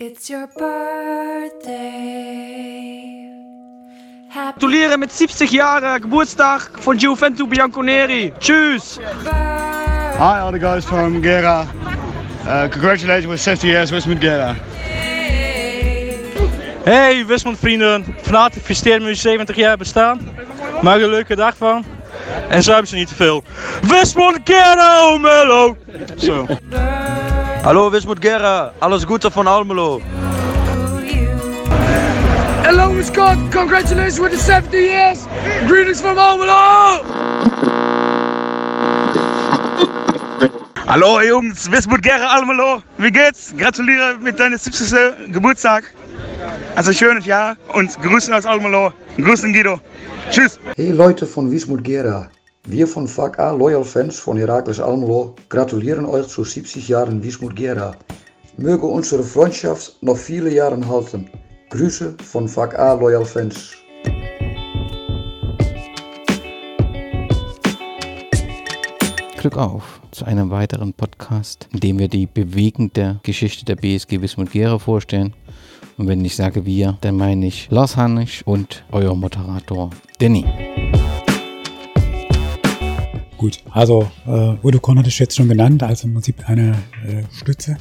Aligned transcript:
It's 0.00 0.30
your 0.30 0.46
birthday. 0.46 1.74
Happy 4.28 4.60
Gratuliere 4.60 4.96
mit 4.96 5.10
70 5.10 5.50
Jahren 5.50 6.00
Geburtstag 6.00 6.70
von 6.80 6.96
Giovanni 6.96 7.44
Bianconeri. 7.44 8.32
Tschüss. 8.38 9.00
Hi, 10.18 10.38
all 10.38 10.52
the 10.52 10.58
guys 10.60 10.84
from 10.84 11.20
Gera. 11.20 11.66
Uh, 12.46 12.68
congratulations 12.70 13.26
with 13.26 13.40
60 13.40 13.66
years 13.66 13.90
Wismut 13.90 14.20
Gera. 14.20 14.54
Hey 16.84 17.26
Wismond 17.26 17.58
vrienden, 17.58 18.04
van 18.22 18.34
harte 18.34 18.58
gefeliciteerd 18.58 19.02
met 19.02 19.08
je 19.08 19.16
70 19.16 19.56
jaar 19.56 19.76
bestaan. 19.76 20.20
Maak 20.82 20.96
er 20.96 21.02
een 21.02 21.10
leuke 21.10 21.36
dag 21.36 21.56
van. 21.56 21.84
En 22.48 22.62
zuipen 22.62 22.88
ze 22.88 22.94
niet 22.94 23.08
te 23.08 23.14
veel. 23.14 23.42
Wismond 23.82 24.38
Gera 24.44 24.98
Almelo! 24.98 25.76
Zo. 26.16 26.46
Hallo 27.64 27.92
Wismut 27.92 28.20
Gera, 28.20 28.72
alles 28.80 29.06
Gute 29.06 29.30
von 29.30 29.46
Almelo. 29.46 30.00
Hello 32.62 32.94
Wisconsin, 32.96 33.50
congratulations 33.50 34.20
with 34.20 34.32
the 34.32 34.38
70 34.38 34.78
years. 34.78 35.26
Greetings 35.66 36.00
from 36.00 36.16
Almelo. 36.18 37.02
Hallo 40.86 41.20
Jungs, 41.20 41.70
Wismut 41.70 42.02
Gera 42.02 42.28
Almelo. 42.36 42.82
Wie 42.96 43.10
geht's? 43.10 43.52
Gratuliere 43.56 44.16
mit 44.18 44.38
deinem 44.38 44.56
70. 44.56 45.32
Geburtstag. 45.32 45.84
Also 46.76 46.92
schönes 46.92 47.26
Jahr 47.26 47.56
und 47.74 48.00
Grüßen 48.00 48.32
aus 48.32 48.46
Almelo. 48.46 48.92
Grüßen 49.16 49.52
Guido. 49.52 49.80
Tschüss. 50.30 50.58
Hey 50.76 50.92
Leute 50.92 51.26
von 51.26 51.50
Wismut 51.50 51.82
Gera. 51.84 52.30
Wir 52.70 52.86
von 52.86 53.08
Vak 53.08 53.38
A 53.38 53.52
Loyal 53.52 53.82
Fans 53.82 54.18
von 54.18 54.36
Herakles 54.36 54.78
Almelo 54.78 55.34
gratulieren 55.48 56.04
euch 56.04 56.26
zu 56.26 56.44
70 56.44 56.86
Jahren 56.86 57.22
Wismut 57.22 57.56
Gera. 57.56 57.96
Möge 58.58 58.84
unsere 58.84 59.22
Freundschaft 59.22 59.96
noch 60.02 60.18
viele 60.18 60.52
Jahre 60.52 60.86
halten. 60.86 61.30
Grüße 61.70 62.14
von 62.22 62.46
Vak 62.46 62.78
A 62.78 62.92
Loyal 62.92 63.24
Fans. 63.24 63.72
Glück 69.38 69.56
auf 69.56 70.02
zu 70.10 70.26
einem 70.26 70.50
weiteren 70.50 70.92
Podcast, 70.92 71.68
in 71.72 71.80
dem 71.80 71.98
wir 71.98 72.08
die 72.08 72.26
bewegende 72.26 73.18
Geschichte 73.22 73.64
der 73.64 73.76
BSG 73.76 74.20
Wismut 74.20 74.52
Gera 74.52 74.78
vorstellen. 74.78 75.32
Und 75.96 76.06
wenn 76.06 76.22
ich 76.22 76.36
sage 76.36 76.66
wir, 76.66 76.98
dann 77.00 77.16
meine 77.16 77.46
ich 77.46 77.70
Lars 77.70 77.96
Hannisch 77.96 78.42
und 78.44 78.84
euer 78.92 79.14
Moderator 79.14 79.88
Danny. 80.18 80.44
Gut, 83.38 83.62
also 83.70 84.10
äh, 84.26 84.66
Udo 84.66 84.80
Korn 84.80 84.98
hatte 84.98 85.10
ich 85.10 85.18
jetzt 85.20 85.36
schon 85.36 85.48
genannt, 85.48 85.84
also 85.84 86.08
im 86.08 86.14
Prinzip 86.14 86.48
eine 86.48 86.72
äh, 87.06 87.22
Stütze. 87.32 87.76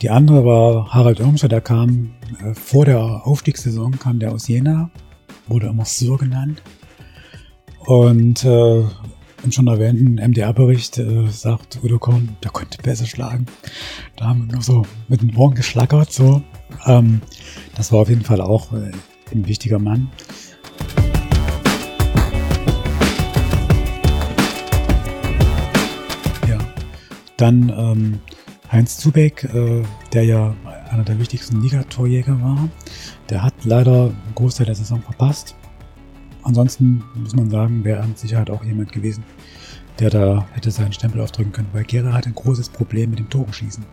Die 0.00 0.08
andere 0.08 0.42
war 0.46 0.88
Harald 0.88 1.20
Irmscher, 1.20 1.48
der 1.48 1.60
kam 1.60 2.14
äh, 2.42 2.54
vor 2.54 2.86
der 2.86 3.26
Aufstiegssaison, 3.26 3.98
kam 3.98 4.18
der 4.18 4.32
aus 4.32 4.48
Jena, 4.48 4.90
wurde 5.48 5.66
immer 5.66 5.84
Sir 5.84 6.16
genannt. 6.16 6.62
Und 7.80 8.42
äh, 8.46 8.80
im 9.44 9.52
schon 9.52 9.66
erwähnten 9.66 10.14
MDR-Bericht 10.14 10.96
äh, 10.96 11.28
sagt 11.28 11.80
Udo 11.82 11.98
Korn, 11.98 12.38
der 12.42 12.50
konnte 12.50 12.80
besser 12.80 13.04
schlagen. 13.04 13.44
Da 14.16 14.28
haben 14.28 14.46
wir 14.46 14.54
nur 14.54 14.62
so 14.62 14.86
mit 15.08 15.20
den 15.20 15.36
Ohren 15.36 15.54
geschlackert. 15.54 16.10
So. 16.10 16.42
Ähm, 16.86 17.20
das 17.76 17.92
war 17.92 18.00
auf 18.00 18.08
jeden 18.08 18.24
Fall 18.24 18.40
auch 18.40 18.72
äh, 18.72 18.92
ein 19.30 19.46
wichtiger 19.46 19.78
Mann. 19.78 20.10
Dann 27.42 27.72
ähm, 27.76 28.20
Heinz 28.70 28.98
Zubeck, 28.98 29.42
äh, 29.52 29.82
der 30.12 30.22
ja 30.22 30.54
einer 30.92 31.02
der 31.02 31.18
wichtigsten 31.18 31.60
Ligatorjäger 31.60 32.40
war. 32.40 32.68
Der 33.30 33.42
hat 33.42 33.54
leider 33.64 34.04
einen 34.04 34.34
Großteil 34.36 34.66
der 34.66 34.76
Saison 34.76 35.02
verpasst. 35.02 35.56
Ansonsten 36.44 37.02
muss 37.16 37.34
man 37.34 37.50
sagen, 37.50 37.82
wäre 37.82 38.06
mit 38.06 38.16
Sicherheit 38.16 38.48
auch 38.48 38.62
jemand 38.62 38.92
gewesen, 38.92 39.24
der 39.98 40.10
da 40.10 40.46
hätte 40.52 40.70
seinen 40.70 40.92
Stempel 40.92 41.20
aufdrücken 41.20 41.50
können, 41.50 41.66
weil 41.72 41.82
Gera 41.82 42.12
hat 42.12 42.28
ein 42.28 42.34
großes 42.36 42.68
Problem 42.68 43.10
mit 43.10 43.18
dem 43.18 43.28
Toreschießen. 43.28 43.84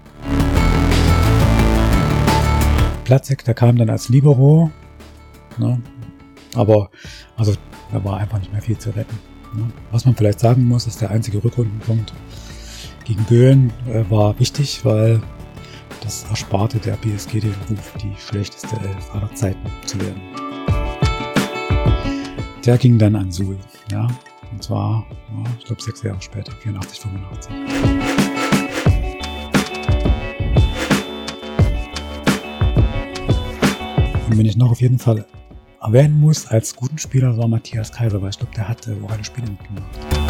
Platzek, 3.04 3.44
der 3.46 3.56
kam 3.56 3.78
dann 3.78 3.90
als 3.90 4.10
Libero, 4.10 4.70
ne? 5.58 5.82
aber 6.54 6.92
also 7.36 7.56
da 7.92 8.04
war 8.04 8.18
einfach 8.18 8.38
nicht 8.38 8.54
mehr 8.54 8.62
viel 8.62 8.78
zu 8.78 8.92
retten. 8.92 9.18
Ne? 9.56 9.72
Was 9.90 10.06
man 10.06 10.16
vielleicht 10.16 10.40
sagen 10.40 10.68
muss, 10.68 10.86
ist 10.86 11.02
der 11.02 11.10
einzige 11.10 11.44
Rückrundenpunkt 11.44 12.14
gegen 13.10 13.24
Böen 13.24 13.74
äh, 13.88 14.08
war 14.12 14.40
wichtig, 14.40 14.86
weil 14.86 15.20
das 16.02 16.26
ersparte 16.30 16.78
der 16.78 16.94
BSG 16.98 17.40
den 17.40 17.56
Ruf, 17.68 17.94
die 18.00 18.14
schlechteste 18.20 18.76
Elf 18.76 19.16
aller 19.16 19.34
Zeiten 19.34 19.66
zu 19.88 20.00
werden. 20.00 20.22
Der 22.64 22.78
ging 22.78 23.00
dann 23.00 23.16
an 23.16 23.32
Suhl, 23.32 23.58
ja. 23.92 24.08
Und 24.52 24.62
zwar, 24.64 25.08
ja, 25.10 25.44
ich 25.58 25.66
glaube, 25.66 25.82
sechs 25.82 26.04
Jahre 26.04 26.22
später, 26.22 26.52
84, 26.52 27.00
85. 27.00 27.52
Und 34.30 34.38
wenn 34.38 34.46
ich 34.46 34.56
noch 34.56 34.70
auf 34.70 34.82
jeden 34.82 35.00
Fall 35.00 35.26
erwähnen 35.82 36.20
muss, 36.20 36.46
als 36.46 36.76
guten 36.76 37.00
Spieler 37.00 37.36
war 37.38 37.48
Matthias 37.48 37.92
Kaiser, 37.92 38.22
weil 38.22 38.30
ich 38.30 38.38
glaube, 38.38 38.54
der 38.56 38.68
hat 38.68 38.88
äh, 38.88 38.96
auch 39.04 39.12
alle 39.12 39.24
Spiele 39.24 39.50
mitgemacht. 39.50 40.29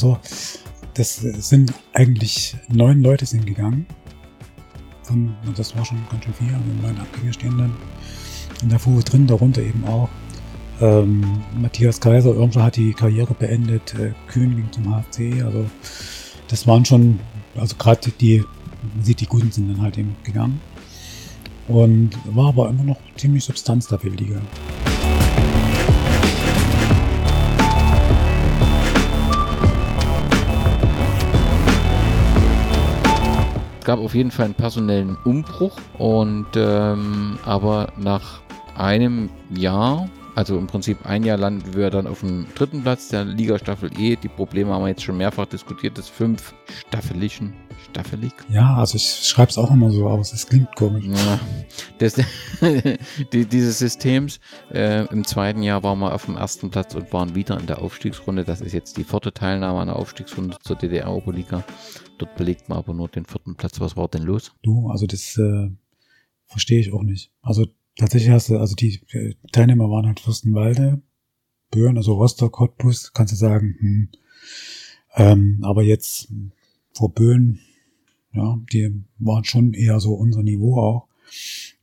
Also 0.00 0.18
das 0.94 1.16
sind 1.16 1.74
eigentlich 1.92 2.56
neun 2.68 3.02
Leute 3.02 3.26
sind 3.26 3.46
gegangen. 3.46 3.86
Und 5.10 5.34
das 5.56 5.76
war 5.76 5.84
schon 5.84 5.98
ganz 6.10 6.24
schön 6.24 6.34
viel, 6.34 6.54
also 6.54 6.64
neun 6.82 6.98
Abgänge 6.98 7.32
stehen 7.32 7.58
dann 7.58 7.76
in 8.62 8.68
der 8.68 8.78
Fuhre 8.78 9.02
drin, 9.02 9.26
darunter 9.26 9.60
eben 9.60 9.84
auch 9.84 10.08
ähm, 10.80 11.42
Matthias 11.60 12.00
Kaiser, 12.00 12.34
Irmscher 12.34 12.62
hat 12.62 12.76
die 12.76 12.94
Karriere 12.94 13.34
beendet, 13.34 13.94
äh, 13.94 14.12
Kühn 14.28 14.54
ging 14.54 14.70
zum 14.70 14.84
HFC, 14.84 15.42
also 15.44 15.66
das 16.48 16.66
waren 16.66 16.84
schon, 16.84 17.18
also 17.56 17.74
gerade 17.76 18.12
die, 18.20 18.44
man 18.94 19.04
sieht, 19.04 19.20
die 19.20 19.26
Guten 19.26 19.50
sind 19.50 19.68
dann 19.68 19.82
halt 19.82 19.98
eben 19.98 20.14
gegangen. 20.22 20.60
Und 21.66 22.10
war 22.24 22.48
aber 22.48 22.70
immer 22.70 22.84
noch 22.84 22.98
ziemlich 23.16 23.44
Substanz 23.44 23.88
da 23.88 23.98
für 23.98 24.10
die 24.10 24.24
Liga. 24.24 24.40
Gab 33.90 33.98
auf 33.98 34.14
jeden 34.14 34.30
Fall 34.30 34.44
einen 34.44 34.54
personellen 34.54 35.18
Umbruch 35.24 35.76
und 35.98 36.46
ähm, 36.54 37.36
aber 37.44 37.92
nach 37.96 38.40
einem 38.76 39.28
Jahr, 39.52 40.08
also 40.36 40.56
im 40.58 40.68
Prinzip 40.68 41.04
ein 41.06 41.24
Jahr 41.24 41.36
landen 41.36 41.74
wir 41.74 41.90
dann 41.90 42.06
auf 42.06 42.20
dem 42.20 42.46
dritten 42.54 42.84
Platz 42.84 43.08
der 43.08 43.24
Liga 43.24 43.58
Staffel 43.58 43.90
E. 43.98 44.14
Die 44.14 44.28
Probleme 44.28 44.72
haben 44.72 44.84
wir 44.84 44.90
jetzt 44.90 45.02
schon 45.02 45.16
mehrfach 45.16 45.46
diskutiert, 45.46 45.98
des 45.98 46.08
fünf 46.08 46.54
staffelischen, 46.86 47.52
staffelig? 47.90 48.32
Ja, 48.48 48.76
also 48.76 48.96
ich 48.96 49.04
schreibe 49.04 49.50
es 49.50 49.58
auch 49.58 49.70
immer 49.70 49.90
so 49.90 50.08
aus, 50.08 50.32
es 50.32 50.46
klingt 50.46 50.74
komisch. 50.76 51.04
Ja, 51.06 51.40
des, 52.00 52.20
die, 53.32 53.46
dieses 53.46 53.78
Systems. 53.78 54.40
Äh, 54.72 55.06
Im 55.06 55.24
zweiten 55.24 55.62
Jahr 55.62 55.82
waren 55.82 55.98
wir 55.98 56.14
auf 56.14 56.26
dem 56.26 56.36
ersten 56.36 56.70
Platz 56.70 56.94
und 56.94 57.12
waren 57.12 57.34
wieder 57.34 57.58
in 57.58 57.66
der 57.66 57.80
Aufstiegsrunde. 57.80 58.44
Das 58.44 58.60
ist 58.60 58.72
jetzt 58.72 58.96
die 58.96 59.04
vierte 59.04 59.32
Teilnahme 59.32 59.80
an 59.80 59.88
der 59.88 59.96
Aufstiegsrunde 59.96 60.56
zur 60.62 60.76
DDR-Oberliga. 60.76 61.64
Dort 62.18 62.36
belegt 62.36 62.68
man 62.68 62.78
aber 62.78 62.94
nur 62.94 63.08
den 63.08 63.24
vierten 63.24 63.56
Platz. 63.56 63.80
Was 63.80 63.96
war 63.96 64.08
denn 64.08 64.22
los? 64.22 64.52
Du, 64.62 64.88
also 64.90 65.06
das 65.06 65.36
äh, 65.38 65.70
verstehe 66.46 66.80
ich 66.80 66.92
auch 66.92 67.02
nicht. 67.02 67.32
Also 67.42 67.66
tatsächlich 67.96 68.30
hast 68.30 68.48
du, 68.48 68.58
also 68.58 68.74
die 68.74 69.00
äh, 69.12 69.34
Teilnehmer 69.52 69.90
waren 69.90 70.06
halt 70.06 70.20
Fürstenwalde, 70.20 71.02
Böhren, 71.70 71.96
also 71.96 72.14
Rostock, 72.14 72.52
Cottbus, 72.52 73.12
kannst 73.12 73.32
du 73.32 73.36
sagen, 73.36 73.76
hm. 73.78 74.08
ähm, 75.14 75.60
aber 75.62 75.82
jetzt 75.82 76.32
vor 76.92 77.12
Böen, 77.12 77.60
ja, 78.32 78.58
die 78.72 79.02
waren 79.18 79.44
schon 79.44 79.72
eher 79.72 80.00
so 80.00 80.14
unser 80.14 80.42
Niveau 80.42 80.78
auch. 80.78 81.08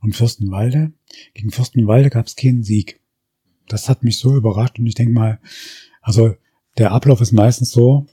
Und 0.01 0.15
Fürstenwalde, 0.15 0.93
gegen 1.33 1.51
Fürstenwalde 1.51 2.09
gab 2.09 2.27
es 2.27 2.35
keinen 2.35 2.63
Sieg. 2.63 2.99
Das 3.67 3.89
hat 3.89 4.03
mich 4.03 4.19
so 4.19 4.35
überrascht 4.35 4.79
und 4.79 4.85
ich 4.85 4.95
denke 4.95 5.13
mal, 5.13 5.39
also 6.01 6.35
der 6.77 6.91
Ablauf 6.91 7.21
ist 7.21 7.31
meistens 7.31 7.71
so, 7.71 8.05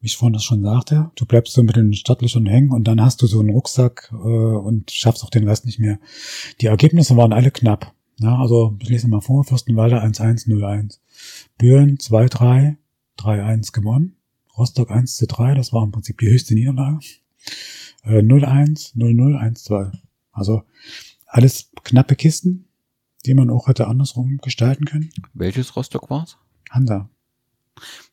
wie 0.00 0.06
ich 0.06 0.16
vorhin 0.16 0.32
das 0.32 0.44
schon 0.44 0.62
sagte, 0.62 1.10
du 1.14 1.26
bleibst 1.26 1.54
so 1.54 1.62
mit 1.62 1.76
den 1.76 1.92
Startlöchern 1.94 2.46
hängen 2.46 2.72
und 2.72 2.84
dann 2.84 3.00
hast 3.00 3.22
du 3.22 3.26
so 3.26 3.40
einen 3.40 3.50
Rucksack 3.50 4.10
äh, 4.12 4.16
und 4.16 4.90
schaffst 4.90 5.22
auch 5.22 5.30
den 5.30 5.46
Rest 5.46 5.64
nicht 5.64 5.78
mehr. 5.78 5.98
Die 6.60 6.66
Ergebnisse 6.66 7.16
waren 7.16 7.32
alle 7.32 7.50
knapp. 7.50 7.94
Ja, 8.18 8.36
also 8.36 8.76
ich 8.80 8.88
lese 8.88 9.08
mal 9.08 9.20
vor, 9.20 9.44
Fürstenwalde 9.44 10.02
1-1, 10.02 10.48
0-1. 10.48 10.98
Büren 11.56 11.98
2-3, 11.98 12.76
3-1 13.18 13.72
gewonnen. 13.72 14.16
Rostock 14.56 14.90
1 14.90 15.16
zu 15.16 15.26
3, 15.26 15.54
das 15.54 15.72
war 15.72 15.84
im 15.84 15.92
Prinzip 15.92 16.18
die 16.18 16.28
höchste 16.28 16.54
Niederlage. 16.54 16.98
Äh, 18.02 18.18
0-1, 18.20 18.96
0-0, 18.96 19.38
1-2. 19.38 19.92
Also 20.32 20.64
alles 21.26 21.70
knappe 21.84 22.16
Kisten, 22.16 22.66
die 23.24 23.34
man 23.34 23.50
auch 23.50 23.68
hätte 23.68 23.86
andersrum 23.86 24.38
gestalten 24.38 24.84
können. 24.84 25.10
Welches 25.34 25.76
Rostock 25.76 26.10
war's? 26.10 26.36
Hansa. 26.70 27.08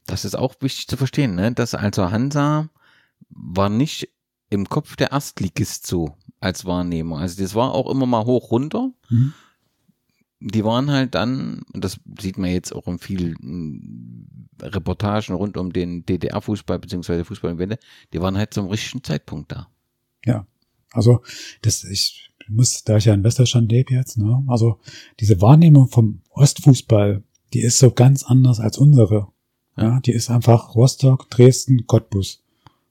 Das 0.06 0.26
ist 0.26 0.36
auch 0.36 0.56
wichtig 0.62 0.88
zu 0.88 0.98
verstehen, 0.98 1.36
ne? 1.36 1.52
dass 1.52 1.76
also 1.76 2.12
Hansa 2.12 2.70
war 3.30 3.70
nicht 3.70 4.10
im 4.50 4.68
Kopf 4.68 4.96
der 4.96 5.12
Erstligist 5.12 5.86
so 5.86 6.16
als 6.40 6.66
Wahrnehmung. 6.66 7.20
Also 7.20 7.42
das 7.42 7.56
war 7.56 7.74
auch 7.74 7.90
immer 7.90 8.06
mal 8.06 8.26
hoch 8.26 8.52
runter. 8.52 8.92
Mhm. 9.10 9.34
Die 10.42 10.64
waren 10.64 10.90
halt 10.90 11.16
dann, 11.16 11.64
und 11.74 11.84
das 11.84 12.00
sieht 12.20 12.38
man 12.38 12.50
jetzt 12.50 12.74
auch 12.74 12.88
in 12.88 12.98
vielen 12.98 14.50
Reportagen 14.62 15.34
rund 15.36 15.58
um 15.58 15.74
den 15.74 16.06
DDR-Fußball 16.06 16.80
beziehungsweise 16.80 17.26
Fußball 17.26 17.52
im 17.52 17.60
Wende, 17.60 17.78
die 18.14 18.22
waren 18.22 18.38
halt 18.38 18.54
zum 18.54 18.68
richtigen 18.68 19.04
Zeitpunkt 19.04 19.52
da. 19.52 19.68
Ja. 20.26 20.46
Also, 20.92 21.22
das, 21.62 21.84
ich 21.84 22.32
muss, 22.48 22.84
da 22.84 22.98
ich 22.98 23.06
ja 23.06 23.14
in 23.14 23.24
Westdeutschland 23.24 23.72
lebe 23.72 23.94
jetzt, 23.94 24.18
ne, 24.18 24.44
also 24.48 24.80
diese 25.20 25.42
Wahrnehmung 25.42 25.88
vom 25.88 26.22
Ostfußball, 26.32 27.24
die 27.54 27.62
ist 27.62 27.80
so 27.80 27.92
ganz 27.92 28.24
anders 28.24 28.60
als 28.60 28.78
unsere. 28.78 29.28
Ja, 29.78 30.00
die 30.02 30.12
ist 30.12 30.30
einfach 30.30 30.76
Rostock, 30.76 31.30
Dresden, 31.30 31.88
Cottbus. 31.88 32.44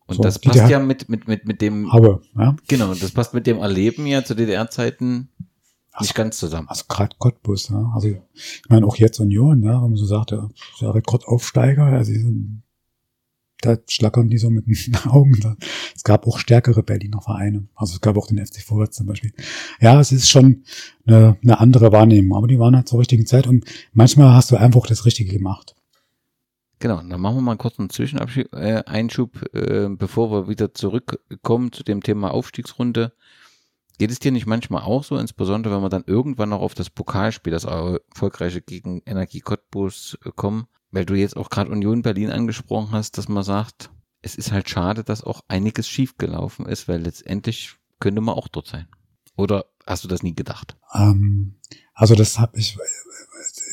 Und 0.07 0.17
So, 0.17 0.23
das 0.23 0.39
passt 0.39 0.71
ja 0.71 0.79
mit, 0.79 1.11
mit, 1.11 1.29
mit, 1.29 1.45
mit 1.45 1.61
dem, 1.61 1.91
Aber, 1.91 2.23
ja, 2.35 2.57
genau, 2.67 2.95
das 2.95 3.11
passt 3.11 3.35
mit 3.35 3.47
dem 3.47 3.59
Erleben 3.59 4.07
ja 4.07 4.25
zu 4.25 4.35
DDR-Zeiten 4.35 5.29
nicht 6.01 6.15
ganz 6.15 6.39
zusammen. 6.39 6.69
also 6.69 6.85
gerade 6.89 7.15
Cottbus, 7.19 7.69
ja. 7.69 7.93
Also, 7.95 8.09
ich 8.09 8.63
meine, 8.69 8.87
auch 8.87 8.97
jetzt 8.97 9.21
Union, 9.21 9.63
ja, 9.63 9.83
wenn 9.83 9.91
man 9.91 9.97
so 9.97 10.07
sagt, 10.07 10.31
ja, 10.31 10.49
Rekordaufsteiger, 10.81 11.85
also 11.85 12.13
die 12.13 12.21
sind, 12.21 12.63
da 13.61 13.77
schlackern 13.89 14.29
die 14.29 14.39
so 14.39 14.51
mit 14.51 14.67
den 14.67 14.97
Augen. 15.07 15.57
Es 15.95 16.05
gab 16.05 16.27
auch 16.27 16.39
stärkere 16.39 16.83
Berliner 16.83 17.21
Vereine. 17.21 17.69
Also 17.75 17.95
es 17.95 18.01
gab 18.01 18.17
auch 18.17 18.27
den 18.27 18.45
FC 18.45 18.61
Vorwärts 18.63 18.97
zum 18.97 19.07
Beispiel. 19.07 19.33
Ja, 19.81 20.01
es 20.01 20.13
ist 20.13 20.29
schon 20.29 20.65
eine, 21.07 21.37
eine 21.43 21.59
andere 21.61 21.93
Wahrnehmung, 21.93 22.37
aber 22.37 22.47
die 22.47 22.59
waren 22.59 22.77
halt 22.77 22.89
zur 22.89 23.01
richtigen 23.01 23.27
Zeit 23.27 23.47
und 23.47 23.65
manchmal 23.93 24.35
hast 24.35 24.51
du 24.51 24.57
einfach 24.57 24.87
das 24.87 25.05
Richtige 25.05 25.33
gemacht. 25.33 25.75
Genau, 26.81 26.97
dann 26.99 27.21
machen 27.21 27.37
wir 27.37 27.43
mal 27.43 27.57
kurz 27.57 27.79
einen 27.79 27.91
Zwischeneinschub, 27.91 29.53
äh, 29.53 29.85
äh, 29.85 29.89
bevor 29.91 30.31
wir 30.31 30.49
wieder 30.49 30.75
zurückkommen 30.75 31.73
zu 31.73 31.83
dem 31.83 32.03
Thema 32.03 32.31
Aufstiegsrunde. 32.31 33.13
Geht 33.99 34.13
es 34.13 34.21
dir 34.21 34.31
nicht 34.31 34.47
manchmal 34.47 34.83
auch 34.83 35.03
so, 35.03 35.17
insbesondere 35.19 35.75
wenn 35.75 35.83
wir 35.83 35.89
dann 35.89 36.05
irgendwann 36.07 36.51
noch 36.51 36.61
auf 36.61 36.75
das 36.75 36.89
Pokalspiel, 36.89 37.51
das 37.51 37.65
erfolgreiche 37.65 38.63
gegen 38.63 39.03
Energie 39.07 39.41
Cottbus 39.41 40.17
äh, 40.25 40.31
kommen, 40.31 40.69
weil 40.91 41.05
du 41.05 41.15
jetzt 41.15 41.37
auch 41.37 41.51
gerade 41.51 41.71
Union 41.71 42.03
Berlin 42.03 42.31
angesprochen 42.31 42.93
hast, 42.93 43.19
dass 43.19 43.29
man 43.29 43.45
sagt, 43.45 43.91
es 44.23 44.35
ist 44.35 44.53
halt 44.53 44.69
schade, 44.69 45.05
dass 45.05 45.23
auch 45.23 45.43
einiges 45.49 45.89
schiefgelaufen 45.89 46.67
ist, 46.67 46.89
weil 46.89 47.03
letztendlich 47.03 47.75
könnte 48.01 48.21
man 48.21 48.35
auch 48.35 48.49
dort 48.49 48.67
sein. 48.67 48.89
Oder 49.37 49.67
hast 49.87 50.05
du 50.05 50.09
das 50.09 50.23
nie 50.23 50.35
gedacht? 50.35 50.77
Ähm, 50.95 51.55
also 51.95 52.15
das 52.15 52.39
habe 52.39 52.59
ich 52.59 52.77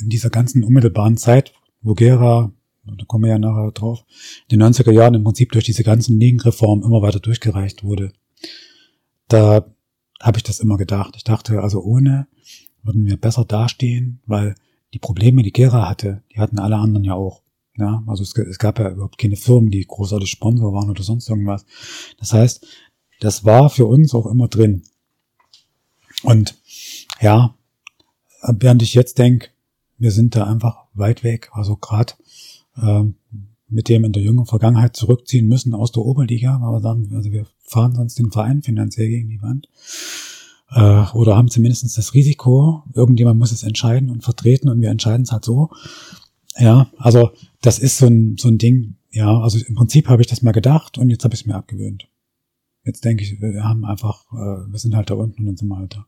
in 0.01 0.09
dieser 0.09 0.29
ganzen 0.29 0.63
unmittelbaren 0.63 1.17
Zeit, 1.17 1.53
wo 1.81 1.93
Gera, 1.93 2.51
da 2.83 3.05
kommen 3.05 3.23
wir 3.23 3.31
ja 3.31 3.39
nachher 3.39 3.71
drauf, 3.71 4.05
in 4.47 4.59
den 4.59 4.67
90er 4.67 4.91
Jahren 4.91 5.15
im 5.15 5.23
Prinzip 5.23 5.51
durch 5.51 5.65
diese 5.65 5.83
ganzen 5.83 6.19
Ligenreformen 6.19 6.85
immer 6.85 7.01
weiter 7.01 7.19
durchgereicht 7.19 7.83
wurde. 7.83 8.13
Da 9.27 9.65
habe 10.21 10.37
ich 10.37 10.43
das 10.43 10.59
immer 10.59 10.77
gedacht. 10.77 11.15
Ich 11.17 11.23
dachte, 11.23 11.61
also 11.61 11.81
ohne 11.81 12.27
würden 12.83 13.05
wir 13.05 13.17
besser 13.17 13.45
dastehen, 13.45 14.21
weil 14.25 14.55
die 14.95 14.99
Probleme, 14.99 15.43
die 15.43 15.51
Gera 15.51 15.89
hatte, 15.89 16.23
die 16.33 16.39
hatten 16.39 16.57
alle 16.57 16.77
anderen 16.77 17.03
ja 17.03 17.15
auch. 17.15 17.41
Ja, 17.77 18.01
also 18.07 18.23
es, 18.23 18.33
es 18.37 18.57
gab 18.57 18.79
ja 18.79 18.89
überhaupt 18.89 19.17
keine 19.17 19.35
Firmen, 19.35 19.69
die 19.69 19.85
großartig 19.85 20.29
Sponsor 20.29 20.71
waren 20.73 20.89
oder 20.89 21.03
sonst 21.03 21.29
irgendwas. 21.29 21.65
Das 22.17 22.31
heißt, 22.31 22.65
das 23.19 23.43
war 23.43 23.69
für 23.69 23.85
uns 23.87 24.15
auch 24.15 24.25
immer 24.25 24.47
drin. 24.47 24.83
Und 26.23 26.55
ja, 27.19 27.53
während 28.47 28.81
ich 28.83 28.93
jetzt 28.93 29.17
denke, 29.19 29.49
wir 29.97 30.11
sind 30.11 30.37
da 30.37 30.45
einfach 30.45 30.85
weit 30.93 31.25
weg. 31.25 31.49
Also 31.51 31.75
gerade 31.75 32.13
ähm, 32.81 33.15
mit 33.67 33.89
dem 33.89 34.05
in 34.05 34.13
der 34.13 34.23
jungen 34.23 34.45
Vergangenheit 34.45 34.95
zurückziehen 34.95 35.47
müssen 35.47 35.73
aus 35.73 35.91
der 35.91 36.03
Oberliga, 36.03 36.61
weil 36.61 36.71
wir 36.71 36.79
sagen, 36.79 37.13
also 37.13 37.33
wir 37.33 37.45
fahren 37.65 37.95
sonst 37.95 38.17
den 38.17 38.31
Verein 38.31 38.63
finanziell 38.63 39.09
gegen 39.09 39.27
die 39.27 39.41
Wand. 39.41 39.67
Äh, 40.71 41.05
oder 41.13 41.37
haben 41.37 41.49
zumindest 41.49 41.97
das 41.97 42.13
Risiko, 42.13 42.83
irgendjemand 42.93 43.39
muss 43.39 43.51
es 43.51 43.63
entscheiden 43.63 44.09
und 44.09 44.23
vertreten 44.23 44.69
und 44.69 44.81
wir 44.81 44.89
entscheiden 44.89 45.23
es 45.23 45.31
halt 45.31 45.45
so. 45.45 45.69
Ja, 46.57 46.89
also 46.97 47.31
das 47.61 47.79
ist 47.79 47.97
so 47.97 48.07
ein, 48.07 48.37
so 48.37 48.47
ein 48.47 48.57
Ding, 48.57 48.95
ja, 49.11 49.39
also 49.39 49.59
im 49.59 49.75
Prinzip 49.75 50.07
habe 50.07 50.21
ich 50.21 50.27
das 50.27 50.41
mal 50.41 50.51
gedacht 50.51 50.97
und 50.97 51.09
jetzt 51.09 51.23
habe 51.23 51.33
ich 51.33 51.41
es 51.41 51.45
mir 51.45 51.55
abgewöhnt. 51.55 52.07
Jetzt 52.83 53.03
denke 53.03 53.23
ich, 53.23 53.41
wir 53.41 53.63
haben 53.63 53.85
einfach, 53.85 54.25
äh, 54.31 54.71
wir 54.71 54.77
sind 54.77 54.95
halt 54.95 55.09
da 55.09 55.15
unten 55.15 55.41
und 55.41 55.45
dann 55.47 55.57
sind 55.57 55.67
wir 55.67 55.77
halt 55.77 55.95
da. 55.95 56.05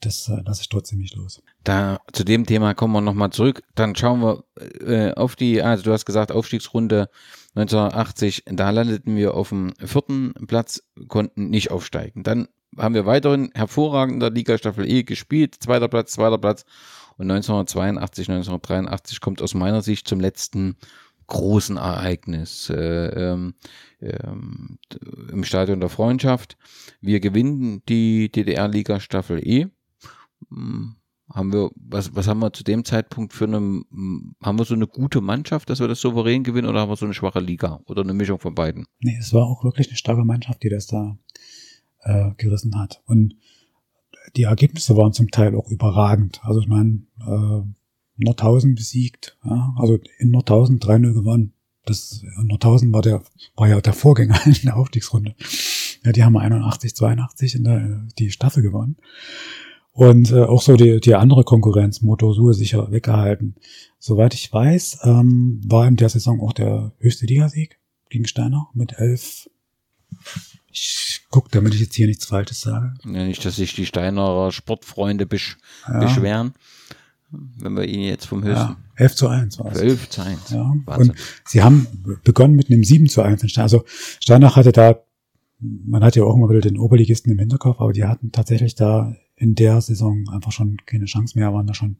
Das 0.00 0.28
äh, 0.28 0.40
lasse 0.44 0.62
ich 0.62 0.68
trotzdem 0.68 0.98
nicht 0.98 1.14
los. 1.14 1.42
Da 1.62 2.00
zu 2.12 2.24
dem 2.24 2.46
Thema 2.46 2.74
kommen 2.74 2.94
wir 2.94 3.02
nochmal 3.02 3.30
zurück. 3.30 3.62
Dann 3.74 3.94
schauen 3.94 4.20
wir 4.20 4.44
äh, 4.80 5.12
auf 5.12 5.36
die, 5.36 5.62
also 5.62 5.84
du 5.84 5.92
hast 5.92 6.06
gesagt, 6.06 6.32
Aufstiegsrunde 6.32 7.08
1980, 7.54 8.44
da 8.46 8.70
landeten 8.70 9.14
wir 9.16 9.34
auf 9.34 9.50
dem 9.50 9.74
vierten 9.84 10.32
Platz, 10.46 10.82
konnten 11.08 11.50
nicht 11.50 11.70
aufsteigen. 11.70 12.22
Dann 12.22 12.48
haben 12.76 12.94
wir 12.94 13.06
weiterhin 13.06 13.50
hervorragend 13.54 14.14
in 14.14 14.20
der 14.20 14.30
Liga 14.30 14.56
Staffel 14.58 14.88
E 14.88 15.02
gespielt, 15.02 15.56
zweiter 15.58 15.88
Platz, 15.88 16.12
zweiter 16.12 16.38
Platz. 16.38 16.64
Und 17.16 17.30
1982, 17.30 18.28
1983 18.30 19.20
kommt 19.20 19.42
aus 19.42 19.54
meiner 19.54 19.82
Sicht 19.82 20.08
zum 20.08 20.20
letzten 20.20 20.76
großen 21.26 21.76
Ereignis 21.76 22.70
äh, 22.70 23.06
ähm, 23.32 23.54
ähm, 24.00 24.78
im 25.30 25.44
Stadion 25.44 25.80
der 25.80 25.88
Freundschaft. 25.88 26.56
Wir 27.00 27.20
gewinnen 27.20 27.82
die 27.88 28.30
DDR-Liga 28.30 29.00
Staffel 29.00 29.46
E. 29.46 29.66
Hm, 30.48 30.96
Haben 31.32 31.52
wir, 31.52 31.70
was, 31.76 32.14
was 32.14 32.26
haben 32.26 32.40
wir 32.40 32.52
zu 32.52 32.64
dem 32.64 32.84
Zeitpunkt 32.84 33.32
für 33.32 33.44
eine, 33.44 33.58
hm, 33.58 34.34
haben 34.42 34.58
wir 34.58 34.64
so 34.64 34.74
eine 34.74 34.88
gute 34.88 35.20
Mannschaft, 35.20 35.70
dass 35.70 35.78
wir 35.78 35.88
das 35.88 36.00
souverän 36.00 36.42
gewinnen 36.42 36.68
oder 36.68 36.80
haben 36.80 36.90
wir 36.90 36.96
so 36.96 37.04
eine 37.04 37.14
schwache 37.14 37.40
Liga 37.40 37.80
oder 37.84 38.02
eine 38.02 38.14
Mischung 38.14 38.40
von 38.40 38.54
beiden? 38.54 38.86
Nee, 38.98 39.16
es 39.20 39.32
war 39.32 39.44
auch 39.46 39.62
wirklich 39.62 39.88
eine 39.88 39.96
starke 39.96 40.24
Mannschaft, 40.24 40.62
die 40.64 40.68
das 40.68 40.86
da 40.88 41.16
äh, 42.02 42.30
gerissen 42.36 42.78
hat. 42.78 43.02
Und 43.06 43.36
die 44.36 44.44
Ergebnisse 44.44 44.96
waren 44.96 45.12
zum 45.12 45.30
Teil 45.30 45.54
auch 45.54 45.68
überragend. 45.70 46.40
Also 46.42 46.60
ich 46.60 46.68
meine, 46.68 47.02
äh, 47.26 47.62
Nordhausen 48.16 48.74
besiegt, 48.74 49.38
ja, 49.44 49.74
also 49.78 49.98
in 50.18 50.30
Nordhausen 50.30 50.78
3-0 50.78 51.14
gewonnen. 51.14 51.54
Das 51.86 52.22
Nordhausen 52.42 52.92
war 52.92 53.02
der, 53.02 53.22
war 53.56 53.68
ja 53.68 53.80
der 53.80 53.94
Vorgänger 53.94 54.38
in 54.46 54.54
der 54.64 54.76
Aufstiegsrunde. 54.76 55.34
Ja, 56.04 56.12
die 56.12 56.24
haben 56.24 56.36
81, 56.36 56.94
82 56.94 57.54
in 57.56 57.64
der 57.64 58.06
die 58.18 58.30
Staffel 58.30 58.62
gewonnen. 58.62 58.96
Und 59.92 60.30
äh, 60.30 60.44
auch 60.44 60.62
so 60.62 60.76
die, 60.76 61.00
die 61.00 61.14
andere 61.14 61.44
Konkurrenz, 61.44 62.00
Motorsur, 62.00 62.54
sicher 62.54 62.90
weggehalten. 62.92 63.56
Soweit 63.98 64.34
ich 64.34 64.52
weiß, 64.52 65.00
ähm, 65.04 65.60
war 65.66 65.86
in 65.88 65.96
der 65.96 66.08
Saison 66.08 66.40
auch 66.40 66.52
der 66.52 66.92
höchste 66.98 67.26
Ligasieg 67.26 67.78
gegen 68.08 68.26
Steiner 68.26 68.68
mit 68.72 68.94
elf. 68.98 69.50
Ich 70.72 71.22
guck, 71.30 71.50
damit 71.50 71.74
ich 71.74 71.80
jetzt 71.80 71.94
hier 71.94 72.06
nichts 72.06 72.24
Falsches 72.26 72.60
sage. 72.60 72.94
Ja, 73.04 73.24
nicht, 73.24 73.44
dass 73.44 73.56
sich 73.56 73.74
die 73.74 73.86
Steinerer 73.86 74.52
Sportfreunde 74.52 75.26
besch 75.26 75.58
Ja. 75.88 75.98
beschweren, 76.00 76.54
wenn 77.30 77.74
wir 77.76 77.84
ihn 77.84 78.00
jetzt 78.02 78.26
vom 78.26 78.42
höchsten 78.44 78.72
Ja, 78.72 78.76
11 78.96 79.14
zu 79.16 79.28
1 79.28 79.58
war 79.58 79.72
es. 79.72 79.78
12 79.78 80.08
zu 80.10 80.22
1. 80.22 80.50
Ja, 80.50 80.72
Wahnsinn. 80.84 81.10
und 81.10 81.18
sie 81.44 81.62
haben 81.62 81.86
begonnen 82.24 82.54
mit 82.54 82.70
einem 82.70 82.84
7 82.84 83.08
zu 83.08 83.22
1. 83.22 83.42
in 83.42 83.48
Stein- 83.48 83.62
Also 83.62 83.84
Steinach 84.20 84.56
hatte 84.56 84.72
da, 84.72 85.00
man 85.58 86.02
hat 86.04 86.16
ja 86.16 86.24
auch 86.24 86.34
immer 86.36 86.48
wieder 86.48 86.60
den 86.60 86.78
Oberligisten 86.78 87.32
im 87.32 87.38
Hinterkopf, 87.38 87.80
aber 87.80 87.92
die 87.92 88.04
hatten 88.04 88.32
tatsächlich 88.32 88.74
da 88.74 89.14
in 89.36 89.54
der 89.54 89.80
Saison 89.80 90.28
einfach 90.30 90.52
schon 90.52 90.76
keine 90.86 91.06
Chance 91.06 91.38
mehr, 91.38 91.52
waren 91.52 91.66
da 91.66 91.74
schon 91.74 91.96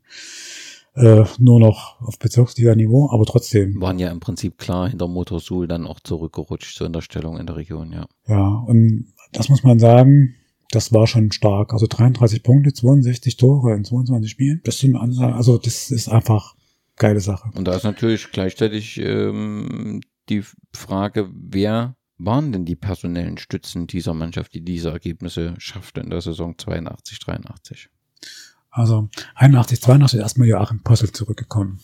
äh, 0.95 1.25
nur 1.39 1.61
noch 1.61 2.01
auf 2.01 2.19
Bezirksliga-Niveau, 2.19 3.11
aber 3.11 3.25
trotzdem. 3.25 3.81
Waren 3.81 3.99
ja 3.99 4.11
im 4.11 4.21
Prinzip 4.21 4.59
klar 4.59 4.89
hinter 4.89 5.09
Motorsul 5.09 5.69
dann 5.69 5.87
auch 5.87 6.01
zurückgerutscht 6.01 6.77
so 6.77 6.85
in 6.85 6.93
der 6.93 7.03
Stellung 7.03 7.39
in 7.39 7.47
der 7.47 7.57
Region, 7.57 7.93
ja. 7.93 8.07
Ja, 8.27 8.49
und 8.67 9.13
das 9.33 9.49
muss 9.49 9.63
man 9.63 9.79
sagen, 9.79 10.35
das 10.71 10.93
war 10.93 11.07
schon 11.07 11.33
stark. 11.33 11.73
Also 11.73 11.87
33 11.89 12.43
Punkte, 12.43 12.73
62 12.73 13.37
Tore 13.37 13.75
in 13.75 13.85
22 13.85 14.31
Spielen. 14.31 14.61
Das 14.65 14.79
sind 14.79 14.97
Ansagen, 14.97 15.35
also 15.35 15.59
das 15.59 15.91
ist 15.91 16.09
einfach 16.09 16.55
geile 16.97 17.21
Sache. 17.21 17.51
Und 17.55 17.67
da 17.67 17.75
ist 17.75 17.85
natürlich 17.85 18.31
gleichzeitig 18.31 18.99
ähm, 18.99 20.01
die 20.29 20.43
Frage, 20.73 21.29
wer 21.33 21.97
waren 22.19 22.53
denn 22.53 22.67
die 22.67 22.77
personellen 22.77 23.39
Stützen 23.39 23.87
dieser 23.87 24.15
Mannschaft, 24.15 24.55
die 24.55 24.63
diese 24.63 24.91
Ergebnisse 24.91 25.55
schaffte 25.59 26.01
in 26.01 26.11
der 26.11 26.21
Saison 26.21 26.57
82, 26.59 27.19
83? 27.19 27.89
Also 28.71 29.09
81, 29.35 29.81
82 29.81 30.19
ist 30.19 30.23
erstmal 30.23 30.49
Joachim 30.49 30.83
Possel 30.83 31.13
zurückgekommen. 31.13 31.81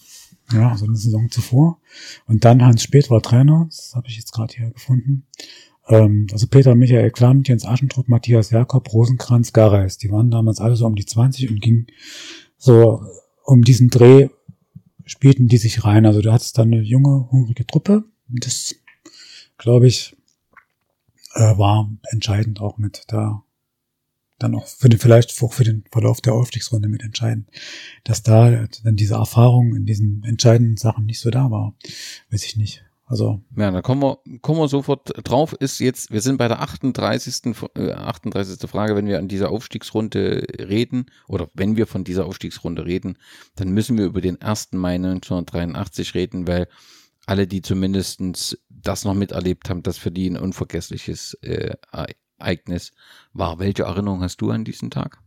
Ja, 0.52 0.70
also 0.70 0.86
eine 0.86 0.96
Saison 0.96 1.30
zuvor. 1.30 1.80
Und 2.26 2.44
dann 2.44 2.64
Hans 2.64 2.82
Speth 2.82 3.10
war 3.10 3.20
Trainer, 3.20 3.66
das 3.68 3.94
habe 3.96 4.06
ich 4.08 4.16
jetzt 4.16 4.32
gerade 4.32 4.54
hier 4.54 4.70
gefunden. 4.70 5.26
Ähm, 5.88 6.28
also 6.32 6.46
Peter 6.46 6.74
Michael 6.74 7.10
Klamt, 7.10 7.48
Jens 7.48 7.64
Aschentrupp, 7.64 8.08
Matthias 8.08 8.50
Jakob, 8.50 8.92
Rosenkranz, 8.92 9.52
Gareis. 9.52 9.98
Die 9.98 10.10
waren 10.10 10.30
damals 10.30 10.60
alle 10.60 10.76
so 10.76 10.86
um 10.86 10.94
die 10.94 11.06
20 11.06 11.50
und 11.50 11.60
gingen 11.60 11.86
so 12.58 13.02
um 13.44 13.62
diesen 13.62 13.88
Dreh, 13.88 14.28
spielten 15.04 15.48
die 15.48 15.58
sich 15.58 15.84
rein. 15.84 16.06
Also 16.06 16.22
du 16.22 16.32
hattest 16.32 16.58
dann 16.58 16.72
eine 16.72 16.82
junge, 16.82 17.28
hungrige 17.30 17.66
Truppe. 17.66 18.04
Das, 18.28 18.74
glaube 19.58 19.86
ich, 19.88 20.16
äh, 21.34 21.58
war 21.58 21.90
entscheidend 22.10 22.60
auch 22.60 22.78
mit 22.78 23.04
da 23.08 23.42
dann 24.38 24.54
auch 24.54 24.66
für 24.66 24.88
den, 24.88 24.98
vielleicht 24.98 25.42
auch 25.42 25.52
für 25.52 25.64
den 25.64 25.84
Verlauf 25.90 26.20
der 26.20 26.34
Aufstiegsrunde 26.34 26.88
mit 26.88 27.02
entscheiden, 27.02 27.46
dass 28.04 28.22
da 28.22 28.66
dann 28.84 28.96
diese 28.96 29.14
Erfahrung 29.14 29.74
in 29.74 29.84
diesen 29.86 30.22
entscheidenden 30.24 30.76
Sachen 30.76 31.06
nicht 31.06 31.20
so 31.20 31.30
da 31.30 31.50
war. 31.50 31.74
Weiß 32.30 32.44
ich 32.44 32.56
nicht. 32.56 32.82
Also, 33.08 33.40
Ja, 33.56 33.70
da 33.70 33.82
kommen 33.82 34.02
wir, 34.02 34.18
kommen 34.42 34.58
wir 34.58 34.66
sofort 34.66 35.12
drauf. 35.28 35.52
Ist 35.52 35.78
jetzt, 35.78 36.10
wir 36.10 36.20
sind 36.20 36.38
bei 36.38 36.48
der 36.48 36.60
38. 36.60 37.52
F- 37.52 37.70
Äh, 37.76 37.92
38. 37.92 38.68
Frage, 38.68 38.96
wenn 38.96 39.06
wir 39.06 39.18
an 39.20 39.28
dieser 39.28 39.50
Aufstiegsrunde 39.50 40.44
reden, 40.58 41.06
oder 41.28 41.48
wenn 41.54 41.76
wir 41.76 41.86
von 41.86 42.02
dieser 42.02 42.26
Aufstiegsrunde 42.26 42.84
reden, 42.84 43.16
dann 43.54 43.68
müssen 43.70 43.96
wir 43.96 44.06
über 44.06 44.20
den 44.20 44.42
1. 44.42 44.70
Mai 44.72 44.96
1983 44.96 46.14
reden, 46.14 46.48
weil 46.48 46.66
alle, 47.26 47.46
die 47.46 47.62
zumindestens 47.62 48.58
das 48.68 49.04
noch 49.04 49.14
miterlebt 49.14 49.70
haben, 49.70 49.84
das 49.84 49.98
für 49.98 50.10
die 50.10 50.28
ein 50.28 50.36
unvergessliches 50.36 51.34
äh, 51.42 51.74
Ereignis 52.38 52.92
war. 53.32 53.58
Welche 53.58 53.84
Erinnerung 53.84 54.22
hast 54.22 54.40
du 54.40 54.50
an 54.50 54.64
diesen 54.64 54.90
Tag? 54.90 55.18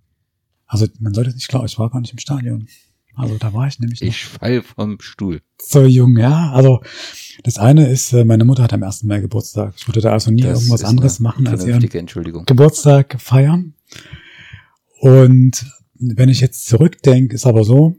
also 0.71 0.85
man 0.99 1.13
sollte 1.15 1.31
nicht 1.33 1.47
glauben, 1.47 1.65
ich 1.65 1.79
war 1.79 1.89
gar 1.89 1.99
nicht 1.99 2.13
im 2.13 2.19
Stadion. 2.19 2.67
Also 3.15 3.37
da 3.39 3.53
war 3.53 3.67
ich 3.67 3.79
nämlich 3.79 4.01
Ich 4.03 4.23
fall 4.23 4.61
vom 4.61 5.01
Stuhl. 5.01 5.41
so 5.57 5.83
jung, 5.83 6.15
ja. 6.15 6.51
Also 6.51 6.81
das 7.43 7.57
eine 7.57 7.89
ist, 7.89 8.13
äh, 8.13 8.23
meine 8.23 8.45
Mutter 8.45 8.63
hat 8.63 8.71
am 8.71 8.83
1. 8.83 9.03
Mai 9.03 9.19
Geburtstag. 9.19 9.73
Ich 9.75 9.87
würde 9.87 9.99
da 10.01 10.11
also 10.13 10.29
nie 10.31 10.43
Das 10.43 10.59
irgendwas 10.59 10.83
anderes 10.83 11.19
machen 11.19 11.47
als 11.47 11.65
ihren. 11.65 11.81
Geburtstag 12.45 13.19
feiern. 13.19 13.73
Und 14.99 15.65
wenn 15.95 16.29
ich 16.29 16.39
jetzt 16.39 16.67
zurückdenke, 16.67 17.33
ist 17.35 17.47
aber 17.47 17.63
so, 17.63 17.97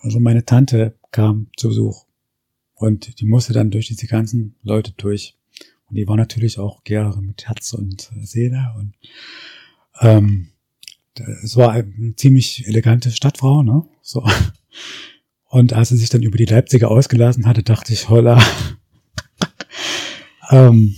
also 0.00 0.20
meine 0.20 0.44
Tante 0.44 0.96
kam 1.10 1.48
zu 1.56 1.68
Besuch 1.68 2.06
und 2.74 3.20
die 3.20 3.26
musste 3.26 3.52
dann 3.52 3.70
durch 3.70 3.88
diese 3.88 4.06
ganzen 4.06 4.54
Leute 4.62 4.92
durch. 4.96 5.36
Die 5.94 6.08
war 6.08 6.16
natürlich 6.16 6.58
auch 6.58 6.84
Gäre 6.84 7.20
mit 7.22 7.46
Herz 7.46 7.72
und 7.74 8.10
Seele 8.22 8.74
und 8.78 8.94
ähm, 10.00 10.48
es 11.42 11.56
war 11.56 11.72
eine 11.72 12.14
ziemlich 12.16 12.66
elegante 12.66 13.10
Stadtfrau, 13.10 13.62
ne? 13.62 13.84
So. 14.00 14.24
Und 15.48 15.74
als 15.74 15.90
sie 15.90 15.98
sich 15.98 16.08
dann 16.08 16.22
über 16.22 16.38
die 16.38 16.46
Leipziger 16.46 16.90
ausgelassen 16.90 17.46
hatte, 17.46 17.62
dachte 17.62 17.92
ich, 17.92 18.08
holla. 18.08 18.42
ähm, 20.50 20.94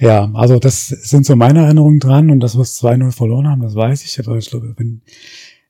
ja, 0.00 0.30
also 0.32 0.58
das 0.58 0.88
sind 0.88 1.26
so 1.26 1.36
meine 1.36 1.64
Erinnerungen 1.64 2.00
dran 2.00 2.30
und 2.30 2.40
das, 2.40 2.56
was 2.56 2.82
2-0 2.82 3.12
verloren 3.12 3.48
haben, 3.48 3.60
das 3.60 3.74
weiß 3.74 4.04
ich, 4.04 4.18
aber 4.18 4.38
ich 4.38 4.48
glaube, 4.48 4.74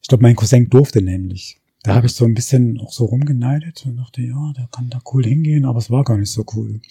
ich 0.01 0.09
glaube, 0.09 0.23
mein 0.23 0.37
Cousin 0.37 0.69
durfte 0.69 1.03
nämlich. 1.03 1.59
Da 1.89 1.95
habe 1.95 2.07
ich 2.07 2.13
so 2.13 2.27
ein 2.27 2.35
bisschen 2.35 2.79
auch 2.83 2.93
so 2.93 3.07
rumgeneidet 3.07 3.87
und 3.87 3.97
dachte, 3.97 4.21
ja, 4.21 4.53
der 4.55 4.69
kann 4.71 4.91
da 4.91 5.01
cool 5.11 5.25
hingehen, 5.25 5.65
aber 5.65 5.79
es 5.79 5.91
war 5.91 6.05
gar 6.05 6.19
nicht 6.19 6.31
so 6.31 6.45
cool. 6.55 6.83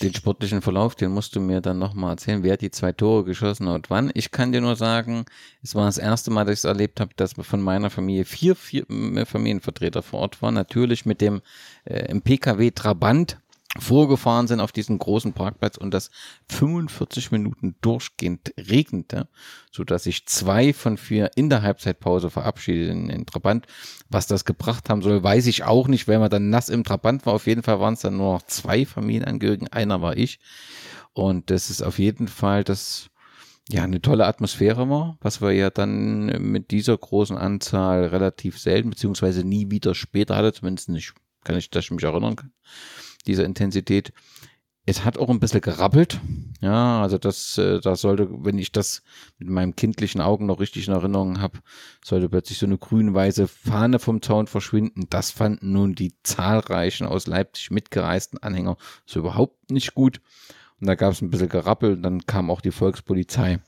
Den 0.00 0.14
sportlichen 0.14 0.62
Verlauf, 0.62 0.94
den 0.94 1.10
musst 1.10 1.36
du 1.36 1.40
mir 1.40 1.60
dann 1.60 1.78
nochmal 1.78 2.12
erzählen. 2.12 2.42
Wer 2.42 2.54
hat 2.54 2.62
die 2.62 2.70
zwei 2.70 2.92
Tore 2.92 3.24
geschossen 3.24 3.66
und 3.66 3.90
wann? 3.90 4.10
Ich 4.14 4.30
kann 4.30 4.52
dir 4.52 4.62
nur 4.62 4.74
sagen, 4.74 5.26
es 5.62 5.74
war 5.74 5.84
das 5.84 5.98
erste 5.98 6.30
Mal, 6.30 6.46
dass 6.46 6.54
ich 6.54 6.60
es 6.60 6.64
erlebt 6.64 7.00
habe, 7.00 7.10
dass 7.16 7.34
von 7.34 7.60
meiner 7.60 7.90
Familie 7.90 8.24
vier, 8.24 8.56
vier 8.56 8.88
äh, 8.88 9.26
Familienvertreter 9.26 10.02
vor 10.02 10.20
Ort 10.20 10.40
waren. 10.40 10.54
Natürlich 10.54 11.04
mit 11.04 11.20
dem 11.20 11.42
äh, 11.84 12.10
im 12.10 12.22
PKW 12.22 12.70
Trabant 12.70 13.36
vorgefahren 13.80 14.46
sind 14.46 14.60
auf 14.60 14.72
diesen 14.72 14.98
großen 14.98 15.32
Parkplatz 15.32 15.76
und 15.76 15.92
das 15.92 16.10
45 16.50 17.32
Minuten 17.32 17.76
durchgehend 17.80 18.52
regnete, 18.58 19.28
so 19.70 19.84
dass 19.84 20.04
sich 20.04 20.26
zwei 20.26 20.72
von 20.72 20.96
vier 20.96 21.30
in 21.36 21.50
der 21.50 21.62
Halbzeitpause 21.62 22.30
verabschiedeten 22.30 23.10
in 23.10 23.26
Trabant. 23.26 23.66
Was 24.08 24.26
das 24.26 24.44
gebracht 24.44 24.88
haben 24.88 25.02
soll, 25.02 25.22
weiß 25.22 25.46
ich 25.46 25.64
auch 25.64 25.88
nicht, 25.88 26.08
weil 26.08 26.18
man 26.18 26.30
dann 26.30 26.50
nass 26.50 26.68
im 26.68 26.84
Trabant 26.84 27.26
war. 27.26 27.34
Auf 27.34 27.46
jeden 27.46 27.62
Fall 27.62 27.80
waren 27.80 27.94
es 27.94 28.00
dann 28.00 28.16
nur 28.16 28.34
noch 28.34 28.42
zwei 28.42 28.86
Familienangehörigen, 28.86 29.68
einer 29.68 30.00
war 30.02 30.16
ich. 30.16 30.38
Und 31.12 31.50
das 31.50 31.70
ist 31.70 31.82
auf 31.82 31.98
jeden 31.98 32.28
Fall 32.28 32.62
das, 32.62 33.08
ja, 33.70 33.82
eine 33.82 34.02
tolle 34.02 34.26
Atmosphäre 34.26 34.88
war, 34.90 35.16
was 35.20 35.40
wir 35.40 35.52
ja 35.52 35.70
dann 35.70 36.26
mit 36.42 36.70
dieser 36.70 36.96
großen 36.96 37.38
Anzahl 37.38 38.04
relativ 38.06 38.58
selten, 38.58 38.90
beziehungsweise 38.90 39.42
nie 39.42 39.70
wieder 39.70 39.94
später 39.94 40.36
hatte, 40.36 40.52
zumindest 40.52 40.90
nicht, 40.90 41.14
kann 41.42 41.56
ich, 41.56 41.70
dass 41.70 41.86
ich 41.86 41.90
mich 41.90 42.04
erinnern 42.04 42.36
kann, 42.36 42.52
dieser 43.26 43.44
Intensität. 43.44 44.12
Es 44.88 45.04
hat 45.04 45.18
auch 45.18 45.28
ein 45.30 45.40
bisschen 45.40 45.60
gerappelt. 45.60 46.20
Ja, 46.60 47.02
also 47.02 47.18
das, 47.18 47.58
äh, 47.58 47.80
da 47.80 47.96
sollte, 47.96 48.28
wenn 48.30 48.56
ich 48.56 48.70
das 48.70 49.02
mit 49.38 49.48
meinem 49.48 49.74
kindlichen 49.74 50.20
Augen 50.20 50.46
noch 50.46 50.60
richtig 50.60 50.86
in 50.86 50.94
Erinnerung 50.94 51.40
habe, 51.40 51.58
sollte 52.04 52.28
plötzlich 52.28 52.58
so 52.58 52.66
eine 52.66 52.78
grün-weiße 52.78 53.48
Fahne 53.48 53.98
vom 53.98 54.22
Zaun 54.22 54.46
verschwinden. 54.46 55.06
Das 55.10 55.32
fanden 55.32 55.72
nun 55.72 55.94
die 55.96 56.14
zahlreichen 56.22 57.06
aus 57.06 57.26
Leipzig 57.26 57.70
mitgereisten 57.72 58.42
Anhänger 58.42 58.76
so 59.06 59.18
überhaupt 59.18 59.70
nicht 59.70 59.94
gut. 59.94 60.20
Und 60.80 60.86
da 60.86 60.94
gab 60.94 61.12
es 61.12 61.20
ein 61.20 61.30
bisschen 61.30 61.48
Gerappel 61.48 61.94
und 61.94 62.02
dann 62.02 62.26
kam 62.26 62.50
auch 62.50 62.60
die 62.60 62.70
Volkspolizei. 62.70 63.60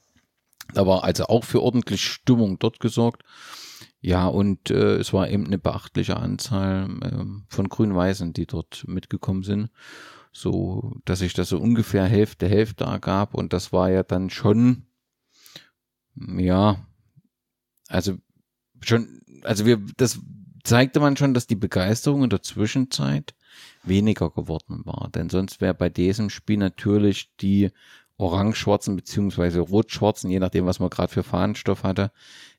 Da 0.75 0.87
war 0.87 1.05
also 1.05 1.25
auch 1.25 1.45
für 1.45 1.63
ordentlich 1.63 2.05
Stimmung 2.05 2.59
dort 2.59 2.81
gesorgt. 2.81 3.23
Ja, 4.01 4.27
und 4.27 4.71
äh, 4.71 4.97
es 4.97 5.13
war 5.13 5.29
eben 5.29 5.47
eine 5.47 5.59
beachtliche 5.59 6.17
Anzahl 6.17 6.89
ähm, 7.03 7.45
von 7.49 7.69
Grün-Weißen, 7.69 8.33
die 8.33 8.47
dort 8.47 8.85
mitgekommen 8.87 9.43
sind. 9.43 9.71
So, 10.33 10.97
dass 11.05 11.19
sich 11.19 11.35
das 11.35 11.49
so 11.49 11.59
ungefähr 11.59 12.05
Hälfte, 12.05 12.49
Hälfte 12.49 12.85
ergab. 12.85 13.35
Und 13.35 13.53
das 13.53 13.73
war 13.73 13.91
ja 13.91 14.05
dann 14.05 14.31
schon, 14.31 14.87
ja, 16.15 16.87
also 17.89 18.19
schon, 18.81 19.21
also 19.43 19.67
wir, 19.67 19.81
das 19.97 20.21
zeigte 20.63 21.01
man 21.01 21.17
schon, 21.17 21.35
dass 21.35 21.47
die 21.47 21.57
Begeisterung 21.57 22.23
in 22.25 22.31
der 22.31 22.43
Zwischenzeit 22.43 23.35
weniger 23.83 24.31
geworden 24.31 24.83
war. 24.85 25.09
Denn 25.13 25.29
sonst 25.31 25.61
wäre 25.61 25.75
bei 25.75 25.89
diesem 25.89 26.31
Spiel 26.31 26.59
natürlich 26.59 27.35
die 27.41 27.71
orange-schwarzen 28.19 28.97
beziehungsweise 28.97 29.61
rot-schwarzen, 29.61 30.31
je 30.31 30.41
nachdem, 30.41 30.67
was 30.67 30.81
man 30.81 30.91
gerade 30.91 31.13
für 31.13 31.23
Fahnenstoff 31.23 31.85
hatte, 31.85 32.11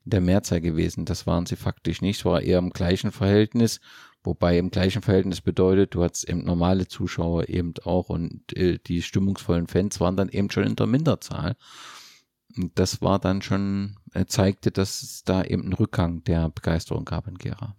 der 0.09 0.21
Mehrzahl 0.21 0.61
gewesen. 0.61 1.05
Das 1.05 1.27
waren 1.27 1.45
sie 1.45 1.55
faktisch 1.55 2.01
nicht. 2.01 2.19
Es 2.19 2.25
war 2.25 2.41
eher 2.41 2.59
im 2.59 2.71
gleichen 2.71 3.11
Verhältnis, 3.11 3.79
wobei 4.23 4.57
im 4.57 4.71
gleichen 4.71 5.01
Verhältnis 5.01 5.41
bedeutet, 5.41 5.95
du 5.95 6.03
hattest 6.03 6.27
eben 6.27 6.43
normale 6.43 6.87
Zuschauer 6.87 7.49
eben 7.49 7.73
auch 7.83 8.09
und 8.09 8.55
äh, 8.55 8.79
die 8.79 9.01
stimmungsvollen 9.01 9.67
Fans 9.67 9.99
waren 9.99 10.17
dann 10.17 10.29
eben 10.29 10.49
schon 10.49 10.63
in 10.63 10.75
der 10.75 10.87
Minderzahl. 10.87 11.55
Und 12.57 12.77
das 12.79 13.01
war 13.01 13.19
dann 13.19 13.41
schon, 13.41 13.97
äh, 14.13 14.25
zeigte, 14.25 14.71
dass 14.71 15.03
es 15.03 15.23
da 15.23 15.43
eben 15.43 15.63
einen 15.63 15.73
Rückgang 15.73 16.23
der 16.23 16.49
Begeisterung 16.49 17.05
gab 17.05 17.27
in 17.27 17.37
Gera. 17.37 17.75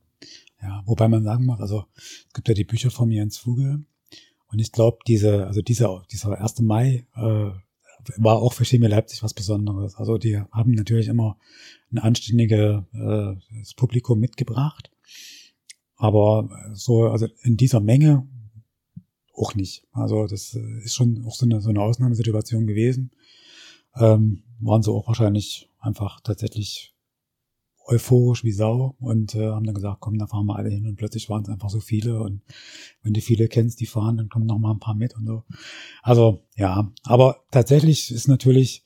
Ja, 0.62 0.82
wobei 0.86 1.08
man 1.08 1.24
sagen 1.24 1.46
muss, 1.46 1.60
also 1.60 1.86
es 1.96 2.32
gibt 2.34 2.48
ja 2.48 2.54
die 2.54 2.64
Bücher 2.64 2.90
von 2.90 3.10
Jens 3.10 3.38
Vogel 3.38 3.84
und 4.48 4.58
ich 4.58 4.72
glaube, 4.72 4.98
diese, 5.06 5.46
also 5.46 5.62
dieser, 5.62 6.04
dieser 6.10 6.38
1. 6.38 6.60
Mai 6.60 7.06
äh, 7.16 7.50
war 8.16 8.36
auch 8.36 8.52
für 8.52 8.64
Chemie 8.64 8.86
Leipzig 8.86 9.22
was 9.22 9.34
Besonderes. 9.34 9.96
Also 9.96 10.18
die 10.18 10.38
haben 10.38 10.72
natürlich 10.72 11.08
immer 11.08 11.38
ein 11.92 11.98
anständiges 11.98 12.82
äh, 12.92 13.34
Publikum 13.76 14.18
mitgebracht, 14.18 14.90
aber 15.96 16.48
so, 16.72 17.08
also 17.08 17.26
in 17.42 17.56
dieser 17.56 17.80
Menge 17.80 18.26
auch 19.34 19.54
nicht. 19.54 19.86
Also 19.92 20.26
das 20.26 20.54
äh, 20.54 20.84
ist 20.84 20.94
schon 20.94 21.24
auch 21.24 21.34
so 21.34 21.46
eine, 21.46 21.60
so 21.60 21.70
eine 21.70 21.82
Ausnahmesituation 21.82 22.66
gewesen. 22.66 23.10
Ähm, 23.96 24.44
waren 24.60 24.82
sie 24.82 24.90
auch 24.90 25.06
wahrscheinlich 25.08 25.68
einfach 25.80 26.20
tatsächlich 26.20 26.89
euphorisch 27.86 28.44
wie 28.44 28.52
Sau 28.52 28.94
und 29.00 29.34
äh, 29.34 29.48
haben 29.48 29.64
dann 29.64 29.74
gesagt, 29.74 30.00
komm, 30.00 30.18
da 30.18 30.26
fahren 30.26 30.46
wir 30.46 30.56
alle 30.56 30.70
hin 30.70 30.86
und 30.86 30.96
plötzlich 30.96 31.28
waren 31.28 31.42
es 31.42 31.48
einfach 31.48 31.70
so 31.70 31.80
viele 31.80 32.20
und 32.20 32.42
wenn 33.02 33.12
du 33.12 33.20
viele 33.20 33.48
kennst, 33.48 33.80
die 33.80 33.86
fahren, 33.86 34.16
dann 34.16 34.28
kommen 34.28 34.46
noch 34.46 34.58
mal 34.58 34.72
ein 34.72 34.78
paar 34.78 34.94
mit 34.94 35.16
und 35.16 35.26
so. 35.26 35.44
Also 36.02 36.44
ja, 36.56 36.92
aber 37.02 37.44
tatsächlich 37.50 38.10
ist 38.10 38.28
natürlich, 38.28 38.84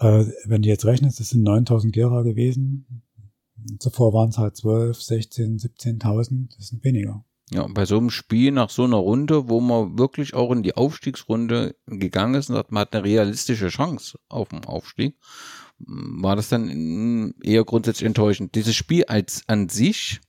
äh, 0.00 0.24
wenn 0.44 0.62
du 0.62 0.68
jetzt 0.68 0.84
rechnest, 0.84 1.20
es 1.20 1.30
sind 1.30 1.42
9000 1.42 1.92
Gera 1.92 2.22
gewesen. 2.22 3.02
Zuvor 3.78 4.12
waren 4.12 4.28
es 4.28 4.38
halt 4.38 4.56
12, 4.56 5.00
16, 5.00 5.58
17.000, 5.58 6.56
das 6.56 6.68
sind 6.68 6.84
weniger. 6.84 7.24
Ja, 7.50 7.68
bei 7.68 7.86
so 7.86 7.96
einem 7.96 8.10
Spiel 8.10 8.50
nach 8.50 8.70
so 8.70 8.82
einer 8.84 8.96
Runde, 8.96 9.48
wo 9.48 9.60
man 9.60 9.98
wirklich 9.98 10.34
auch 10.34 10.50
in 10.50 10.64
die 10.64 10.76
Aufstiegsrunde 10.76 11.76
gegangen 11.86 12.34
ist 12.34 12.50
und 12.50 12.56
sagt, 12.56 12.72
man 12.72 12.82
hat 12.82 12.94
eine 12.94 13.04
realistische 13.04 13.68
Chance 13.68 14.18
auf 14.28 14.48
den 14.48 14.64
Aufstieg, 14.64 15.16
war 15.78 16.36
das 16.36 16.48
dann 16.48 17.34
eher 17.42 17.64
grundsätzlich 17.64 18.06
enttäuschend. 18.06 18.54
Dieses 18.54 18.74
Spiel 18.74 19.04
als 19.04 19.42
an 19.46 19.68
sich, 19.68 20.20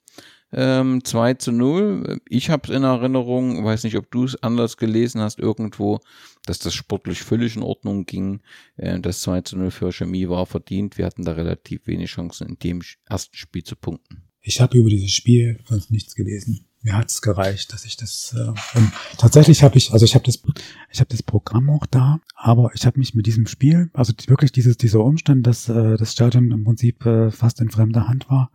ähm, 0.51 1.04
2 1.04 1.34
zu 1.36 1.51
0, 1.51 2.22
ich 2.30 2.50
habe 2.50 2.70
es 2.70 2.75
in 2.75 2.84
Erinnerung, 2.84 3.63
weiß 3.63 3.84
nicht, 3.84 3.98
ob 3.98 4.10
du 4.12 4.24
es 4.24 4.42
anders 4.42 4.77
gelesen 4.77 5.22
hast 5.22 5.39
irgendwo, 5.39 6.00
dass 6.46 6.60
das 6.60 6.74
sportlich 6.74 7.22
völlig 7.22 7.56
in 7.56 7.63
Ordnung 7.63 8.06
ging. 8.06 8.42
Äh, 8.77 9.00
das 9.00 9.22
2 9.22 9.42
zu 9.42 9.58
0 9.58 9.72
für 9.72 9.92
Chemie 9.92 10.30
war 10.30 10.46
verdient. 10.46 10.98
Wir 10.98 11.06
hatten 11.06 11.25
da 11.25 11.34
relativ 11.34 11.86
wenig 11.88 12.12
Chancen 12.12 12.48
in 12.48 12.60
dem 12.60 12.82
ersten 13.06 13.36
Spiel 13.36 13.63
zu 13.63 13.75
punkten. 13.75 14.24
Ich 14.42 14.62
habe 14.62 14.77
über 14.77 14.89
dieses 14.89 15.12
Spiel 15.12 15.60
sonst 15.68 15.92
nichts 15.92 16.16
gelesen. 16.16 16.66
Mir 16.88 16.96
hat 16.96 17.10
es 17.10 17.22
gereicht, 17.22 17.74
dass 17.74 17.84
ich 17.84 17.98
das 17.98 18.34
äh, 18.34 18.79
tatsächlich 19.17 19.62
habe 19.62 19.77
ich, 19.77 19.91
also 19.91 20.06
ich 20.06 20.15
habe 20.15 20.24
das, 20.24 20.41
ich 20.89 21.01
habe 21.01 21.10
das 21.10 21.22
Programm 21.22 21.70
auch 21.70 21.86
da, 21.86 22.22
aber 22.34 22.72
ich 22.75 22.86
habe 22.86 22.98
mich 22.98 23.13
mit 23.13 23.25
diesem 23.25 23.46
Spiel, 23.46 23.89
also 23.91 24.13
wirklich 24.27 24.53
dieses 24.53 24.77
dieser 24.77 25.03
Umstand, 25.03 25.46
dass 25.46 25.67
äh, 25.67 25.98
das 25.98 26.13
Stadion 26.13 26.50
im 26.50 26.63
Prinzip 26.63 27.06
äh, 27.06 27.29
fast 27.29 27.60
in 27.60 27.72
fremder 27.72 28.08
Hand 28.08 28.29
war, 28.29 28.51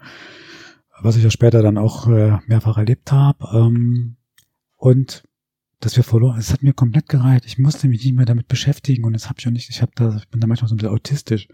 was 1.02 1.16
ich 1.16 1.24
ja 1.24 1.30
später 1.30 1.60
dann 1.60 1.76
auch 1.76 2.08
äh, 2.08 2.38
mehrfach 2.46 2.78
erlebt 2.78 3.12
habe 3.12 3.50
ähm, 3.52 4.16
und 4.78 5.24
dass 5.80 5.98
wir 5.98 6.04
verloren, 6.04 6.38
es 6.38 6.54
hat 6.54 6.62
mir 6.62 6.72
komplett 6.72 7.10
gereicht. 7.10 7.44
Ich 7.44 7.58
musste 7.58 7.86
mich 7.86 8.02
nicht 8.02 8.14
mehr 8.16 8.24
damit 8.24 8.48
beschäftigen 8.48 9.04
und 9.04 9.12
das 9.12 9.28
habe 9.28 9.40
ich 9.40 9.46
auch 9.46 9.52
nicht. 9.52 9.68
Ich 9.68 9.82
habe 9.82 9.92
da, 9.94 10.16
ich 10.16 10.28
bin 10.30 10.40
da 10.40 10.46
manchmal 10.46 10.70
so 10.70 10.74
ein 10.74 10.78
bisschen 10.78 10.94
autistisch 10.94 11.48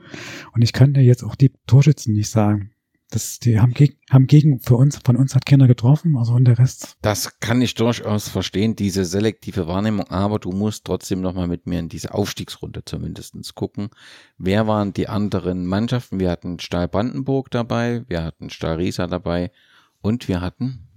und 0.53 0.63
ich 0.63 0.73
kann 0.73 0.95
dir 0.95 1.03
jetzt 1.03 1.25
auch 1.25 1.35
die 1.35 1.51
Torschützen 1.67 2.15
nicht 2.15 2.31
sagen 2.31 2.71
Das, 3.11 3.39
die 3.39 3.59
haben 3.59 3.73
gegen, 3.73 3.97
haben 4.11 4.27
gegen, 4.27 4.61
für 4.61 4.77
uns, 4.77 4.99
von 5.03 5.17
uns 5.17 5.35
hat 5.35 5.47
keiner 5.47 5.67
getroffen, 5.67 6.17
also 6.17 6.35
und 6.35 6.45
der 6.45 6.59
Rest. 6.59 6.97
Das 7.01 7.41
kann 7.41 7.63
ich 7.63 7.75
durchaus 7.75 8.29
verstehen, 8.29 8.77
diese 8.77 9.07
selektive 9.07 9.67
Wahrnehmung, 9.67 10.07
aber 10.09 10.39
du 10.39 10.51
musst 10.51 10.85
trotzdem 10.85 11.23
nochmal 11.23 11.49
mit 11.49 11.67
mir 11.67 11.79
in 11.79 11.89
diese 11.89 12.13
Aufstiegsrunde 12.13 12.85
zumindestens 12.85 13.55
gucken. 13.55 13.89
Wer 14.37 14.67
waren 14.67 14.93
die 14.93 15.09
anderen 15.09 15.65
Mannschaften? 15.67 16.21
Wir 16.21 16.31
hatten 16.31 16.59
Stahl 16.59 16.87
Brandenburg 16.87 17.51
dabei, 17.51 18.05
wir 18.09 18.23
hatten 18.23 18.51
Stahl 18.51 18.77
Riesa 18.77 19.07
dabei 19.07 19.53
und 20.03 20.29
wir 20.29 20.43
hatten 20.43 20.89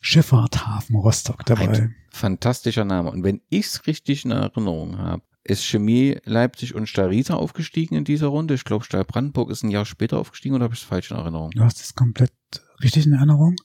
Schifffahrt 0.00 0.66
Hafen 0.66 0.96
Rostock 0.96 1.44
dabei. 1.46 1.68
ein 1.68 1.96
fantastischer 2.10 2.84
Name. 2.84 3.10
Und 3.10 3.24
wenn 3.24 3.40
ich's 3.48 3.86
richtig 3.86 4.24
in 4.24 4.30
Erinnerung 4.30 4.98
habe, 4.98 5.22
ist 5.48 5.64
Chemie 5.64 6.18
Leipzig 6.24 6.74
und 6.74 6.88
Stahl 6.88 7.08
Riesa 7.08 7.34
aufgestiegen 7.34 7.96
in 7.96 8.04
dieser 8.04 8.28
Runde. 8.28 8.54
Ich 8.54 8.64
glaube, 8.64 8.84
Stahl 8.84 9.04
Brandenburg 9.04 9.50
ist 9.50 9.62
ein 9.62 9.70
Jahr 9.70 9.84
später 9.84 10.18
aufgestiegen 10.18 10.54
oder 10.54 10.64
habe 10.64 10.74
ich 10.74 10.80
es 10.80 10.86
falsch 10.86 11.10
in 11.10 11.16
Erinnerung? 11.16 11.50
Du 11.50 11.62
hast 11.62 11.80
es 11.80 11.94
komplett 11.94 12.32
richtig 12.82 13.06
in 13.06 13.12
Erinnerung. 13.12 13.56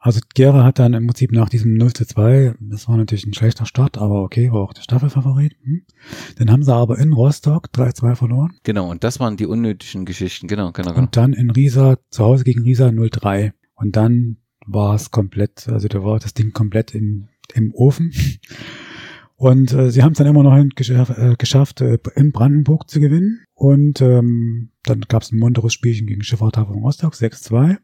Also 0.00 0.20
Gera 0.32 0.62
hat 0.62 0.78
dann 0.78 0.94
im 0.94 1.06
Prinzip 1.08 1.32
nach 1.32 1.48
diesem 1.48 1.74
0 1.74 1.92
zu 1.92 2.06
2, 2.06 2.54
das 2.60 2.88
war 2.88 2.96
natürlich 2.96 3.26
ein 3.26 3.34
schlechter 3.34 3.66
Start, 3.66 3.98
aber 3.98 4.22
okay, 4.22 4.52
war 4.52 4.60
auch 4.60 4.72
der 4.72 4.82
Staffelfavorit. 4.82 5.56
Hm. 5.64 5.82
Dann 6.36 6.52
haben 6.52 6.62
sie 6.62 6.72
aber 6.72 6.98
in 6.98 7.12
Rostock 7.12 7.68
3-2 7.74 8.14
verloren 8.14 8.56
Genau, 8.62 8.88
und 8.88 9.02
das 9.02 9.18
waren 9.18 9.36
die 9.36 9.46
unnötigen 9.46 10.04
Geschichten. 10.04 10.46
Genau, 10.46 10.70
genau, 10.70 10.90
genau. 10.90 11.02
und 11.02 11.16
dann 11.16 11.32
in 11.32 11.50
Riesa, 11.50 11.98
zu 12.10 12.24
Hause 12.24 12.44
gegen 12.44 12.62
Riesa 12.62 12.88
0-3. 12.88 13.52
Und 13.74 13.96
dann 13.96 14.36
war 14.66 14.94
es 14.94 15.10
komplett, 15.10 15.68
also 15.68 15.88
da 15.88 16.04
war 16.04 16.20
das 16.20 16.32
Ding 16.32 16.52
komplett 16.52 16.94
im, 16.94 17.28
im 17.54 17.74
Ofen. 17.74 18.12
Und 19.38 19.72
äh, 19.72 19.92
sie 19.92 20.02
haben 20.02 20.12
es 20.12 20.18
dann 20.18 20.26
immer 20.26 20.42
noch 20.42 20.60
geschaff, 20.74 21.16
äh, 21.16 21.36
geschafft, 21.38 21.80
äh, 21.80 21.98
in 22.16 22.32
Brandenburg 22.32 22.90
zu 22.90 22.98
gewinnen. 22.98 23.44
Und 23.54 24.00
ähm, 24.00 24.72
dann 24.82 25.02
gab 25.02 25.22
es 25.22 25.30
ein 25.30 25.38
munteres 25.38 25.72
Spielchen 25.72 26.08
gegen 26.08 26.24
Schifffahrthafen 26.24 26.74
Rostock, 26.74 27.14
6-2. 27.14 27.78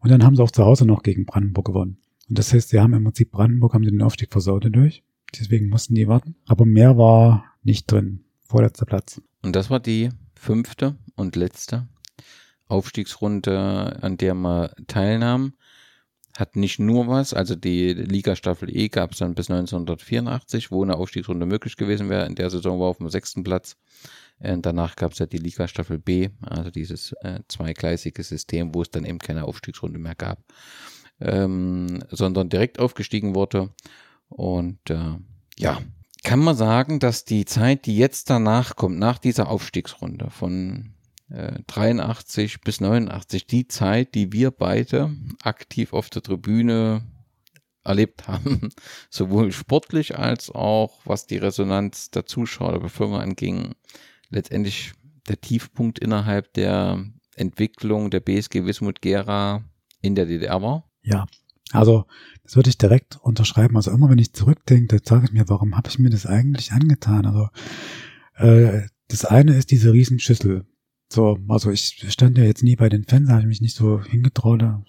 Und 0.00 0.10
dann 0.10 0.24
haben 0.24 0.34
sie 0.34 0.42
auch 0.42 0.50
zu 0.50 0.64
Hause 0.64 0.84
noch 0.84 1.04
gegen 1.04 1.24
Brandenburg 1.24 1.66
gewonnen. 1.66 1.98
Und 2.28 2.36
das 2.36 2.52
heißt, 2.52 2.70
sie 2.70 2.80
haben 2.80 2.94
im 2.94 3.04
Prinzip 3.04 3.30
Brandenburg 3.30 3.74
haben 3.74 3.84
den 3.84 4.02
Aufstieg 4.02 4.32
versaut 4.32 4.64
dadurch. 4.64 5.04
Deswegen 5.38 5.68
mussten 5.68 5.94
die 5.94 6.08
warten. 6.08 6.34
Aber 6.46 6.66
mehr 6.66 6.98
war 6.98 7.44
nicht 7.62 7.90
drin. 7.90 8.24
Vorletzter 8.40 8.86
Platz. 8.86 9.22
Und 9.42 9.54
das 9.54 9.70
war 9.70 9.78
die 9.78 10.08
fünfte 10.34 10.96
und 11.14 11.36
letzte 11.36 11.86
Aufstiegsrunde, 12.66 14.02
an 14.02 14.16
der 14.16 14.34
man 14.34 14.70
teilnahm. 14.88 15.52
Hat 16.36 16.54
nicht 16.54 16.78
nur 16.78 17.08
was, 17.08 17.32
also 17.32 17.54
die 17.54 17.94
Liga 17.94 18.36
Staffel 18.36 18.74
E 18.74 18.88
gab 18.88 19.12
es 19.12 19.18
dann 19.18 19.34
bis 19.34 19.50
1984, 19.50 20.70
wo 20.70 20.82
eine 20.82 20.96
Aufstiegsrunde 20.96 21.46
möglich 21.46 21.76
gewesen 21.76 22.10
wäre. 22.10 22.26
In 22.26 22.34
der 22.34 22.50
Saison 22.50 22.78
war 22.78 22.88
auf 22.88 22.98
dem 22.98 23.08
sechsten 23.08 23.42
Platz. 23.42 23.76
Äh, 24.38 24.58
danach 24.60 24.96
gab 24.96 25.12
es 25.12 25.18
ja 25.18 25.26
die 25.26 25.38
Liga 25.38 25.66
Staffel 25.66 25.98
B, 25.98 26.28
also 26.42 26.70
dieses 26.70 27.12
äh, 27.22 27.40
zweigleisige 27.48 28.22
System, 28.22 28.74
wo 28.74 28.82
es 28.82 28.90
dann 28.90 29.04
eben 29.04 29.18
keine 29.18 29.44
Aufstiegsrunde 29.44 29.98
mehr 29.98 30.14
gab, 30.14 30.38
ähm, 31.20 32.02
sondern 32.10 32.50
direkt 32.50 32.78
aufgestiegen 32.78 33.34
wurde. 33.34 33.70
Und 34.28 34.90
äh, 34.90 35.16
ja, 35.58 35.80
kann 36.22 36.40
man 36.40 36.56
sagen, 36.56 36.98
dass 36.98 37.24
die 37.24 37.44
Zeit, 37.44 37.86
die 37.86 37.96
jetzt 37.96 38.28
danach 38.28 38.76
kommt, 38.76 38.98
nach 38.98 39.18
dieser 39.18 39.48
Aufstiegsrunde 39.48 40.28
von 40.30 40.95
äh, 41.28 41.60
83 41.66 42.60
bis 42.60 42.80
89, 42.80 43.46
die 43.46 43.68
Zeit, 43.68 44.14
die 44.14 44.32
wir 44.32 44.50
beide 44.50 45.14
aktiv 45.42 45.92
auf 45.92 46.10
der 46.10 46.22
Tribüne 46.22 47.02
erlebt 47.84 48.28
haben, 48.28 48.70
sowohl 49.10 49.52
sportlich 49.52 50.18
als 50.18 50.50
auch 50.50 51.00
was 51.04 51.26
die 51.26 51.38
Resonanz 51.38 52.10
der 52.10 52.26
Zuschauer, 52.26 52.72
der 52.72 52.80
Bevölkerung 52.80 53.20
anging, 53.20 53.74
letztendlich 54.28 54.92
der 55.28 55.40
Tiefpunkt 55.40 55.98
innerhalb 55.98 56.52
der 56.54 57.04
Entwicklung 57.36 58.10
der 58.10 58.20
BSG 58.20 58.64
Wismut 58.64 59.02
Gera 59.02 59.64
in 60.00 60.14
der 60.14 60.26
DDR 60.26 60.62
war. 60.62 60.90
Ja, 61.02 61.26
also 61.72 62.06
das 62.44 62.56
würde 62.56 62.70
ich 62.70 62.78
direkt 62.78 63.16
unterschreiben. 63.20 63.76
Also 63.76 63.90
immer 63.90 64.08
wenn 64.08 64.18
ich 64.18 64.32
zurückdenke, 64.32 64.96
dann 64.96 65.04
sage 65.04 65.26
ich 65.26 65.32
mir, 65.32 65.48
warum 65.48 65.76
habe 65.76 65.88
ich 65.88 65.98
mir 65.98 66.10
das 66.10 66.26
eigentlich 66.26 66.72
angetan? 66.72 67.26
Also 67.26 67.48
äh, 68.36 68.88
das 69.08 69.24
eine 69.24 69.54
ist 69.56 69.70
diese 69.70 69.92
Riesenschüssel. 69.92 70.64
So, 71.08 71.38
also 71.48 71.70
ich 71.70 72.04
stand 72.08 72.36
ja 72.36 72.44
jetzt 72.44 72.64
nie 72.64 72.76
bei 72.76 72.88
den 72.88 73.04
Fans, 73.04 73.28
habe 73.28 73.42
ich 73.42 73.46
mich 73.46 73.60
nicht 73.60 73.76
so 73.76 74.02
hingetraut, 74.02 74.62
da 74.62 74.82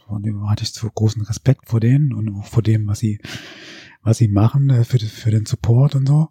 hatte 0.48 0.64
ich 0.64 0.74
so 0.74 0.90
großen 0.90 1.22
Respekt 1.22 1.70
vor 1.70 1.80
denen 1.80 2.14
und 2.14 2.34
auch 2.36 2.46
vor 2.46 2.64
dem, 2.64 2.88
was 2.88 3.00
sie, 3.00 3.20
was 4.02 4.18
sie 4.18 4.28
machen 4.28 4.70
äh, 4.70 4.84
für, 4.84 5.00
für 5.00 5.32
den 5.32 5.46
Support 5.46 5.96
und 5.96 6.08
so. 6.08 6.30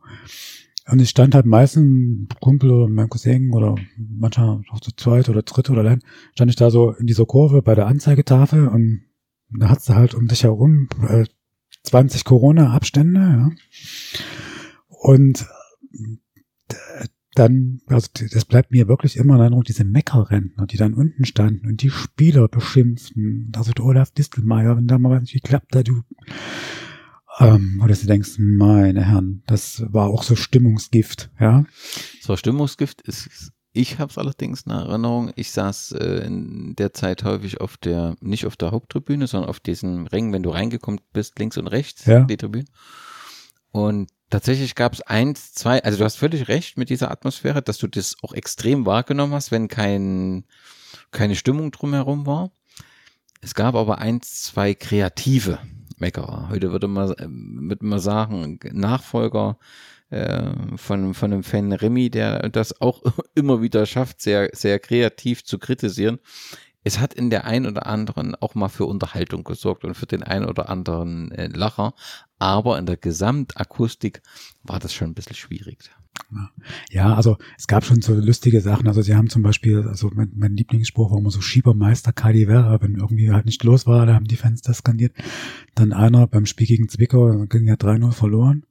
Und 0.88 1.00
ich 1.00 1.10
stand 1.10 1.34
halt 1.34 1.46
meistens 1.46 2.28
Kumpel 2.40 2.70
oder 2.70 2.88
mein 2.88 3.08
Cousin 3.08 3.52
oder 3.52 3.74
manchmal 3.96 4.62
auch 4.70 4.80
zu 4.80 4.92
zweit 4.94 5.28
oder 5.28 5.42
dritt 5.42 5.68
oder 5.70 5.80
allein, 5.80 6.02
stand 6.34 6.50
ich 6.50 6.56
da 6.56 6.70
so 6.70 6.92
in 6.92 7.06
dieser 7.06 7.26
Kurve 7.26 7.62
bei 7.62 7.74
der 7.74 7.86
Anzeigetafel 7.86 8.68
und 8.68 9.02
da 9.50 9.68
hat's 9.68 9.88
halt 9.88 10.14
um 10.14 10.26
dich 10.26 10.44
herum 10.44 10.88
äh, 11.08 11.24
20 11.84 12.24
Corona-Abstände, 12.24 13.20
ja. 13.20 13.50
Und 14.88 15.46
äh, 16.68 17.06
dann, 17.38 17.80
also 17.86 18.08
das 18.32 18.44
bleibt 18.44 18.70
mir 18.72 18.88
wirklich 18.88 19.16
immer 19.16 19.34
in 19.34 19.40
Erinnerung, 19.40 19.64
diese 19.64 19.84
Meckerrentner, 19.84 20.66
die 20.66 20.76
dann 20.76 20.94
unten 20.94 21.24
standen 21.24 21.66
und 21.66 21.82
die 21.82 21.90
Spieler 21.90 22.48
beschimpften. 22.48 23.52
Also 23.56 23.72
der 23.72 23.84
Olaf 23.84 24.10
Distelmeier, 24.10 24.76
wenn 24.76 24.86
da 24.86 24.98
mal 24.98 25.10
was 25.10 25.20
nicht 25.22 25.42
geklappt 25.42 25.76
hat, 25.76 25.88
du 25.88 26.02
ähm, 27.38 27.80
oder 27.84 27.94
du 27.94 28.06
denkst, 28.06 28.36
meine 28.38 29.04
Herren, 29.04 29.42
das 29.46 29.84
war 29.88 30.08
auch 30.08 30.22
so 30.22 30.36
Stimmungsgift, 30.36 31.30
ja. 31.38 31.64
So, 32.22 32.36
Stimmungsgift 32.36 33.02
ist, 33.02 33.52
ich 33.72 33.98
habe 33.98 34.10
es 34.10 34.16
allerdings 34.16 34.62
in 34.62 34.72
Erinnerung, 34.72 35.30
ich 35.36 35.50
saß 35.50 35.92
äh, 35.92 36.24
in 36.26 36.74
der 36.76 36.94
Zeit 36.94 37.24
häufig 37.24 37.60
auf 37.60 37.76
der, 37.76 38.16
nicht 38.20 38.46
auf 38.46 38.56
der 38.56 38.70
Haupttribüne, 38.70 39.26
sondern 39.26 39.50
auf 39.50 39.60
diesen 39.60 40.06
Rängen, 40.06 40.32
wenn 40.32 40.42
du 40.42 40.50
reingekommen 40.50 41.00
bist, 41.12 41.38
links 41.38 41.58
und 41.58 41.66
rechts, 41.66 42.06
Ja. 42.06 42.24
die 42.24 42.38
Tribüne. 42.38 42.64
Und 43.70 44.08
tatsächlich 44.30 44.74
gab 44.74 44.92
es 44.92 45.02
eins, 45.02 45.54
zwei, 45.54 45.82
also 45.82 45.98
du 45.98 46.04
hast 46.04 46.16
völlig 46.16 46.48
recht 46.48 46.76
mit 46.76 46.90
dieser 46.90 47.10
Atmosphäre, 47.10 47.62
dass 47.62 47.78
du 47.78 47.86
das 47.86 48.16
auch 48.22 48.32
extrem 48.32 48.86
wahrgenommen 48.86 49.34
hast, 49.34 49.50
wenn 49.50 49.68
kein, 49.68 50.44
keine 51.10 51.36
Stimmung 51.36 51.70
drumherum 51.70 52.26
war. 52.26 52.50
Es 53.40 53.54
gab 53.54 53.74
aber 53.74 53.98
eins, 53.98 54.42
zwei 54.42 54.74
kreative 54.74 55.58
Meckerer. 55.98 56.48
Heute 56.50 56.72
würde 56.72 56.88
man, 56.88 57.14
ähm, 57.18 57.68
würde 57.68 57.86
man 57.86 58.00
sagen, 58.00 58.58
Nachfolger 58.72 59.58
äh, 60.10 60.50
von, 60.76 61.14
von 61.14 61.32
einem 61.32 61.42
Fan 61.42 61.72
Remy, 61.72 62.10
der 62.10 62.48
das 62.48 62.80
auch 62.80 63.02
immer 63.34 63.62
wieder 63.62 63.86
schafft, 63.86 64.20
sehr, 64.20 64.50
sehr 64.52 64.78
kreativ 64.78 65.44
zu 65.44 65.58
kritisieren. 65.58 66.18
Es 66.86 67.00
hat 67.00 67.14
in 67.14 67.30
der 67.30 67.46
ein 67.46 67.66
oder 67.66 67.86
anderen 67.86 68.36
auch 68.36 68.54
mal 68.54 68.68
für 68.68 68.86
Unterhaltung 68.86 69.42
gesorgt 69.42 69.84
und 69.84 69.94
für 69.94 70.06
den 70.06 70.22
ein 70.22 70.44
oder 70.44 70.68
anderen 70.68 71.32
äh, 71.32 71.48
Lacher, 71.48 71.94
aber 72.38 72.78
in 72.78 72.86
der 72.86 72.96
Gesamtakustik 72.96 74.22
war 74.62 74.78
das 74.78 74.94
schon 74.94 75.08
ein 75.10 75.14
bisschen 75.14 75.34
schwierig. 75.34 75.90
Ja, 76.88 77.14
also 77.14 77.38
es 77.58 77.66
gab 77.66 77.84
schon 77.84 78.02
so 78.02 78.14
lustige 78.14 78.60
Sachen. 78.60 78.86
Also 78.86 79.02
sie 79.02 79.16
haben 79.16 79.28
zum 79.28 79.42
Beispiel, 79.42 79.82
also 79.88 80.12
mein, 80.14 80.30
mein 80.36 80.56
Lieblingsspruch 80.56 81.10
war 81.10 81.18
immer 81.18 81.32
so 81.32 81.40
Schiebermeister 81.40 82.12
Cadivera, 82.12 82.80
wenn 82.80 82.94
irgendwie 82.94 83.32
halt 83.32 83.46
nicht 83.46 83.64
los 83.64 83.88
war, 83.88 84.06
da 84.06 84.14
haben 84.14 84.28
die 84.28 84.36
Fans 84.36 84.62
das 84.62 84.78
skandiert. 84.78 85.12
Dann 85.74 85.92
einer 85.92 86.28
beim 86.28 86.46
Spiel 86.46 86.68
gegen 86.68 86.88
Zwickau, 86.88 87.46
ging 87.46 87.66
ja 87.66 87.74
3-0 87.74 88.12
verloren. 88.12 88.64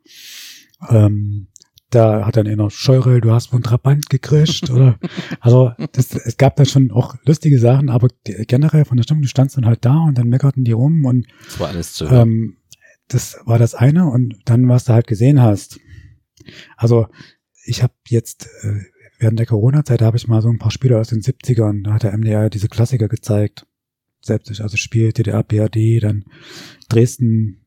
Ähm, 0.88 1.48
da 1.96 2.26
hat 2.26 2.38
dann 2.38 2.48
einer 2.48 2.70
Scheurel, 2.70 3.22
du 3.22 3.32
hast 3.32 3.48
von 3.48 3.64
Trabant 3.64 4.10
gekriegt, 4.10 4.70
oder? 4.70 5.00
Also 5.40 5.72
das, 5.94 6.14
es 6.16 6.38
gab 6.38 6.56
da 6.58 6.66
schon 6.66 6.92
auch 6.92 7.16
lustige 7.26 7.60
Sachen, 7.60 7.90
aber 7.90 8.10
generell 8.24 8.86
von 8.86 8.98
der 8.98 9.04
Stimmung, 9.04 9.24
du 9.24 9.28
standst 9.30 9.58
dann 9.58 9.66
halt 9.66 9.86
da 9.86 9.98
und 10.04 10.18
dann 10.18 10.28
meckerten 10.28 10.64
die 10.64 10.74
rum 10.74 11.06
und 11.06 11.28
Das 11.46 11.60
war 11.60 11.68
alles 11.70 11.94
zu 11.94 12.10
hören. 12.10 12.30
ähm, 12.30 12.58
das 13.08 13.38
war 13.46 13.60
das 13.60 13.76
eine 13.76 14.10
und 14.10 14.36
dann, 14.46 14.68
was 14.68 14.86
du 14.86 14.94
halt 14.94 15.08
gesehen 15.08 15.42
hast. 15.42 15.80
Also 16.76 17.08
ich 17.64 17.82
habe 17.84 17.94
jetzt 18.08 18.48
äh, 18.64 18.80
während 19.20 19.40
der 19.40 19.46
Corona-Zeit 19.46 20.02
habe 20.02 20.18
ich 20.18 20.28
mal 20.28 20.42
so 20.42 20.50
ein 20.50 20.60
paar 20.60 20.72
Spiele 20.72 21.00
aus 21.00 21.10
den 21.10 21.22
70ern, 21.22 21.84
da 21.84 21.94
hat 21.94 22.04
der 22.04 22.18
MDR 22.18 22.50
diese 22.50 22.68
Klassiker 22.68 23.08
gezeigt. 23.08 23.66
Selbst, 24.22 24.60
also 24.60 24.76
Spiel 24.76 25.14
DDR, 25.14 25.44
BRD, 25.44 26.02
dann 26.02 26.26
Dresden, 26.90 27.66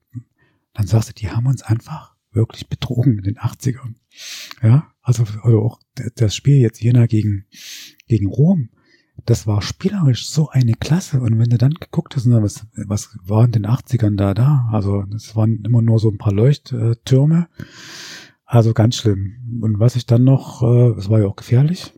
dann 0.75 0.87
sagst 0.87 1.09
du, 1.11 1.13
die 1.15 1.31
haben 1.31 1.47
uns 1.47 1.63
einfach 1.63 2.17
wirklich 2.39 2.69
betrogen 2.69 3.19
in 3.19 3.25
den 3.25 3.37
80ern. 3.37 3.97
Ja, 4.63 4.91
also 5.03 5.25
oder 5.45 5.59
auch 5.59 5.79
das 6.17 6.35
Spiel 6.35 6.57
jetzt 6.57 6.81
Jena 6.81 7.07
gegen, 7.07 7.45
gegen 8.07 8.29
Rom, 8.29 8.71
das 9.27 9.47
war 9.47 9.61
spielerisch 9.63 10.29
so 10.29 10.49
eine 10.49 10.73
Klasse. 10.73 11.21
Und 11.21 11.39
wenn 11.39 11.51
du 11.51 11.59
dann 11.59 11.75
geguckt 11.75 12.17
hast, 12.17 12.27
na, 12.27 12.43
was, 12.43 12.67
was 12.75 13.19
war 13.25 13.45
in 13.45 13.53
den 13.53 13.67
80ern 13.67 14.17
da 14.17 14.33
da? 14.33 14.69
Also 14.73 15.05
es 15.15 15.37
waren 15.37 15.65
immer 15.65 15.83
nur 15.83 15.99
so 15.99 16.11
ein 16.11 16.19
paar 16.19 16.33
Leuchttürme. 16.33 17.49
Also 18.45 18.73
ganz 18.73 18.97
schlimm. 18.97 19.61
Und 19.61 19.79
was 19.79 19.97
ich 19.97 20.07
dann 20.07 20.25
noch, 20.25 20.63
äh, 20.63 20.99
es 20.99 21.11
war 21.11 21.21
ja 21.21 21.27
auch 21.27 21.37
gefährlich. 21.37 21.93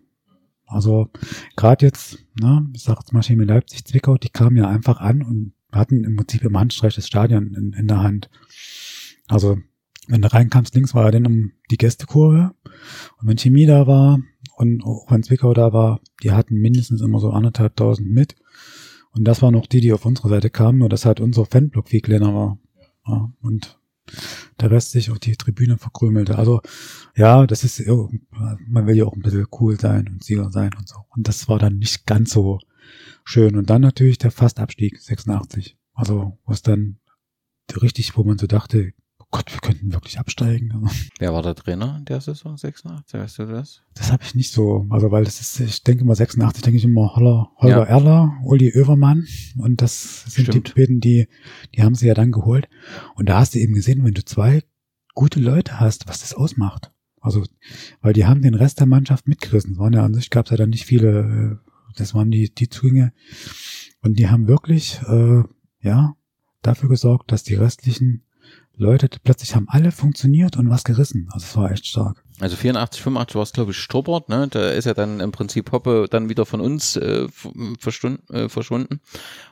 Also 0.66 1.10
gerade 1.56 1.86
jetzt, 1.86 2.18
ne, 2.40 2.68
ich 2.74 2.82
sag 2.82 2.98
jetzt 2.98 3.12
mal 3.12 3.22
Chemie 3.22 3.44
Leipzig, 3.44 3.84
Zwickau, 3.84 4.16
die 4.16 4.30
kamen 4.30 4.56
ja 4.56 4.68
einfach 4.68 5.00
an 5.00 5.22
und 5.22 5.52
hatten 5.72 6.04
im 6.04 6.16
Prinzip 6.16 6.42
im 6.42 6.58
Handstreich 6.58 6.94
das 6.94 7.06
Stadion 7.06 7.54
in, 7.54 7.72
in 7.72 7.86
der 7.86 8.02
Hand. 8.02 8.30
Also 9.28 9.58
wenn 10.10 10.22
du 10.22 10.32
reinkamst, 10.32 10.74
links 10.74 10.94
war 10.94 11.06
ja 11.06 11.10
dann 11.12 11.26
um 11.26 11.52
die 11.70 11.76
Gästekurve. 11.76 12.52
Und 13.18 13.28
wenn 13.28 13.38
Chemie 13.38 13.66
da 13.66 13.86
war 13.86 14.18
Und 14.56 14.84
auch 14.84 15.10
wenn 15.10 15.22
Zwickau 15.22 15.54
da 15.54 15.72
war, 15.72 16.00
die 16.22 16.32
hatten 16.32 16.56
mindestens 16.56 17.00
immer 17.00 17.20
so 17.20 17.30
anderthalbtausend 17.30 18.10
mit. 18.10 18.36
Und 19.12 19.24
das 19.24 19.40
waren 19.42 19.56
auch 19.56 19.66
die, 19.66 19.80
die 19.80 19.92
auf 19.92 20.04
unsere 20.04 20.28
Seite 20.28 20.50
kamen, 20.50 20.78
nur 20.78 20.88
dass 20.88 21.06
halt 21.06 21.20
unser 21.20 21.46
Fanblock 21.46 21.88
viel 21.88 22.00
kleiner 22.00 22.34
war. 22.34 22.58
Ja, 23.06 23.32
und 23.40 23.78
der 24.60 24.70
Rest 24.70 24.90
sich 24.90 25.10
auf 25.10 25.18
die 25.18 25.36
Tribüne 25.36 25.78
verkrümelte. 25.78 26.36
Also 26.36 26.60
ja, 27.16 27.46
das 27.46 27.64
ist, 27.64 27.82
man 27.86 28.86
will 28.86 28.96
ja 28.96 29.04
auch 29.04 29.14
ein 29.14 29.22
bisschen 29.22 29.46
cool 29.60 29.78
sein 29.80 30.08
und 30.08 30.24
Sieger 30.24 30.50
sein 30.52 30.72
und 30.78 30.88
so. 30.88 30.96
Und 31.16 31.26
das 31.28 31.48
war 31.48 31.58
dann 31.58 31.78
nicht 31.78 32.06
ganz 32.06 32.30
so 32.30 32.58
schön. 33.24 33.56
Und 33.56 33.70
dann 33.70 33.80
natürlich 33.80 34.18
der 34.18 34.30
Fastabstieg 34.30 35.00
86. 35.00 35.78
Also 35.94 36.38
was 36.44 36.62
dann 36.62 36.98
richtig, 37.80 38.16
wo 38.16 38.24
man 38.24 38.38
so 38.38 38.46
dachte, 38.46 38.92
Gott, 39.32 39.52
wir 39.52 39.60
könnten 39.60 39.92
wirklich 39.92 40.18
absteigen. 40.18 40.90
Wer 41.20 41.32
war 41.32 41.42
der 41.42 41.54
Trainer 41.54 41.96
in 41.98 42.04
der 42.04 42.20
Saison 42.20 42.56
86? 42.56 43.20
Weißt 43.20 43.38
du 43.38 43.46
das? 43.46 43.82
Das 43.94 44.10
habe 44.10 44.24
ich 44.24 44.34
nicht 44.34 44.52
so, 44.52 44.86
also 44.90 45.12
weil 45.12 45.22
das 45.24 45.40
ist, 45.40 45.60
ich 45.60 45.84
denke 45.84 46.02
immer 46.02 46.16
86, 46.16 46.62
denke 46.64 46.78
ich 46.78 46.84
immer 46.84 47.14
Holler, 47.14 47.50
Holger 47.58 47.78
Ja. 47.78 47.84
Erler, 47.84 48.32
Uli 48.44 48.72
Oevermann 48.74 49.26
und 49.58 49.82
das 49.82 50.24
sind 50.24 50.48
Stimmt. 50.48 50.68
die 50.68 50.80
beiden, 50.80 51.00
die, 51.00 51.28
die 51.76 51.82
haben 51.82 51.94
sie 51.94 52.08
ja 52.08 52.14
dann 52.14 52.32
geholt. 52.32 52.68
Und 53.14 53.28
da 53.28 53.38
hast 53.38 53.54
du 53.54 53.60
eben 53.60 53.74
gesehen, 53.74 54.04
wenn 54.04 54.14
du 54.14 54.24
zwei 54.24 54.64
gute 55.14 55.38
Leute 55.38 55.78
hast, 55.78 56.08
was 56.08 56.20
das 56.22 56.34
ausmacht. 56.34 56.90
Also, 57.20 57.44
weil 58.00 58.14
die 58.14 58.24
haben 58.26 58.42
den 58.42 58.54
Rest 58.54 58.80
der 58.80 58.86
Mannschaft 58.86 59.28
mitgerissen. 59.28 59.74
Es 59.74 59.78
waren 59.78 59.92
ja 59.92 60.04
an 60.04 60.14
sich 60.14 60.30
gab 60.30 60.46
es 60.46 60.50
ja 60.50 60.56
dann 60.56 60.70
nicht 60.70 60.86
viele, 60.86 61.60
äh, 61.62 61.70
das 61.96 62.14
waren 62.14 62.30
die, 62.32 62.52
die 62.52 62.68
Zugänge. 62.68 63.12
Und 64.02 64.18
die 64.18 64.28
haben 64.28 64.48
wirklich, 64.48 65.00
äh, 65.06 65.42
ja, 65.82 66.16
dafür 66.62 66.88
gesorgt, 66.88 67.30
dass 67.30 67.42
die 67.44 67.54
restlichen 67.54 68.24
Leute 68.80 69.10
plötzlich 69.22 69.54
haben 69.54 69.68
alle 69.68 69.92
funktioniert 69.92 70.56
und 70.56 70.70
was 70.70 70.84
gerissen. 70.84 71.28
Also 71.32 71.44
es 71.44 71.56
war 71.56 71.70
echt 71.70 71.86
stark. 71.86 72.24
Also 72.40 72.56
84, 72.56 73.02
85 73.02 73.34
war 73.34 73.42
es, 73.42 73.52
glaube 73.52 73.72
ich, 73.72 73.76
Stoppert, 73.76 74.30
ne? 74.30 74.48
Da 74.48 74.70
ist 74.70 74.86
ja 74.86 74.94
dann 74.94 75.20
im 75.20 75.32
Prinzip 75.32 75.70
Hoppe 75.70 76.06
dann 76.10 76.30
wieder 76.30 76.46
von 76.46 76.62
uns 76.62 76.96
äh, 76.96 77.26
äh, 77.26 78.48
verschwunden. 78.48 79.00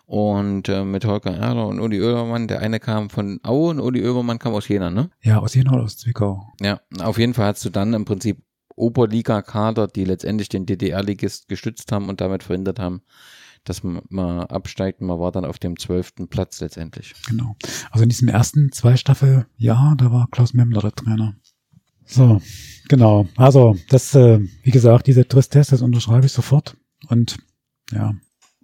Und 0.06 0.70
äh, 0.70 0.82
mit 0.82 1.04
Holger 1.04 1.36
Erler 1.36 1.66
und 1.66 1.78
Uli 1.80 2.00
Oebermann, 2.00 2.48
der 2.48 2.60
eine 2.60 2.80
kam 2.80 3.10
von 3.10 3.38
Aue 3.42 3.70
und 3.70 3.80
Uli 3.80 4.00
Oebermann 4.08 4.38
kam 4.38 4.54
aus 4.54 4.66
Jena, 4.66 4.88
ne? 4.88 5.10
Ja, 5.22 5.40
aus 5.40 5.54
Jena 5.54 5.74
oder 5.74 5.82
aus 5.82 5.98
Zwickau. 5.98 6.50
Ja, 6.62 6.80
auf 7.00 7.18
jeden 7.18 7.34
Fall 7.34 7.48
hast 7.48 7.64
du 7.66 7.70
dann 7.70 7.92
im 7.92 8.06
Prinzip 8.06 8.42
Oberliga-Kader, 8.76 9.88
die 9.88 10.06
letztendlich 10.06 10.48
den 10.48 10.64
DDR-Ligist 10.64 11.48
gestützt 11.48 11.92
haben 11.92 12.08
und 12.08 12.22
damit 12.22 12.44
verhindert 12.44 12.78
haben, 12.78 13.02
dass 13.68 13.82
man, 13.82 14.02
man 14.08 14.40
absteigt. 14.40 15.00
Man 15.00 15.18
war 15.18 15.32
dann 15.32 15.44
auf 15.44 15.58
dem 15.58 15.78
zwölften 15.78 16.28
Platz 16.28 16.60
letztendlich. 16.60 17.14
Genau. 17.28 17.56
Also 17.90 18.02
in 18.02 18.08
diesem 18.08 18.28
ersten 18.28 18.72
zwei 18.72 18.96
Staffel, 18.96 19.46
ja, 19.56 19.94
da 19.98 20.12
war 20.12 20.28
Klaus 20.30 20.54
Memmler 20.54 20.80
der 20.80 20.92
Trainer. 20.92 21.34
So, 22.04 22.40
genau. 22.88 23.26
Also, 23.36 23.76
das, 23.90 24.14
äh, 24.14 24.40
wie 24.62 24.70
gesagt, 24.70 25.06
diese 25.06 25.28
Tristesse, 25.28 25.72
das 25.72 25.82
unterschreibe 25.82 26.24
ich 26.24 26.32
sofort. 26.32 26.76
Und 27.08 27.36
ja, 27.92 28.14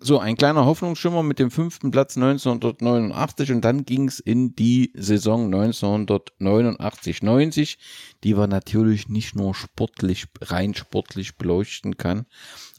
So, 0.01 0.19
ein 0.19 0.37
kleiner 0.37 0.67
Hoffnungsschimmer 0.67 1.23
mit 1.23 1.39
dem 1.39 1.51
fünften 1.51 1.91
Platz 1.91 2.17
1989 2.17 3.53
und 3.53 3.63
dann 3.63 3.85
ging 3.85 4.09
es 4.09 4.21
in 4.21 4.55
die 4.55 4.93
Saison 4.95 5.55
1989-90, 5.55 7.79
die 8.23 8.35
man 8.35 8.51
natürlich 8.51 9.09
nicht 9.09 9.35
nur 9.35 9.55
sportlich, 9.55 10.27
rein 10.43 10.75
sportlich 10.75 11.37
beleuchten 11.37 11.97
kann, 11.97 12.27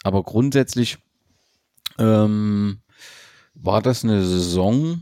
aber 0.04 0.22
grundsätzlich 0.22 1.00
ähm, 1.98 2.82
war 3.54 3.82
das 3.82 4.04
eine 4.04 4.26
Saison, 4.26 5.00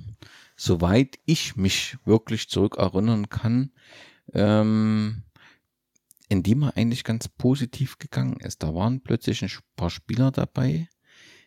soweit 0.55 1.17
ich 1.25 1.55
mich 1.55 1.97
wirklich 2.05 2.49
zurückerinnern 2.49 3.29
kann, 3.29 3.71
ähm, 4.33 5.23
in 6.29 6.43
die 6.43 6.55
man 6.55 6.71
eigentlich 6.71 7.03
ganz 7.03 7.27
positiv 7.27 7.99
gegangen 7.99 8.37
ist. 8.39 8.63
Da 8.63 8.73
waren 8.73 9.01
plötzlich 9.01 9.43
ein 9.43 9.51
paar 9.75 9.89
Spieler 9.89 10.31
dabei, 10.31 10.87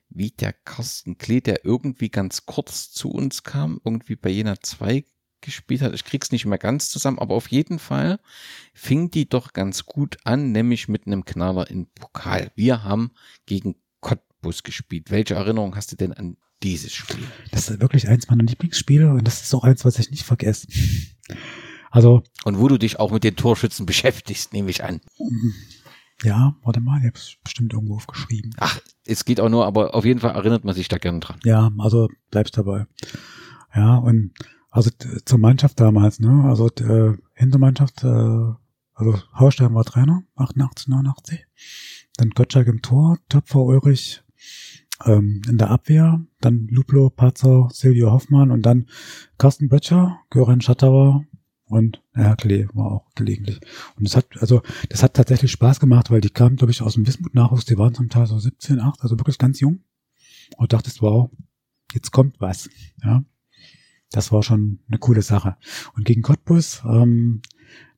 wie 0.08 0.30
der 0.30 0.52
Carsten 0.52 1.18
Klee, 1.18 1.40
der 1.40 1.64
irgendwie 1.64 2.10
ganz 2.10 2.46
kurz 2.46 2.92
zu 2.92 3.10
uns 3.10 3.42
kam, 3.42 3.80
irgendwie 3.84 4.16
bei 4.16 4.30
Jena 4.30 4.60
2 4.60 5.04
gespielt 5.40 5.82
hat. 5.82 5.94
Ich 5.94 6.04
krieg's 6.04 6.32
nicht 6.32 6.46
mehr 6.46 6.58
ganz 6.58 6.90
zusammen, 6.90 7.18
aber 7.18 7.34
auf 7.34 7.50
jeden 7.50 7.78
Fall 7.78 8.20
fing 8.72 9.10
die 9.10 9.28
doch 9.28 9.52
ganz 9.52 9.86
gut 9.86 10.18
an, 10.24 10.52
nämlich 10.52 10.88
mit 10.88 11.06
einem 11.06 11.24
Knaller 11.24 11.70
in 11.70 11.86
Pokal. 11.92 12.52
Wir 12.54 12.84
haben 12.84 13.12
gegen 13.46 13.76
Cottbus 14.36 14.62
gespielt. 14.62 15.10
Welche 15.10 15.34
Erinnerung 15.34 15.74
hast 15.76 15.92
du 15.92 15.96
denn 15.96 16.12
an 16.12 16.36
dieses 16.62 16.92
Spiel? 16.92 17.24
das 17.50 17.68
ist 17.68 17.80
wirklich 17.80 18.08
eins 18.08 18.28
meiner 18.28 18.44
Lieblingsspiele 18.44 19.10
und 19.10 19.24
das 19.26 19.42
ist 19.42 19.54
auch 19.54 19.64
eins, 19.64 19.84
was 19.84 19.98
ich 19.98 20.10
nicht 20.10 20.24
vergesse. 20.24 20.68
Also, 21.90 22.22
Und 22.44 22.58
wo 22.58 22.68
du 22.68 22.78
dich 22.78 22.98
auch 22.98 23.10
mit 23.10 23.24
den 23.24 23.36
Torschützen 23.36 23.86
beschäftigst, 23.86 24.52
nehme 24.52 24.70
ich 24.70 24.84
an. 24.84 25.00
ja, 26.22 26.54
warte 26.62 26.80
mal, 26.80 26.98
ich 26.98 27.06
habe 27.06 27.16
es 27.16 27.36
bestimmt 27.42 27.72
irgendwo 27.72 27.94
aufgeschrieben. 27.94 28.54
Ach, 28.58 28.80
es 29.04 29.24
geht 29.24 29.40
auch 29.40 29.48
nur, 29.48 29.66
aber 29.66 29.94
auf 29.94 30.04
jeden 30.04 30.20
Fall 30.20 30.34
erinnert 30.34 30.64
man 30.64 30.74
sich 30.74 30.88
da 30.88 30.98
gerne 30.98 31.20
dran. 31.20 31.38
Ja, 31.44 31.70
also 31.78 32.08
bleibst 32.30 32.58
dabei. 32.58 32.86
Ja, 33.74 33.96
und 33.96 34.32
also 34.70 34.90
zur 35.24 35.38
Mannschaft 35.38 35.80
damals, 35.80 36.20
ne? 36.20 36.44
Also 36.44 36.68
äh, 36.68 37.16
Hintermannschaft, 37.34 38.04
äh, 38.04 38.52
also 38.94 39.18
Hausstein 39.34 39.74
war 39.74 39.84
Trainer, 39.84 40.22
88, 40.34 40.88
89. 40.88 41.46
Dann 42.16 42.30
Gottschalk 42.30 42.66
im 42.66 42.82
Tor, 42.82 43.18
Töpfer, 43.28 43.60
Ulrich 43.60 44.22
ähm, 45.04 45.42
in 45.48 45.58
der 45.58 45.70
Abwehr, 45.70 46.24
dann 46.40 46.68
Luplo, 46.70 47.10
Patzer, 47.10 47.68
Silvio 47.72 48.10
Hoffmann 48.12 48.50
und 48.50 48.62
dann 48.62 48.86
Carsten 49.38 49.68
Böttcher, 49.68 50.20
Göran 50.30 50.60
Schattauer 50.60 51.24
und 51.68 52.02
Herr 52.12 52.36
Klee 52.36 52.68
war 52.72 52.92
auch 52.92 53.14
gelegentlich. 53.14 53.60
Und 53.96 54.06
es 54.06 54.16
hat, 54.16 54.26
also, 54.40 54.62
das 54.88 55.02
hat 55.02 55.14
tatsächlich 55.14 55.50
Spaß 55.50 55.80
gemacht, 55.80 56.10
weil 56.10 56.20
die 56.20 56.30
kamen, 56.30 56.56
glaube 56.56 56.70
ich, 56.70 56.82
aus 56.82 56.94
dem 56.94 57.06
Wismut-Nachwuchs, 57.06 57.64
die 57.64 57.76
waren 57.76 57.94
zum 57.94 58.08
Teil 58.08 58.26
so 58.26 58.38
17, 58.38 58.80
8, 58.80 59.02
also 59.02 59.18
wirklich 59.18 59.38
ganz 59.38 59.60
jung. 59.60 59.80
Und 60.56 60.72
dachtest, 60.72 61.02
wow, 61.02 61.30
jetzt 61.92 62.12
kommt 62.12 62.40
was. 62.40 62.70
Ja, 63.02 63.24
das 64.10 64.30
war 64.30 64.44
schon 64.44 64.78
eine 64.88 64.98
coole 64.98 65.22
Sache. 65.22 65.56
Und 65.94 66.04
gegen 66.04 66.22
Cottbus, 66.22 66.82
ähm, 66.84 67.42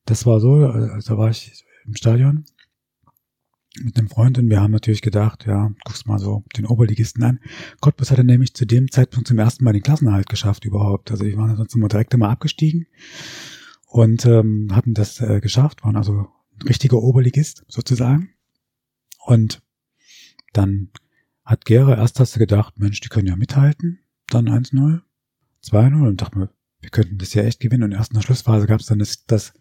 das 0.06 0.24
war 0.24 0.40
so, 0.40 0.64
äh, 0.64 1.00
da 1.04 1.18
war 1.18 1.28
ich 1.28 1.64
im 1.84 1.94
Stadion 1.94 2.44
mit 3.84 3.98
einem 3.98 4.08
Freund 4.08 4.38
und 4.38 4.48
wir 4.48 4.60
haben 4.60 4.70
natürlich 4.70 5.02
gedacht, 5.02 5.46
ja, 5.46 5.70
guckst 5.84 6.06
mal 6.06 6.18
so 6.18 6.44
den 6.56 6.66
Oberligisten 6.66 7.22
an. 7.22 7.40
Cottbus 7.80 8.10
hatte 8.10 8.24
nämlich 8.24 8.54
zu 8.54 8.66
dem 8.66 8.90
Zeitpunkt 8.90 9.28
zum 9.28 9.38
ersten 9.38 9.64
Mal 9.64 9.72
den 9.72 9.82
Klassenerhalt 9.82 10.28
geschafft 10.28 10.64
überhaupt. 10.64 11.10
Also 11.10 11.24
die 11.24 11.36
waren 11.36 11.56
sonst 11.56 11.74
immer 11.74 11.88
direkt 11.88 12.14
immer 12.14 12.28
abgestiegen 12.28 12.86
und 13.86 14.26
ähm, 14.26 14.68
hatten 14.72 14.94
das 14.94 15.20
äh, 15.20 15.40
geschafft, 15.40 15.84
waren 15.84 15.96
also 15.96 16.28
ein 16.58 16.68
richtiger 16.68 16.98
Oberligist 16.98 17.64
sozusagen. 17.68 18.30
Und 19.24 19.62
dann 20.52 20.90
hat 21.44 21.64
Gera 21.64 21.96
erst 21.96 22.20
hast 22.20 22.36
du 22.36 22.38
gedacht, 22.38 22.78
Mensch, 22.78 23.00
die 23.00 23.08
können 23.08 23.26
ja 23.26 23.36
mithalten. 23.36 24.00
Dann 24.28 24.48
1-0, 24.48 25.00
2-0 25.64 26.06
und 26.06 26.20
dachte 26.20 26.38
mir, 26.38 26.50
wir 26.80 26.90
könnten 26.90 27.18
das 27.18 27.34
ja 27.34 27.42
echt 27.42 27.60
gewinnen. 27.60 27.84
Und 27.84 27.92
erst 27.92 28.12
in 28.12 28.16
der 28.16 28.22
Schlussphase 28.22 28.66
gab 28.66 28.80
es 28.80 28.86
dann 28.86 28.98
das, 28.98 29.24
das 29.26 29.54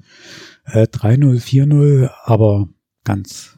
äh, 0.65 0.83
3-0, 0.83 1.41
4-0, 1.41 2.11
aber 2.23 2.69
ganz, 3.03 3.56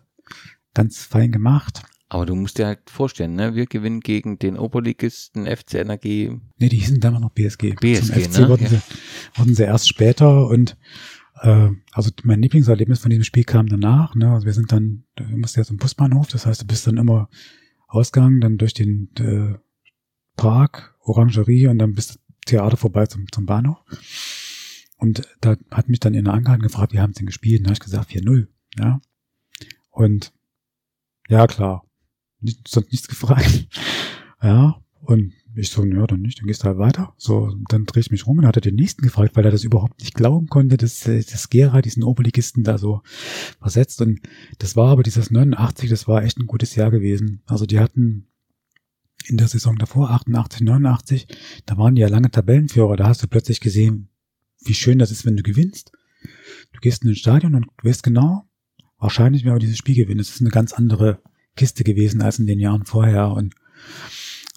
ganz 0.80 1.04
fein 1.04 1.34
gemacht. 1.34 1.84
Aber 2.08 2.26
du 2.26 2.36
musst 2.36 2.58
dir 2.58 2.68
halt 2.68 2.90
vorstellen, 2.90 3.36
ne? 3.36 3.54
wir 3.54 3.66
gewinnen 3.66 4.00
gegen 4.00 4.40
den 4.40 4.58
Oberligisten 4.58 5.46
FC 5.46 5.74
NRG. 5.76 6.32
Nee, 6.58 6.70
die 6.70 6.78
hießen 6.78 7.02
damals 7.02 7.22
noch 7.22 7.32
BSG. 7.32 7.76
BSG, 7.76 8.14
Zum 8.14 8.16
FC 8.16 8.40
ne? 8.40 8.50
wurden, 8.50 8.64
Ja. 8.64 8.70
sie, 8.70 8.80
wurden 9.36 9.56
sie 9.56 9.64
erst 9.64 9.90
später 9.90 10.48
und 10.48 10.78
äh, 11.42 11.68
also 11.92 12.12
mein 12.24 12.42
Lieblingserlebnis 12.42 13.00
von 13.00 13.10
diesem 13.10 13.26
Spiel 13.26 13.44
kam 13.44 13.68
danach. 13.68 14.16
Ne? 14.16 14.32
Also 14.32 14.46
wir 14.46 14.54
sind 14.54 14.72
dann, 14.72 15.04
du 15.16 15.26
musst 15.26 15.58
ja 15.58 15.64
zum 15.66 15.76
Busbahnhof, 15.76 16.28
das 16.30 16.46
heißt, 16.46 16.62
du 16.62 16.66
bist 16.66 16.88
dann 16.88 16.96
immer 16.96 17.30
ausgegangen, 17.90 18.40
dann 18.40 18.58
durch 18.58 18.74
den 18.74 19.10
äh, 19.20 19.60
Park, 20.38 20.96
Orangerie 21.02 21.68
und 21.68 21.78
dann 21.80 21.94
bis 21.94 22.20
Theater 22.46 22.78
vorbei 22.78 23.06
zum, 23.06 23.26
zum 23.34 23.46
Bahnhof. 23.46 23.84
Und 24.96 25.28
da 25.42 25.58
hat 25.72 25.90
mich 25.90 26.00
dann 26.00 26.14
in 26.14 26.24
der 26.24 26.34
Angehalten 26.34 26.64
gefragt, 26.64 26.94
wie 26.94 27.00
haben 27.00 27.12
sie 27.14 27.20
denn 27.20 27.26
gespielt? 27.28 27.60
Und 27.60 27.66
da 27.66 27.70
habe 27.72 27.74
ich 27.76 27.80
gesagt, 27.82 28.10
4-0. 28.12 28.48
Ja. 28.80 29.02
Und 29.92 30.32
ja, 31.30 31.48
klar. 31.48 31.86
Nicht, 32.42 32.68
sonst 32.68 32.92
nichts 32.92 33.08
gefragt. 33.08 33.68
Ja. 34.42 34.82
Und 35.02 35.34
ich 35.56 35.70
so, 35.70 35.84
ja, 35.84 36.08
dann 36.08 36.22
nicht, 36.22 36.40
dann 36.40 36.48
gehst 36.48 36.64
du 36.64 36.68
halt 36.68 36.78
weiter. 36.78 37.14
So, 37.18 37.54
dann 37.68 37.86
drehe 37.86 38.00
ich 38.00 38.12
mich 38.12 38.26
rum 38.26 38.38
und 38.38 38.46
hat 38.46 38.56
er 38.56 38.62
den 38.62 38.76
nächsten 38.76 39.02
gefragt, 39.02 39.36
weil 39.36 39.44
er 39.44 39.52
das 39.52 39.66
überhaupt 39.66 40.00
nicht 40.00 40.14
glauben 40.14 40.48
konnte, 40.48 40.78
dass, 40.78 41.06
äh, 41.08 41.24
dass 41.24 41.50
Gera 41.50 41.82
diesen 41.82 42.04
Oberligisten 42.04 42.64
da 42.64 42.78
so 42.78 43.02
versetzt. 43.60 44.02
Und 44.02 44.22
das 44.60 44.78
war 44.78 44.92
aber 44.92 45.04
dieses 45.04 45.30
89, 45.30 45.90
das 45.90 46.08
war 46.08 46.24
echt 46.24 46.38
ein 46.38 46.48
gutes 46.48 46.76
Jahr 46.76 46.90
gewesen. 46.90 47.42
Also 47.48 47.66
die 47.66 47.80
hatten 47.80 48.28
in 49.26 49.36
der 49.36 49.50
Saison 49.50 49.78
davor, 49.78 50.12
88, 50.12 50.62
89, 50.62 51.28
da 51.66 51.78
waren 51.78 51.96
die 51.96 52.02
ja 52.02 52.08
lange 52.08 52.32
Tabellenführer. 52.32 52.96
Da 52.96 53.08
hast 53.08 53.22
du 53.22 53.28
plötzlich 53.28 53.60
gesehen, 53.60 54.10
wie 54.64 54.74
schön 54.74 55.00
das 55.00 55.12
ist, 55.12 55.26
wenn 55.26 55.36
du 55.36 55.44
gewinnst. 55.44 55.92
Du 56.72 56.80
gehst 56.80 57.04
in 57.04 57.10
ein 57.10 57.16
Stadion 57.16 57.56
und 57.56 57.66
du 57.66 57.90
weißt 57.90 58.04
genau, 58.04 58.49
wahrscheinlich 59.00 59.44
werden 59.44 59.56
wir 59.56 59.60
dieses 59.60 59.78
Spiel 59.78 59.96
gewinnen. 59.96 60.20
Es 60.20 60.30
ist 60.30 60.42
eine 60.42 60.50
ganz 60.50 60.74
andere 60.74 61.20
Kiste 61.56 61.84
gewesen 61.84 62.22
als 62.22 62.40
in 62.40 62.48
den 62.48 62.60
Jahren 62.60 62.86
vorher. 62.86 63.32
Und 63.32 63.56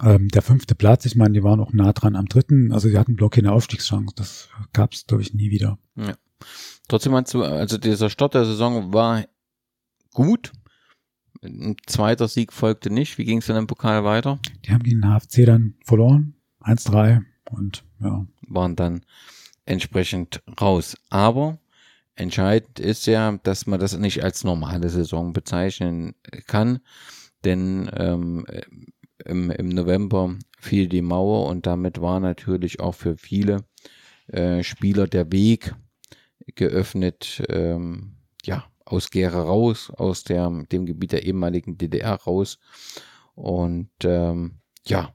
ähm, 0.03 0.29
der 0.29 0.43
fünfte 0.43 0.75
Platz, 0.75 1.05
ich 1.07 1.17
meine, 1.17 1.35
die 1.35 1.43
waren 1.43 1.61
auch 1.61 1.73
nah 1.73 1.93
dran 1.93 2.17
am 2.17 2.27
dritten. 2.27 2.73
Also 2.73 2.89
die 2.89 2.99
hatten 2.99 3.17
bloß 3.17 3.31
keine 3.31 3.53
Aufstiegschance. 3.53 4.15
Das 4.17 4.49
gab 4.73 4.93
es, 4.93 5.07
glaube 5.07 5.23
ich, 5.23 5.35
nie 5.35 5.51
wieder. 5.51 5.79
Trotzdem 6.89 7.13
meinst 7.13 7.33
du, 7.35 7.43
also 7.43 7.79
dieser 7.79 8.11
Start 8.11 8.35
der 8.35 8.45
Saison 8.45 8.93
war 8.93 9.25
gut. 10.13 10.53
ein 11.43 11.77
zweiter 11.87 12.29
Sieg 12.29 12.53
folgte 12.53 12.91
nicht. 12.91 13.19
Wie 13.19 13.25
ging 13.25 13.39
es 13.39 13.47
dann 13.47 13.57
im 13.57 13.67
Pokal 13.67 14.05
weiter? 14.05 14.41
Die 14.65 14.73
haben 14.73 14.83
gegen 14.83 15.01
den 15.01 15.11
HFC 15.11 15.47
dann 15.47 15.75
verloren. 15.85 16.35
1-3 16.61 17.23
und 17.51 17.85
ja. 18.01 18.27
Waren 18.49 18.77
dann 18.77 19.05
entsprechend 19.65 20.43
raus. 20.61 20.97
Aber 21.11 21.59
entscheidend 22.15 22.79
ist 22.79 23.07
ja, 23.07 23.39
dass 23.43 23.67
man 23.67 23.81
das 23.81 23.97
nicht 23.97 24.23
als 24.23 24.45
normale 24.45 24.89
Saison 24.89 25.33
bezeichnen 25.33 26.15
kann, 26.47 26.81
denn 27.45 27.91
ähm, 27.97 28.47
im, 29.25 29.51
im 29.51 29.69
November 29.69 30.37
fiel 30.59 30.89
die 30.89 31.03
Mauer 31.03 31.49
und 31.49 31.67
damit 31.67 32.01
war 32.01 32.21
natürlich 32.21 32.81
auch 32.81 32.95
für 32.95 33.17
viele 33.17 33.65
äh, 34.29 34.63
Spieler 34.63 35.07
der 35.07 35.31
Weg 35.33 35.75
geöffnet, 36.55 37.43
ähm, 37.49 38.17
ja, 38.45 38.65
aus 38.85 39.11
Gera 39.11 39.43
raus, 39.43 39.91
aus 39.91 40.25
der, 40.25 40.51
dem 40.71 40.87
Gebiet 40.87 41.13
der 41.13 41.25
ehemaligen 41.25 41.79
DDR 41.79 42.15
raus. 42.15 42.59
Und 43.35 43.91
ähm, 44.05 44.59
ja, 44.85 45.15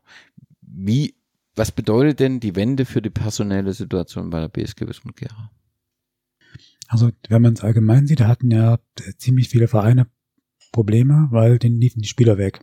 wie, 0.62 1.16
was 1.56 1.72
bedeutet 1.72 2.20
denn 2.20 2.40
die 2.40 2.56
Wende 2.56 2.86
für 2.86 3.02
die 3.02 3.10
personelle 3.10 3.74
Situation 3.74 4.30
bei 4.30 4.40
der 4.40 4.48
BSG 4.48 4.88
Wismut 4.88 5.16
Gera? 5.18 5.52
Also, 6.88 7.12
wenn 7.30 7.42
man 7.42 7.54
es 7.54 7.64
allgemein 7.64 8.08
sieht, 8.08 8.20
da 8.20 8.28
hatten 8.28 8.52
ja 8.52 8.80
ziemlich 9.18 9.50
viele 9.50 9.68
Vereine 9.68 10.08
Probleme, 10.72 11.28
weil 11.32 11.60
denen 11.60 11.80
liefen 11.80 12.02
die 12.02 12.08
Spieler 12.08 12.38
weg. 12.38 12.62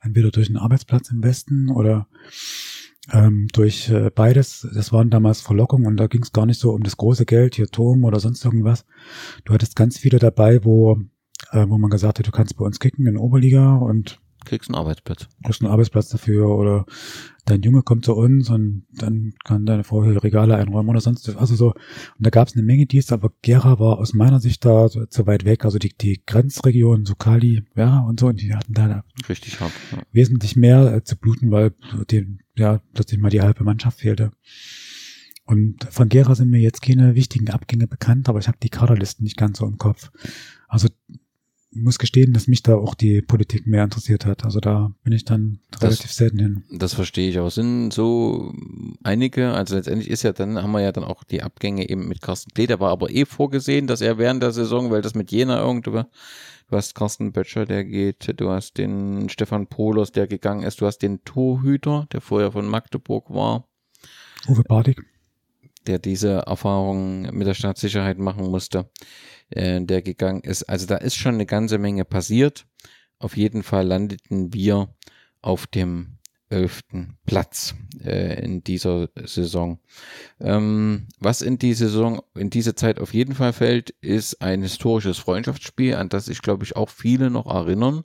Entweder 0.00 0.30
durch 0.30 0.48
einen 0.48 0.58
Arbeitsplatz 0.58 1.10
im 1.10 1.22
Westen 1.22 1.70
oder 1.70 2.08
ähm, 3.12 3.48
durch 3.52 3.88
äh, 3.90 4.10
beides. 4.14 4.68
Das 4.74 4.92
waren 4.92 5.10
damals 5.10 5.40
Verlockungen 5.40 5.86
und 5.86 5.96
da 5.96 6.06
ging 6.06 6.22
es 6.22 6.32
gar 6.32 6.46
nicht 6.46 6.60
so 6.60 6.72
um 6.72 6.82
das 6.82 6.96
große 6.96 7.26
Geld, 7.26 7.54
hier 7.54 7.68
Turm 7.68 8.04
oder 8.04 8.20
sonst 8.20 8.44
irgendwas. 8.44 8.84
Du 9.44 9.54
hattest 9.54 9.76
ganz 9.76 9.98
viele 9.98 10.18
dabei, 10.18 10.64
wo, 10.64 10.98
äh, 11.52 11.66
wo 11.68 11.78
man 11.78 11.90
gesagt 11.90 12.18
hat, 12.18 12.26
du 12.26 12.30
kannst 12.30 12.56
bei 12.56 12.64
uns 12.64 12.80
kicken 12.80 13.06
in 13.06 13.16
Oberliga 13.16 13.76
und 13.76 14.20
Kriegst 14.44 14.70
einen 14.70 14.76
Arbeitsplatz. 14.76 15.28
kriegst 15.44 15.62
einen 15.62 15.70
Arbeitsplatz 15.70 16.08
dafür 16.08 16.48
oder 16.48 16.86
dein 17.48 17.62
Junge 17.62 17.82
kommt 17.82 18.04
zu 18.04 18.14
uns 18.14 18.50
und 18.50 18.84
dann 18.92 19.34
kann 19.44 19.66
deine 19.66 19.84
Frau 19.84 20.04
hier 20.04 20.22
Regale 20.22 20.56
einräumen 20.56 20.90
oder 20.90 21.00
sonst 21.00 21.28
also 21.36 21.54
so. 21.54 21.72
Und 21.72 22.26
da 22.26 22.30
gab 22.30 22.48
es 22.48 22.54
eine 22.54 22.62
Menge 22.62 22.86
dies, 22.86 23.12
aber 23.12 23.32
Gera 23.42 23.78
war 23.78 23.98
aus 23.98 24.14
meiner 24.14 24.40
Sicht 24.40 24.64
da 24.64 24.88
so, 24.88 25.06
zu 25.06 25.26
weit 25.26 25.44
weg. 25.44 25.64
Also 25.64 25.78
die, 25.78 25.96
die 25.96 26.22
Grenzregion, 26.26 27.04
so 27.06 27.14
Kali, 27.14 27.64
ja 27.74 28.00
und 28.00 28.20
so, 28.20 28.28
und 28.28 28.40
die 28.40 28.54
hatten 28.54 28.74
da 28.74 29.04
Richtig 29.28 29.60
hart. 29.60 29.72
Ja. 29.92 29.98
wesentlich 30.12 30.56
mehr 30.56 30.94
äh, 30.94 31.04
zu 31.04 31.16
bluten, 31.16 31.50
weil 31.50 31.72
dem, 32.10 32.40
ja, 32.56 32.80
plötzlich 32.94 33.20
mal 33.20 33.30
die 33.30 33.42
halbe 33.42 33.64
Mannschaft 33.64 34.00
fehlte. 34.00 34.30
Und 35.44 35.86
von 35.90 36.10
Gera 36.10 36.34
sind 36.34 36.50
mir 36.50 36.60
jetzt 36.60 36.82
keine 36.82 37.14
wichtigen 37.14 37.48
Abgänge 37.48 37.86
bekannt, 37.86 38.28
aber 38.28 38.38
ich 38.38 38.48
habe 38.48 38.58
die 38.62 38.68
Kaderlisten 38.68 39.24
nicht 39.24 39.38
ganz 39.38 39.58
so 39.58 39.66
im 39.66 39.78
Kopf. 39.78 40.10
Also 40.68 40.88
muss 41.70 41.98
gestehen, 41.98 42.32
dass 42.32 42.48
mich 42.48 42.62
da 42.62 42.76
auch 42.76 42.94
die 42.94 43.20
Politik 43.20 43.66
mehr 43.66 43.84
interessiert 43.84 44.24
hat. 44.24 44.44
Also 44.44 44.58
da 44.58 44.92
bin 45.04 45.12
ich 45.12 45.24
dann 45.24 45.60
Das- 45.70 45.82
relativ 45.82 46.12
selten 46.12 46.38
hin. 46.38 46.64
Das 46.72 46.94
verstehe 46.94 47.28
ich 47.28 47.38
auch. 47.38 47.50
Sind 47.50 47.92
so 47.92 48.54
einige, 49.02 49.52
also 49.52 49.76
letztendlich 49.76 50.08
ist 50.10 50.22
ja 50.22 50.32
dann, 50.32 50.62
haben 50.62 50.72
wir 50.72 50.80
ja 50.80 50.92
dann 50.92 51.04
auch 51.04 51.24
die 51.24 51.42
Abgänge 51.42 51.88
eben 51.88 52.08
mit 52.08 52.22
Carsten 52.22 52.50
Klee, 52.54 52.66
der 52.66 52.80
war 52.80 52.90
aber 52.90 53.10
eh 53.10 53.26
vorgesehen, 53.26 53.86
dass 53.86 54.00
er 54.00 54.16
während 54.18 54.42
der 54.42 54.52
Saison, 54.52 54.90
weil 54.90 55.02
das 55.02 55.14
mit 55.14 55.30
Jena 55.30 55.60
irgendwo, 55.60 55.90
du 56.70 56.76
hast 56.76 56.94
Carsten 56.94 57.32
Böttcher, 57.32 57.66
der 57.66 57.84
geht, 57.84 58.32
du 58.40 58.48
hast 58.50 58.78
den 58.78 59.28
Stefan 59.28 59.66
Pohlers, 59.66 60.10
der 60.10 60.26
gegangen 60.26 60.62
ist, 60.62 60.80
du 60.80 60.86
hast 60.86 60.98
den 60.98 61.22
Torhüter, 61.24 62.06
der 62.12 62.22
vorher 62.22 62.50
von 62.52 62.66
Magdeburg 62.66 63.28
war, 63.30 63.68
Uwe 64.48 64.62
Bartik. 64.62 65.02
der 65.86 65.98
diese 65.98 66.30
Erfahrung 66.46 67.22
mit 67.36 67.46
der 67.46 67.54
Staatssicherheit 67.54 68.18
machen 68.18 68.50
musste, 68.50 68.88
äh, 69.50 69.80
der 69.80 70.02
gegangen 70.02 70.42
ist. 70.42 70.64
Also 70.64 70.86
da 70.86 70.96
ist 70.96 71.16
schon 71.16 71.34
eine 71.34 71.46
ganze 71.46 71.78
Menge 71.78 72.04
passiert. 72.04 72.66
Auf 73.18 73.36
jeden 73.36 73.62
Fall 73.62 73.86
landeten 73.86 74.52
wir 74.54 74.94
auf 75.42 75.66
dem 75.66 76.18
elften 76.50 77.18
Platz 77.26 77.74
äh, 78.02 78.42
in 78.42 78.64
dieser 78.64 79.10
Saison. 79.24 79.80
Ähm, 80.40 81.06
was 81.18 81.42
in 81.42 81.58
die 81.58 81.74
Saison, 81.74 82.22
in 82.34 82.50
diese 82.50 82.74
Zeit 82.74 82.98
auf 83.00 83.12
jeden 83.12 83.34
Fall 83.34 83.52
fällt, 83.52 83.90
ist 84.00 84.40
ein 84.40 84.62
historisches 84.62 85.18
Freundschaftsspiel, 85.18 85.94
an 85.94 86.08
das 86.08 86.26
sich, 86.26 86.40
glaube 86.40 86.64
ich, 86.64 86.76
auch 86.76 86.88
viele 86.88 87.30
noch 87.30 87.46
erinnern. 87.46 88.04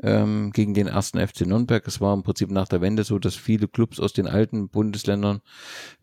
Ähm, 0.00 0.52
gegen 0.52 0.74
den 0.74 0.86
ersten 0.86 1.18
FC 1.18 1.40
Nürnberg. 1.40 1.84
Es 1.86 2.00
war 2.00 2.14
im 2.14 2.22
Prinzip 2.22 2.50
nach 2.52 2.68
der 2.68 2.80
Wende 2.80 3.02
so, 3.02 3.18
dass 3.18 3.34
viele 3.34 3.66
Clubs 3.66 3.98
aus 3.98 4.12
den 4.12 4.28
alten 4.28 4.68
Bundesländern 4.68 5.40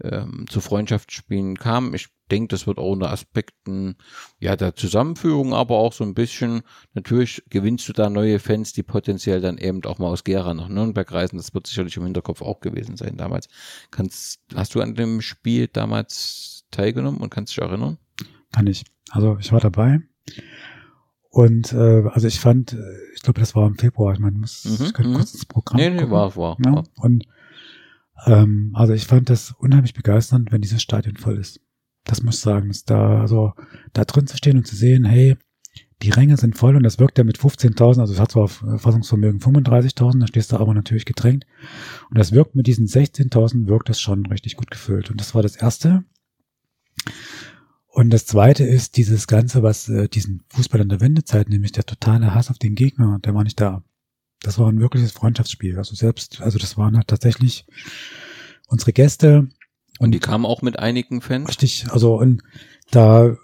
ähm, 0.04 0.46
zu 0.50 0.60
Freundschaftsspielen 0.60 1.58
kamen. 1.58 1.94
Ich 1.94 2.10
denke, 2.32 2.50
das 2.50 2.68
wird 2.68 2.78
auch 2.78 2.92
unter 2.92 3.12
Aspekten 3.12 3.96
ja 4.40 4.56
der 4.56 4.76
Zusammenführung, 4.76 5.54
aber 5.54 5.78
auch 5.78 5.94
so 5.94 6.04
ein 6.04 6.14
bisschen, 6.14 6.64
natürlich 6.94 7.44
gewinnst 7.50 7.88
du 7.88 7.94
da 7.94 8.10
neue 8.10 8.40
Fans, 8.40 8.74
die 8.74 8.84
potenziell 8.84 9.42
dann 9.42 9.58
eben 9.58 9.84
auch 9.86 10.00
mal 10.00 10.08
aus 10.08 10.24
Gera 10.24 10.54
nach 10.54 10.70
Nürnberg 10.70 11.12
reisen. 11.12 11.38
Das 11.38 11.54
wird 11.54 11.68
sicherlich 11.68 11.96
im 11.98 12.04
Hinterkopf 12.04 12.42
auch 12.42 12.60
gewesen 12.60 12.98
sein 12.98 13.18
damals. 13.18 13.48
Kannst, 13.92 14.42
hast 14.54 14.76
du 14.76 14.82
an 14.82 14.96
dem 14.96 15.22
Spiel 15.22 15.68
damals 15.68 16.66
teilgenommen 16.72 17.22
und 17.22 17.30
kannst 17.30 17.54
dich 17.54 17.64
erinnern? 17.64 17.98
Kann 18.52 18.68
ich. 18.68 18.84
Also 19.12 19.38
ich 19.40 19.52
war 19.52 19.60
dabei. 19.60 20.02
Und 21.36 21.74
äh, 21.74 22.04
also 22.14 22.28
ich 22.28 22.40
fand, 22.40 22.72
äh, 22.72 22.78
ich 23.14 23.22
glaube, 23.22 23.42
das 23.42 23.56
war 23.56 23.68
im 23.68 23.76
Februar. 23.76 24.14
Ich 24.14 24.20
meine, 24.20 24.38
muss 24.38 24.64
Mhm, 24.64 24.86
ich 24.86 24.94
kann 24.94 25.10
mhm. 25.10 25.16
kurz 25.16 25.34
ins 25.34 25.44
Programm. 25.46 25.82
Nee, 25.82 25.90
nee, 25.90 25.98
gucken. 25.98 26.12
war, 26.12 26.34
war. 26.38 26.58
Ja, 26.64 26.72
war. 26.76 26.84
und 26.96 27.26
ähm, 28.26 28.72
also 28.74 28.94
ich 28.94 29.06
fand 29.06 29.30
das 29.30 29.52
unheimlich 29.60 29.94
begeisternd, 29.94 30.54
wenn 30.54 30.62
dieses 30.62 30.82
Stadion 30.82 31.18
voll 31.18 31.38
ist. 31.38 31.60
Das 32.06 32.24
muss 32.24 32.36
ich 32.36 32.42
sagen, 32.42 32.70
ist 32.70 32.90
da 32.90 33.20
also 33.20 33.52
da 33.92 34.06
drin 34.06 34.28
zu 34.28 34.38
stehen 34.38 34.56
und 34.56 34.66
zu 34.66 34.78
sehen, 34.78 35.04
hey, 35.04 35.36
die 36.04 36.10
Ränge 36.10 36.38
sind 36.38 36.56
voll 36.58 36.78
und 36.78 36.84
das 36.84 37.00
wirkt 37.00 37.18
ja 37.18 37.26
mit 37.26 37.38
15.000, 37.38 38.00
also 38.00 38.14
es 38.14 38.20
hat 38.22 38.32
zwar 38.32 38.44
auf 38.44 38.64
Fassungsvermögen 38.78 39.42
35.000, 39.42 40.22
da 40.22 40.28
stehst 40.28 40.54
du 40.54 40.56
aber 40.56 40.74
natürlich 40.74 41.04
gedrängt 41.04 41.46
und 42.10 42.18
das 42.18 42.32
wirkt 42.32 42.56
mit 42.56 42.66
diesen 42.66 42.88
16.000 42.88 43.68
wirkt 43.68 43.90
das 43.90 44.00
schon 44.00 44.26
richtig 44.28 44.56
gut 44.56 44.72
gefüllt 44.72 45.12
und 45.12 45.20
das 45.20 45.36
war 45.36 45.44
das 45.44 45.58
erste. 45.58 46.06
Und 47.96 48.10
das 48.10 48.26
zweite 48.26 48.66
ist 48.66 48.98
dieses 48.98 49.26
Ganze, 49.26 49.64
was 49.64 49.88
äh, 49.88 50.10
diesen 50.10 50.44
Fußball 50.50 50.82
in 50.82 50.90
der 50.90 51.00
Wendezeit, 51.00 51.48
nämlich 51.48 51.72
der 51.72 51.86
totale 51.86 52.36
Hass 52.36 52.50
auf 52.50 52.58
den 52.58 52.76
Gegner, 52.76 53.20
der 53.24 53.34
war 53.34 53.46
nicht 53.46 53.62
da. 53.62 53.86
Das 54.42 54.60
war 54.60 54.68
ein 54.68 54.82
wirkliches 54.82 55.14
Freundschaftsspiel. 55.14 55.78
Also 55.78 55.96
selbst, 55.96 56.42
also 56.42 56.60
das 56.60 56.78
waren 56.78 56.98
halt 56.98 57.08
tatsächlich 57.08 57.66
unsere 58.68 58.92
Gäste. 58.92 59.48
Und 59.98 60.12
die 60.12 60.20
kamen 60.20 60.46
auch 60.46 60.62
mit 60.62 60.78
einigen 60.78 61.22
Fans. 61.22 61.48
Richtig, 61.48 61.86
also 61.90 62.20
und 62.20 62.44
da, 62.92 63.38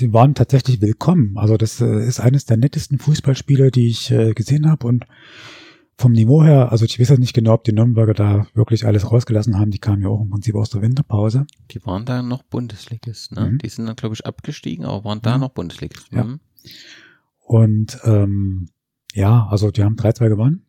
die 0.00 0.14
waren 0.14 0.34
tatsächlich 0.34 0.80
willkommen. 0.80 1.36
Also 1.36 1.58
das 1.58 1.82
äh, 1.82 2.06
ist 2.06 2.18
eines 2.18 2.46
der 2.46 2.56
nettesten 2.56 2.98
Fußballspiele, 2.98 3.70
die 3.70 3.88
ich 3.88 4.10
äh, 4.10 4.32
gesehen 4.32 4.70
habe 4.70 4.86
und 4.86 5.04
vom 5.98 6.12
Niveau 6.12 6.42
her, 6.42 6.72
also 6.72 6.84
ich 6.84 6.98
weiß 6.98 7.10
jetzt 7.10 7.18
nicht 7.18 7.34
genau, 7.34 7.52
ob 7.54 7.64
die 7.64 7.72
Nürnberger 7.72 8.14
da 8.14 8.46
wirklich 8.54 8.86
alles 8.86 9.10
rausgelassen 9.10 9.58
haben. 9.58 9.70
Die 9.70 9.78
kamen 9.78 10.02
ja 10.02 10.08
auch 10.08 10.20
im 10.22 10.30
Prinzip 10.30 10.54
aus 10.54 10.70
der 10.70 10.82
Winterpause. 10.82 11.46
Die 11.70 11.84
waren 11.86 12.04
da 12.04 12.22
noch 12.22 12.42
Bundesligist, 12.42 13.32
ne? 13.32 13.50
Mhm. 13.52 13.58
Die 13.58 13.68
sind 13.68 13.86
dann, 13.86 13.96
glaube 13.96 14.14
ich, 14.14 14.26
abgestiegen, 14.26 14.84
aber 14.84 15.04
waren 15.04 15.20
da 15.22 15.34
Mhm. 15.34 15.40
noch 15.42 15.50
Bundesligist. 15.50 16.10
Ja. 16.12 16.24
Mhm. 16.24 16.40
Und 17.38 17.98
ähm, 18.04 18.68
ja, 19.12 19.46
also 19.48 19.70
die 19.70 19.84
haben 19.84 19.96
3-2 19.96 20.28
gewonnen. 20.28 20.64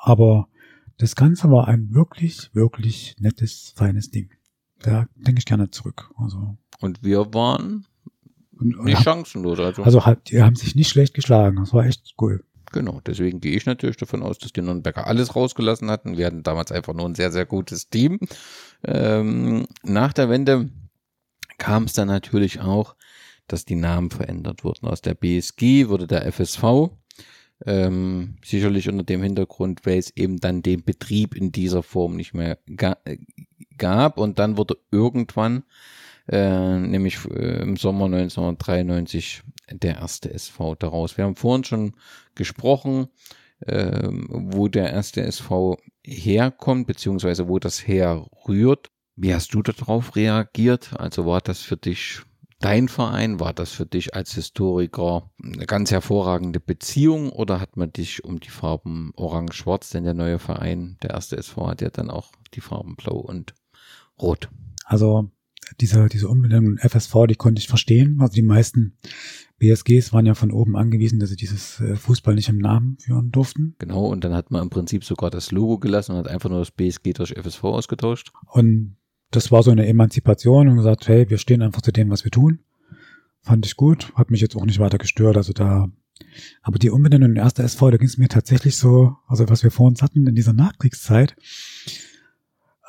Aber 0.00 0.48
das 0.96 1.14
Ganze 1.14 1.50
war 1.50 1.68
ein 1.68 1.92
wirklich, 1.92 2.50
wirklich 2.54 3.16
nettes, 3.20 3.72
feines 3.76 4.10
Ding. 4.10 4.30
Da 4.80 5.06
denke 5.16 5.40
ich 5.40 5.44
gerne 5.44 5.70
zurück. 5.70 6.10
Also, 6.16 6.56
Und 6.80 7.02
wir 7.02 7.32
waren 7.34 7.86
nicht 8.60 9.02
chancenlos. 9.02 9.58
Also, 9.60 9.82
also 9.82 10.06
halt, 10.06 10.30
die 10.30 10.42
haben 10.42 10.56
sich 10.56 10.74
nicht 10.74 10.88
schlecht 10.88 11.14
geschlagen. 11.14 11.56
Das 11.56 11.72
war 11.72 11.84
echt 11.84 12.14
cool. 12.20 12.44
Genau, 12.72 13.00
deswegen 13.06 13.40
gehe 13.40 13.56
ich 13.56 13.66
natürlich 13.66 13.96
davon 13.96 14.22
aus, 14.22 14.38
dass 14.38 14.52
die 14.52 14.62
Nürnberger 14.62 15.06
alles 15.06 15.34
rausgelassen 15.36 15.90
hatten. 15.90 16.16
Wir 16.16 16.26
hatten 16.26 16.42
damals 16.42 16.72
einfach 16.72 16.94
nur 16.94 17.06
ein 17.06 17.14
sehr, 17.14 17.32
sehr 17.32 17.46
gutes 17.46 17.88
Team. 17.88 18.18
Ähm, 18.84 19.66
nach 19.82 20.12
der 20.12 20.28
Wende 20.28 20.68
kam 21.58 21.84
es 21.84 21.92
dann 21.92 22.08
natürlich 22.08 22.60
auch, 22.60 22.94
dass 23.48 23.64
die 23.64 23.74
Namen 23.74 24.10
verändert 24.10 24.64
wurden. 24.64 24.86
Aus 24.86 25.00
der 25.00 25.14
BSG 25.14 25.88
wurde 25.88 26.06
der 26.06 26.30
FSV. 26.30 26.90
Ähm, 27.66 28.36
sicherlich 28.44 28.88
unter 28.88 29.02
dem 29.02 29.22
Hintergrund, 29.22 29.84
weil 29.84 29.98
es 29.98 30.16
eben 30.16 30.38
dann 30.38 30.62
den 30.62 30.84
Betrieb 30.84 31.34
in 31.34 31.50
dieser 31.50 31.82
Form 31.82 32.14
nicht 32.14 32.32
mehr 32.32 32.58
ga 32.76 32.96
gab. 33.76 34.18
Und 34.18 34.38
dann 34.38 34.56
wurde 34.56 34.78
irgendwann, 34.92 35.64
äh, 36.28 36.78
nämlich 36.78 37.18
äh, 37.26 37.62
im 37.62 37.76
Sommer 37.76 38.04
1993, 38.04 39.42
der 39.70 39.96
erste 39.96 40.32
SV 40.32 40.76
daraus. 40.76 41.16
Wir 41.16 41.24
haben 41.24 41.36
vorhin 41.36 41.64
schon 41.64 41.92
gesprochen, 42.38 43.08
ähm, 43.66 44.26
wo 44.30 44.68
der 44.68 44.90
erste 44.90 45.22
SV 45.22 45.76
herkommt, 46.02 46.86
beziehungsweise 46.86 47.48
wo 47.48 47.58
das 47.58 47.86
herrührt. 47.86 48.90
Wie 49.16 49.34
hast 49.34 49.52
du 49.52 49.62
darauf 49.62 50.16
reagiert? 50.16 50.94
Also 50.98 51.26
war 51.26 51.40
das 51.40 51.60
für 51.60 51.76
dich 51.76 52.22
dein 52.60 52.88
Verein? 52.88 53.40
War 53.40 53.52
das 53.52 53.72
für 53.72 53.86
dich 53.86 54.14
als 54.14 54.34
Historiker 54.34 55.30
eine 55.42 55.66
ganz 55.66 55.90
hervorragende 55.90 56.60
Beziehung 56.60 57.30
oder 57.30 57.60
hat 57.60 57.76
man 57.76 57.92
dich 57.92 58.24
um 58.24 58.40
die 58.40 58.50
Farben 58.50 59.12
Orange-Schwarz, 59.16 59.90
denn 59.90 60.04
der 60.04 60.14
neue 60.14 60.38
Verein, 60.38 60.96
der 61.02 61.10
erste 61.10 61.36
SV, 61.36 61.66
hat 61.66 61.82
ja 61.82 61.90
dann 61.90 62.10
auch 62.10 62.32
die 62.54 62.60
Farben 62.60 62.96
Blau 62.96 63.16
und 63.16 63.54
Rot. 64.20 64.48
Also 64.84 65.30
diese, 65.80 66.08
diese 66.08 66.28
Umbenennung 66.28 66.78
FSV, 66.78 67.26
die 67.28 67.34
konnte 67.34 67.60
ich 67.60 67.68
verstehen. 67.68 68.18
Also 68.20 68.34
die 68.34 68.42
meisten 68.42 68.96
BSGs 69.58 70.12
waren 70.12 70.26
ja 70.26 70.34
von 70.34 70.52
oben 70.52 70.76
angewiesen, 70.76 71.18
dass 71.18 71.30
sie 71.30 71.36
dieses 71.36 71.80
äh, 71.80 71.96
Fußball 71.96 72.34
nicht 72.34 72.48
im 72.48 72.58
Namen 72.58 72.96
führen 72.98 73.30
durften. 73.30 73.74
Genau, 73.78 74.06
und 74.06 74.22
dann 74.22 74.34
hat 74.34 74.50
man 74.50 74.62
im 74.62 74.70
Prinzip 74.70 75.04
sogar 75.04 75.30
das 75.30 75.50
Logo 75.50 75.78
gelassen 75.78 76.12
und 76.12 76.18
hat 76.18 76.28
einfach 76.28 76.48
nur 76.48 76.60
das 76.60 76.70
BSG 76.70 77.12
durch 77.12 77.32
FSV 77.32 77.64
ausgetauscht. 77.64 78.32
Und 78.46 78.96
das 79.30 79.50
war 79.50 79.62
so 79.62 79.70
eine 79.70 79.86
Emanzipation 79.86 80.68
und 80.68 80.76
gesagt, 80.76 81.08
hey, 81.08 81.28
wir 81.28 81.38
stehen 81.38 81.62
einfach 81.62 81.82
zu 81.82 81.92
dem, 81.92 82.10
was 82.10 82.24
wir 82.24 82.30
tun. 82.30 82.60
Fand 83.42 83.66
ich 83.66 83.76
gut, 83.76 84.12
hat 84.14 84.30
mich 84.30 84.40
jetzt 84.40 84.56
auch 84.56 84.64
nicht 84.64 84.78
weiter 84.78 84.98
gestört. 84.98 85.36
Also 85.36 85.52
da, 85.52 85.88
aber 86.62 86.78
die 86.78 86.90
Umbenennung 86.90 87.30
in 87.30 87.36
erster 87.36 87.64
SV, 87.64 87.90
da 87.90 87.96
ging 87.96 88.08
es 88.08 88.18
mir 88.18 88.28
tatsächlich 88.28 88.76
so, 88.76 89.16
also 89.26 89.48
was 89.48 89.62
wir 89.62 89.70
vor 89.70 89.86
uns 89.86 90.02
hatten 90.02 90.26
in 90.26 90.34
dieser 90.34 90.52
Nachkriegszeit. 90.52 91.36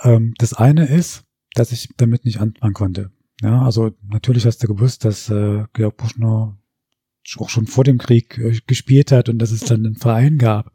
Ähm, 0.04 0.34
das 0.38 0.54
eine 0.54 0.88
ist, 0.88 1.24
dass 1.56 1.72
ich 1.72 1.90
damit 1.98 2.26
nicht 2.26 2.40
anfangen 2.40 2.74
konnte. 2.74 3.12
Ja, 3.42 3.62
also 3.62 3.92
natürlich 4.08 4.46
hast 4.46 4.62
du 4.64 4.68
gewusst, 4.68 5.06
dass 5.06 5.30
äh, 5.30 5.66
Georg 5.74 5.98
Buschner 5.98 6.58
auch 7.38 7.50
schon 7.50 7.68
vor 7.68 7.84
dem 7.84 7.98
Krieg 7.98 8.38
äh, 8.38 8.60
gespielt 8.68 9.12
hat 9.12 9.30
und 9.30 9.40
dass 9.40 9.52
es 9.52 9.62
dann 9.62 9.86
einen 9.86 9.96
Verein 9.96 10.38
gab. 10.38 10.72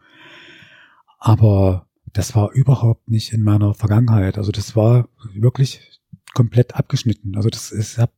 Aber 1.18 1.88
das 2.12 2.34
war 2.34 2.52
überhaupt 2.52 3.10
nicht 3.10 3.32
in 3.32 3.42
meiner 3.42 3.74
Vergangenheit. 3.74 4.38
Also 4.38 4.52
das 4.52 4.76
war 4.76 5.08
wirklich 5.34 6.00
komplett 6.34 6.74
abgeschnitten. 6.74 7.36
Also 7.36 7.50
das 7.50 7.70
ist, 7.70 7.94
ich 7.94 7.98
hab 7.98 8.12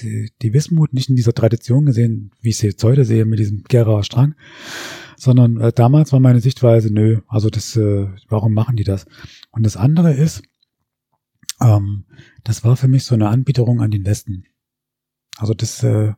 die, 0.00 0.32
die 0.40 0.52
Wismut 0.52 0.94
nicht 0.94 1.10
in 1.10 1.16
dieser 1.16 1.34
Tradition 1.34 1.84
gesehen, 1.84 2.32
wie 2.40 2.50
ich 2.50 2.58
sie 2.58 2.68
jetzt 2.68 2.82
heute 2.82 3.04
sehe 3.04 3.24
mit 3.26 3.38
diesem 3.38 3.62
Gera 3.64 4.02
Strang, 4.02 4.34
sondern 5.16 5.60
äh, 5.60 5.72
damals 5.72 6.12
war 6.12 6.20
meine 6.20 6.40
Sichtweise, 6.40 6.92
nö, 6.92 7.20
also 7.28 7.50
das, 7.50 7.76
äh, 7.76 8.08
warum 8.28 8.54
machen 8.54 8.76
die 8.76 8.84
das? 8.84 9.06
Und 9.50 9.64
das 9.64 9.76
andere 9.76 10.14
ist, 10.14 10.42
ähm, 11.62 12.04
das 12.44 12.64
war 12.64 12.76
für 12.76 12.88
mich 12.88 13.04
so 13.04 13.14
eine 13.14 13.28
Anbieterung 13.28 13.80
an 13.80 13.90
den 13.90 14.04
Westen. 14.04 14.44
Also 15.38 15.54
das, 15.54 15.82
äh, 15.82 16.12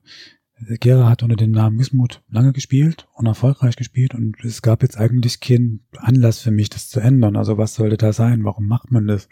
Gera 0.80 1.08
hat 1.08 1.22
unter 1.22 1.36
dem 1.36 1.50
Namen 1.50 1.78
Wismut 1.78 2.22
lange 2.28 2.52
gespielt 2.52 3.08
und 3.14 3.26
erfolgreich 3.26 3.76
gespielt 3.76 4.14
und 4.14 4.36
es 4.44 4.62
gab 4.62 4.82
jetzt 4.82 4.96
eigentlich 4.96 5.40
keinen 5.40 5.84
Anlass 5.96 6.40
für 6.40 6.52
mich, 6.52 6.70
das 6.70 6.88
zu 6.88 7.00
ändern. 7.00 7.36
Also 7.36 7.58
was 7.58 7.74
sollte 7.74 7.96
da 7.96 8.12
sein? 8.12 8.44
Warum 8.44 8.66
macht 8.66 8.90
man 8.90 9.06
das? 9.06 9.28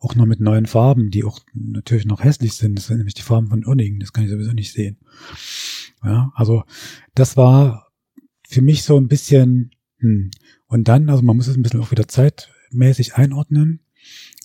Auch 0.00 0.14
noch 0.14 0.26
mit 0.26 0.40
neuen 0.40 0.66
Farben, 0.66 1.10
die 1.10 1.24
auch 1.24 1.40
natürlich 1.54 2.06
noch 2.06 2.22
hässlich 2.22 2.54
sind. 2.54 2.76
Das 2.76 2.86
sind 2.86 2.98
nämlich 2.98 3.14
die 3.14 3.22
Farben 3.22 3.48
von 3.48 3.64
Unningen, 3.64 4.00
das 4.00 4.12
kann 4.12 4.24
ich 4.24 4.30
sowieso 4.30 4.52
nicht 4.52 4.72
sehen. 4.72 4.98
Ja, 6.04 6.32
also 6.34 6.64
das 7.14 7.36
war 7.36 7.88
für 8.48 8.62
mich 8.62 8.82
so 8.82 8.96
ein 8.96 9.08
bisschen, 9.08 9.72
hm. 9.98 10.30
und 10.66 10.88
dann, 10.88 11.08
also 11.08 11.22
man 11.22 11.36
muss 11.36 11.48
es 11.48 11.56
ein 11.56 11.62
bisschen 11.62 11.80
auch 11.80 11.90
wieder 11.90 12.08
zeitmäßig 12.08 13.14
einordnen. 13.14 13.80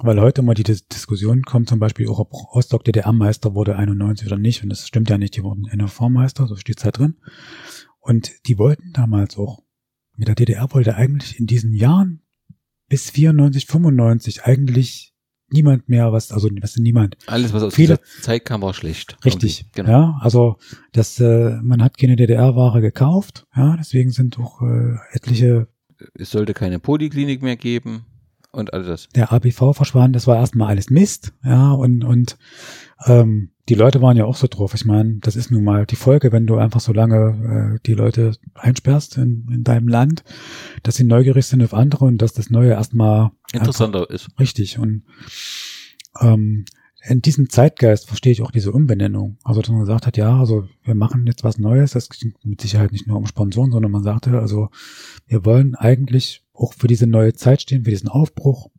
Weil 0.06 0.20
heute 0.20 0.42
mal 0.42 0.54
die 0.54 0.64
Dis 0.64 0.86
Diskussion 0.90 1.44
kommt, 1.44 1.70
zum 1.70 1.80
Beispiel 1.80 2.10
auch, 2.10 2.20
ob 2.20 2.34
Rostock 2.54 2.84
DDR-Meister 2.84 3.56
wurde 3.56 3.78
91 3.78 4.28
oder 4.28 4.38
nicht. 4.38 4.62
Und 4.62 4.68
das 4.70 4.86
stimmt 4.86 5.10
ja 5.10 5.18
nicht, 5.18 5.38
die 5.38 5.44
wurden 5.44 5.64
NFV-Meister, 5.74 6.46
so 6.46 6.58
steht's 6.58 6.84
halt 6.84 6.98
drin. 6.98 7.16
Und 8.02 8.30
die 8.46 8.58
wollten 8.58 8.92
damals 8.92 9.38
auch, 9.38 9.64
mit 10.18 10.28
der 10.28 10.36
DDR 10.36 10.68
wollte 10.74 10.96
eigentlich 10.96 11.40
in 11.40 11.46
diesen 11.48 11.74
Jahren 11.74 12.22
bis 12.90 13.12
94, 13.12 13.66
95 13.66 14.44
eigentlich 14.44 15.14
niemand 15.48 15.88
mehr 15.88 16.12
was, 16.12 16.34
also 16.34 16.50
was 16.60 16.76
niemand. 16.76 17.16
Alles, 17.28 17.54
was 17.54 17.64
aus 17.64 17.74
Viele- 17.74 17.98
dieser 17.98 18.22
Zeit 18.24 18.44
kam, 18.44 18.62
war 18.62 18.74
schlecht. 18.74 19.18
Richtig. 19.24 19.68
Genau. 19.74 19.90
ja, 19.90 20.18
also 20.20 20.58
das, 20.92 21.18
äh, 21.22 21.58
man 21.62 21.82
hat 21.82 21.98
keine 21.98 22.18
DDR-Ware 22.18 22.82
gekauft, 22.82 23.48
ja, 23.56 23.78
deswegen 23.78 24.12
sind 24.12 24.38
auch 24.38 24.62
äh, 24.64 24.96
etliche 25.14 25.70
Es 26.16 26.32
sollte 26.32 26.54
keine 26.54 26.80
Poliklinik 26.80 27.42
mehr 27.42 27.56
geben 27.56 28.06
und 28.54 28.74
all 28.74 28.84
das. 28.84 29.10
der 29.10 29.34
ABV 29.34 29.74
verschwand, 29.74 30.16
das 30.16 30.28
war 30.28 30.38
erstmal 30.38 30.70
alles 30.70 30.90
Mist, 30.90 31.34
ja, 31.44 31.72
und, 31.72 32.04
und 32.04 32.38
ähm, 33.06 33.50
die 33.70 33.76
Leute 33.76 34.02
waren 34.02 34.18
ja 34.18 34.26
auch 34.26 34.36
so 34.36 34.48
drauf. 34.48 34.74
Ich 34.74 34.86
meine, 34.86 35.20
das 35.22 35.36
ist 35.36 35.50
nun 35.50 35.64
mal 35.64 35.86
die 35.86 35.96
Folge, 35.96 36.32
wenn 36.32 36.46
du 36.46 36.58
einfach 36.58 36.82
so 36.82 36.92
lange 36.92 37.76
äh, 37.76 37.80
die 37.86 37.94
Leute 37.94 38.36
einsperrst 38.56 39.18
in, 39.18 39.48
in 39.52 39.64
deinem 39.64 39.88
Land, 39.88 40.24
dass 40.84 40.96
sie 40.96 41.06
neugierig 41.06 41.46
sind 41.46 41.64
auf 41.64 41.74
andere 41.74 42.06
und 42.06 42.22
dass 42.22 42.34
das 42.34 42.50
Neue 42.50 42.72
erstmal 42.72 43.32
Interessanter 43.54 44.10
ist. 44.10 44.28
richtig. 44.38 44.80
Und 44.80 45.04
ähm, 46.20 46.66
in 47.06 47.22
diesem 47.22 47.50
Zeitgeist 47.50 48.08
verstehe 48.08 48.34
ich 48.34 48.42
auch 48.42 48.52
diese 48.52 48.72
Umbenennung. 48.72 49.38
Also, 49.44 49.62
dass 49.62 49.70
man 49.70 49.82
gesagt 49.82 50.08
hat, 50.08 50.18
ja, 50.18 50.38
also 50.38 50.68
wir 50.84 50.96
machen 50.96 51.26
jetzt 51.26 51.44
was 51.44 51.58
Neues, 51.58 51.92
das 51.92 52.10
ging 52.10 52.34
mit 52.44 52.62
Sicherheit 52.62 52.92
nicht 52.92 53.08
nur 53.08 53.18
um 53.18 53.26
Sponsoren, 53.26 53.72
sondern 53.72 53.92
man 53.92 54.04
sagte, 54.04 54.40
also 54.40 54.70
wir 55.28 55.46
wollen 55.46 55.76
eigentlich 55.76 56.43
auch 56.54 56.74
für 56.74 56.88
diese 56.88 57.08
neue 57.08 57.34
Zeit 57.34 57.62
stehen, 57.62 57.84
für 57.84 57.92
diesen 57.92 58.10
Aufbruch. 58.10 58.70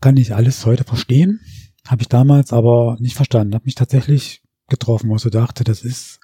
Kann 0.00 0.16
ich 0.16 0.34
alles 0.34 0.66
heute 0.66 0.84
verstehen, 0.84 1.40
habe 1.86 2.02
ich 2.02 2.08
damals 2.08 2.52
aber 2.52 2.96
nicht 3.00 3.14
verstanden, 3.14 3.54
habe 3.54 3.64
mich 3.66 3.76
tatsächlich 3.76 4.42
getroffen, 4.68 5.10
wo 5.10 5.16
ich 5.16 5.22
so 5.22 5.30
dachte, 5.30 5.64
das 5.64 5.82
ist 5.82 6.20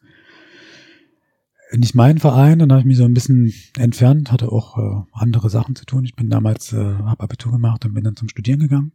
nicht 1.77 1.95
mein 1.95 2.19
Verein, 2.19 2.59
dann 2.59 2.71
habe 2.73 2.81
ich 2.81 2.87
mich 2.87 2.97
so 2.97 3.05
ein 3.05 3.15
bisschen 3.15 3.53
entfernt, 3.77 4.33
hatte 4.33 4.51
auch 4.51 4.79
äh, 4.79 5.03
andere 5.13 5.51
Sachen 5.51 5.77
zu 5.77 5.85
tun. 5.85 6.05
Ich 6.05 6.17
bin 6.17 6.31
damals, 6.31 6.73
äh, 6.73 6.77
habe 6.77 7.23
Abitur 7.23 7.53
gemacht 7.53 7.85
und 7.85 7.95
bin 7.95 8.05
dann 8.05 8.17
zum 8.17 8.29
Studieren 8.29 8.61
gegangen 8.61 8.93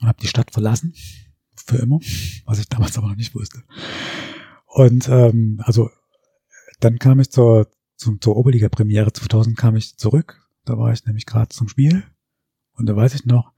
und 0.00 0.08
habe 0.08 0.20
die 0.20 0.26
Stadt 0.26 0.50
verlassen, 0.50 0.94
für 1.54 1.76
immer, 1.76 2.00
was 2.44 2.58
ich 2.58 2.68
damals 2.68 2.98
aber 2.98 3.08
noch 3.08 3.16
nicht 3.16 3.34
wusste. 3.34 3.62
Und 4.66 5.08
ähm, 5.08 5.60
also 5.64 5.90
dann 6.80 6.98
kam 6.98 7.20
ich 7.20 7.30
zur, 7.30 7.68
zum, 8.02 8.20
zur 8.20 8.36
Oberliga-Premiere 8.36 9.12
2000 9.12 9.56
kam 9.56 9.76
ich 9.76 9.96
zurück, 9.96 10.48
da 10.64 10.76
war 10.76 10.92
ich 10.92 11.06
nämlich 11.06 11.26
gerade 11.26 11.48
zum 11.48 11.68
Spiel 11.68 12.04
und 12.74 12.86
da 12.86 12.96
weiß 12.96 13.14
ich 13.14 13.24
noch, 13.24 13.52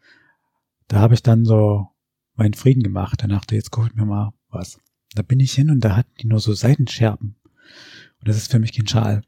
da 0.89 1.01
habe 1.01 1.15
ich 1.15 1.23
dann 1.23 1.45
so 1.45 1.89
meinen 2.35 2.55
Frieden 2.55 2.83
gemacht. 2.83 3.23
Da 3.23 3.27
dachte 3.27 3.55
jetzt 3.55 3.71
gucke 3.71 3.89
ich 3.89 3.95
mir 3.95 4.05
mal 4.05 4.33
was. 4.51 4.81
Da 5.15 5.23
bin 5.23 5.41
ich 5.41 5.53
hin 5.53 5.71
und 5.71 5.81
da 5.81 5.97
hatten 5.97 6.13
die 6.21 6.27
nur 6.27 6.41
so 6.41 6.53
Seitenscherben. 6.53 7.37
Und 8.19 8.29
das 8.29 8.37
ist 8.37 8.51
für 8.51 8.59
mich 8.59 8.73
kein 8.73 8.87
Schal. 8.87 9.23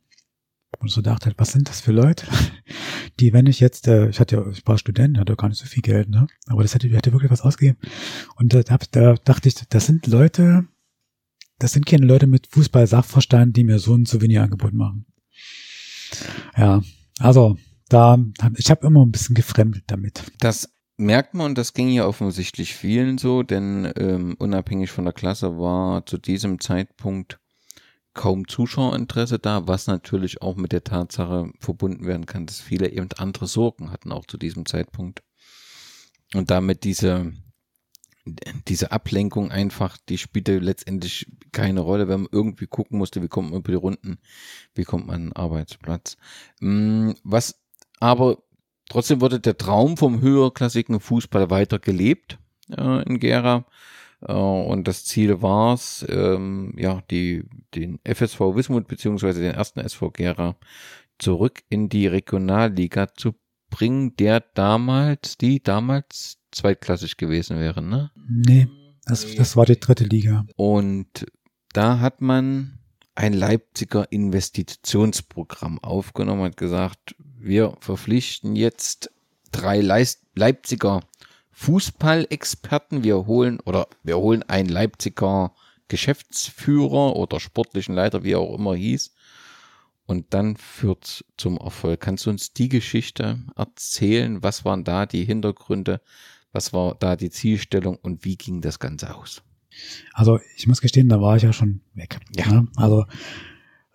Und 0.78 0.90
so 0.90 1.00
dachte 1.00 1.30
ich, 1.30 1.38
was 1.38 1.52
sind 1.52 1.68
das 1.68 1.80
für 1.80 1.92
Leute, 1.92 2.26
die, 3.20 3.32
wenn 3.32 3.46
ich 3.46 3.60
jetzt, 3.60 3.88
äh, 3.88 4.08
ich 4.08 4.20
hatte 4.20 4.36
ja, 4.36 4.46
ich 4.50 4.66
war 4.66 4.76
Student, 4.76 5.18
hatte 5.18 5.36
gar 5.36 5.48
nicht 5.48 5.58
so 5.58 5.66
viel 5.66 5.82
Geld, 5.82 6.10
ne? 6.10 6.26
Aber 6.48 6.62
das 6.62 6.74
hätte, 6.74 6.88
hätte 6.88 7.12
wirklich 7.12 7.30
was 7.30 7.40
ausgegeben. 7.40 7.78
Und 8.34 8.52
da, 8.52 8.62
da 8.62 9.14
dachte 9.14 9.48
ich, 9.48 9.54
das 9.54 9.86
sind 9.86 10.06
Leute, 10.06 10.66
das 11.58 11.72
sind 11.72 11.86
keine 11.86 12.06
Leute 12.06 12.26
mit 12.26 12.46
Fußball-Sachverstand, 12.48 13.56
die 13.56 13.64
mir 13.64 13.78
so 13.78 13.94
ein 13.94 14.06
Souvenir-Angebot 14.06 14.72
machen. 14.72 15.06
Ja, 16.56 16.82
also 17.18 17.56
da, 17.88 18.18
ich 18.56 18.70
habe 18.70 18.86
immer 18.86 19.04
ein 19.04 19.12
bisschen 19.12 19.34
gefremdelt 19.34 19.84
damit. 19.86 20.24
Das 20.40 20.68
merkt 20.96 21.34
man, 21.34 21.54
das 21.54 21.72
ging 21.72 21.90
ja 21.90 22.06
offensichtlich 22.06 22.74
vielen 22.74 23.18
so, 23.18 23.42
denn 23.42 23.92
ähm, 23.96 24.36
unabhängig 24.38 24.90
von 24.90 25.04
der 25.04 25.14
Klasse 25.14 25.58
war 25.58 26.06
zu 26.06 26.18
diesem 26.18 26.60
Zeitpunkt 26.60 27.38
kaum 28.14 28.48
Zuschauerinteresse 28.48 29.38
da, 29.38 29.68
was 29.68 29.86
natürlich 29.86 30.42
auch 30.42 30.56
mit 30.56 30.72
der 30.72 30.84
Tatsache 30.84 31.52
verbunden 31.60 32.06
werden 32.06 32.26
kann, 32.26 32.46
dass 32.46 32.60
viele 32.60 32.90
eben 32.90 33.08
andere 33.18 33.46
Sorgen 33.46 33.92
hatten, 33.92 34.10
auch 34.10 34.24
zu 34.24 34.38
diesem 34.38 34.66
Zeitpunkt. 34.66 35.22
Und 36.34 36.50
damit 36.50 36.82
diese, 36.82 37.32
diese 38.68 38.92
Ablenkung 38.92 39.50
einfach, 39.50 39.96
die 40.08 40.18
spielte 40.18 40.58
letztendlich 40.58 41.26
keine 41.52 41.80
Rolle, 41.80 42.08
wenn 42.08 42.22
man 42.22 42.28
irgendwie 42.32 42.66
gucken 42.66 42.98
musste, 42.98 43.22
wie 43.22 43.28
kommt 43.28 43.50
man 43.50 43.60
über 43.60 43.72
die 43.72 43.78
Runden, 43.78 44.18
wie 44.74 44.84
kommt 44.84 45.06
man 45.06 45.14
an 45.14 45.22
den 45.26 45.32
Arbeitsplatz. 45.36 46.16
Mm, 46.60 47.12
Was 47.22 47.60
aber 48.00 48.38
Trotzdem 48.88 49.20
wurde 49.20 49.40
der 49.40 49.58
Traum 49.58 49.96
vom 49.96 50.20
höherklassigen 50.20 51.00
Fußball 51.00 51.50
weiter 51.50 51.78
gelebt 51.78 52.38
äh, 52.70 53.02
in 53.02 53.18
Gera. 53.18 53.66
Äh, 54.20 54.32
und 54.32 54.86
das 54.86 55.04
Ziel 55.04 55.42
war 55.42 55.74
es, 55.74 56.06
ähm, 56.08 56.72
ja, 56.76 57.02
die, 57.10 57.44
den 57.74 57.98
FSV 58.04 58.40
Wismut 58.54 58.86
beziehungsweise 58.86 59.40
den 59.40 59.54
ersten 59.54 59.80
SV 59.80 60.10
Gera 60.10 60.56
zurück 61.18 61.62
in 61.68 61.88
die 61.88 62.06
Regionalliga 62.06 63.12
zu 63.14 63.34
bringen, 63.70 64.16
der 64.16 64.40
damals, 64.40 65.38
die 65.38 65.62
damals 65.62 66.38
zweitklassig 66.52 67.16
gewesen 67.16 67.58
wäre, 67.58 67.82
ne? 67.82 68.10
Nee, 68.28 68.68
das, 69.04 69.34
das 69.34 69.56
war 69.56 69.66
die 69.66 69.78
dritte 69.78 70.04
Liga. 70.04 70.46
Und 70.56 71.26
da 71.72 72.00
hat 72.00 72.20
man 72.20 72.78
ein 73.14 73.32
Leipziger 73.32 74.10
Investitionsprogramm 74.10 75.78
aufgenommen, 75.78 76.42
hat 76.42 76.56
gesagt, 76.56 77.16
wir 77.38 77.76
verpflichten 77.80 78.56
jetzt 78.56 79.10
drei 79.52 79.80
Leipziger 80.34 81.00
Fußballexperten. 81.52 83.02
Wir 83.02 83.26
holen 83.26 83.60
oder 83.60 83.88
wir 84.02 84.18
holen 84.18 84.42
einen 84.42 84.68
Leipziger 84.68 85.54
Geschäftsführer 85.88 87.16
oder 87.16 87.40
sportlichen 87.40 87.94
Leiter, 87.94 88.24
wie 88.24 88.32
er 88.32 88.40
auch 88.40 88.58
immer 88.58 88.74
hieß. 88.74 89.14
Und 90.06 90.32
dann 90.34 90.56
führt 90.56 91.24
zum 91.36 91.56
Erfolg. 91.58 92.00
Kannst 92.00 92.26
du 92.26 92.30
uns 92.30 92.52
die 92.52 92.68
Geschichte 92.68 93.40
erzählen? 93.56 94.42
Was 94.42 94.64
waren 94.64 94.84
da 94.84 95.04
die 95.04 95.24
Hintergründe? 95.24 96.00
Was 96.52 96.72
war 96.72 96.94
da 96.94 97.16
die 97.16 97.30
Zielstellung 97.30 97.96
und 97.96 98.24
wie 98.24 98.36
ging 98.36 98.60
das 98.60 98.78
Ganze 98.78 99.14
aus? 99.14 99.42
Also 100.14 100.38
ich 100.56 100.66
muss 100.66 100.80
gestehen, 100.80 101.08
da 101.08 101.20
war 101.20 101.36
ich 101.36 101.42
ja 101.42 101.52
schon 101.52 101.80
weg. 101.94 102.18
Ja. 102.34 102.50
Ne? 102.50 102.68
Also 102.76 103.04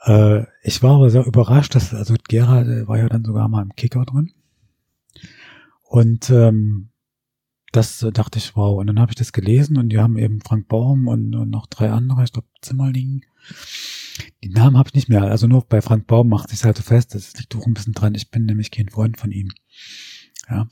äh, 0.04 0.46
ich 0.64 0.84
war 0.84 0.96
aber 0.96 1.10
sehr 1.10 1.26
überrascht, 1.26 1.76
dass 1.76 1.94
also 1.94 2.16
Gera 2.28 2.62
äh, 2.62 2.88
war 2.88 2.98
ja 2.98 3.08
dann 3.08 3.24
sogar 3.24 3.48
mal 3.48 3.64
im 3.64 3.76
Kicker 3.76 4.06
drin. 4.06 4.34
Und 5.84 6.30
ähm, 6.30 6.90
das 7.72 8.04
äh, 8.04 8.12
dachte 8.12 8.38
ich, 8.38 8.56
wow. 8.56 8.80
Und 8.80 8.88
dann 8.88 9.00
habe 9.00 9.12
ich 9.12 9.16
das 9.16 9.34
gelesen 9.34 9.78
und 9.78 9.90
die 9.90 10.00
haben 10.00 10.18
eben 10.18 10.42
Frank 10.42 10.68
Baum 10.68 11.08
und, 11.08 11.36
und 11.36 11.50
noch 11.50 11.68
drei 11.68 11.90
andere, 11.90 12.24
ich 12.24 12.34
glaube 12.34 12.48
Zimmerling. 12.62 13.24
Die 14.44 14.50
Namen 14.50 14.78
habe 14.78 14.90
ich 14.90 14.96
nicht 14.96 15.10
mehr. 15.10 15.24
Also 15.24 15.48
nur 15.48 15.66
bei 15.66 15.82
Frank 15.82 16.08
Baum 16.08 16.30
macht 16.30 16.50
sich 16.50 16.64
halt 16.64 16.78
so 16.78 16.84
fest. 16.84 17.16
Das 17.16 17.34
liegt 17.38 17.56
auch 17.56 17.66
ein 17.66 17.74
bisschen 17.74 17.94
dran. 17.94 18.16
Ich 18.16 18.32
bin 18.32 18.46
nämlich 18.46 18.72
kein 18.72 18.90
Freund 18.90 19.18
von 19.18 19.32
ihm. 19.32 19.52
Ja. 20.50 20.68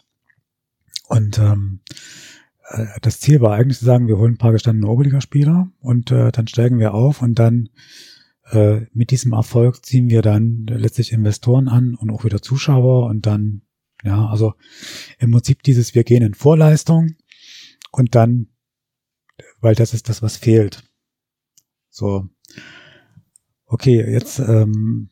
Und 1.08 1.40
ähm, 1.40 1.82
äh, 2.70 2.86
das 3.02 3.20
Ziel 3.20 3.42
war 3.42 3.54
eigentlich 3.54 3.80
zu 3.80 3.86
sagen, 3.86 4.08
wir 4.08 4.18
holen 4.18 4.34
ein 4.34 4.38
paar 4.38 4.52
gestandene 4.52 4.88
Oberligaspieler 4.88 5.72
und 5.80 6.12
äh, 6.12 6.32
dann 6.32 6.48
steigen 6.48 6.80
wir 6.80 6.94
auf 6.94 7.22
und 7.22 7.40
dann 7.40 7.70
äh, 8.52 8.82
mit 8.94 9.12
diesem 9.12 9.34
Erfolg 9.34 9.86
ziehen 9.86 10.10
wir 10.10 10.22
dann 10.22 10.66
letztlich 10.68 11.12
Investoren 11.12 11.68
an 11.68 11.96
und 11.96 12.10
auch 12.12 12.24
wieder 12.24 12.42
Zuschauer 12.42 13.08
und 13.08 13.26
dann, 13.26 13.64
ja, 14.04 14.28
also 14.28 14.54
im 15.18 15.32
Prinzip 15.32 15.64
dieses, 15.64 15.96
wir 15.96 16.04
gehen 16.04 16.24
in 16.24 16.34
Vorleistung 16.34 17.16
und 17.92 18.16
dann, 18.16 18.48
weil 19.62 19.76
das 19.76 19.94
ist 19.94 20.10
das, 20.10 20.22
was 20.22 20.38
fehlt. 20.38 20.84
So. 21.90 22.30
Okay, 23.72 24.04
jetzt 24.12 24.40
ähm, 24.40 25.10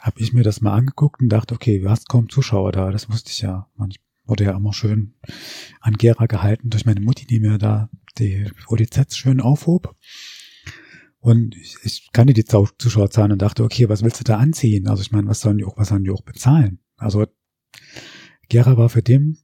habe 0.00 0.20
ich 0.20 0.32
mir 0.32 0.44
das 0.44 0.60
mal 0.60 0.72
angeguckt 0.72 1.20
und 1.20 1.30
dachte, 1.30 1.52
okay, 1.52 1.80
du 1.80 1.90
hast 1.90 2.08
kaum 2.08 2.28
Zuschauer 2.28 2.70
da, 2.70 2.92
das 2.92 3.10
wusste 3.10 3.32
ich 3.32 3.40
ja. 3.40 3.68
Ich 3.88 4.00
wurde 4.24 4.44
ja 4.44 4.56
immer 4.56 4.72
schön 4.72 5.14
an 5.80 5.94
Gera 5.94 6.26
gehalten 6.26 6.70
durch 6.70 6.86
meine 6.86 7.00
Mutti, 7.00 7.26
die 7.26 7.40
mir 7.40 7.58
da 7.58 7.90
die 8.18 8.48
ODZs 8.68 9.16
schön 9.16 9.40
aufhob. 9.40 9.96
Und 11.18 11.56
ich, 11.56 11.74
ich 11.82 12.12
kannte 12.12 12.34
die 12.34 12.44
Zuschauerzahlen 12.44 13.32
und 13.32 13.42
dachte, 13.42 13.64
okay, 13.64 13.88
was 13.88 14.04
willst 14.04 14.20
du 14.20 14.24
da 14.24 14.36
anziehen? 14.36 14.86
Also 14.86 15.02
ich 15.02 15.10
meine, 15.10 15.26
was 15.26 15.40
sollen 15.40 15.58
die 15.58 15.64
auch, 15.64 15.76
was 15.76 15.88
sollen 15.88 16.04
die 16.04 16.10
auch 16.10 16.22
bezahlen? 16.22 16.78
Also 16.96 17.26
Gera 18.48 18.76
war 18.76 18.90
für 18.90 19.02
dem, 19.02 19.38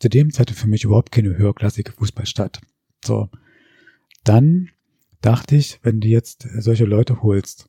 zu 0.00 0.10
dem 0.10 0.32
Zeitpunkt 0.34 0.60
für 0.60 0.68
mich 0.68 0.84
überhaupt 0.84 1.12
keine 1.12 1.34
höherklassige 1.38 1.92
Fußballstadt. 1.92 2.60
So. 3.02 3.30
Dann 4.22 4.68
dachte 5.20 5.56
ich, 5.56 5.80
wenn 5.82 6.00
du 6.00 6.08
jetzt 6.08 6.48
solche 6.58 6.84
Leute 6.84 7.22
holst, 7.22 7.68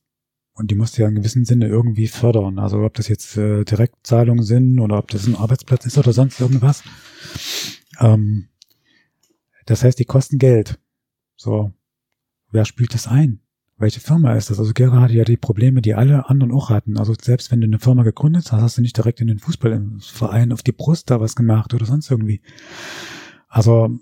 und 0.59 0.71
die 0.71 0.75
musst 0.75 0.97
du 0.97 1.03
ja 1.03 1.07
in 1.07 1.15
gewissem 1.15 1.45
Sinne 1.45 1.67
irgendwie 1.67 2.07
fördern. 2.07 2.59
Also 2.59 2.83
ob 2.83 2.93
das 2.95 3.07
jetzt 3.07 3.37
äh, 3.37 3.63
Direktzahlungen 3.63 4.43
sind 4.43 4.79
oder 4.79 4.97
ob 4.97 5.09
das 5.09 5.25
ein 5.25 5.35
Arbeitsplatz 5.35 5.85
ist 5.85 5.97
oder 5.97 6.11
sonst 6.11 6.41
irgendwas. 6.41 6.83
Ähm, 7.97 8.49
das 9.65 9.83
heißt, 9.85 9.97
die 9.97 10.05
kosten 10.05 10.37
Geld. 10.37 10.77
So, 11.37 11.71
wer 12.51 12.65
spielt 12.65 12.93
das 12.93 13.07
ein? 13.07 13.39
Welche 13.77 14.01
Firma 14.01 14.33
ist 14.33 14.49
das? 14.49 14.59
Also 14.59 14.73
Gera 14.73 14.99
hatte 14.99 15.13
ja 15.13 15.23
die 15.23 15.37
Probleme, 15.37 15.81
die 15.81 15.93
alle 15.93 16.29
anderen 16.29 16.51
auch 16.51 16.69
hatten. 16.69 16.97
Also 16.97 17.13
selbst 17.19 17.49
wenn 17.51 17.61
du 17.61 17.67
eine 17.67 17.79
Firma 17.79 18.03
gegründet 18.03 18.51
hast, 18.51 18.61
hast 18.61 18.77
du 18.77 18.81
nicht 18.81 18.97
direkt 18.97 19.21
in 19.21 19.27
den 19.27 19.39
Fußballverein 19.39 20.51
auf 20.51 20.61
die 20.61 20.73
Brust 20.73 21.09
da 21.09 21.21
was 21.21 21.37
gemacht 21.37 21.73
oder 21.73 21.85
sonst 21.85 22.11
irgendwie. 22.11 22.41
Also 23.47 23.97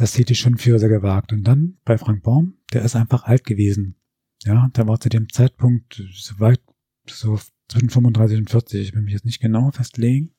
das 0.00 0.14
hielt 0.14 0.30
ich 0.30 0.40
schon 0.40 0.56
für 0.56 0.78
sehr 0.78 0.88
gewagt. 0.88 1.32
Und 1.32 1.44
dann 1.44 1.76
bei 1.84 1.98
Frank 1.98 2.22
Baum, 2.22 2.54
der 2.72 2.82
ist 2.82 2.96
einfach 2.96 3.24
alt 3.24 3.44
gewesen. 3.44 3.96
Ja, 4.44 4.70
der 4.74 4.88
war 4.88 4.98
zu 4.98 5.10
dem 5.10 5.28
Zeitpunkt 5.28 6.02
so 6.12 6.40
weit, 6.40 6.60
so 7.06 7.38
zwischen 7.68 7.90
35 7.90 8.38
und 8.38 8.50
40, 8.50 8.80
ich 8.80 8.94
will 8.94 9.02
mich 9.02 9.12
jetzt 9.12 9.26
nicht 9.26 9.40
genau 9.40 9.70
festlegen. 9.70 10.34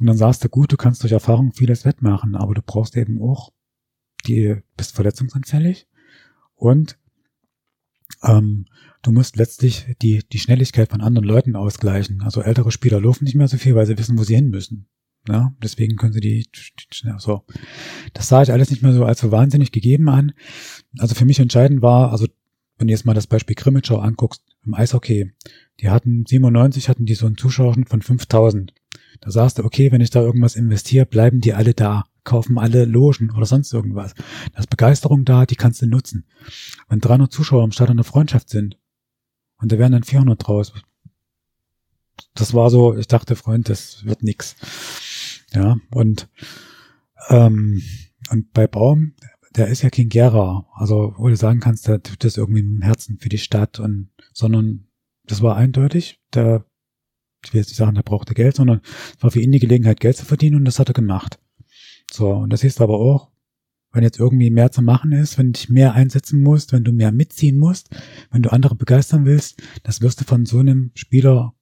Und 0.00 0.06
dann 0.06 0.16
sagst 0.16 0.42
du, 0.42 0.48
gut, 0.48 0.72
du 0.72 0.76
kannst 0.76 1.02
durch 1.02 1.12
Erfahrung 1.12 1.52
vieles 1.52 1.84
wettmachen, 1.84 2.34
aber 2.34 2.54
du 2.54 2.62
brauchst 2.62 2.96
eben 2.96 3.20
auch, 3.20 3.52
die 4.26 4.56
bist 4.76 4.94
verletzungsanfällig 4.94 5.86
und 6.54 6.98
ähm, 8.22 8.66
du 9.02 9.12
musst 9.12 9.36
letztlich 9.36 9.94
die, 10.00 10.22
die 10.32 10.38
Schnelligkeit 10.38 10.90
von 10.90 11.02
anderen 11.02 11.28
Leuten 11.28 11.54
ausgleichen. 11.54 12.22
Also 12.22 12.40
ältere 12.40 12.72
Spieler 12.72 13.00
laufen 13.00 13.24
nicht 13.24 13.34
mehr 13.34 13.48
so 13.48 13.58
viel, 13.58 13.74
weil 13.74 13.86
sie 13.86 13.98
wissen, 13.98 14.18
wo 14.18 14.24
sie 14.24 14.36
hin 14.36 14.48
müssen. 14.48 14.88
Ja, 15.28 15.54
deswegen 15.62 15.96
können 15.96 16.12
sie 16.12 16.20
die, 16.20 16.46
die 16.52 17.12
so. 17.18 17.44
Das 18.12 18.28
sah 18.28 18.42
ich 18.42 18.50
alles 18.50 18.70
nicht 18.70 18.82
mehr 18.82 18.92
so 18.92 19.04
als 19.04 19.20
so 19.20 19.30
wahnsinnig 19.30 19.70
gegeben 19.70 20.08
an. 20.08 20.32
Also 20.98 21.14
für 21.14 21.24
mich 21.24 21.38
entscheidend 21.38 21.80
war, 21.80 22.10
also 22.10 22.26
wenn 22.78 22.88
du 22.88 22.92
jetzt 22.92 23.06
mal 23.06 23.14
das 23.14 23.28
Beispiel 23.28 23.54
Grimmitschau 23.54 23.98
anguckst, 23.98 24.42
im 24.64 24.74
Eishockey, 24.74 25.32
die 25.80 25.90
hatten 25.90 26.24
97 26.26 26.88
hatten 26.88 27.04
die 27.04 27.14
so 27.14 27.26
einen 27.26 27.36
Zuschauerschnitt 27.36 27.88
von 27.88 28.02
5000. 28.02 28.74
Da 29.20 29.30
sagst 29.30 29.58
du, 29.58 29.64
okay, 29.64 29.92
wenn 29.92 30.00
ich 30.00 30.10
da 30.10 30.20
irgendwas 30.20 30.56
investiere, 30.56 31.06
bleiben 31.06 31.40
die 31.40 31.54
alle 31.54 31.74
da, 31.74 32.04
kaufen 32.24 32.58
alle 32.58 32.84
Logen 32.84 33.30
oder 33.30 33.46
sonst 33.46 33.72
irgendwas. 33.72 34.14
Da 34.52 34.60
ist 34.60 34.70
Begeisterung 34.70 35.24
da, 35.24 35.46
die 35.46 35.56
kannst 35.56 35.82
du 35.82 35.86
nutzen. 35.86 36.24
Wenn 36.88 37.00
300 37.00 37.32
Zuschauer 37.32 37.64
im 37.64 37.72
Stadion 37.72 37.98
eine 37.98 38.04
Freundschaft 38.04 38.48
sind 38.48 38.78
und 39.58 39.70
da 39.70 39.78
wären 39.78 39.92
dann 39.92 40.02
400 40.02 40.44
draus, 40.44 40.72
das 42.34 42.54
war 42.54 42.70
so, 42.70 42.96
ich 42.96 43.08
dachte, 43.08 43.36
Freund, 43.36 43.68
das 43.68 44.04
wird 44.04 44.22
nix. 44.22 44.56
Ja, 45.54 45.76
und, 45.94 46.28
ähm, 47.28 47.82
und 48.30 48.52
bei 48.52 48.66
Baum, 48.66 49.14
der 49.54 49.68
ist 49.68 49.82
ja 49.82 49.90
kein 49.90 50.08
Gera. 50.08 50.66
Also, 50.74 51.14
wo 51.16 51.28
du 51.28 51.36
sagen 51.36 51.60
kannst, 51.60 51.86
der 51.88 52.02
tut 52.02 52.24
das 52.24 52.36
irgendwie 52.36 52.60
im 52.60 52.82
Herzen 52.82 53.18
für 53.18 53.28
die 53.28 53.38
Stadt 53.38 53.80
und, 53.80 54.10
sondern 54.32 54.88
das 55.24 55.42
war 55.42 55.56
eindeutig, 55.56 56.20
der, 56.32 56.64
ich 57.44 57.52
will 57.52 57.60
jetzt 57.60 57.68
nicht 57.68 57.76
sagen, 57.76 57.94
der 57.94 58.02
brauchte 58.02 58.34
Geld, 58.34 58.56
sondern 58.56 58.80
es 59.16 59.22
war 59.22 59.30
für 59.30 59.40
ihn 59.40 59.52
die 59.52 59.58
Gelegenheit, 59.58 60.00
Geld 60.00 60.16
zu 60.16 60.24
verdienen 60.24 60.56
und 60.56 60.64
das 60.64 60.78
hat 60.78 60.88
er 60.88 60.94
gemacht. 60.94 61.38
So, 62.10 62.30
und 62.30 62.52
das 62.52 62.64
ist 62.64 62.80
aber 62.80 62.98
auch, 62.98 63.30
wenn 63.92 64.02
jetzt 64.02 64.18
irgendwie 64.18 64.50
mehr 64.50 64.72
zu 64.72 64.80
machen 64.80 65.12
ist, 65.12 65.38
wenn 65.38 65.48
du 65.48 65.52
dich 65.52 65.68
mehr 65.68 65.92
einsetzen 65.92 66.42
musst, 66.42 66.72
wenn 66.72 66.84
du 66.84 66.92
mehr 66.92 67.12
mitziehen 67.12 67.58
musst, 67.58 67.90
wenn 68.30 68.42
du 68.42 68.50
andere 68.50 68.74
begeistern 68.74 69.26
willst, 69.26 69.62
das 69.82 70.00
wirst 70.00 70.20
du 70.20 70.24
von 70.24 70.46
so 70.46 70.58
einem 70.58 70.92
Spieler 70.94 71.54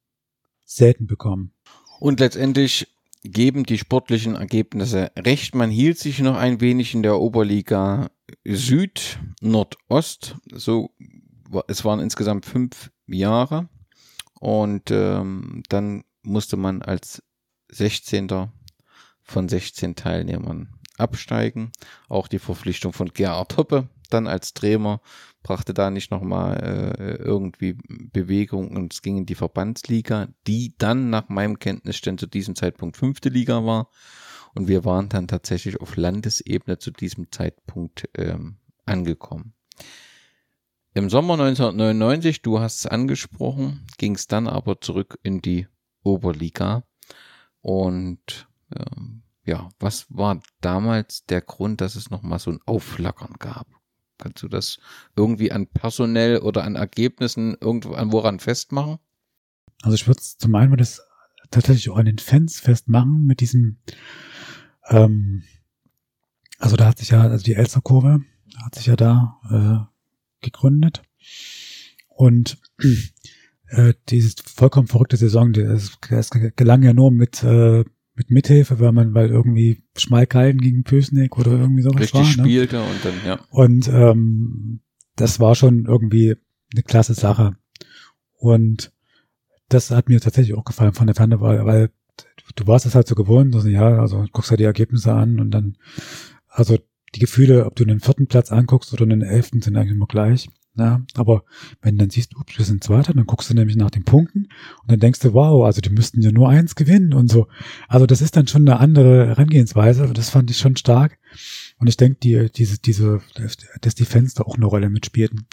selten 0.65 1.07
bekommen. 1.07 1.53
Und 1.99 2.21
letztendlich 2.21 2.87
geben 3.23 3.65
die 3.65 3.79
sportlichen 3.79 4.35
Ergebnisse 4.35 5.13
recht. 5.17 5.55
Man 5.55 5.71
hielt 5.71 5.99
sich 5.99 6.21
noch 6.21 6.37
ein 6.37 6.61
wenig 6.61 6.95
in 6.95 7.03
der 7.03 7.19
Oberliga 7.19 8.11
Süd, 8.45 9.19
Nordost. 9.41 10.37
So, 10.53 10.95
es 11.67 11.85
waren 11.85 12.01
insgesamt 12.01 12.47
fünf 12.47 12.91
Jahre. 13.07 13.69
Und 14.41 14.91
ähm, 14.91 15.63
dann 15.69 16.05
musste 16.23 16.57
man 16.57 16.83
als 16.83 17.23
16. 17.71 18.49
von 19.23 19.49
16 19.49 19.97
Teilnehmern 19.97 20.69
absteigen. 20.97 21.73
Auch 22.09 22.29
die 22.29 22.39
Verpflichtung 22.39 22.93
von 22.93 23.13
Gerhard 23.13 23.57
Hoppe 23.57 23.89
dann 24.11 24.27
als 24.27 24.55
Trainer 24.55 25.01
brachte 25.43 25.73
da 25.73 25.91
nicht 25.91 26.11
nochmal 26.11 26.97
äh, 26.99 27.15
irgendwie 27.23 27.79
Bewegung 27.89 28.77
und 28.77 28.93
es 28.93 29.03
ging 29.03 29.19
in 29.19 29.27
die 29.27 29.35
Verbandsliga, 29.35 30.29
die 30.47 30.75
dann 30.79 31.11
nach 31.11 31.29
meinem 31.29 31.59
Kenntnisstand 31.59 32.21
zu 32.21 32.27
diesem 32.27 32.55
Zeitpunkt 32.57 32.97
fünfte 32.97 33.29
Liga 33.29 33.65
war. 33.65 33.89
Und 34.55 34.69
wir 34.69 34.85
waren 34.85 35.09
dann 35.09 35.29
tatsächlich 35.29 35.81
auf 35.81 35.97
Landesebene 35.97 36.79
zu 36.79 36.91
diesem 36.91 37.31
Zeitpunkt 37.31 38.09
ähm, 38.15 38.57
angekommen. 38.85 39.55
Im 40.93 41.09
Sommer 41.09 41.35
1999, 41.35 42.43
du 42.43 42.59
hast 42.59 42.81
es 42.81 42.87
angesprochen, 42.87 43.87
ging 43.97 44.17
es 44.17 44.27
dann 44.27 44.49
aber 44.49 44.81
zurück 44.81 45.19
in 45.23 45.41
die 45.41 45.69
Oberliga. 46.03 46.83
Und 47.61 48.49
ähm, 48.75 49.23
ja, 49.45 49.69
was 49.79 50.07
war 50.09 50.41
damals 50.61 51.25
der 51.27 51.43
Grund, 51.43 51.81
dass 51.81 51.95
es 51.95 52.11
nochmal 52.11 52.41
so 52.41 52.51
ein 52.51 52.61
Aufflackern 52.67 53.35
gab? 53.39 53.67
Kannst 54.21 54.43
du 54.43 54.49
das 54.49 54.79
irgendwie 55.17 55.51
an 55.51 55.67
personell 55.67 56.39
oder 56.39 56.65
an 56.65 56.77
Ergebnissen 56.77 57.57
irgendwo 57.61 57.93
an 57.93 58.13
woran 58.13 58.39
festmachen? 58.39 58.99
Also 59.83 59.95
ich 59.95 60.07
würde 60.07 60.21
zum 60.21 60.55
einen 60.55 60.71
würde 60.71 60.83
das 60.83 61.03
tatsächlich 61.51 61.89
auch 61.91 61.97
an 61.97 62.05
den 62.05 62.19
Fans 62.19 62.61
festmachen 62.61 63.25
mit 63.25 63.41
diesem, 63.41 63.79
ähm, 64.89 65.43
also 66.59 66.77
da 66.77 66.87
hat 66.87 66.99
sich 66.99 67.11
ja, 67.11 67.23
also 67.23 67.43
die 67.43 67.55
Elster-Kurve 67.55 68.21
hat 68.63 68.75
sich 68.75 68.87
ja 68.87 68.97
da 68.97 69.41
äh, 69.51 70.45
gegründet 70.45 71.03
und 72.09 72.59
äh, 73.69 73.95
diese 74.09 74.35
vollkommen 74.45 74.89
verrückte 74.89 75.17
Saison, 75.17 75.55
es, 75.55 75.97
es 76.11 76.31
gelang 76.31 76.83
ja 76.83 76.93
nur 76.93 77.11
mit 77.11 77.43
äh, 77.43 77.85
mit 78.21 78.31
Mithilfe, 78.31 78.79
weil 78.81 78.93
man, 78.93 79.15
weil 79.15 79.31
irgendwie 79.31 79.83
Schmalkalden 79.97 80.61
gegen 80.61 80.85
Pösneck 80.85 81.39
oder 81.39 81.53
irgendwie 81.53 81.81
sowas 81.81 82.03
Richtig 82.03 82.21
war. 82.21 82.27
Ne? 82.27 82.33
spielte 82.33 82.81
und 82.83 83.03
dann, 83.03 83.15
ja. 83.25 83.41
Und 83.49 83.89
ähm, 83.89 84.81
das 85.17 85.41
war 85.41 85.55
schon 85.55 85.87
irgendwie 85.87 86.37
eine 86.75 86.83
klasse 86.83 87.15
Sache. 87.15 87.57
Und 88.37 88.93
das 89.71 89.91
hat 89.91 90.11
mir 90.11 90.21
tatsächlich 90.21 90.55
auch 90.55 90.65
gefallen 90.65 90.93
von 90.93 91.07
der 91.07 91.17
Ferne, 91.17 91.41
weil, 91.41 91.65
weil 91.65 91.91
du 92.57 92.67
warst 92.67 92.85
es 92.85 92.95
halt 92.95 93.09
so 93.09 93.15
gewohnt, 93.15 93.55
also 93.55 93.69
ja, 93.69 93.99
also 93.99 94.27
guckst 94.33 94.51
halt 94.51 94.61
die 94.61 94.65
Ergebnisse 94.65 95.15
an 95.15 95.41
und 95.41 95.51
dann, 95.53 95.79
also 96.47 96.77
die 97.15 97.21
Gefühle, 97.21 97.65
ob 97.65 97.75
du 97.75 97.85
einen 97.85 98.01
vierten 98.01 98.27
Platz 98.27 98.53
anguckst 98.53 98.93
oder 98.93 99.05
einen 99.05 99.23
elften, 99.23 99.63
sind 99.63 99.77
eigentlich 99.79 99.93
immer 99.93 100.07
gleich. 100.07 100.51
Ja, 100.77 101.03
aber 101.15 101.43
wenn 101.83 101.97
du 101.97 102.05
dann 102.05 102.11
siehst, 102.11 102.37
ups, 102.37 102.57
wir 102.57 102.65
sind 102.65 102.85
Zweiter, 102.85 103.13
dann 103.13 103.27
guckst 103.27 103.51
du 103.51 103.55
nämlich 103.55 103.77
nach 103.77 103.91
den 103.91 104.05
Punkten 104.05 104.45
und 104.83 104.91
dann 104.91 105.01
denkst 105.01 105.19
du, 105.19 105.35
wow, 105.35 105.65
also 105.65 105.81
die 105.81 105.91
müssten 105.91 106.23
ja 106.23 106.31
nur 106.31 106.49
eins 106.49 106.77
gewinnen 106.77 107.13
und 107.13 107.29
so. 107.29 107.49
Also 107.89 108.07
das 108.07 108.23
ist 108.23 108.37
dann 108.37 108.47
schon 108.47 108.69
eine 108.69 108.79
andere 108.79 109.27
Herangehensweise. 109.27 110.11
Das 110.15 110.31
fand 110.31 110.51
ich 110.51 110.59
schon 110.59 110.77
stark. 110.77 111.19
Und 111.79 111.89
ich 111.89 111.97
denke, 111.97 112.21
die, 112.21 112.51
diese, 112.53 112.79
diese, 112.79 113.21
dass 113.81 113.95
die 113.95 114.05
Fans 114.05 114.35
da 114.35 114.45
auch 114.45 114.57
eine 114.57 114.67
Rolle 114.67 114.91
mitspielten. 114.91 115.47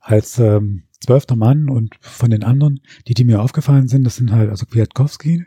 Als 0.00 0.38
ähm, 0.38 0.84
zwölfter 0.98 1.36
Mann 1.36 1.68
und 1.68 1.96
von 2.00 2.30
den 2.30 2.42
anderen, 2.42 2.80
die, 3.06 3.14
die 3.14 3.24
mir 3.24 3.42
aufgefallen 3.42 3.88
sind, 3.88 4.04
das 4.04 4.16
sind 4.16 4.32
halt, 4.32 4.50
also 4.50 4.66
Kwiatkowski, 4.66 5.44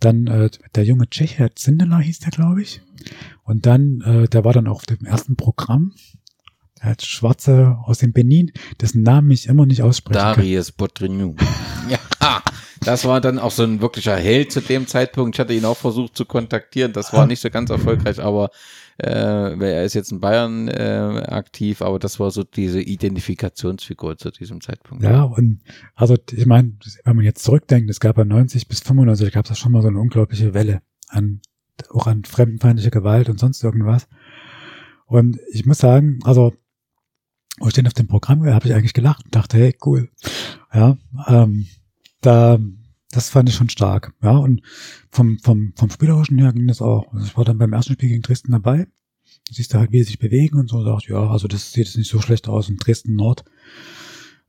dann 0.00 0.26
äh, 0.26 0.50
der 0.74 0.84
junge 0.84 1.08
Tscheche, 1.08 1.50
Zindela 1.54 1.98
hieß 1.98 2.20
der, 2.20 2.30
glaube 2.30 2.62
ich. 2.62 2.82
Und 3.42 3.66
dann, 3.66 4.00
äh, 4.02 4.28
der 4.28 4.44
war 4.44 4.52
dann 4.52 4.68
auf 4.68 4.86
dem 4.86 5.04
ersten 5.04 5.36
Programm. 5.36 5.92
Hat 6.80 7.02
Schwarze 7.02 7.78
aus 7.84 7.98
dem 7.98 8.12
Benin, 8.12 8.52
dessen 8.80 9.02
Namen 9.02 9.30
ich 9.30 9.46
immer 9.46 9.66
nicht 9.66 9.82
aussprechen. 9.82 10.18
Darius 10.18 10.72
Botrignou. 10.72 11.34
ja, 11.88 11.98
das 12.80 13.04
war 13.04 13.20
dann 13.20 13.38
auch 13.38 13.50
so 13.50 13.64
ein 13.64 13.80
wirklicher 13.80 14.16
Held 14.16 14.52
zu 14.52 14.60
dem 14.60 14.86
Zeitpunkt. 14.86 15.36
Ich 15.36 15.40
hatte 15.40 15.52
ihn 15.52 15.64
auch 15.64 15.76
versucht 15.76 16.16
zu 16.16 16.24
kontaktieren. 16.24 16.92
Das 16.92 17.12
war 17.12 17.26
nicht 17.26 17.40
so 17.40 17.50
ganz 17.50 17.70
erfolgreich, 17.70 18.20
aber 18.22 18.50
äh, 18.98 19.58
er 19.58 19.84
ist 19.84 19.94
jetzt 19.94 20.12
in 20.12 20.20
Bayern 20.20 20.68
äh, 20.68 21.24
aktiv, 21.28 21.82
aber 21.82 21.98
das 21.98 22.18
war 22.18 22.30
so 22.30 22.44
diese 22.44 22.80
Identifikationsfigur 22.80 24.16
zu 24.16 24.30
diesem 24.30 24.60
Zeitpunkt. 24.60 25.04
Ja, 25.04 25.22
und 25.22 25.60
also 25.94 26.16
ich 26.32 26.46
meine, 26.46 26.74
wenn 27.04 27.16
man 27.16 27.24
jetzt 27.24 27.44
zurückdenkt, 27.44 27.90
es 27.90 28.00
gab 28.00 28.18
ja 28.18 28.24
90 28.24 28.68
bis 28.68 28.80
95, 28.80 29.32
gab 29.32 29.48
es 29.48 29.58
schon 29.58 29.72
mal 29.72 29.82
so 29.82 29.88
eine 29.88 30.00
unglaubliche 30.00 30.54
Welle 30.54 30.82
an 31.08 31.40
auch 31.90 32.06
an 32.06 32.24
fremdenfeindlicher 32.24 32.90
Gewalt 32.90 33.28
und 33.28 33.38
sonst 33.38 33.62
irgendwas. 33.62 34.08
Und 35.06 35.38
ich 35.52 35.64
muss 35.64 35.78
sagen, 35.78 36.18
also 36.24 36.52
ich 37.66 37.72
den 37.72 37.86
auf 37.86 37.94
dem 37.94 38.06
Programm 38.06 38.44
war, 38.44 38.54
habe 38.54 38.68
ich 38.68 38.74
eigentlich 38.74 38.94
gelacht 38.94 39.24
und 39.24 39.34
dachte, 39.34 39.58
hey, 39.58 39.76
cool. 39.84 40.10
Ja, 40.72 40.96
ähm, 41.26 41.66
da, 42.20 42.58
das 43.10 43.30
fand 43.30 43.48
ich 43.48 43.54
schon 43.54 43.68
stark. 43.68 44.12
Ja, 44.22 44.36
und 44.36 44.62
vom, 45.10 45.38
vom, 45.38 45.72
vom 45.76 45.90
Spielerischen 45.90 46.38
her 46.38 46.52
ging 46.52 46.66
das 46.66 46.82
auch. 46.82 47.12
Also 47.12 47.26
ich 47.26 47.36
war 47.36 47.44
dann 47.44 47.58
beim 47.58 47.72
ersten 47.72 47.94
Spiel 47.94 48.10
gegen 48.10 48.22
Dresden 48.22 48.52
dabei. 48.52 48.86
Du 49.48 49.54
siehst 49.54 49.72
da 49.72 49.78
halt, 49.78 49.92
wie 49.92 49.98
sie 49.98 50.04
sich 50.04 50.18
bewegen 50.18 50.58
und 50.58 50.68
so. 50.68 50.78
Und 50.78 50.84
dachte, 50.84 51.12
ja, 51.12 51.30
also 51.30 51.48
das 51.48 51.72
sieht 51.72 51.86
jetzt 51.86 51.96
nicht 51.96 52.10
so 52.10 52.20
schlecht 52.20 52.48
aus. 52.48 52.68
Und 52.68 52.84
Dresden 52.84 53.16
Nord, 53.16 53.44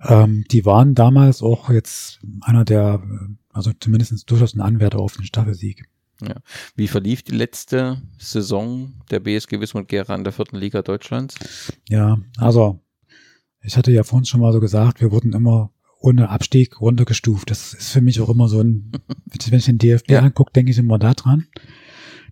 ähm, 0.01 0.45
die 0.51 0.66
waren 0.66 0.95
damals 0.95 1.41
auch 1.41 1.70
jetzt 1.70 2.20
einer 2.41 2.66
der, 2.66 3.01
also 3.53 3.72
zumindest 3.80 4.30
durchaus 4.30 4.53
ein 4.53 4.62
Anwärter 4.62 4.99
auf 4.99 5.16
den 5.16 5.26
Staffelsieg. 5.26 5.86
Wie 6.76 6.88
verlief 6.88 7.24
die 7.24 7.36
letzte 7.36 8.01
Saison 8.18 8.93
der 9.10 9.22
BSG 9.22 9.60
Wismut 9.60 9.88
Gera 9.88 10.16
in 10.16 10.24
der 10.24 10.34
vierten 10.34 10.57
Liga 10.57 10.82
Deutschlands? 10.82 11.36
Ja, 11.88 12.20
also 12.38 12.82
ich 13.62 13.78
hatte 13.78 13.91
ja 13.91 14.03
vorhin 14.03 14.26
schon 14.26 14.41
mal 14.41 14.53
so 14.53 14.60
gesagt, 14.60 15.01
wir 15.01 15.12
wurden 15.12 15.34
immer 15.34 15.72
ohne 15.99 16.30
Abstieg 16.30 16.80
runtergestuft. 16.80 17.49
Das 17.51 17.74
ist 17.74 17.89
für 17.91 18.01
mich 18.01 18.22
auch 18.22 18.30
immer 18.30 18.47
so 18.47 18.62
ein, 18.62 18.91
wenn 19.49 19.60
ich 19.60 19.66
den 19.66 19.78
DFB 19.78 20.12
Ja. 20.12 20.20
angucke, 20.22 20.53
denke 20.53 20.72
ich 20.72 20.78
immer 20.78 20.97
daran, 20.97 21.47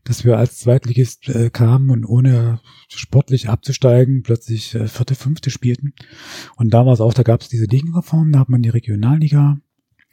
dass 0.06 0.24
wir 0.24 0.38
als 0.38 0.60
Zweitligist 0.60 1.28
äh, 1.30 1.50
kamen 1.50 1.90
und 1.90 2.06
ohne 2.06 2.62
sportlich 2.88 3.50
abzusteigen 3.50 4.24
plötzlich 4.24 4.74
äh, 4.74 4.88
vierte, 4.88 5.16
fünfte 5.16 5.50
spielten. 5.50 5.94
Und 6.56 6.74
da 6.74 6.86
war 6.86 6.94
es 6.94 7.02
auch, 7.02 7.14
da 7.14 7.24
gab 7.24 7.42
es 7.42 7.50
diese 7.50 7.66
Ligenreform, 7.66 8.32
da 8.32 8.40
hat 8.40 8.50
man 8.50 8.62
die 8.62 8.70
Regionalliga, 8.70 9.60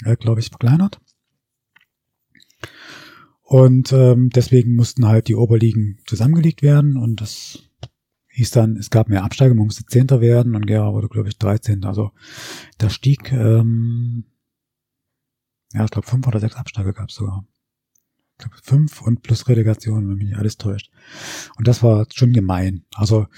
äh, 0.05 0.17
glaube 0.17 0.41
ich, 0.41 0.49
verkleinert. 0.49 1.01
Und 3.43 3.93
ähm, 3.93 4.31
deswegen 4.31 4.75
mussten 4.75 5.07
halt 5.07 5.29
die 5.29 5.35
Oberligen 5.37 5.99
zusammengelegt 6.07 6.63
werden 6.63 6.97
und 6.97 7.21
das 7.21 7.59
hieß 8.35 8.51
dann, 8.51 8.77
es 8.77 8.91
gab 8.91 9.09
mehr 9.09 9.23
Absteiger, 9.23 9.55
man 9.55 9.67
musste 9.67 9.87
Zehnter 9.87 10.21
werden 10.21 10.57
und 10.57 10.67
Gera 10.67 10.93
wurde, 10.93 11.09
glaube 11.09 11.29
ich, 11.29 11.39
13. 11.39 11.85
Also 11.85 12.11
da 12.79 12.91
stieg, 12.91 13.31
ähm, 13.33 14.25
ja, 15.73 15.85
ich 15.85 15.91
glaube, 15.91 16.07
fünf 16.07 16.27
oder 16.27 16.41
sechs 16.41 16.57
Absteiger 16.57 16.93
gab 16.93 17.11
es 17.11 17.15
sogar. 17.15 17.47
Ich 18.33 18.39
glaube, 18.39 18.57
fünf 18.61 19.03
und 19.03 19.23
plus 19.23 19.49
Relegation, 19.49 20.09
wenn 20.09 20.17
mich 20.17 20.29
nicht 20.29 20.39
alles 20.39 20.57
täuscht. 20.57 20.91
Und 21.57 21.69
das 21.69 21.85
war 21.85 22.07
schon 22.13 22.33
gemein. 22.33 22.85
Also, 22.95 23.29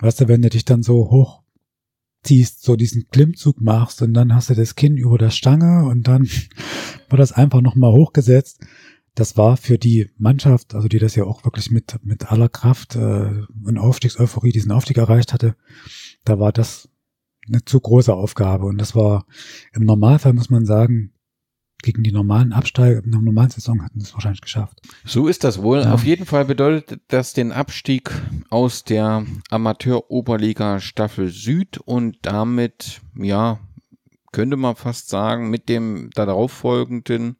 weißt 0.00 0.22
du, 0.22 0.28
wenn 0.28 0.40
du 0.40 0.48
dich 0.48 0.64
dann 0.64 0.82
so 0.82 1.10
hoch 1.10 1.42
ziehst, 2.22 2.62
so 2.62 2.74
diesen 2.76 3.08
Klimmzug 3.08 3.60
machst 3.60 4.00
und 4.00 4.14
dann 4.14 4.34
hast 4.34 4.48
du 4.48 4.54
das 4.54 4.74
Kinn 4.74 4.96
über 4.96 5.18
der 5.18 5.30
Stange 5.30 5.84
und 5.86 6.08
dann 6.08 6.22
wird 7.08 7.20
das 7.20 7.32
einfach 7.32 7.60
nochmal 7.60 7.92
hochgesetzt. 7.92 8.64
Das 9.18 9.36
war 9.36 9.56
für 9.56 9.78
die 9.78 10.10
Mannschaft, 10.16 10.76
also 10.76 10.86
die 10.86 11.00
das 11.00 11.16
ja 11.16 11.24
auch 11.24 11.44
wirklich 11.44 11.72
mit, 11.72 11.98
mit 12.04 12.30
aller 12.30 12.48
Kraft 12.48 12.94
äh, 12.94 13.42
und 13.64 13.76
Aufstiegseuphorie 13.76 14.52
diesen 14.52 14.70
Aufstieg 14.70 14.96
erreicht 14.96 15.32
hatte, 15.32 15.56
da 16.24 16.38
war 16.38 16.52
das 16.52 16.88
eine 17.48 17.64
zu 17.64 17.80
große 17.80 18.14
Aufgabe. 18.14 18.66
Und 18.66 18.78
das 18.78 18.94
war 18.94 19.26
im 19.72 19.82
Normalfall, 19.82 20.34
muss 20.34 20.50
man 20.50 20.64
sagen, 20.64 21.14
gegen 21.82 22.04
die 22.04 22.12
normalen 22.12 22.52
Absteiger, 22.52 23.02
in 23.02 23.10
der 23.10 23.20
normalen 23.20 23.50
Saison 23.50 23.82
hatten 23.82 23.98
sie 23.98 24.06
es 24.06 24.14
wahrscheinlich 24.14 24.40
geschafft. 24.40 24.80
So 25.04 25.26
ist 25.26 25.42
das 25.42 25.62
wohl. 25.62 25.80
Ja. 25.80 25.92
Auf 25.92 26.04
jeden 26.04 26.24
Fall 26.24 26.44
bedeutet 26.44 27.00
das 27.08 27.32
den 27.32 27.50
Abstieg 27.50 28.12
aus 28.50 28.84
der 28.84 29.26
Amateur-Oberliga 29.50 30.78
Staffel 30.78 31.28
Süd 31.28 31.78
und 31.78 32.18
damit, 32.22 33.00
ja, 33.16 33.58
könnte 34.30 34.56
man 34.56 34.76
fast 34.76 35.08
sagen, 35.08 35.50
mit 35.50 35.68
dem 35.68 36.10
darauf 36.14 36.52
folgenden, 36.52 37.38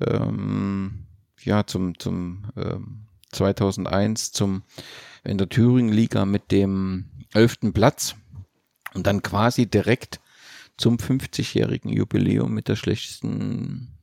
ähm, 0.00 1.06
ja, 1.42 1.66
zum, 1.66 1.98
zum 1.98 2.44
ähm, 2.56 3.06
2001 3.32 4.32
zum 4.32 4.62
in 5.24 5.38
der 5.38 5.48
Thüringen-Liga 5.48 6.24
mit 6.26 6.52
dem 6.52 7.06
elften 7.32 7.72
Platz. 7.72 8.14
Und 8.94 9.06
dann 9.06 9.22
quasi 9.22 9.66
direkt 9.66 10.20
zum 10.76 10.98
50-jährigen 10.98 11.90
Jubiläum 11.90 12.52
mit 12.52 12.68
der 12.68 12.76
schlechtesten 12.76 13.98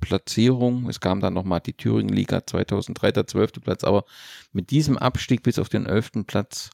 Platzierung. 0.00 0.88
Es 0.88 1.00
kam 1.00 1.20
dann 1.20 1.32
nochmal 1.32 1.60
die 1.60 1.72
Thüringen-Liga 1.72 2.46
2003, 2.46 3.12
der 3.12 3.26
zwölfte 3.26 3.60
Platz, 3.60 3.84
aber 3.84 4.04
mit 4.52 4.70
diesem 4.70 4.98
Abstieg 4.98 5.42
bis 5.42 5.58
auf 5.58 5.70
den 5.70 5.86
elften 5.86 6.26
Platz 6.26 6.70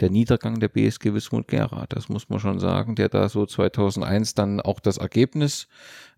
der 0.00 0.08
Niedergang 0.08 0.58
der 0.58 0.68
BSG 0.68 1.12
Wismut 1.12 1.48
Gera, 1.48 1.84
das 1.88 2.08
muss 2.08 2.30
man 2.30 2.40
schon 2.40 2.58
sagen, 2.58 2.94
der 2.94 3.10
da 3.10 3.28
so 3.28 3.44
2001 3.44 4.34
dann 4.34 4.60
auch 4.60 4.80
das 4.80 4.96
Ergebnis 4.96 5.68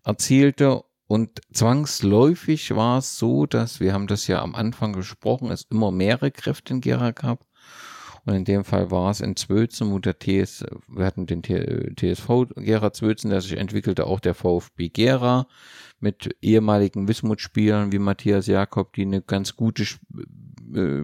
erzielte 0.05 0.83
und 1.07 1.41
zwangsläufig 1.53 2.75
war 2.75 2.97
es 2.99 3.17
so, 3.17 3.45
dass 3.45 3.79
wir 3.79 3.93
haben 3.93 4.07
das 4.07 4.27
ja 4.27 4.41
am 4.41 4.55
Anfang 4.55 4.93
gesprochen, 4.93 5.51
es 5.51 5.63
immer 5.69 5.91
mehrere 5.91 6.31
Kräfte 6.31 6.73
in 6.73 6.81
Gera 6.81 7.11
gab. 7.11 7.45
Und 8.25 8.33
in 8.33 8.43
dem 8.45 8.63
Fall 8.65 8.89
war 8.89 9.11
es 9.11 9.21
in 9.21 9.35
Zwölzen, 9.35 9.91
wo 9.91 9.99
der 9.99 10.17
TS, 10.17 10.65
wir 10.87 11.05
hatten 11.05 11.27
den 11.27 11.43
TSV 11.43 12.47
Gera 12.55 12.91
Zwölzen, 12.91 13.29
der 13.29 13.41
sich 13.41 13.53
entwickelte, 13.55 14.07
auch 14.07 14.19
der 14.19 14.33
VfB 14.33 14.89
Gera 14.89 15.47
mit 15.99 16.35
ehemaligen 16.41 17.07
Wismut-Spielern 17.07 17.91
wie 17.91 17.99
Matthias 17.99 18.47
Jakob, 18.47 18.93
die 18.93 19.03
eine 19.03 19.21
ganz 19.21 19.55
gute, 19.55 19.83
äh, 20.73 21.03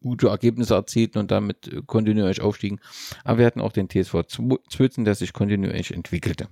gute 0.00 0.28
Ergebnisse 0.28 0.74
erzielten 0.74 1.18
und 1.18 1.30
damit 1.30 1.70
kontinuierlich 1.86 2.40
aufstiegen. 2.40 2.80
Aber 3.22 3.38
wir 3.38 3.46
hatten 3.46 3.60
auch 3.60 3.72
den 3.72 3.88
TSV 3.88 4.14
Zw- 4.22 4.58
Zwölzen, 4.68 5.04
der 5.04 5.14
sich 5.14 5.32
kontinuierlich 5.32 5.94
entwickelte. 5.94 6.48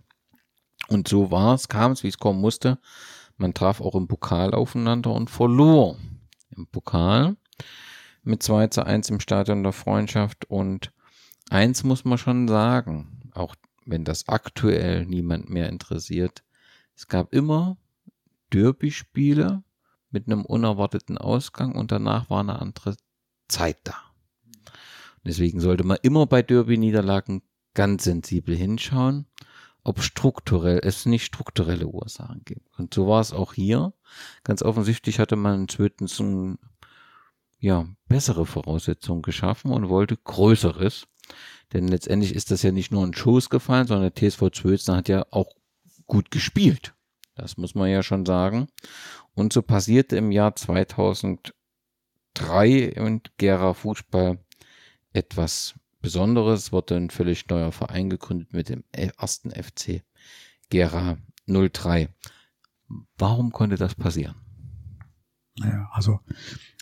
Und 0.91 1.09
so 1.09 1.31
war 1.31 1.55
es, 1.55 1.69
kam 1.69 1.93
es, 1.93 2.03
wie 2.03 2.09
es 2.09 2.19
kommen 2.19 2.41
musste. 2.41 2.79
Man 3.37 3.55
traf 3.55 3.81
auch 3.81 3.95
im 3.95 4.09
Pokal 4.09 4.53
aufeinander 4.53 5.13
und 5.13 5.31
verlor. 5.31 5.97
Im 6.57 6.67
Pokal 6.67 7.37
mit 8.23 8.43
2 8.43 8.67
zu 8.67 8.85
1 8.85 9.09
im 9.11 9.21
Stadion 9.21 9.63
der 9.63 9.73
Freundschaft. 9.73 10.45
Und 10.51 10.93
eins 11.49 11.85
muss 11.85 12.05
man 12.05 12.19
schon 12.19 12.49
sagen, 12.49 13.31
auch 13.35 13.55
wenn 13.87 14.05
das 14.05 14.29
aktuell 14.29 15.07
niemand 15.07 15.49
mehr 15.49 15.69
interessiert, 15.69 16.43
es 16.97 17.07
gab 17.07 17.33
immer 17.33 17.79
Derby-Spiele 18.53 19.63
mit 20.11 20.27
einem 20.27 20.45
unerwarteten 20.45 21.19
Ausgang 21.19 21.77
und 21.77 21.93
danach 21.93 22.29
war 22.31 22.41
eine 22.41 22.59
andere 22.59 22.97
Zeit 23.49 23.79
da. 23.85 23.95
Deswegen 25.25 25.61
sollte 25.61 25.85
man 25.85 25.99
immer 26.03 26.27
bei 26.27 26.43
Derby-Niederlagen 26.43 27.43
ganz 27.75 28.05
sensibel 28.05 28.57
hinschauen, 28.57 29.27
ob 29.91 30.03
strukturell, 30.03 30.81
es 30.85 31.05
nicht 31.05 31.25
strukturelle 31.25 31.89
Ursachen 31.89 32.43
gibt. 32.45 32.79
Und 32.79 32.95
so 32.95 33.09
war 33.09 33.21
es 33.21 33.33
auch 33.33 33.55
hier. 33.55 33.93
Ganz 34.45 34.63
offensichtlich 34.63 35.19
hatte 35.19 35.35
man 35.35 35.67
ein, 35.69 36.59
ja, 37.59 37.87
bessere 38.07 38.47
Voraussetzungen 38.47 39.23
geschaffen 39.23 39.73
und 39.73 39.89
wollte 39.89 40.17
Größeres. 40.17 41.09
Denn 41.73 41.89
letztendlich 41.89 42.37
ist 42.37 42.53
das 42.53 42.63
ja 42.63 42.71
nicht 42.71 42.93
nur 42.93 43.05
ein 43.05 43.15
Schoß 43.15 43.51
gefallen, 43.51 43.89
sondern 43.89 44.13
der 44.15 44.31
TSV 44.31 44.51
Zwölzen 44.53 44.95
hat 44.95 45.09
ja 45.09 45.27
auch 45.31 45.57
gut 46.07 46.31
gespielt. 46.31 46.95
Das 47.35 47.57
muss 47.57 47.75
man 47.75 47.91
ja 47.91 48.05
schon 48.05 48.25
sagen. 48.25 48.69
Und 49.35 49.53
so 49.53 49.63
passierte 49.63 50.17
im 50.17 50.31
Jahr 50.31 50.55
2003 50.55 51.53
in 52.69 53.23
Gera 53.39 53.75
Fußball 53.75 54.39
etwas 55.13 55.75
Besonderes. 56.01 56.65
Es 56.65 56.73
wurde 56.73 56.97
ein 56.97 57.11
völlig 57.11 57.47
neuer 57.49 57.73
Verein 57.73 58.11
gegründet 58.11 58.53
mit 58.53 58.69
dem 58.69 58.85
ersten 58.93 59.51
FC 59.51 60.03
Gera 60.71 61.19
03. 61.47 62.09
Warum 63.19 63.53
konnte 63.53 63.77
das 63.77 63.95
passieren? 63.95 64.37
Naja, 65.59 65.89
also 65.93 66.21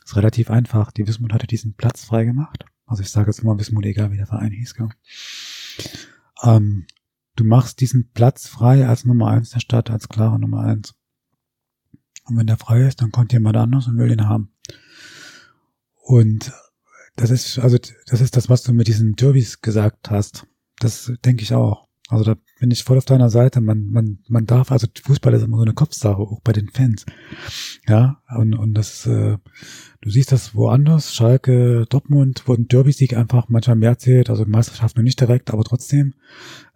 ist 0.05 0.17
relativ 0.17 0.51
einfach. 0.51 0.93
Die 0.93 1.07
Wismut 1.07 1.33
hatte 1.33 1.47
diesen 1.47 1.75
Platz 1.75 2.05
frei 2.05 2.25
gemacht. 2.25 2.65
Also 2.87 3.03
ich 3.03 3.11
sage 3.11 3.31
jetzt 3.31 3.41
immer 3.41 3.59
Wismut, 3.59 3.85
egal 3.85 4.11
wie 4.13 4.17
der 4.17 4.27
Verein 4.27 4.53
hieß. 4.53 4.75
Gell? 4.75 4.89
Ähm, 6.43 6.87
du 7.37 7.45
machst 7.45 7.81
diesen 7.81 8.11
Platz 8.13 8.49
frei 8.49 8.87
als 8.87 9.05
Nummer 9.05 9.29
eins 9.29 9.51
der 9.51 9.61
Stadt, 9.61 9.91
als 9.91 10.09
klare 10.09 10.39
Nummer 10.39 10.61
eins. 10.61 10.95
Und 12.25 12.37
wenn 12.37 12.47
der 12.47 12.57
frei 12.57 12.87
ist, 12.87 13.01
dann 13.03 13.13
kommt 13.13 13.33
jemand 13.33 13.57
anders 13.57 13.87
und 13.87 13.99
will 13.99 14.11
ihn 14.11 14.29
haben. 14.29 14.55
Und 15.97 16.53
das 17.19 17.31
ist, 17.31 17.59
also, 17.59 17.77
das 18.07 18.21
ist 18.21 18.37
das, 18.37 18.49
was 18.49 18.63
du 18.63 18.73
mit 18.73 18.87
diesen 18.87 19.15
Derbys 19.15 19.61
gesagt 19.61 20.11
hast. 20.11 20.47
Das 20.79 21.13
denke 21.25 21.43
ich 21.43 21.53
auch. 21.53 21.89
Also 22.09 22.25
da 22.25 22.37
bin 22.59 22.71
ich 22.71 22.85
voll 22.85 22.97
auf 22.97 23.05
deiner 23.05 23.29
Seite. 23.29 23.61
Man, 23.61 23.87
man, 23.91 24.21
man 24.29 24.47
darf, 24.47 24.73
also 24.73 24.87
Fußball 25.03 25.35
ist 25.35 25.43
immer 25.43 25.59
so 25.59 25.65
eine 25.65 25.75
Kopfsache, 25.75 26.17
auch 26.17 26.41
bei 26.43 26.53
den 26.53 26.71
Fans. 26.71 27.05
Ja, 27.87 28.23
und, 28.35 28.55
und 28.55 28.73
das, 28.75 29.07
äh, 29.07 29.37
du 30.01 30.11
siehst 30.11 30.33
das 30.33 30.55
woanders, 30.55 31.15
Schalke, 31.15 31.85
Dortmund, 31.91 32.45
wo 32.47 32.55
ein 32.55 32.67
Derby-Sieg 32.67 33.15
einfach 33.15 33.49
manchmal 33.49 33.77
mehr 33.77 33.99
zählt, 33.99 34.31
also 34.31 34.47
Meisterschaft 34.47 34.97
noch 34.97 35.03
nicht 35.03 35.21
direkt, 35.21 35.51
aber 35.51 35.65
trotzdem, 35.65 36.15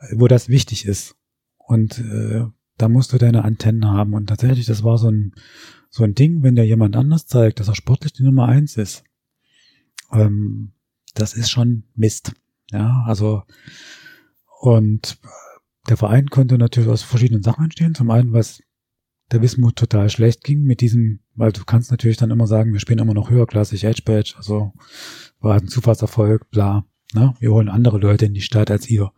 äh, 0.00 0.16
wo 0.16 0.28
das 0.28 0.50
wichtig 0.50 0.84
ist. 0.84 1.14
Und 1.56 1.98
äh, 1.98 2.44
da 2.76 2.88
musst 2.88 3.14
du 3.14 3.18
deine 3.18 3.44
Antennen 3.44 3.86
haben. 3.86 4.12
Und 4.12 4.26
tatsächlich, 4.26 4.66
das 4.66 4.84
war 4.84 4.98
so 4.98 5.08
ein, 5.08 5.32
so 5.88 6.04
ein 6.04 6.14
Ding, 6.14 6.42
wenn 6.42 6.56
dir 6.56 6.66
jemand 6.66 6.94
anders 6.94 7.26
zeigt, 7.26 7.58
dass 7.58 7.68
er 7.68 7.74
sportlich 7.74 8.12
die 8.12 8.24
Nummer 8.24 8.48
eins 8.48 8.76
ist. 8.76 9.04
Ähm, 10.12 10.72
das 11.14 11.34
ist 11.34 11.50
schon 11.50 11.84
Mist. 11.94 12.32
Ja, 12.70 13.04
also 13.06 13.42
und 14.60 15.18
der 15.88 15.96
Verein 15.96 16.28
konnte 16.30 16.58
natürlich 16.58 16.88
aus 16.88 17.02
verschiedenen 17.02 17.42
Sachen 17.42 17.64
entstehen. 17.64 17.94
Zum 17.94 18.10
einen, 18.10 18.32
was 18.32 18.62
der 19.32 19.42
Wismut 19.42 19.76
total 19.76 20.10
schlecht 20.10 20.44
ging 20.44 20.62
mit 20.62 20.80
diesem, 20.80 21.20
weil 21.34 21.52
du 21.52 21.64
kannst 21.64 21.90
natürlich 21.90 22.16
dann 22.16 22.30
immer 22.30 22.46
sagen, 22.46 22.72
wir 22.72 22.80
spielen 22.80 22.98
immer 22.98 23.14
noch 23.14 23.30
höherklassig, 23.30 23.84
Edge 23.84 24.02
Badge, 24.04 24.34
also 24.36 24.72
war 25.40 25.54
halt 25.54 25.64
ein 25.64 25.68
Zufallserfolg, 25.68 26.50
bla. 26.50 26.86
Ne? 27.14 27.34
Wir 27.40 27.52
holen 27.52 27.68
andere 27.68 27.98
Leute 27.98 28.26
in 28.26 28.34
die 28.34 28.40
Stadt 28.40 28.70
als 28.70 28.88
ihr. 28.88 29.12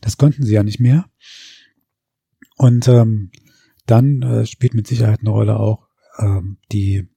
Das 0.00 0.16
konnten 0.16 0.42
sie 0.42 0.54
ja 0.54 0.62
nicht 0.62 0.80
mehr. 0.80 1.06
Und 2.56 2.88
ähm, 2.88 3.30
dann 3.86 4.22
äh, 4.22 4.46
spielt 4.46 4.74
mit 4.74 4.86
Sicherheit 4.86 5.20
eine 5.20 5.30
Rolle 5.30 5.58
auch 5.58 5.88
ähm, 6.18 6.58
die 6.72 7.08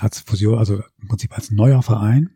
als 0.00 0.20
Fusion, 0.20 0.58
also 0.58 0.82
im 1.00 1.08
Prinzip 1.08 1.32
als 1.32 1.50
neuer 1.50 1.82
Verein, 1.82 2.30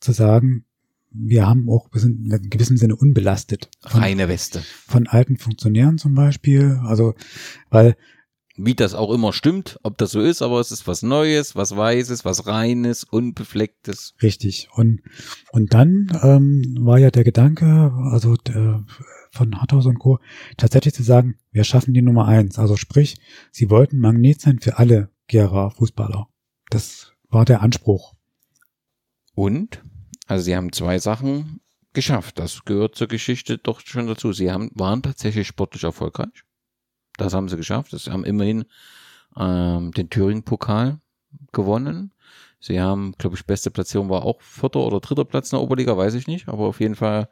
zu 0.00 0.12
sagen, 0.12 0.64
wir 1.10 1.46
haben 1.46 1.68
auch, 1.68 1.88
wir 1.92 2.00
sind 2.00 2.24
in 2.24 2.32
einem 2.32 2.48
gewissen 2.48 2.76
Sinne 2.78 2.96
unbelastet. 2.96 3.68
Von, 3.86 4.00
Reine 4.00 4.28
Weste. 4.28 4.62
von 4.86 5.06
alten 5.06 5.36
Funktionären 5.36 5.98
zum 5.98 6.14
Beispiel. 6.14 6.80
Also, 6.84 7.14
weil 7.68 7.96
Wie 8.56 8.74
das 8.74 8.94
auch 8.94 9.10
immer 9.10 9.32
stimmt, 9.32 9.78
ob 9.82 9.96
das 9.96 10.10
so 10.10 10.20
ist, 10.20 10.42
aber 10.42 10.60
es 10.60 10.70
ist 10.70 10.86
was 10.86 11.02
Neues, 11.02 11.56
was 11.56 11.74
Weißes, 11.74 12.24
was 12.24 12.46
Reines, 12.46 13.04
Unbeflecktes. 13.04 14.14
Richtig. 14.22 14.68
Und, 14.74 15.00
und 15.52 15.72
dann 15.72 16.18
ähm, 16.22 16.76
war 16.80 16.98
ja 16.98 17.10
der 17.10 17.24
Gedanke, 17.24 17.92
also 18.10 18.36
der, 18.36 18.84
von 19.30 19.58
Harthaus 19.58 19.86
und 19.86 19.98
Co., 19.98 20.18
tatsächlich 20.58 20.92
zu 20.92 21.02
sagen, 21.02 21.36
wir 21.50 21.64
schaffen 21.64 21.94
die 21.94 22.02
Nummer 22.02 22.26
eins. 22.26 22.58
Also 22.58 22.76
sprich, 22.76 23.16
sie 23.50 23.70
wollten 23.70 23.98
Magnet 23.98 24.42
sein 24.42 24.60
für 24.60 24.78
alle 24.78 25.10
Gera 25.28 25.70
Fußballer. 25.70 26.28
Das 26.72 27.12
war 27.28 27.44
der 27.44 27.60
Anspruch. 27.60 28.14
Und, 29.34 29.82
also 30.26 30.44
sie 30.44 30.56
haben 30.56 30.72
zwei 30.72 30.98
Sachen 30.98 31.60
geschafft. 31.92 32.38
Das 32.38 32.64
gehört 32.64 32.94
zur 32.94 33.08
Geschichte 33.08 33.58
doch 33.58 33.80
schon 33.80 34.06
dazu. 34.06 34.32
Sie 34.32 34.50
haben, 34.50 34.70
waren 34.74 35.02
tatsächlich 35.02 35.46
sportlich 35.46 35.84
erfolgreich. 35.84 36.44
Das 37.18 37.34
haben 37.34 37.50
sie 37.50 37.58
geschafft. 37.58 37.90
Sie 37.90 38.10
haben 38.10 38.24
immerhin 38.24 38.64
ähm, 39.36 39.92
den 39.92 40.08
Thüringen-Pokal 40.08 40.98
gewonnen. 41.52 42.14
Sie 42.58 42.80
haben, 42.80 43.12
glaube 43.18 43.36
ich, 43.36 43.44
beste 43.44 43.70
Platzierung 43.70 44.08
war 44.08 44.24
auch 44.24 44.40
vierter 44.40 44.80
oder 44.80 45.00
dritter 45.00 45.26
Platz 45.26 45.52
in 45.52 45.58
der 45.58 45.64
Oberliga, 45.64 45.94
weiß 45.94 46.14
ich 46.14 46.26
nicht, 46.26 46.48
aber 46.48 46.68
auf 46.68 46.80
jeden 46.80 46.94
Fall 46.94 47.28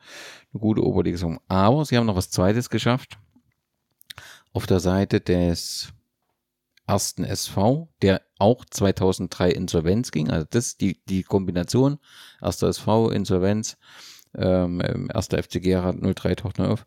eine 0.53 0.61
gute 0.61 0.85
Oberliga. 0.85 1.39
Aber 1.49 1.85
sie 1.87 1.97
haben 1.97 2.07
noch 2.07 2.17
was 2.17 2.31
Zweites 2.31 2.69
geschafft. 2.69 3.17
Auf 4.53 4.67
der 4.67 4.81
Seite 4.81 5.21
des 5.21 5.95
ersten 6.91 7.23
SV, 7.23 7.89
der 8.03 8.21
auch 8.39 8.65
2003 8.65 9.53
Insolvenz 9.53 10.11
ging. 10.11 10.29
Also 10.29 10.47
das 10.51 10.77
die 10.77 11.01
die 11.09 11.23
Kombination 11.23 12.01
erster 12.43 12.69
SV 12.69 13.11
Insolvenz, 13.11 13.77
ähm, 14.35 14.83
ähm, 14.85 15.09
erster 15.15 15.41
FC 15.41 15.63
Gera 15.63 15.93
03 15.93 16.35
taucht 16.35 16.59
neu 16.59 16.67
auf. 16.67 16.87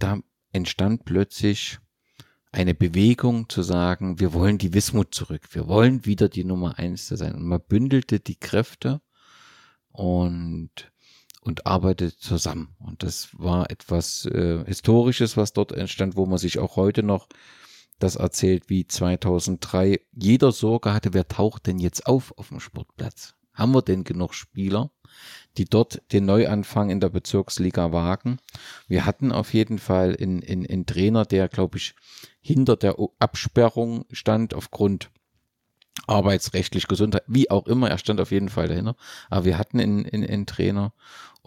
Da 0.00 0.18
entstand 0.52 1.04
plötzlich 1.04 1.78
eine 2.50 2.74
Bewegung 2.74 3.48
zu 3.48 3.62
sagen, 3.62 4.18
wir 4.18 4.32
wollen 4.32 4.58
die 4.58 4.74
Wismut 4.74 5.14
zurück, 5.14 5.42
wir 5.52 5.68
wollen 5.68 6.04
wieder 6.04 6.28
die 6.28 6.44
Nummer 6.44 6.78
eins 6.78 7.06
sein. 7.06 7.34
Und 7.36 7.44
man 7.44 7.60
bündelte 7.60 8.18
die 8.18 8.36
Kräfte 8.36 9.00
und 9.92 10.70
und 11.40 11.66
arbeitet 11.66 12.18
zusammen. 12.18 12.74
Und 12.80 13.04
das 13.04 13.28
war 13.32 13.70
etwas 13.70 14.26
äh, 14.26 14.64
Historisches, 14.66 15.36
was 15.36 15.52
dort 15.52 15.70
entstand, 15.72 16.16
wo 16.16 16.26
man 16.26 16.38
sich 16.38 16.58
auch 16.58 16.74
heute 16.74 17.02
noch 17.04 17.28
das 17.98 18.16
erzählt, 18.16 18.68
wie 18.68 18.86
2003 18.86 20.00
jeder 20.12 20.52
Sorge 20.52 20.92
hatte, 20.92 21.14
wer 21.14 21.28
taucht 21.28 21.66
denn 21.66 21.78
jetzt 21.78 22.06
auf 22.06 22.36
auf 22.38 22.48
dem 22.48 22.60
Sportplatz? 22.60 23.34
Haben 23.52 23.74
wir 23.74 23.82
denn 23.82 24.04
genug 24.04 24.34
Spieler, 24.34 24.90
die 25.56 25.64
dort 25.64 26.00
den 26.12 26.26
Neuanfang 26.26 26.90
in 26.90 27.00
der 27.00 27.08
Bezirksliga 27.08 27.92
wagen? 27.92 28.38
Wir 28.86 29.04
hatten 29.04 29.32
auf 29.32 29.52
jeden 29.52 29.78
Fall 29.78 30.16
einen, 30.16 30.44
einen, 30.44 30.64
einen 30.64 30.86
Trainer, 30.86 31.24
der, 31.24 31.48
glaube 31.48 31.78
ich, 31.78 31.96
hinter 32.40 32.76
der 32.76 32.96
Absperrung 33.18 34.04
stand 34.12 34.54
aufgrund 34.54 35.10
arbeitsrechtlich 36.06 36.86
Gesundheit, 36.86 37.24
wie 37.26 37.50
auch 37.50 37.66
immer, 37.66 37.90
er 37.90 37.98
stand 37.98 38.20
auf 38.20 38.30
jeden 38.30 38.48
Fall 38.48 38.68
dahinter. 38.68 38.96
Aber 39.28 39.44
wir 39.44 39.58
hatten 39.58 39.80
einen, 39.80 40.06
einen, 40.06 40.24
einen 40.24 40.46
Trainer 40.46 40.92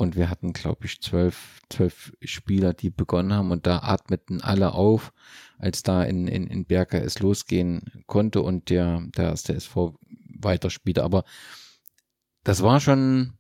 und 0.02 0.16
wir 0.16 0.32
hatten, 0.32 0.52
glaube 0.52 0.88
ich, 0.88 0.99
zwölf, 0.99 1.62
zwölf 1.70 2.12
Spieler, 2.24 2.74
die 2.74 2.89
begonnen 2.89 3.34
haben 3.34 3.52
und 3.52 3.68
da 3.68 3.78
atmeten 3.84 4.41
alle 4.41 4.74
auf, 4.74 5.14
als 5.60 5.84
da 5.84 6.04
in, 6.04 6.28
in, 6.28 6.47
in 6.47 6.66
Berger 6.66 7.04
es 7.04 7.20
losgehen 7.20 8.04
konnte 8.08 8.41
und 8.41 8.72
der, 8.72 9.04
der 9.16 9.26
erste 9.26 9.54
SV 9.54 9.99
weiterspielte. 10.39 11.04
Aber 11.04 11.24
das 12.43 12.64
war 12.64 12.80
schon, 12.80 13.34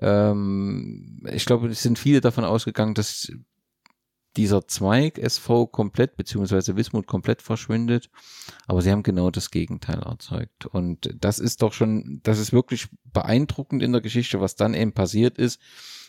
ähm, 0.00 1.24
ich 1.30 1.46
glaube, 1.46 1.68
es 1.68 1.82
sind 1.82 2.00
viele 2.00 2.20
davon 2.20 2.44
ausgegangen, 2.44 2.94
dass 2.94 3.32
dieser 4.36 4.66
Zweig 4.66 5.18
SV 5.18 5.66
komplett, 5.66 6.16
beziehungsweise 6.16 6.76
Wismut 6.76 7.06
komplett 7.06 7.42
verschwindet. 7.42 8.10
Aber 8.66 8.82
sie 8.82 8.90
haben 8.90 9.02
genau 9.02 9.30
das 9.30 9.50
Gegenteil 9.50 10.00
erzeugt. 10.00 10.66
Und 10.66 11.14
das 11.18 11.38
ist 11.38 11.62
doch 11.62 11.72
schon, 11.72 12.20
das 12.22 12.38
ist 12.38 12.52
wirklich 12.52 12.88
beeindruckend 13.04 13.82
in 13.82 13.92
der 13.92 14.00
Geschichte, 14.00 14.40
was 14.40 14.56
dann 14.56 14.74
eben 14.74 14.92
passiert 14.92 15.38
ist, 15.38 15.60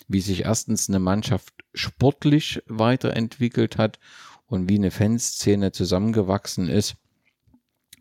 wie 0.07 0.21
sich 0.21 0.45
erstens 0.45 0.89
eine 0.89 0.99
Mannschaft 0.99 1.53
sportlich 1.73 2.61
weiterentwickelt 2.67 3.77
hat 3.77 3.99
und 4.47 4.69
wie 4.69 4.75
eine 4.75 4.91
Fanszene 4.91 5.71
zusammengewachsen 5.71 6.69
ist, 6.69 6.95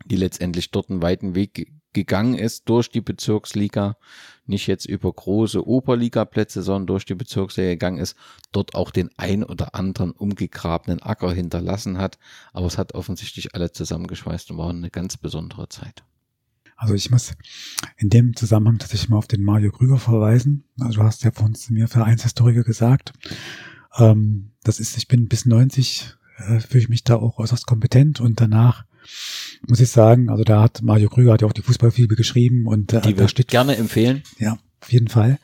die 0.05 0.15
letztendlich 0.15 0.71
dort 0.71 0.89
einen 0.89 1.01
weiten 1.01 1.35
Weg 1.35 1.71
gegangen 1.93 2.35
ist 2.35 2.67
durch 2.69 2.89
die 2.89 3.01
Bezirksliga, 3.01 3.97
nicht 4.45 4.67
jetzt 4.67 4.85
über 4.85 5.11
große 5.11 5.65
Oberligaplätze, 5.65 6.61
sondern 6.63 6.87
durch 6.87 7.05
die 7.05 7.15
Bezirksliga 7.15 7.69
gegangen 7.69 7.99
ist, 7.99 8.15
dort 8.51 8.75
auch 8.75 8.91
den 8.91 9.09
ein 9.17 9.43
oder 9.43 9.75
anderen 9.75 10.11
umgegrabenen 10.11 11.01
Acker 11.01 11.31
hinterlassen 11.33 11.97
hat. 11.97 12.17
Aber 12.51 12.67
es 12.67 12.77
hat 12.77 12.93
offensichtlich 12.93 13.55
alle 13.55 13.71
zusammengeschweißt 13.71 14.51
und 14.51 14.57
war 14.57 14.69
eine 14.69 14.89
ganz 14.89 15.17
besondere 15.17 15.69
Zeit. 15.69 16.03
Also 16.75 16.95
ich 16.95 17.09
muss 17.11 17.33
in 17.97 18.09
dem 18.09 18.35
Zusammenhang 18.35 18.79
tatsächlich 18.79 19.09
mal 19.09 19.17
auf 19.17 19.27
den 19.27 19.43
Mario 19.43 19.71
Krüger 19.71 19.97
verweisen. 19.97 20.65
Also 20.79 20.99
du 20.99 21.03
hast 21.03 21.23
ja 21.23 21.31
von 21.31 21.55
mir 21.69 21.87
Vereinshistoriker 21.87 22.63
gesagt. 22.63 23.13
Ähm, 23.97 24.51
das 24.63 24.79
ist, 24.79 24.97
ich 24.97 25.07
bin 25.07 25.27
bis 25.27 25.45
90, 25.45 26.15
äh, 26.37 26.59
fühle 26.59 26.83
ich 26.83 26.89
mich 26.89 27.03
da 27.03 27.15
auch 27.15 27.37
äußerst 27.37 27.65
kompetent 27.65 28.19
und 28.19 28.41
danach 28.41 28.85
muss 29.67 29.79
ich 29.79 29.89
sagen, 29.89 30.29
also 30.29 30.43
da 30.43 30.61
hat 30.61 30.81
Mario 30.81 31.09
Krüger 31.09 31.33
hat 31.33 31.41
ja 31.41 31.47
auch 31.47 31.53
die 31.53 31.61
Fußballfibel 31.61 32.17
geschrieben 32.17 32.67
und 32.67 32.93
äh, 32.93 33.01
Die 33.01 33.13
da 33.13 33.27
steht 33.27 33.47
gerne 33.47 33.75
empfehlen. 33.75 34.23
Ja, 34.39 34.57
auf 34.81 34.91
jeden 34.91 35.07
Fall. 35.07 35.39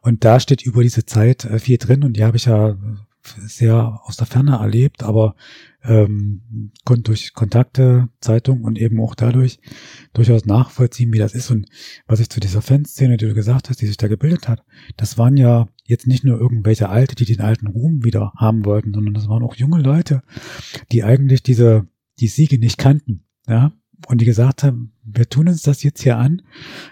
Und 0.00 0.24
da 0.24 0.40
steht 0.40 0.62
über 0.62 0.82
diese 0.82 1.04
Zeit 1.06 1.44
äh, 1.44 1.58
viel 1.58 1.78
drin 1.78 2.04
und 2.04 2.16
die 2.16 2.24
habe 2.24 2.36
ich 2.36 2.44
ja 2.44 2.76
sehr 3.46 4.00
aus 4.04 4.16
der 4.16 4.26
Ferne 4.26 4.58
erlebt, 4.58 5.02
aber 5.02 5.34
ähm, 5.82 6.72
konnte 6.84 7.04
durch 7.04 7.32
Kontakte, 7.32 8.08
Zeitung 8.20 8.64
und 8.64 8.78
eben 8.78 9.00
auch 9.00 9.14
dadurch 9.14 9.58
durchaus 10.12 10.44
nachvollziehen, 10.44 11.12
wie 11.12 11.18
das 11.18 11.34
ist. 11.34 11.50
Und 11.50 11.66
was 12.06 12.20
ich 12.20 12.28
zu 12.28 12.40
dieser 12.40 12.62
Fanszene, 12.62 13.16
die 13.16 13.26
du 13.26 13.34
gesagt 13.34 13.68
hast, 13.68 13.80
die 13.80 13.86
sich 13.86 13.96
da 13.96 14.08
gebildet 14.08 14.48
hat, 14.48 14.64
das 14.96 15.18
waren 15.18 15.36
ja 15.36 15.68
jetzt 15.84 16.06
nicht 16.06 16.24
nur 16.24 16.40
irgendwelche 16.40 16.88
Alte, 16.88 17.14
die 17.14 17.24
den 17.24 17.40
alten 17.40 17.68
Ruhm 17.68 18.04
wieder 18.04 18.32
haben 18.36 18.64
wollten, 18.64 18.92
sondern 18.92 19.14
das 19.14 19.28
waren 19.28 19.42
auch 19.42 19.54
junge 19.54 19.80
Leute, 19.80 20.22
die 20.92 21.04
eigentlich 21.04 21.42
diese 21.42 21.86
die 22.20 22.28
Siege 22.28 22.58
nicht 22.58 22.78
kannten, 22.78 23.24
ja, 23.46 23.72
und 24.08 24.20
die 24.20 24.24
gesagt 24.24 24.62
haben, 24.62 24.92
wir 25.02 25.28
tun 25.28 25.48
uns 25.48 25.62
das 25.62 25.82
jetzt 25.82 26.02
hier 26.02 26.18
an, 26.18 26.42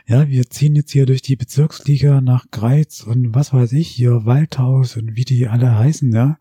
ja, 0.06 0.28
wir 0.28 0.48
ziehen 0.48 0.74
jetzt 0.74 0.92
hier 0.92 1.06
durch 1.06 1.22
die 1.22 1.36
Bezirksliga 1.36 2.20
nach 2.20 2.50
Greiz 2.50 3.02
und 3.02 3.34
was 3.34 3.52
weiß 3.52 3.72
ich, 3.72 3.88
hier 3.88 4.24
Waldhaus 4.24 4.96
und 4.96 5.16
wie 5.16 5.24
die 5.24 5.48
alle 5.48 5.76
heißen, 5.76 6.12
ja. 6.12 6.38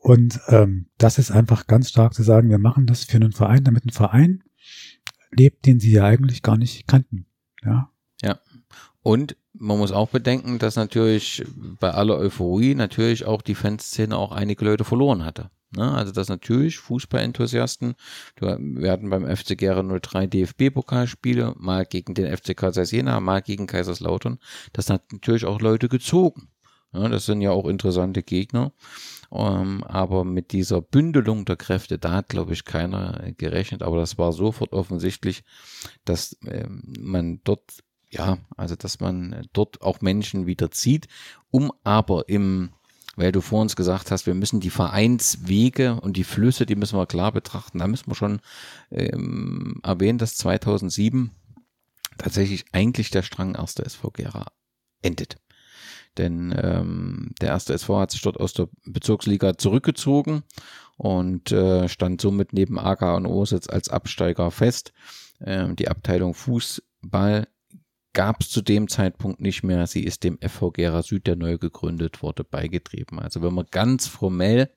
Und 0.00 0.40
ähm, 0.48 0.86
das 0.98 1.18
ist 1.18 1.30
einfach 1.30 1.66
ganz 1.66 1.90
stark 1.90 2.14
zu 2.14 2.22
sagen, 2.22 2.50
wir 2.50 2.58
machen 2.58 2.86
das 2.86 3.04
für 3.04 3.16
einen 3.16 3.32
Verein, 3.32 3.64
damit 3.64 3.84
ein 3.84 3.90
Verein 3.90 4.42
lebt, 5.30 5.66
den 5.66 5.80
sie 5.80 5.92
ja 5.92 6.04
eigentlich 6.04 6.42
gar 6.42 6.56
nicht 6.56 6.86
kannten, 6.86 7.26
ja. 7.64 7.90
Und 9.02 9.36
man 9.58 9.78
muss 9.78 9.92
auch 9.92 10.08
bedenken, 10.08 10.58
dass 10.58 10.76
natürlich 10.76 11.44
bei 11.80 11.90
aller 11.90 12.16
Euphorie 12.16 12.74
natürlich 12.74 13.24
auch 13.24 13.42
die 13.42 13.54
Fanszene 13.54 14.16
auch 14.16 14.32
einige 14.32 14.64
Leute 14.64 14.84
verloren 14.84 15.24
hatte. 15.24 15.50
Ne? 15.70 15.92
Also 15.92 16.12
dass 16.12 16.28
natürlich 16.28 16.78
Fußballenthusiasten, 16.78 17.94
wir 18.40 18.90
hatten 18.90 19.10
beim 19.10 19.24
FC 19.24 19.58
Gera 19.58 19.82
03 19.82 20.26
DFB-Pokalspiele, 20.26 21.54
mal 21.58 21.84
gegen 21.84 22.14
den 22.14 22.34
FC 22.34 22.56
Karl 22.56 22.72
Jena, 22.84 23.20
mal 23.20 23.42
gegen 23.42 23.66
Kaiserslautern, 23.66 24.38
das 24.72 24.90
hat 24.90 25.12
natürlich 25.12 25.44
auch 25.44 25.60
Leute 25.60 25.88
gezogen. 25.88 26.48
Ja, 26.92 27.06
das 27.08 27.26
sind 27.26 27.42
ja 27.42 27.50
auch 27.50 27.66
interessante 27.66 28.22
Gegner. 28.22 28.72
Ähm, 29.30 29.84
aber 29.84 30.24
mit 30.24 30.52
dieser 30.52 30.80
Bündelung 30.80 31.44
der 31.44 31.56
Kräfte, 31.56 31.98
da 31.98 32.12
hat, 32.12 32.30
glaube 32.30 32.54
ich, 32.54 32.64
keiner 32.64 33.32
gerechnet. 33.36 33.82
Aber 33.82 33.98
das 33.98 34.16
war 34.16 34.32
sofort 34.32 34.72
offensichtlich, 34.72 35.44
dass 36.06 36.38
ähm, 36.46 36.82
man 36.98 37.40
dort, 37.44 37.84
ja, 38.10 38.38
also 38.56 38.76
dass 38.76 39.00
man 39.00 39.46
dort 39.52 39.82
auch 39.82 40.00
Menschen 40.00 40.46
wieder 40.46 40.70
zieht, 40.70 41.08
um 41.50 41.72
aber 41.84 42.28
im 42.28 42.70
weil 43.18 43.32
du 43.32 43.40
vor 43.40 43.60
uns 43.60 43.74
gesagt 43.74 44.12
hast, 44.12 44.26
wir 44.26 44.34
müssen 44.34 44.60
die 44.60 44.70
Vereinswege 44.70 46.00
und 46.00 46.16
die 46.16 46.22
Flüsse, 46.22 46.66
die 46.66 46.76
müssen 46.76 46.96
wir 46.96 47.06
klar 47.06 47.32
betrachten. 47.32 47.80
Da 47.80 47.88
müssen 47.88 48.06
wir 48.06 48.14
schon 48.14 48.38
ähm, 48.92 49.80
erwähnen, 49.82 50.18
dass 50.18 50.36
2007 50.36 51.32
tatsächlich 52.16 52.66
eigentlich 52.70 53.10
der 53.10 53.22
Strang 53.22 53.56
erster 53.56 53.84
SV 53.84 54.12
Gera 54.12 54.46
endet. 55.02 55.36
Denn 56.16 56.54
ähm, 56.56 57.32
der 57.40 57.48
erste 57.48 57.74
SV 57.74 57.98
hat 57.98 58.12
sich 58.12 58.22
dort 58.22 58.38
aus 58.38 58.52
der 58.52 58.68
Bezirksliga 58.84 59.58
zurückgezogen 59.58 60.44
und 60.96 61.50
äh, 61.50 61.88
stand 61.88 62.20
somit 62.20 62.52
neben 62.52 62.78
AK 62.78 63.02
und 63.16 63.26
Ositz 63.26 63.68
als 63.68 63.88
Absteiger 63.88 64.52
fest. 64.52 64.92
Ähm, 65.40 65.74
die 65.74 65.88
Abteilung 65.88 66.34
Fußball 66.34 67.48
gab 68.18 68.40
es 68.40 68.50
zu 68.50 68.62
dem 68.62 68.88
Zeitpunkt 68.88 69.40
nicht 69.40 69.62
mehr. 69.62 69.86
Sie 69.86 70.02
ist 70.02 70.24
dem 70.24 70.40
FV 70.40 70.72
Gera 70.72 71.04
Süd, 71.04 71.28
der 71.28 71.36
neu 71.36 71.56
gegründet 71.56 72.20
wurde, 72.20 72.42
beigetrieben. 72.42 73.20
Also 73.20 73.42
wenn 73.42 73.54
man 73.54 73.66
ganz 73.70 74.08
formell 74.08 74.72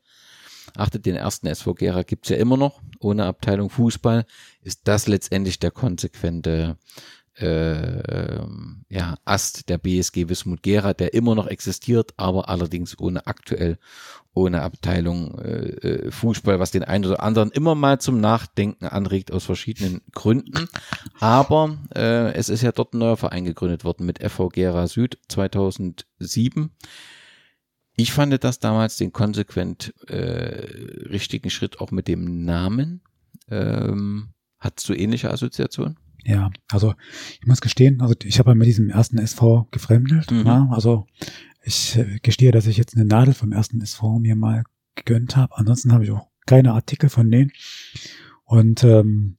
achtet, 0.75 1.07
den 1.07 1.15
ersten 1.15 1.47
SV 1.47 1.73
Gera 1.73 2.03
gibt 2.03 2.25
es 2.25 2.29
ja 2.29 2.37
immer 2.37 2.55
noch, 2.55 2.83
ohne 2.99 3.25
Abteilung 3.25 3.71
Fußball, 3.71 4.27
ist 4.61 4.81
das 4.83 5.07
letztendlich 5.07 5.57
der 5.57 5.71
konsequente 5.71 6.77
äh, 7.35 8.45
ja, 8.89 9.15
Ast 9.25 9.69
der 9.69 9.77
BSG 9.77 10.29
Wismut 10.29 10.63
Gera, 10.63 10.93
der 10.93 11.13
immer 11.13 11.35
noch 11.35 11.47
existiert, 11.47 12.13
aber 12.17 12.49
allerdings 12.49 12.99
ohne 12.99 13.25
aktuell, 13.27 13.77
ohne 14.33 14.61
Abteilung 14.61 15.39
äh, 15.39 15.67
äh, 15.69 16.11
Fußball, 16.11 16.59
was 16.59 16.71
den 16.71 16.83
einen 16.83 17.05
oder 17.05 17.23
anderen 17.23 17.51
immer 17.51 17.75
mal 17.75 17.99
zum 17.99 18.19
Nachdenken 18.19 18.85
anregt 18.85 19.31
aus 19.31 19.45
verschiedenen 19.45 20.01
Gründen. 20.11 20.67
Aber 21.19 21.77
äh, 21.95 22.33
es 22.33 22.49
ist 22.49 22.61
ja 22.61 22.71
dort 22.71 22.93
ein 22.93 22.99
neuer 22.99 23.17
Verein 23.17 23.45
gegründet 23.45 23.83
worden 23.83 24.05
mit 24.05 24.19
FV 24.19 24.49
Gera 24.49 24.87
Süd 24.87 25.17
2007. 25.29 26.71
Ich 27.95 28.13
fand 28.13 28.43
das 28.43 28.59
damals 28.59 28.97
den 28.97 29.11
konsequent 29.11 29.93
äh, 30.07 30.15
richtigen 31.09 31.49
Schritt 31.49 31.79
auch 31.79 31.91
mit 31.91 32.07
dem 32.07 32.45
Namen. 32.45 33.01
Ähm, 33.49 34.33
Hattest 34.61 34.87
du 34.87 34.93
ähnliche 34.93 35.31
Assoziationen? 35.31 35.97
Ja, 36.25 36.51
also 36.69 36.93
ich 37.39 37.47
muss 37.47 37.61
gestehen, 37.61 38.01
also 38.01 38.13
ich 38.23 38.39
habe 38.39 38.55
mit 38.55 38.67
diesem 38.67 38.89
ersten 38.89 39.17
SV 39.17 39.67
gefremdelt. 39.71 40.31
Mhm. 40.31 40.45
Ja, 40.45 40.67
also 40.71 41.07
ich 41.63 41.97
äh, 41.97 42.19
gestehe, 42.21 42.51
dass 42.51 42.67
ich 42.67 42.77
jetzt 42.77 42.95
eine 42.95 43.05
Nadel 43.05 43.33
vom 43.33 43.51
ersten 43.51 43.81
SV 43.81 44.19
mir 44.19 44.35
mal 44.35 44.63
gegönnt 44.95 45.35
habe. 45.35 45.57
Ansonsten 45.57 45.91
habe 45.93 46.03
ich 46.03 46.11
auch 46.11 46.27
keine 46.45 46.73
Artikel 46.73 47.09
von 47.09 47.29
denen. 47.29 47.51
Und 48.43 48.83
ähm, 48.83 49.37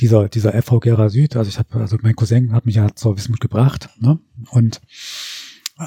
dieser 0.00 0.28
dieser 0.28 0.60
FV 0.60 0.80
Gera 0.80 1.08
Süd, 1.08 1.36
also 1.36 1.48
ich 1.48 1.58
habe, 1.58 1.74
also 1.76 1.96
mein 2.02 2.16
Cousin 2.16 2.52
hat 2.52 2.66
mich 2.66 2.74
ja 2.74 2.94
zur 2.94 3.16
Wismut 3.16 3.40
gebracht, 3.40 3.88
ne? 3.98 4.18
Und 4.50 4.80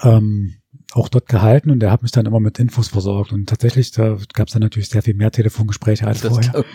ähm, 0.03 0.55
auch 0.94 1.10
dort 1.10 1.28
gehalten 1.28 1.70
und 1.70 1.80
der 1.80 1.92
hat 1.92 2.02
mich 2.02 2.12
dann 2.12 2.26
immer 2.26 2.40
mit 2.40 2.60
Infos 2.60 2.88
versorgt. 2.88 3.34
Und 3.34 3.48
tatsächlich, 3.50 3.92
da 3.92 4.18
gab 4.34 4.48
es 4.48 4.54
dann 4.54 4.62
natürlich 4.62 4.90
sehr 4.90 5.04
viel 5.04 5.16
mehr 5.16 5.32
Telefongespräche 5.32 6.08
als 6.08 6.22
Das 6.22 6.34
vorher. 6.34 6.66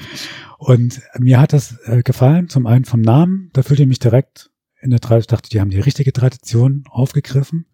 Und 0.59 1.01
mir 1.19 1.41
hat 1.41 1.53
das 1.53 1.79
äh, 1.85 2.03
gefallen, 2.03 2.49
zum 2.49 2.67
einen 2.67 2.85
vom 2.85 3.01
Namen, 3.01 3.51
da 3.53 3.63
fühlte 3.63 3.83
ich 3.83 3.89
mich 3.89 3.99
direkt 3.99 4.51
in 4.81 4.91
der 4.91 5.01
Tradition, 5.01 5.21
ich 5.21 5.27
dachte, 5.29 5.51
die 5.51 5.61
haben 5.61 5.71
die 5.71 5.81
richtige 5.81 6.13
Tradition 6.13 6.85
aufgegriffen. 6.89 7.67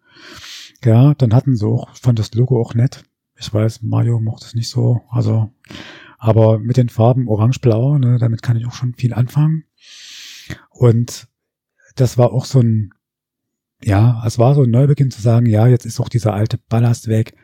Ja, 0.83 1.13
dann 1.15 1.33
hatten 1.33 1.55
sie 1.55 1.65
auch, 1.65 1.89
ich 1.93 1.99
fand 1.99 2.19
das 2.19 2.33
Logo 2.33 2.61
auch 2.61 2.73
nett. 2.73 3.03
Ich 3.35 3.53
weiß, 3.53 3.81
Mario 3.81 4.19
mochte 4.19 4.45
es 4.45 4.53
nicht 4.53 4.69
so, 4.69 5.01
also, 5.09 5.51
aber 6.17 6.59
mit 6.59 6.77
den 6.77 6.89
Farben 6.89 7.27
orange-blau, 7.27 7.97
ne, 7.97 8.17
damit 8.19 8.41
kann 8.41 8.57
ich 8.57 8.65
auch 8.65 8.73
schon 8.73 8.93
viel 8.93 9.13
anfangen. 9.13 9.63
Und 10.69 11.27
das 11.95 12.17
war 12.17 12.31
auch 12.31 12.45
so 12.45 12.59
ein, 12.59 12.93
ja, 13.83 14.21
es 14.25 14.37
war 14.37 14.55
so 14.55 14.63
ein 14.63 14.71
Neubeginn 14.71 15.11
zu 15.11 15.21
sagen, 15.21 15.45
ja, 15.45 15.67
jetzt 15.67 15.85
ist 15.85 15.99
auch 15.99 16.09
dieser 16.09 16.33
alte 16.33 16.57
Ballast 16.57 17.07
weg. 17.07 17.35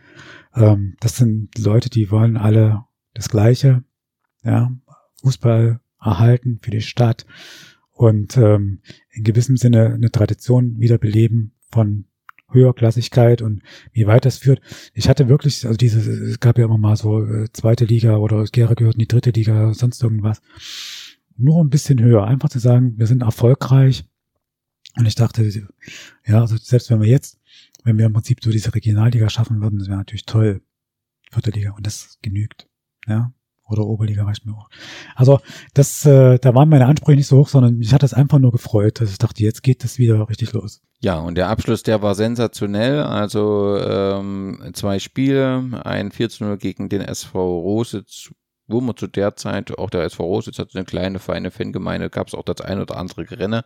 Ähm, 0.54 0.96
das 1.00 1.18
sind 1.18 1.58
Leute, 1.58 1.90
die 1.90 2.12
wollen 2.12 2.38
alle 2.38 2.84
das 3.14 3.30
Gleiche, 3.30 3.84
ja, 4.44 4.72
Fußball 5.22 5.80
erhalten 6.00 6.60
für 6.62 6.72
die 6.72 6.82
Stadt 6.82 7.26
und 7.92 8.38
ähm, 8.38 8.82
in 9.10 9.24
gewissem 9.24 9.58
Sinne 9.58 9.94
eine 9.94 10.12
Tradition 10.12 10.80
wiederbeleben 10.80 11.54
von 11.72 12.06
Höherklassigkeit 12.52 13.42
und 13.42 13.64
wie 13.92 14.06
weit 14.06 14.26
das 14.26 14.38
führt. 14.38 14.62
Ich 14.94 15.10
hatte 15.10 15.30
wirklich, 15.30 15.66
also 15.66 15.78
diese, 15.78 16.00
es 16.00 16.40
gab 16.40 16.58
ja 16.58 16.66
immer 16.66 16.78
mal 16.78 16.96
so 16.96 17.24
äh, 17.24 17.48
zweite 17.54 17.86
Liga 17.86 18.18
oder 18.18 18.44
Gera 18.46 18.74
gehört 18.74 18.96
in 18.96 19.00
die 19.00 19.08
dritte 19.08 19.32
Liga, 19.32 19.74
sonst 19.74 20.04
irgendwas. 20.04 20.42
Nur 21.38 21.64
ein 21.64 21.70
bisschen 21.70 22.02
höher, 22.02 22.26
einfach 22.26 22.50
zu 22.50 22.60
sagen, 22.60 22.94
wir 22.98 23.08
sind 23.08 23.24
erfolgreich. 23.24 24.06
Und 24.98 25.06
ich 25.06 25.16
dachte, 25.16 25.44
ja, 26.26 26.42
also 26.42 26.58
selbst 26.58 26.90
wenn 26.90 27.02
wir 27.02 27.10
jetzt, 27.10 27.40
wenn 27.84 27.98
wir 27.98 28.06
im 28.06 28.14
Prinzip 28.14 28.44
so 28.44 28.52
diese 28.52 28.74
Regionalliga 28.74 29.30
schaffen 29.30 29.62
würden, 29.62 29.80
das 29.80 29.88
wäre 29.88 29.98
natürlich 29.98 30.26
toll. 30.26 30.62
Vierte 31.32 31.52
Liga. 31.52 31.72
Und 31.72 31.86
das 31.86 32.18
genügt. 32.22 32.68
Ja. 33.08 33.34
Oder 33.68 33.84
Oberliga 33.86 34.24
reicht 34.24 34.46
mir 34.46 34.54
auch. 34.54 34.70
Also 35.16 35.40
das, 35.74 36.06
äh, 36.06 36.38
da 36.38 36.54
waren 36.54 36.70
meine 36.70 36.86
Ansprüche 36.86 37.18
nicht 37.18 37.28
so 37.28 37.38
hoch, 37.38 37.48
sondern 37.48 37.78
mich 37.78 37.94
hat 37.94 38.04
das 38.04 38.14
einfach 38.14 38.38
nur 38.38 38.52
gefreut, 38.52 39.02
dass 39.02 39.10
ich 39.10 39.18
dachte, 39.18 39.42
jetzt 39.44 39.64
geht 39.64 39.84
das 39.84 39.98
wieder 39.98 40.30
richtig 40.30 40.54
los. 40.54 40.82
Ja, 41.02 41.18
und 41.20 41.36
der 41.36 41.50
Abschluss, 41.50 41.82
der 41.82 42.02
war 42.02 42.14
sensationell. 42.14 43.02
Also 43.02 43.78
ähm, 43.80 44.72
zwei 44.74 45.00
Spiele, 45.00 45.82
ein 45.84 46.12
4 46.12 46.30
zu 46.30 46.44
0 46.44 46.58
gegen 46.58 46.90
den 46.90 47.02
SV 47.02 47.60
Rositz, 47.60 48.32
wo 48.68 48.82
man 48.82 48.98
zu 48.98 49.08
der 49.08 49.36
Zeit, 49.36 49.78
auch 49.78 49.90
der 49.90 50.04
SV 50.04 50.24
Rositz 50.24 50.58
hatte 50.60 50.78
eine 50.78 50.86
kleine, 50.86 51.20
feine 51.20 51.52
Fangemeinde, 51.52 52.10
gab 52.10 52.28
es 52.28 52.34
auch 52.34 52.44
das 52.44 52.62
ein 52.62 52.82
oder 52.82 52.98
andere 52.98 53.26
Gerenne. 53.26 53.64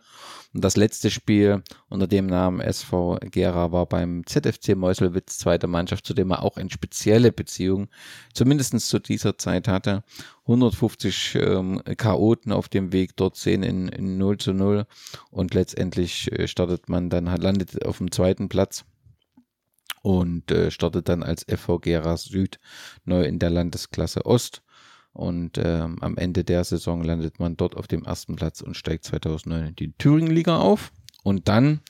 Und 0.52 0.64
das 0.64 0.76
letzte 0.76 1.10
Spiel 1.10 1.62
unter 1.88 2.06
dem 2.06 2.26
Namen 2.26 2.60
SV 2.60 3.18
Gera 3.30 3.72
war 3.72 3.86
beim 3.86 4.26
ZFC 4.26 4.76
Meuselwitz, 4.76 5.38
zweite 5.38 5.66
Mannschaft, 5.66 6.06
zu 6.06 6.12
dem 6.12 6.30
er 6.30 6.42
auch 6.42 6.56
eine 6.56 6.70
spezielle 6.70 7.32
Beziehung, 7.32 7.88
zumindestens 8.34 8.88
zu 8.88 8.98
dieser 8.98 9.38
Zeit 9.38 9.68
hatte. 9.68 10.02
150 10.42 11.36
ähm, 11.36 11.82
Chaoten 11.96 12.52
auf 12.52 12.68
dem 12.68 12.92
Weg 12.92 13.16
dort 13.16 13.36
sehen 13.36 13.62
in, 13.62 13.88
in 13.88 14.18
0 14.18 14.38
zu 14.38 14.52
0 14.52 14.86
und 15.30 15.54
letztendlich 15.54 16.30
äh, 16.32 16.48
startet 16.48 16.88
man 16.88 17.08
dann, 17.08 17.26
landet 17.26 17.86
auf 17.86 17.98
dem 17.98 18.10
zweiten 18.10 18.48
Platz 18.48 18.84
und 20.02 20.50
äh, 20.50 20.70
startet 20.70 21.08
dann 21.08 21.22
als 21.22 21.44
FV 21.44 21.78
Gera 21.78 22.16
Süd 22.16 22.58
neu 23.04 23.22
in 23.22 23.38
der 23.38 23.50
Landesklasse 23.50 24.26
Ost. 24.26 24.62
Und 25.12 25.58
ähm, 25.58 25.98
am 26.00 26.16
Ende 26.16 26.44
der 26.44 26.62
Saison 26.64 27.02
landet 27.02 27.40
man 27.40 27.56
dort 27.56 27.76
auf 27.76 27.88
dem 27.88 28.04
ersten 28.04 28.36
Platz 28.36 28.60
und 28.60 28.76
steigt 28.76 29.04
2009 29.04 29.68
in 29.68 29.76
die 29.76 29.92
Thüringen-Liga 29.92 30.58
auf. 30.58 30.92
Und 31.22 31.48
dann 31.48 31.80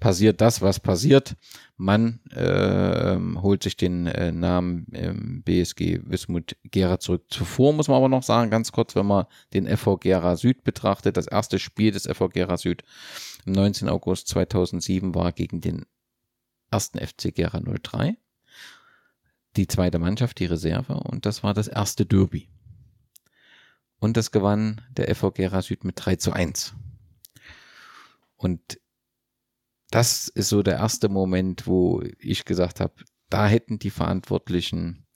passiert 0.00 0.40
das, 0.40 0.62
was 0.62 0.80
passiert. 0.80 1.36
Man 1.76 2.20
äh, 2.30 3.16
holt 3.40 3.62
sich 3.62 3.76
den 3.76 4.06
äh, 4.06 4.32
Namen 4.32 4.86
ähm, 4.92 5.42
BSG 5.44 6.00
Wismut 6.04 6.56
Gera 6.64 6.98
zurück. 6.98 7.24
Zuvor 7.28 7.72
muss 7.72 7.88
man 7.88 7.98
aber 7.98 8.08
noch 8.08 8.22
sagen, 8.22 8.50
ganz 8.50 8.72
kurz, 8.72 8.96
wenn 8.96 9.06
man 9.06 9.26
den 9.54 9.68
FV 9.68 9.98
Gera 9.98 10.36
Süd 10.36 10.64
betrachtet, 10.64 11.16
das 11.16 11.28
erste 11.28 11.58
Spiel 11.58 11.92
des 11.92 12.06
FV 12.06 12.30
Gera 12.30 12.56
Süd 12.56 12.82
am 13.46 13.52
19. 13.52 13.88
August 13.88 14.28
2007 14.28 15.14
war 15.14 15.32
gegen 15.32 15.60
den 15.60 15.86
ersten 16.70 16.98
FC 16.98 17.34
Gera 17.34 17.60
03. 17.60 18.16
Die 19.56 19.66
zweite 19.66 19.98
Mannschaft, 19.98 20.38
die 20.38 20.46
Reserve, 20.46 20.94
und 20.94 21.26
das 21.26 21.42
war 21.42 21.54
das 21.54 21.68
erste 21.68 22.06
Derby. 22.06 22.48
Und 24.00 24.16
das 24.16 24.30
gewann 24.30 24.80
der 24.90 25.14
FV 25.14 25.32
Gera 25.32 25.62
Süd 25.62 25.84
mit 25.84 25.94
3 25.96 26.16
zu 26.16 26.32
1. 26.32 26.74
Und 28.36 28.80
das 29.90 30.28
ist 30.28 30.48
so 30.48 30.62
der 30.62 30.76
erste 30.76 31.08
Moment, 31.08 31.66
wo 31.66 32.02
ich 32.18 32.44
gesagt 32.44 32.80
habe, 32.80 32.94
da 33.28 33.46
hätten 33.46 33.78
die 33.78 33.90
Verantwortlichen 33.90 35.06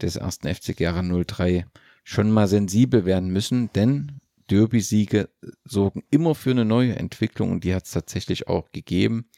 des 0.00 0.16
ersten 0.16 0.52
FC 0.52 0.76
Gera 0.76 1.02
03 1.02 1.66
schon 2.04 2.30
mal 2.30 2.48
sensibel 2.48 3.04
werden 3.04 3.30
müssen, 3.30 3.70
denn 3.74 4.20
Derby-Siege 4.50 5.28
sorgen 5.64 6.02
immer 6.10 6.34
für 6.34 6.50
eine 6.50 6.64
neue 6.64 6.96
Entwicklung 6.96 7.52
und 7.52 7.64
die 7.64 7.74
hat 7.74 7.84
es 7.84 7.92
tatsächlich 7.92 8.48
auch 8.48 8.72
gegeben. 8.72 9.28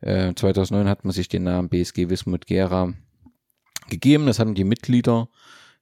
Äh, 0.00 0.34
2009 0.34 0.88
hat 0.88 1.04
man 1.04 1.12
sich 1.12 1.28
den 1.28 1.44
Namen 1.44 1.68
BSG 1.68 2.08
Wismut 2.08 2.46
Gera 2.46 2.92
gegeben, 3.88 4.26
das 4.26 4.38
haben 4.38 4.54
die 4.54 4.64
Mitglieder 4.64 5.28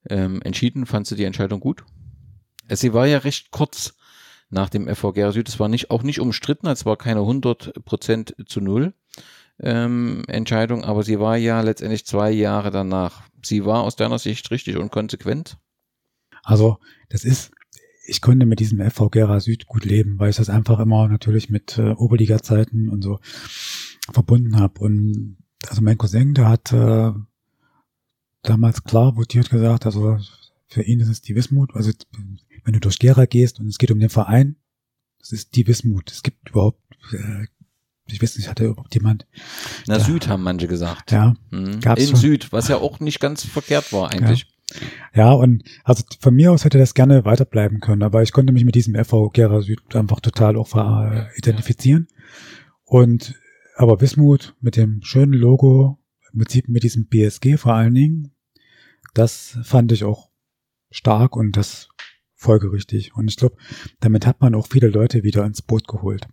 ähm, 0.09 0.41
entschieden. 0.43 0.87
Fandst 0.87 1.11
du 1.11 1.17
die 1.17 1.25
Entscheidung 1.25 1.61
gut? 1.61 1.85
Äh, 2.69 2.77
Sie 2.77 2.93
war 2.93 3.07
ja 3.07 3.19
recht 3.19 3.51
kurz 3.51 3.95
nach 4.51 4.69
dem 4.69 4.87
FV 4.89 5.12
Gera 5.12 5.33
Süd. 5.33 5.49
Es 5.49 5.59
war 5.59 5.69
nicht, 5.69 5.91
auch 5.91 6.03
nicht 6.03 6.21
umstritten, 6.21 6.67
es 6.69 6.87
war 6.87 6.97
keine 6.97 7.21
100% 7.21 8.47
zu 8.47 8.61
Null 8.61 8.95
ähm, 9.61 10.25
Entscheidung, 10.27 10.85
aber 10.85 11.03
sie 11.03 11.21
war 11.21 11.37
ja 11.37 11.61
letztendlich 11.61 12.07
zwei 12.07 12.31
Jahre 12.31 12.71
danach. 12.71 13.23
Sie 13.43 13.65
war 13.65 13.83
aus 13.83 13.97
deiner 13.97 14.19
Sicht 14.19 14.51
richtig 14.51 14.77
und 14.77 14.91
konsequent? 14.91 15.59
Also 16.43 16.79
das 17.09 17.25
ist, 17.25 17.53
ich 18.07 18.21
konnte 18.21 18.47
mit 18.47 18.61
diesem 18.61 18.79
FV 18.91 19.11
Gera 19.11 19.41
Süd 19.41 19.67
gut 19.67 19.85
leben, 19.85 20.19
weil 20.19 20.31
ich 20.31 20.37
das 20.37 20.51
einfach 20.51 20.81
immer 20.81 21.09
natürlich 21.09 21.51
mit 21.51 21.79
äh, 21.79 21.93
Oberliga-Zeiten 21.93 22.89
und 22.89 23.03
so 23.03 23.21
verbunden 24.12 24.59
habe. 24.59 24.81
Und 24.81 25.39
also 25.69 25.83
mein 25.83 25.99
Cousin, 25.99 26.35
der 26.35 26.49
hat 26.49 26.73
äh, 26.73 27.12
damals 28.43 28.85
klar 28.85 29.17
votiert 29.17 29.51
gesagt, 29.51 29.87
also 29.87 30.19
für 30.69 30.83
ihn 30.83 31.01
ist 31.01 31.09
es 31.09 31.21
die 31.21 31.35
Wismut. 31.35 31.75
Also 31.75 31.93
wenn 32.65 32.73
du 32.73 32.81
durch 32.81 32.99
Gera 32.99 33.27
gehst 33.27 33.61
und 33.61 33.67
es 33.69 33.79
geht 33.79 33.91
um 33.91 34.01
den 34.01 34.11
Verein, 34.11 34.57
das 35.19 35.33
ist 35.33 35.57
die 35.57 35.67
Wismut. 35.67 36.11
Es 36.11 36.23
gibt 36.23 36.51
überhaupt, 36.51 36.81
äh, 37.12 37.47
ich 38.07 38.23
weiß 38.23 38.37
nicht, 38.37 38.49
hatte 38.49 38.67
überhaupt 38.67 38.95
jemand. 38.95 39.27
Na, 39.87 39.97
Ja. 39.99 40.05
Süd 40.05 40.29
haben 40.29 40.43
manche 40.43 40.69
gesagt. 40.69 41.12
Ja, 41.12 41.35
Mhm. 41.51 41.81
Gab's 41.81 42.03
In 42.03 42.09
schon. 42.11 42.17
Süd, 42.21 42.53
was 42.53 42.69
ja 42.69 42.77
auch 42.77 43.01
nicht 43.01 43.21
ganz 43.21 43.45
verkehrt 43.45 43.93
war 43.93 44.11
eigentlich. 44.11 44.47
ja, 45.15 45.33
und 45.33 45.62
also 45.85 46.05
von 46.21 46.35
mir 46.35 46.51
aus 46.53 46.65
hätte 46.65 46.79
das 46.79 46.95
gerne 46.95 47.25
weiterbleiben 47.25 47.81
können, 47.81 48.03
aber 48.03 48.23
ich 48.23 48.33
konnte 48.33 48.53
mich 48.53 48.65
mit 48.65 48.75
diesem 48.75 48.95
FV 48.95 49.31
Gera 49.31 49.61
Süd 49.62 49.95
einfach 49.95 50.21
total 50.21 50.57
auch 50.57 50.75
äh, 50.75 51.27
identifizieren. 51.37 52.09
Und 52.85 53.35
aber 53.77 54.01
Wismut 54.01 54.55
mit 54.61 54.77
dem 54.77 55.03
schönen 55.03 55.33
Logo, 55.33 55.99
im 56.33 56.39
Prinzip 56.41 56.69
mit 56.69 56.83
diesem 56.83 57.07
BSG 57.07 57.57
vor 57.57 57.75
allen 57.75 57.95
Dingen, 57.95 58.31
das 59.15 59.59
fand 59.62 59.93
ich 59.93 60.05
auch 60.05 60.31
stark 60.95 61.37
und 61.37 61.57
das 61.57 61.89
folgerichtig. 62.35 63.15
Und 63.15 63.29
ich 63.29 63.37
glaube, 63.37 63.57
damit 64.01 64.27
hat 64.27 64.41
man 64.41 64.55
auch 64.55 64.67
viele 64.69 64.89
Leute 64.89 65.23
wieder 65.25 65.45
ins 65.45 65.63
Boot 65.63 65.89
geholt. 65.89 66.27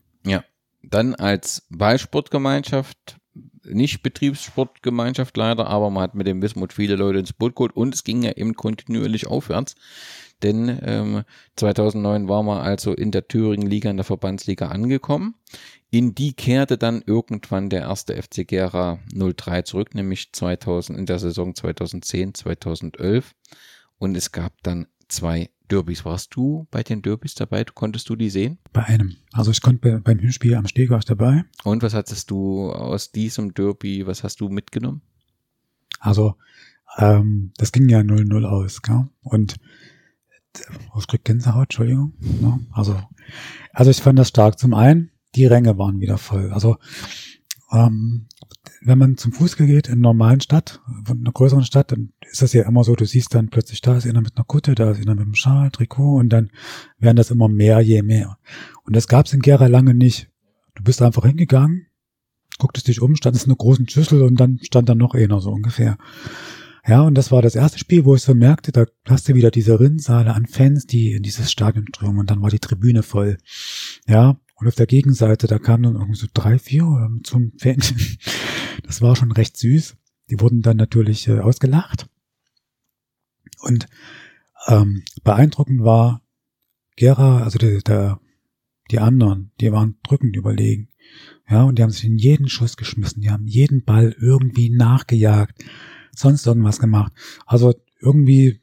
Dann 0.84 1.16
als 1.16 1.68
Ballsportgemeinschaft, 1.70 3.18
nicht 3.64 4.04
Betriebssportgemeinschaft 4.04 5.36
leider, 5.38 5.68
aber 5.68 5.90
man 5.90 6.04
hat 6.04 6.16
mit 6.16 6.28
dem 6.28 6.42
Wismut 6.42 6.74
viele 6.74 6.96
Leute 6.96 7.20
ins 7.20 7.34
Boot 7.34 7.56
geholt 7.56 7.76
und 7.76 7.94
es 7.94 8.04
ging 8.04 8.24
ja 8.24 8.32
eben 8.34 8.56
kontinuierlich 8.56 9.28
aufwärts. 9.28 9.76
Denn 10.44 10.80
ähm, 10.84 11.24
2009 11.56 12.28
war 12.28 12.42
man 12.42 12.62
also 12.62 12.94
in 12.94 13.12
der 13.12 13.28
Thüringen-Liga, 13.28 13.92
in 13.92 13.98
der 13.98 14.04
Verbandsliga 14.04 14.70
angekommen. 14.70 15.36
In 15.92 16.16
die 16.16 16.34
kehrte 16.34 16.78
dann 16.78 17.04
irgendwann 17.06 17.70
der 17.70 17.82
erste 17.82 18.20
FC 18.20 18.48
Gera 18.48 19.00
03 19.14 19.62
zurück, 19.62 19.94
nämlich 19.94 20.34
2000, 20.34 20.98
in 20.98 21.06
der 21.06 21.20
Saison 21.20 21.54
2010, 21.54 22.34
2011. 22.34 23.36
Und 24.02 24.18
es 24.18 24.32
gab 24.32 24.64
dann 24.64 24.88
zwei 25.10 25.52
Derbys. 25.70 26.06
Warst 26.06 26.36
du 26.36 26.68
bei 26.72 26.82
den 26.82 27.04
Derbys 27.04 27.36
dabei? 27.36 27.64
Konntest 27.64 28.10
du 28.10 28.16
die 28.16 28.32
sehen? 28.32 28.58
Bei 28.74 28.84
einem. 28.84 29.16
Also 29.32 29.52
ich 29.52 29.62
konnte 29.62 29.92
bei, 29.92 30.00
beim 30.00 30.18
Hinspiel 30.18 30.56
am 30.56 30.66
Steg 30.66 30.90
war 30.90 30.98
ich 30.98 31.06
dabei. 31.06 31.46
Und 31.64 31.84
was 31.84 31.94
hattest 31.94 32.32
du 32.32 32.72
aus 32.72 33.12
diesem 33.12 33.54
Derby, 33.54 34.08
was 34.08 34.24
hast 34.24 34.42
du 34.42 34.50
mitgenommen? 34.50 35.04
Also 36.00 36.34
ähm, 36.98 37.52
das 37.58 37.72
ging 37.72 37.88
ja 37.90 38.00
0-0 38.00 38.44
aus, 38.44 38.82
gell? 38.82 39.08
Und 39.22 39.58
oh, 40.96 40.98
ich 40.98 41.06
krieg 41.06 41.24
Gänsehaut, 41.24 41.66
Entschuldigung. 41.66 42.14
Ne? 42.20 42.60
Also, 42.72 43.00
also 43.72 43.92
ich 43.92 44.02
fand 44.02 44.18
das 44.18 44.30
stark. 44.30 44.58
Zum 44.58 44.74
einen, 44.74 45.12
die 45.36 45.46
Ränge 45.46 45.78
waren 45.78 46.00
wieder 46.00 46.18
voll. 46.18 46.52
Also 46.52 46.78
ähm, 47.72 48.26
wenn 48.82 48.98
man 48.98 49.18
zum 49.18 49.32
Fußball 49.32 49.68
geht 49.68 49.88
in 49.88 49.94
einer 49.94 50.02
normalen 50.02 50.42
Stadt, 50.42 50.82
von 51.06 51.20
einer 51.20 51.32
größeren 51.32 51.64
Stadt, 51.64 51.92
dann 51.92 52.14
ist 52.30 52.42
das 52.42 52.54
ja 52.54 52.68
immer 52.68 52.84
so, 52.84 52.96
du 52.96 53.06
siehst 53.06 53.34
dann 53.34 53.50
plötzlich, 53.50 53.82
da 53.82 53.98
ist 53.98 54.06
einer 54.06 54.22
mit 54.22 54.36
einer 54.36 54.46
Kutte, 54.46 54.76
da 54.76 54.92
ist 54.92 55.02
einer 55.02 55.16
mit 55.16 55.24
einem 55.24 55.36
Schal, 55.36 55.72
Trikot 55.72 56.18
und 56.18 56.30
dann 56.30 56.52
werden 56.98 57.18
das 57.18 57.32
immer 57.32 57.48
mehr, 57.48 57.80
je 57.82 58.02
mehr. 58.02 58.38
Und 58.84 58.96
das 58.96 59.08
gab's 59.08 59.34
in 59.34 59.42
Gera 59.42 59.68
lange 59.68 59.94
nicht. 59.94 60.30
Du 60.76 60.84
bist 60.84 61.02
einfach 61.02 61.26
hingegangen, 61.26 61.88
gucktest 62.58 62.88
dich 62.88 63.02
um, 63.02 63.16
standest 63.16 63.46
in 63.46 63.52
einer 63.52 63.58
großen 63.58 63.88
Schüssel 63.88 64.22
und 64.24 64.40
dann 64.40 64.60
stand 64.64 64.90
da 64.90 64.96
noch 64.96 65.14
einer, 65.14 65.42
so 65.42 65.52
ungefähr. 65.52 65.98
Ja, 66.88 67.02
und 67.02 67.16
das 67.16 67.32
war 67.32 67.44
das 67.44 67.56
erste 67.56 67.78
Spiel, 67.78 68.06
wo 68.06 68.16
ich 68.16 68.24
so 68.24 68.34
merkte, 68.34 68.72
da 68.72 68.86
hast 69.08 69.30
du 69.30 69.36
wieder 69.36 69.52
diese 69.52 69.80
Rinnsale 69.80 70.34
an 70.34 70.48
Fans, 70.48 70.88
die 70.88 71.12
in 71.12 71.22
dieses 71.22 71.52
Stadion 71.52 71.86
strömen 71.88 72.20
und 72.20 72.32
dann 72.32 72.42
war 72.42 72.50
die 72.50 72.60
Tribüne 72.60 73.04
voll. 73.04 73.38
Ja, 74.08 74.40
und 74.62 74.68
auf 74.68 74.76
der 74.76 74.86
Gegenseite, 74.86 75.48
da 75.48 75.58
kamen 75.58 75.84
dann 75.84 75.96
irgendwie 75.96 76.20
so 76.20 76.28
drei, 76.32 76.60
vier 76.60 76.86
oder 76.86 77.10
zum 77.24 77.52
Fan. 77.58 77.78
Das 78.84 79.02
war 79.02 79.16
schon 79.16 79.32
recht 79.32 79.58
süß. 79.58 79.96
Die 80.30 80.40
wurden 80.40 80.62
dann 80.62 80.76
natürlich 80.76 81.28
äh, 81.28 81.40
ausgelacht. 81.40 82.10
Und 83.62 83.88
ähm, 84.68 85.04
beeindruckend 85.24 85.84
war 85.84 86.22
Gera, 86.96 87.44
also 87.44 87.58
der, 87.58 87.80
der, 87.82 88.20
die 88.90 89.00
anderen, 89.00 89.52
die 89.62 89.72
waren 89.72 89.98
drückend 90.04 90.36
überlegen. 90.36 90.90
Ja, 91.50 91.64
und 91.64 91.78
die 91.78 91.84
haben 91.84 91.92
sich 91.92 92.06
in 92.06 92.18
jeden 92.18 92.50
Schuss 92.50 92.76
geschmissen, 92.78 93.22
die 93.22 93.30
haben 93.30 93.48
jeden 93.48 93.84
Ball 93.84 94.16
irgendwie 94.20 94.70
nachgejagt, 94.70 95.64
sonst 96.16 96.46
irgendwas 96.46 96.80
gemacht. 96.80 97.14
Also 97.46 97.74
irgendwie, 98.00 98.62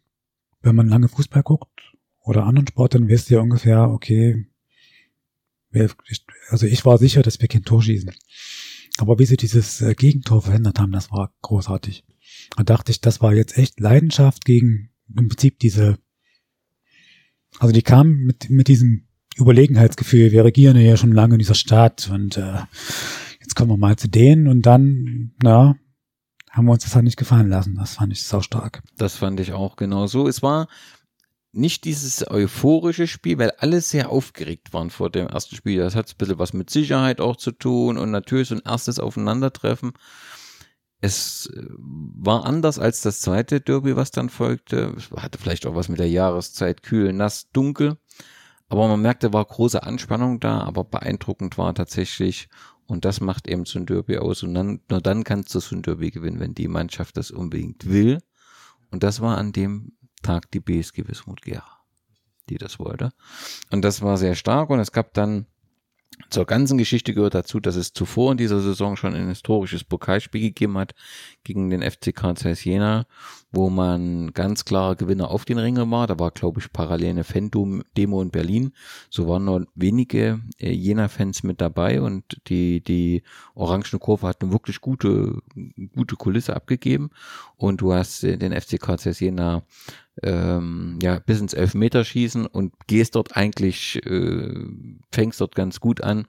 wenn 0.63 0.77
man 0.77 0.89
lange 0.89 1.09
Fußball 1.09 1.43
guckt 1.43 1.95
oder 2.23 2.45
anderen 2.45 2.69
Sport, 2.69 2.95
dann 2.95 3.09
wisst 3.09 3.31
ihr 3.31 3.41
ungefähr, 3.41 3.91
okay, 3.91 4.47
also 6.49 6.67
ich 6.67 6.85
war 6.85 6.99
sicher, 6.99 7.23
dass 7.23 7.41
wir 7.41 7.49
kein 7.49 7.65
Tor 7.65 7.83
schießen. 7.83 8.11
Aber 8.99 9.19
wie 9.19 9.27
sie 9.27 9.37
dieses 9.37 9.81
äh, 9.81 9.95
Gegentor 9.95 10.43
verhindert 10.43 10.79
haben, 10.79 10.93
das 10.93 11.11
war 11.13 11.33
großartig. 11.43 12.05
Da 12.57 12.65
dachte 12.65 12.91
ich, 12.91 13.01
das 13.01 13.21
war 13.21 13.35
jetzt 13.35 13.57
echt 13.57 13.81
Leidenschaft 13.81 14.45
gegen 14.45 14.91
im 15.17 15.29
Prinzip 15.29 15.59
diese, 15.59 15.99
also 17.59 17.73
die 17.73 17.83
kamen 17.83 18.25
mit, 18.25 18.51
mit 18.51 18.69
diesem 18.69 19.07
Überlegenheitsgefühl, 19.37 20.33
wir 20.33 20.45
regieren 20.45 20.77
ja 20.77 20.97
schon 20.97 21.13
lange 21.13 21.35
in 21.35 21.39
dieser 21.39 21.55
Stadt 21.55 22.11
und 22.13 22.37
äh, 22.37 22.61
jetzt 23.41 23.55
kommen 23.55 23.71
wir 23.71 23.77
mal 23.77 23.97
zu 23.97 24.09
denen 24.09 24.49
und 24.49 24.63
dann, 24.63 25.33
na, 25.43 25.77
haben 26.51 26.67
wir 26.67 26.73
uns 26.73 26.83
das 26.83 26.95
halt 26.95 27.05
nicht 27.05 27.17
gefallen 27.17 27.49
lassen. 27.49 27.77
Das 27.77 27.95
fand 27.95 28.13
ich 28.13 28.25
sau 28.25 28.41
stark. 28.41 28.83
Das 28.97 29.17
fand 29.17 29.39
ich 29.39 29.53
auch 29.53 29.77
genau 29.77 30.07
so. 30.07 30.27
Es 30.27 30.43
war 30.43 30.69
nicht 31.53 31.85
dieses 31.85 32.29
euphorische 32.31 33.07
Spiel, 33.07 33.39
weil 33.39 33.53
alle 33.53 33.81
sehr 33.81 34.11
aufgeregt 34.11 34.73
waren 34.73 34.91
vor 34.91 35.11
dem 35.11 35.29
ersten 35.29 35.57
Spiel. 35.57 35.79
Das 35.79 35.95
hat 35.95 36.11
ein 36.11 36.17
bisschen 36.19 36.39
was 36.39 36.53
mit 36.53 36.71
Sicherheit 36.71 37.21
auch 37.21 37.37
zu 37.37 37.53
tun 37.53 37.97
und 37.99 38.11
natürlich 38.11 38.49
so 38.49 38.55
ein 38.55 38.63
erstes 38.65 38.99
Aufeinandertreffen. 38.99 39.93
Es 41.01 41.47
äh, 41.55 41.65
war 41.79 42.45
anders 42.45 42.79
als 42.79 43.03
das 43.03 43.21
zweite 43.21 43.61
Derby, 43.61 43.97
was 43.97 44.11
dann 44.11 44.29
folgte. 44.29 44.95
Es 44.97 45.11
hatte 45.11 45.39
vielleicht 45.39 45.67
auch 45.67 45.75
was 45.75 45.89
mit 45.89 46.01
der 46.01 46.11
Jahreszeit, 46.11 46.83
kühl, 46.83 47.13
nass, 47.13 47.49
dunkel. 47.53 47.99
Aber 48.69 48.89
man 48.89 49.01
merkte, 49.01 49.33
war 49.33 49.45
große 49.45 49.83
Anspannung 49.83 50.41
da, 50.41 50.61
aber 50.61 50.85
beeindruckend 50.85 51.57
war 51.57 51.75
tatsächlich, 51.75 52.49
und 52.87 53.05
das 53.05 53.21
macht 53.21 53.49
eben 53.49 53.65
so 53.65 53.79
ein 53.79 53.87
Derby 53.87 54.19
aus. 54.19 54.43
Und 54.43 54.55
dann, 54.55 54.81
nur 54.91 55.01
dann 55.01 55.25
kannst 55.25 55.55
du 55.55 55.61
so 55.61 55.77
ein 55.77 55.83
Derby 55.83 56.11
gewinnen, 56.11 56.41
wenn 56.41 56.55
die 56.55 56.69
Mannschaft 56.69 57.17
das 57.17 57.31
unbedingt 57.31 57.89
will. 57.89 58.19
Und 58.91 59.03
das 59.03 59.21
war 59.21 59.39
an 59.39 59.53
dem 59.53 59.93
Tag 60.21 60.51
die 60.51 60.61
BSG 60.61 61.07
Wismut 61.07 61.43
Gera, 61.43 61.81
die 62.49 62.59
das 62.59 62.79
wollte. 62.79 63.13
Und 63.71 63.83
das 63.83 64.03
war 64.03 64.17
sehr 64.17 64.35
stark 64.35 64.71
und 64.71 64.81
es 64.81 64.93
gab 64.93 65.15
dann 65.15 65.47
zur 66.31 66.47
ganzen 66.47 66.79
Geschichte 66.79 67.15
gehört 67.15 67.35
dazu, 67.35 67.61
dass 67.61 67.77
es 67.77 67.93
zuvor 67.93 68.33
in 68.33 68.39
dieser 68.39 68.61
Saison 68.61 68.97
schon 68.97 69.15
ein 69.15 69.29
historisches 69.29 69.85
Pokalspiel 69.85 70.41
gegeben 70.41 70.77
hat 70.77 70.95
gegen 71.45 71.71
den 71.71 71.83
FCK 71.83 72.37
Zeiss 72.37 72.65
Jena, 72.65 73.07
wo 73.51 73.71
man 73.71 74.33
ganz 74.35 74.65
klarer 74.65 74.95
Gewinner 74.95 75.31
auf 75.31 75.45
den 75.45 75.59
Ringen 75.59 75.91
war. 75.91 76.07
Da 76.07 76.19
war, 76.19 76.31
glaube 76.31 76.61
ich, 76.61 76.73
parallel 76.73 77.11
eine 77.11 77.25
Fan-Demo 77.25 78.21
in 78.23 78.31
Berlin. 78.31 78.73
So 79.09 79.27
waren 79.27 79.47
nur 79.47 79.67
wenige 79.75 80.41
äh, 80.59 80.71
Jena-Fans 80.71 81.43
mit 81.43 81.61
dabei 81.61 82.01
und 82.03 82.41
die, 82.49 82.83
die 82.83 83.23
Orangene 83.55 83.99
Kurve 83.99 84.27
hat 84.27 84.43
eine 84.43 84.53
wirklich 84.53 84.81
gute, 84.81 85.41
gute 85.95 86.17
Kulisse 86.17 86.55
abgegeben. 86.55 87.11
Und 87.57 87.81
du 87.81 87.93
hast 87.93 88.23
äh, 88.25 88.37
den 88.37 88.53
FCK 88.53 88.99
Zeiss 88.99 89.21
Jena 89.21 89.63
ähm, 90.23 90.99
ja, 91.03 91.21
bis 91.21 91.41
ins 91.41 91.55
Elfmeterschießen 91.55 92.47
und 92.47 92.75
gehst 92.87 93.15
dort 93.15 93.37
eigentlich, 93.37 94.05
äh, 94.05 94.55
fängst 95.13 95.41
dort 95.41 95.55
ganz 95.55 95.81
gut 95.81 96.03
an 96.03 96.27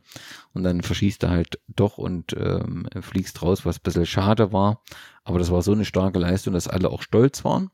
und 0.53 0.63
dann 0.63 0.81
verschießt 0.81 1.23
er 1.23 1.29
halt 1.29 1.59
doch 1.67 1.97
und 1.97 2.33
ähm, 2.33 2.87
fliegst 3.01 3.41
raus, 3.41 3.65
was 3.65 3.77
ein 3.77 3.83
bisschen 3.83 4.05
schade 4.05 4.51
war. 4.51 4.81
Aber 5.23 5.39
das 5.39 5.51
war 5.51 5.61
so 5.61 5.71
eine 5.71 5.85
starke 5.85 6.19
Leistung, 6.19 6.53
dass 6.53 6.67
alle 6.67 6.89
auch 6.89 7.01
stolz 7.01 7.43
waren. 7.45 7.69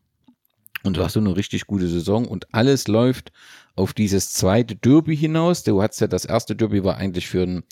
Und 0.84 0.98
du 0.98 1.04
hast 1.04 1.14
so 1.14 1.20
eine 1.20 1.36
richtig 1.36 1.66
gute 1.66 1.88
Saison 1.88 2.28
und 2.28 2.54
alles 2.54 2.88
läuft 2.88 3.32
auf 3.76 3.94
dieses 3.94 4.34
zweite 4.34 4.76
Derby 4.76 5.18
hinaus. 5.18 5.64
Du 5.64 5.82
hattest 5.82 6.02
ja 6.02 6.08
das 6.08 6.26
erste 6.26 6.56
Derby 6.56 6.84
war 6.84 6.98
eigentlich 6.98 7.28
für 7.28 7.46
den, 7.46 7.64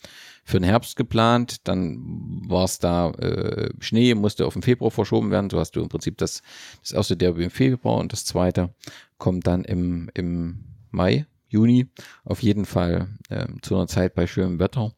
für 0.43 0.59
den 0.59 0.63
Herbst 0.63 0.95
geplant. 0.95 1.67
Dann 1.67 2.41
war 2.47 2.63
es 2.63 2.79
da 2.79 3.11
äh, 3.11 3.69
Schnee, 3.79 4.15
musste 4.15 4.47
auf 4.47 4.53
den 4.53 4.63
Februar 4.63 4.89
verschoben 4.89 5.29
werden. 5.29 5.51
So 5.51 5.59
hast 5.59 5.75
du 5.75 5.81
im 5.81 5.89
Prinzip 5.89 6.17
das, 6.17 6.41
das 6.81 6.91
erste 6.91 7.15
Derby 7.15 7.43
im 7.43 7.51
Februar 7.51 7.97
und 7.97 8.11
das 8.11 8.25
zweite 8.25 8.73
kommt 9.19 9.45
dann 9.45 9.63
im, 9.63 10.09
im 10.15 10.63
Mai, 10.89 11.27
Juni. 11.53 11.87
Auf 12.23 12.41
jeden 12.41 12.65
Fall 12.65 13.07
ähm, 13.29 13.59
zu 13.61 13.75
einer 13.75 13.87
Zeit 13.87 14.15
bei 14.15 14.27
schönem 14.27 14.59
Wetter. 14.59 14.93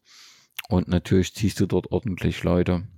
Und 0.68 0.88
natürlich 0.88 1.34
ziehst 1.34 1.60
du 1.60 1.66
dort 1.66 1.92
ordentlich 1.92 2.42
Leute 2.42 2.88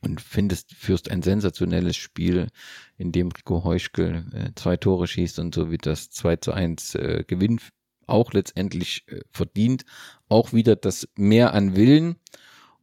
und 0.00 0.20
findest, 0.20 0.74
führst 0.74 1.10
ein 1.10 1.22
sensationelles 1.22 1.96
Spiel, 1.96 2.48
in 2.96 3.12
dem 3.12 3.28
Rico 3.28 3.64
Heuschkel 3.64 4.24
äh, 4.32 4.50
zwei 4.54 4.76
Tore 4.76 5.06
schießt 5.06 5.38
und 5.38 5.54
so 5.54 5.70
wie 5.70 5.78
das 5.78 6.10
2 6.10 6.36
zu 6.36 6.52
1 6.52 6.94
äh, 6.94 7.24
Gewinn 7.26 7.60
auch 8.06 8.32
letztendlich 8.32 9.04
äh, 9.08 9.20
verdient. 9.30 9.84
Auch 10.28 10.52
wieder 10.52 10.76
das 10.76 11.08
Mehr 11.16 11.54
an 11.54 11.74
Willen 11.74 12.16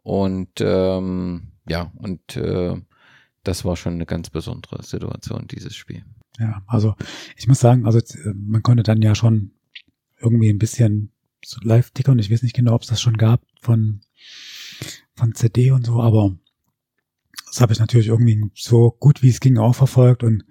und 0.03 0.59
ähm, 0.59 1.51
ja, 1.67 1.91
und 1.95 2.35
äh, 2.35 2.75
das 3.43 3.65
war 3.65 3.75
schon 3.75 3.93
eine 3.93 4.05
ganz 4.05 4.29
besondere 4.29 4.83
Situation, 4.83 5.47
dieses 5.47 5.75
Spiel. 5.75 6.03
Ja, 6.39 6.63
also 6.67 6.95
ich 7.37 7.47
muss 7.47 7.59
sagen, 7.59 7.85
also 7.85 7.99
äh, 7.99 8.33
man 8.33 8.63
konnte 8.63 8.83
dann 8.83 9.01
ja 9.01 9.15
schon 9.15 9.51
irgendwie 10.21 10.49
ein 10.49 10.59
bisschen 10.59 11.11
so 11.43 11.59
live 11.63 11.91
tickern. 11.91 12.19
Ich 12.19 12.31
weiß 12.31 12.43
nicht 12.43 12.55
genau, 12.55 12.73
ob 12.73 12.83
es 12.83 12.87
das 12.87 13.01
schon 13.01 13.17
gab 13.17 13.41
von, 13.61 14.01
von 15.15 15.33
CD 15.33 15.71
und 15.71 15.85
so, 15.85 16.01
aber 16.01 16.35
das 17.47 17.61
habe 17.61 17.73
ich 17.73 17.79
natürlich 17.79 18.07
irgendwie 18.07 18.49
so 18.55 18.91
gut 18.99 19.21
wie 19.21 19.29
es 19.29 19.39
ging 19.39 19.57
auch 19.57 19.75
verfolgt 19.75 20.23
und 20.23 20.45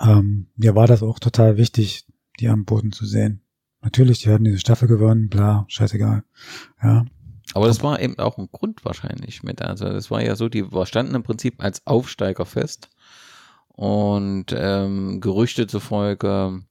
ähm, 0.00 0.46
mir 0.56 0.74
war 0.74 0.86
das 0.86 1.02
auch 1.02 1.18
total 1.18 1.56
wichtig, 1.56 2.06
die 2.38 2.48
am 2.48 2.64
Boden 2.64 2.92
zu 2.92 3.04
sehen. 3.04 3.42
Natürlich, 3.82 4.20
die 4.20 4.30
hatten 4.30 4.44
diese 4.44 4.58
Staffel 4.58 4.88
gewonnen, 4.88 5.28
bla, 5.28 5.64
scheißegal. 5.68 6.24
Ja. 6.82 7.04
Aber 7.54 7.66
das 7.66 7.82
war 7.82 8.00
eben 8.00 8.18
auch 8.18 8.38
ein 8.38 8.48
Grund 8.52 8.84
wahrscheinlich 8.84 9.42
mit. 9.42 9.62
Also 9.62 9.86
das 9.86 10.10
war 10.10 10.22
ja 10.22 10.36
so, 10.36 10.48
die 10.48 10.64
standen 10.84 11.14
im 11.14 11.22
Prinzip 11.22 11.62
als 11.62 11.86
Aufsteiger 11.86 12.46
fest. 12.46 12.88
Und 13.68 14.54
ähm, 14.56 15.20
Gerüchte 15.20 15.66
zufolge 15.66 16.62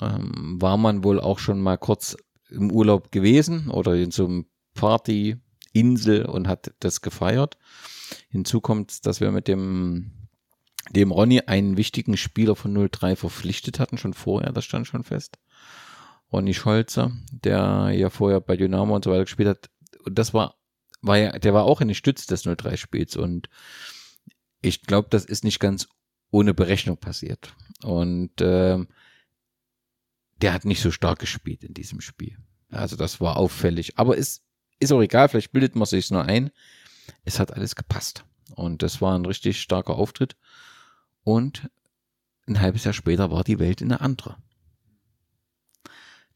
ähm, 0.00 0.56
war 0.60 0.76
man 0.76 1.04
wohl 1.04 1.20
auch 1.20 1.38
schon 1.38 1.60
mal 1.60 1.78
kurz 1.78 2.16
im 2.50 2.70
Urlaub 2.70 3.12
gewesen 3.12 3.70
oder 3.70 3.94
in 3.94 4.10
so 4.10 4.26
einem 4.26 4.46
Partyinsel 4.74 6.26
und 6.26 6.48
hat 6.48 6.72
das 6.80 7.00
gefeiert. 7.00 7.56
Hinzu 8.28 8.60
kommt, 8.60 9.06
dass 9.06 9.20
wir 9.20 9.30
mit 9.30 9.48
dem, 9.48 10.28
dem 10.90 11.10
Ronny 11.10 11.40
einen 11.40 11.76
wichtigen 11.76 12.16
Spieler 12.16 12.56
von 12.56 12.74
03 12.90 13.16
verpflichtet 13.16 13.78
hatten, 13.80 13.98
schon 13.98 14.14
vorher, 14.14 14.52
das 14.52 14.64
stand 14.64 14.86
schon 14.86 15.04
fest. 15.04 15.38
Ronny 16.32 16.54
Scholze, 16.54 17.12
der 17.30 17.92
ja 17.94 18.10
vorher 18.10 18.40
bei 18.40 18.56
Dynamo 18.56 18.94
und 18.94 19.04
so 19.04 19.10
weiter 19.10 19.24
gespielt 19.24 19.48
hat. 19.48 19.70
Und 20.04 20.18
das 20.18 20.34
war, 20.34 20.56
war 21.00 21.16
ja, 21.16 21.32
der 21.38 21.54
war 21.54 21.64
auch 21.64 21.80
eine 21.80 21.94
Stütze 21.94 22.26
des 22.26 22.44
03-Spiels 22.44 23.16
und 23.16 23.48
ich 24.60 24.82
glaube, 24.82 25.08
das 25.10 25.24
ist 25.24 25.44
nicht 25.44 25.60
ganz 25.60 25.88
ohne 26.30 26.54
Berechnung 26.54 26.96
passiert. 26.96 27.54
Und 27.82 28.32
ähm, 28.40 28.88
der 30.42 30.52
hat 30.52 30.64
nicht 30.64 30.80
so 30.80 30.90
stark 30.90 31.18
gespielt 31.18 31.64
in 31.64 31.74
diesem 31.74 32.00
Spiel. 32.00 32.36
Also 32.70 32.96
das 32.96 33.20
war 33.20 33.36
auffällig. 33.36 33.98
Aber 33.98 34.18
es 34.18 34.42
ist 34.80 34.92
auch 34.92 35.00
egal, 35.00 35.28
vielleicht 35.28 35.52
bildet 35.52 35.76
man 35.76 35.86
sich 35.86 36.10
nur 36.10 36.24
ein. 36.24 36.50
Es 37.24 37.38
hat 37.38 37.52
alles 37.52 37.76
gepasst. 37.76 38.24
Und 38.54 38.82
das 38.82 39.00
war 39.00 39.16
ein 39.18 39.26
richtig 39.26 39.60
starker 39.60 39.94
Auftritt. 39.94 40.36
Und 41.22 41.68
ein 42.46 42.60
halbes 42.60 42.84
Jahr 42.84 42.94
später 42.94 43.30
war 43.30 43.44
die 43.44 43.58
Welt 43.58 43.80
eine 43.80 44.00
andere. 44.00 44.36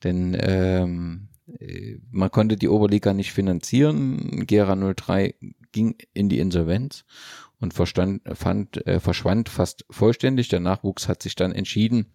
Denn 0.04 0.36
ähm, 0.40 1.28
äh, 1.58 1.98
man 2.10 2.30
konnte 2.30 2.56
die 2.56 2.68
Oberliga 2.68 3.12
nicht 3.12 3.32
finanzieren. 3.32 4.46
Gera 4.46 4.76
03 4.76 5.34
ging 5.72 5.96
in 6.14 6.28
die 6.28 6.38
Insolvenz 6.38 7.04
und 7.58 7.74
verstand, 7.74 8.22
fand, 8.34 8.86
äh, 8.86 9.00
verschwand 9.00 9.48
fast 9.48 9.84
vollständig. 9.90 10.48
Der 10.48 10.60
Nachwuchs 10.60 11.08
hat 11.08 11.22
sich 11.22 11.34
dann 11.34 11.52
entschieden, 11.52 12.06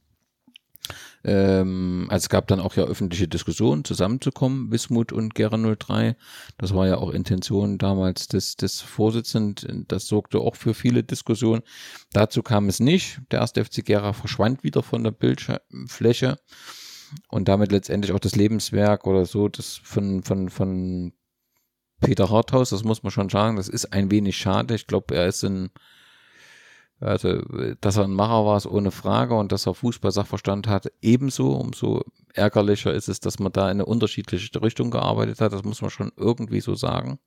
ähm, 1.23 2.07
also 2.09 2.25
es 2.25 2.29
gab 2.29 2.47
dann 2.47 2.59
auch 2.59 2.75
ja 2.75 2.83
öffentliche 2.83 3.27
Diskussionen, 3.27 3.85
zusammenzukommen, 3.85 4.71
Wismut 4.71 5.11
und 5.11 5.35
Gera 5.35 5.57
03. 5.57 6.15
Das 6.57 6.73
war 6.73 6.87
ja 6.87 6.97
auch 6.97 7.11
Intention 7.11 7.77
damals 7.77 8.27
des, 8.27 8.57
des 8.57 8.81
Vorsitzenden. 8.81 9.85
Das 9.87 10.07
sorgte 10.07 10.39
auch 10.39 10.55
für 10.55 10.73
viele 10.73 11.03
Diskussionen. 11.03 11.61
Dazu 12.11 12.43
kam 12.43 12.67
es 12.67 12.79
nicht. 12.79 13.21
Der 13.31 13.39
erste 13.39 13.63
FC 13.63 13.85
Gera 13.85 14.13
verschwand 14.13 14.63
wieder 14.63 14.83
von 14.83 15.03
der 15.03 15.11
Bildfläche 15.11 16.37
und 17.29 17.47
damit 17.47 17.71
letztendlich 17.71 18.11
auch 18.11 18.19
das 18.19 18.35
Lebenswerk 18.35 19.07
oder 19.07 19.25
so, 19.25 19.47
das 19.47 19.79
von, 19.83 20.23
von, 20.23 20.49
von 20.49 21.13
Peter 22.01 22.29
Harthaus, 22.29 22.71
das 22.71 22.83
muss 22.83 23.03
man 23.03 23.11
schon 23.11 23.29
sagen, 23.29 23.55
das 23.55 23.69
ist 23.69 23.93
ein 23.93 24.11
wenig 24.11 24.37
schade. 24.37 24.75
Ich 24.75 24.87
glaube, 24.87 25.15
er 25.15 25.27
ist 25.27 25.43
ein, 25.43 25.69
also, 27.03 27.41
dass 27.81 27.97
er 27.97 28.05
ein 28.05 28.13
Macher 28.13 28.45
war, 28.45 28.57
ist 28.57 28.65
ohne 28.65 28.91
Frage 28.91 29.35
und 29.35 29.51
dass 29.51 29.67
er 29.67 29.73
Fußball-Sachverstand 29.73 30.67
hat, 30.67 30.91
ebenso. 31.01 31.51
Umso 31.51 32.03
ärgerlicher 32.33 32.93
ist 32.93 33.09
es, 33.09 33.19
dass 33.19 33.39
man 33.39 33.51
da 33.51 33.65
in 33.65 33.77
eine 33.77 33.85
unterschiedliche 33.85 34.61
Richtung 34.61 34.89
gearbeitet 34.89 35.41
hat. 35.41 35.51
Das 35.51 35.63
muss 35.63 35.81
man 35.81 35.91
schon 35.91 36.11
irgendwie 36.15 36.61
so 36.61 36.75
sagen. 36.75 37.19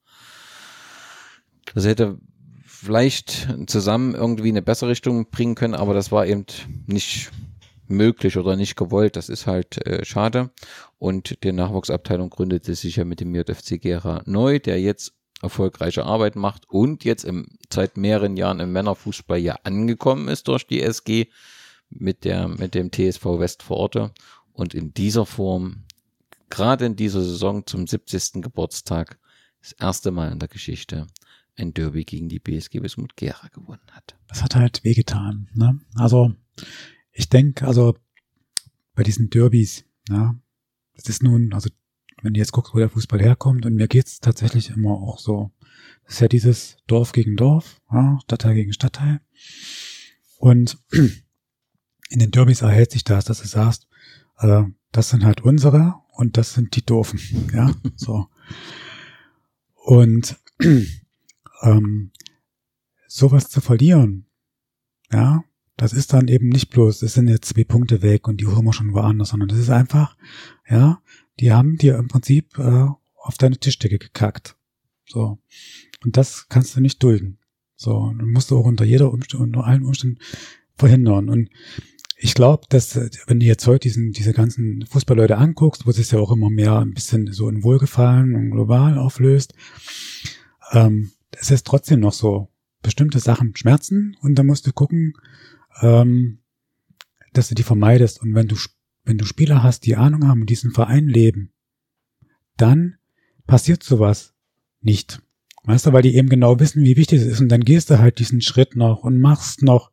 Das 1.74 1.84
hätte 1.84 2.18
vielleicht 2.64 3.48
zusammen 3.66 4.14
irgendwie 4.14 4.48
eine 4.48 4.62
bessere 4.62 4.90
Richtung 4.90 5.30
bringen 5.30 5.54
können, 5.54 5.74
aber 5.74 5.92
das 5.92 6.10
war 6.10 6.26
eben 6.26 6.46
nicht 6.86 7.30
möglich 7.86 8.36
oder 8.38 8.56
nicht 8.56 8.76
gewollt. 8.76 9.16
Das 9.16 9.28
ist 9.28 9.46
halt 9.46 9.86
äh, 9.86 10.04
schade. 10.04 10.50
Und 10.98 11.42
die 11.44 11.52
Nachwuchsabteilung 11.52 12.30
gründete 12.30 12.74
sich 12.74 12.96
ja 12.96 13.04
mit 13.04 13.20
dem 13.20 13.34
JFC 13.34 13.80
Gera 13.80 14.22
neu, 14.24 14.58
der 14.58 14.80
jetzt 14.80 15.12
erfolgreiche 15.42 16.04
Arbeit 16.04 16.36
macht 16.36 16.68
und 16.68 17.04
jetzt 17.04 17.24
im, 17.24 17.58
seit 17.72 17.96
mehreren 17.96 18.36
Jahren 18.36 18.60
im 18.60 18.72
Männerfußball 18.72 19.38
ja 19.38 19.56
angekommen 19.64 20.28
ist 20.28 20.48
durch 20.48 20.66
die 20.66 20.82
SG 20.82 21.26
mit 21.90 22.24
der, 22.24 22.48
mit 22.48 22.74
dem 22.74 22.90
TSV 22.90 23.24
Westforte 23.24 24.12
und 24.52 24.74
in 24.74 24.94
dieser 24.94 25.26
Form, 25.26 25.84
gerade 26.48 26.86
in 26.86 26.96
dieser 26.96 27.22
Saison 27.22 27.66
zum 27.66 27.86
70. 27.86 28.42
Geburtstag, 28.42 29.18
das 29.60 29.72
erste 29.72 30.10
Mal 30.10 30.32
in 30.32 30.38
der 30.38 30.48
Geschichte 30.48 31.06
ein 31.56 31.74
Derby 31.74 32.04
gegen 32.04 32.28
die 32.28 32.38
BSG 32.38 32.82
Wismut 32.82 33.16
Gera 33.16 33.48
gewonnen 33.48 33.86
hat. 33.92 34.16
Das 34.28 34.42
hat 34.42 34.54
halt 34.54 34.84
wehgetan. 34.84 35.48
Ne? 35.54 35.80
Also 35.94 36.34
ich 37.12 37.28
denke, 37.28 37.66
also 37.66 37.96
bei 38.94 39.02
diesen 39.02 39.30
Derbys, 39.30 39.84
ja, 40.08 40.34
das 40.94 41.08
ist 41.08 41.22
nun, 41.22 41.52
also 41.52 41.70
wenn 42.22 42.34
du 42.34 42.38
jetzt 42.38 42.52
guckst, 42.52 42.74
wo 42.74 42.78
der 42.78 42.88
Fußball 42.88 43.20
herkommt, 43.20 43.66
und 43.66 43.74
mir 43.74 43.88
geht's 43.88 44.20
tatsächlich 44.20 44.70
immer 44.70 44.92
auch 44.92 45.18
so. 45.18 45.50
Das 46.04 46.14
ist 46.14 46.20
ja 46.20 46.28
dieses 46.28 46.76
Dorf 46.86 47.12
gegen 47.12 47.36
Dorf, 47.36 47.80
ja, 47.92 48.18
Stadtteil 48.22 48.54
gegen 48.54 48.72
Stadtteil. 48.72 49.20
Und 50.38 50.78
in 50.92 52.18
den 52.18 52.30
Derbys 52.30 52.62
erhält 52.62 52.92
sich 52.92 53.04
das, 53.04 53.24
dass 53.24 53.42
du 53.42 53.48
sagst, 53.48 53.88
äh, 54.38 54.62
das 54.92 55.10
sind 55.10 55.24
halt 55.24 55.42
unsere 55.42 55.94
und 56.12 56.36
das 56.36 56.54
sind 56.54 56.76
die 56.76 56.84
Doofen, 56.84 57.20
ja, 57.52 57.74
so. 57.96 58.28
Und 59.74 60.36
ähm, 61.62 62.12
sowas 63.06 63.48
zu 63.50 63.60
verlieren, 63.60 64.26
ja, 65.12 65.44
das 65.76 65.92
ist 65.92 66.12
dann 66.12 66.28
eben 66.28 66.48
nicht 66.48 66.70
bloß, 66.70 67.02
es 67.02 67.14
sind 67.14 67.28
jetzt 67.28 67.48
zwei 67.48 67.64
Punkte 67.64 68.00
weg 68.02 68.28
und 68.28 68.40
die 68.40 68.46
holen 68.46 68.64
wir 68.64 68.72
schon 68.72 68.94
woanders, 68.94 69.28
sondern 69.28 69.48
das 69.48 69.58
ist 69.58 69.70
einfach, 69.70 70.16
ja, 70.68 71.02
die 71.40 71.52
haben 71.52 71.76
dir 71.76 71.96
im 71.96 72.08
Prinzip 72.08 72.58
äh, 72.58 72.86
auf 73.16 73.38
deine 73.38 73.58
Tischdecke 73.58 73.98
gekackt. 73.98 74.56
So. 75.06 75.38
Und 76.04 76.16
das 76.16 76.48
kannst 76.48 76.76
du 76.76 76.80
nicht 76.80 77.02
dulden. 77.02 77.38
So. 77.76 77.96
Und 77.96 78.30
musst 78.32 78.50
du 78.50 78.58
auch 78.58 78.64
unter 78.64 78.84
jeder 78.84 79.12
Umstand, 79.12 79.42
unter 79.42 79.64
allen 79.64 79.84
Umständen 79.84 80.18
verhindern. 80.74 81.28
Und 81.28 81.50
ich 82.16 82.34
glaube, 82.34 82.66
dass, 82.68 82.96
wenn 83.26 83.40
du 83.40 83.46
jetzt 83.46 83.66
heute 83.66 83.88
diesen, 83.88 84.12
diese 84.12 84.32
ganzen 84.32 84.86
Fußballleute 84.86 85.36
anguckst, 85.36 85.86
wo 85.86 85.92
sich 85.92 86.10
ja 86.10 86.18
auch 86.18 86.32
immer 86.32 86.50
mehr 86.50 86.78
ein 86.78 86.94
bisschen 86.94 87.30
so 87.32 87.48
in 87.48 87.62
Wohlgefallen 87.62 88.34
und 88.34 88.50
global 88.50 88.98
auflöst, 88.98 89.54
ähm, 90.72 91.12
es 91.32 91.50
ist 91.50 91.66
trotzdem 91.66 92.00
noch 92.00 92.14
so, 92.14 92.48
bestimmte 92.86 93.18
Sachen 93.18 93.56
schmerzen 93.56 94.16
und 94.20 94.36
da 94.36 94.44
musst 94.44 94.66
du 94.66 94.72
gucken, 94.72 95.14
ähm, 95.82 96.38
dass 97.32 97.48
du 97.48 97.56
die 97.56 97.64
vermeidest. 97.64 98.22
Und 98.22 98.34
wenn 98.34 98.46
du, 98.46 98.56
wenn 99.06 99.18
du 99.18 99.24
Spieler 99.24 99.62
hast, 99.62 99.86
die 99.86 99.96
Ahnung 99.96 100.28
haben 100.28 100.42
und 100.42 100.50
diesen 100.50 100.72
Verein 100.72 101.08
leben, 101.08 101.52
dann 102.56 102.96
passiert 103.46 103.82
sowas 103.82 104.34
nicht. 104.80 105.22
Weißt 105.64 105.86
du, 105.86 105.92
weil 105.92 106.02
die 106.02 106.14
eben 106.14 106.28
genau 106.28 106.60
wissen, 106.60 106.84
wie 106.84 106.96
wichtig 106.96 107.20
es 107.20 107.26
ist. 107.26 107.40
Und 107.40 107.48
dann 107.48 107.62
gehst 107.62 107.90
du 107.90 107.98
halt 107.98 108.20
diesen 108.20 108.40
Schritt 108.40 108.76
noch 108.76 109.02
und 109.02 109.18
machst 109.18 109.62
noch 109.62 109.90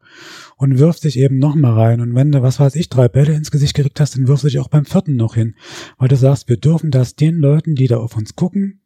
und 0.55 0.77
wirfst 0.77 1.03
dich 1.03 1.17
eben 1.17 1.39
noch 1.39 1.55
mal 1.55 1.73
rein. 1.73 1.99
Und 1.99 2.13
wenn 2.13 2.31
du, 2.31 2.43
was 2.43 2.59
weiß 2.59 2.75
ich, 2.75 2.89
drei 2.89 3.07
Bälle 3.07 3.33
ins 3.33 3.49
Gesicht 3.49 3.73
gekriegt 3.73 3.99
hast, 3.99 4.15
dann 4.15 4.27
wirfst 4.27 4.43
du 4.43 4.49
dich 4.49 4.59
auch 4.59 4.67
beim 4.67 4.85
vierten 4.85 5.15
noch 5.15 5.33
hin. 5.33 5.55
Weil 5.97 6.09
du 6.09 6.15
sagst, 6.15 6.47
wir 6.47 6.57
dürfen 6.57 6.91
das 6.91 7.15
den 7.15 7.37
Leuten, 7.37 7.73
die 7.73 7.87
da 7.87 7.97
auf 7.97 8.15
uns 8.15 8.35
gucken, 8.35 8.81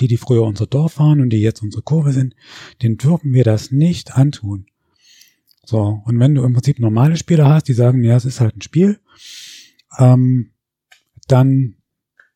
die, 0.00 0.08
die 0.08 0.16
früher 0.16 0.42
unser 0.42 0.66
Dorf 0.66 0.98
waren 0.98 1.20
und 1.20 1.30
die 1.30 1.40
jetzt 1.40 1.62
unsere 1.62 1.82
Kurve 1.82 2.12
sind, 2.12 2.34
denen 2.82 2.96
dürfen 2.96 3.32
wir 3.32 3.44
das 3.44 3.70
nicht 3.70 4.16
antun. 4.16 4.66
So, 5.64 6.02
und 6.04 6.18
wenn 6.18 6.34
du 6.34 6.42
im 6.42 6.54
Prinzip 6.54 6.80
normale 6.80 7.16
Spieler 7.16 7.48
hast, 7.48 7.68
die 7.68 7.72
sagen, 7.72 8.02
ja, 8.02 8.16
es 8.16 8.24
ist 8.24 8.40
halt 8.40 8.56
ein 8.56 8.62
Spiel, 8.62 8.98
ähm, 9.98 10.52
dann, 11.28 11.76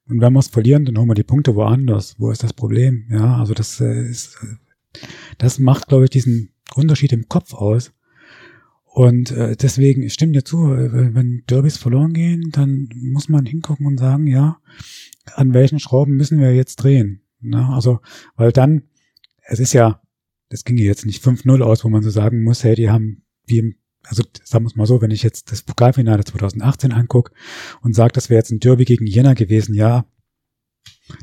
und 0.08 0.20
wenn 0.20 0.32
wir 0.32 0.40
es 0.40 0.48
verlieren, 0.48 0.84
dann 0.84 0.98
holen 0.98 1.08
wir 1.08 1.14
die 1.14 1.22
Punkte 1.22 1.54
woanders. 1.54 2.16
Wo 2.18 2.30
ist 2.30 2.42
das 2.42 2.52
Problem? 2.52 3.06
Ja, 3.10 3.38
also 3.38 3.54
das 3.54 3.80
äh, 3.80 4.08
ist, 4.08 4.36
äh, 4.42 5.00
das 5.38 5.58
macht, 5.58 5.88
glaube 5.88 6.04
ich, 6.04 6.10
diesen 6.10 6.50
Unterschied 6.74 7.12
im 7.12 7.28
Kopf 7.28 7.54
aus. 7.54 7.92
Und 8.84 9.30
äh, 9.30 9.56
deswegen, 9.56 10.02
ich 10.02 10.14
stimme 10.14 10.32
dir 10.32 10.44
zu, 10.44 10.72
äh, 10.72 11.14
wenn 11.14 11.44
Derbys 11.50 11.76
verloren 11.76 12.14
gehen, 12.14 12.50
dann 12.52 12.88
muss 12.94 13.28
man 13.28 13.44
hingucken 13.44 13.86
und 13.86 13.98
sagen, 13.98 14.26
ja, 14.26 14.58
an 15.34 15.52
welchen 15.52 15.80
Schrauben 15.80 16.16
müssen 16.16 16.40
wir 16.40 16.54
jetzt 16.54 16.76
drehen? 16.76 17.20
Ne? 17.40 17.68
Also, 17.68 18.00
weil 18.36 18.52
dann, 18.52 18.84
es 19.42 19.60
ist 19.60 19.74
ja, 19.74 20.00
das 20.48 20.64
ging 20.64 20.78
ja 20.78 20.84
jetzt 20.84 21.04
nicht 21.04 21.22
5-0 21.22 21.60
aus, 21.62 21.84
wo 21.84 21.88
man 21.88 22.02
so 22.02 22.10
sagen 22.10 22.42
muss, 22.42 22.64
hey, 22.64 22.74
die 22.74 22.88
haben 22.88 23.22
wie 23.46 23.58
im, 23.58 23.74
also 24.08 24.22
sagen 24.44 24.64
wir 24.64 24.68
es 24.68 24.76
mal 24.76 24.86
so, 24.86 25.00
wenn 25.00 25.10
ich 25.10 25.22
jetzt 25.22 25.50
das 25.52 25.62
Pokalfinale 25.62 26.24
2018 26.24 26.92
angucke 26.92 27.32
und 27.82 27.94
sage, 27.94 28.12
das 28.12 28.30
wäre 28.30 28.38
jetzt 28.38 28.50
ein 28.50 28.60
Derby 28.60 28.84
gegen 28.84 29.06
Jena 29.06 29.34
gewesen, 29.34 29.74
ja, 29.74 30.04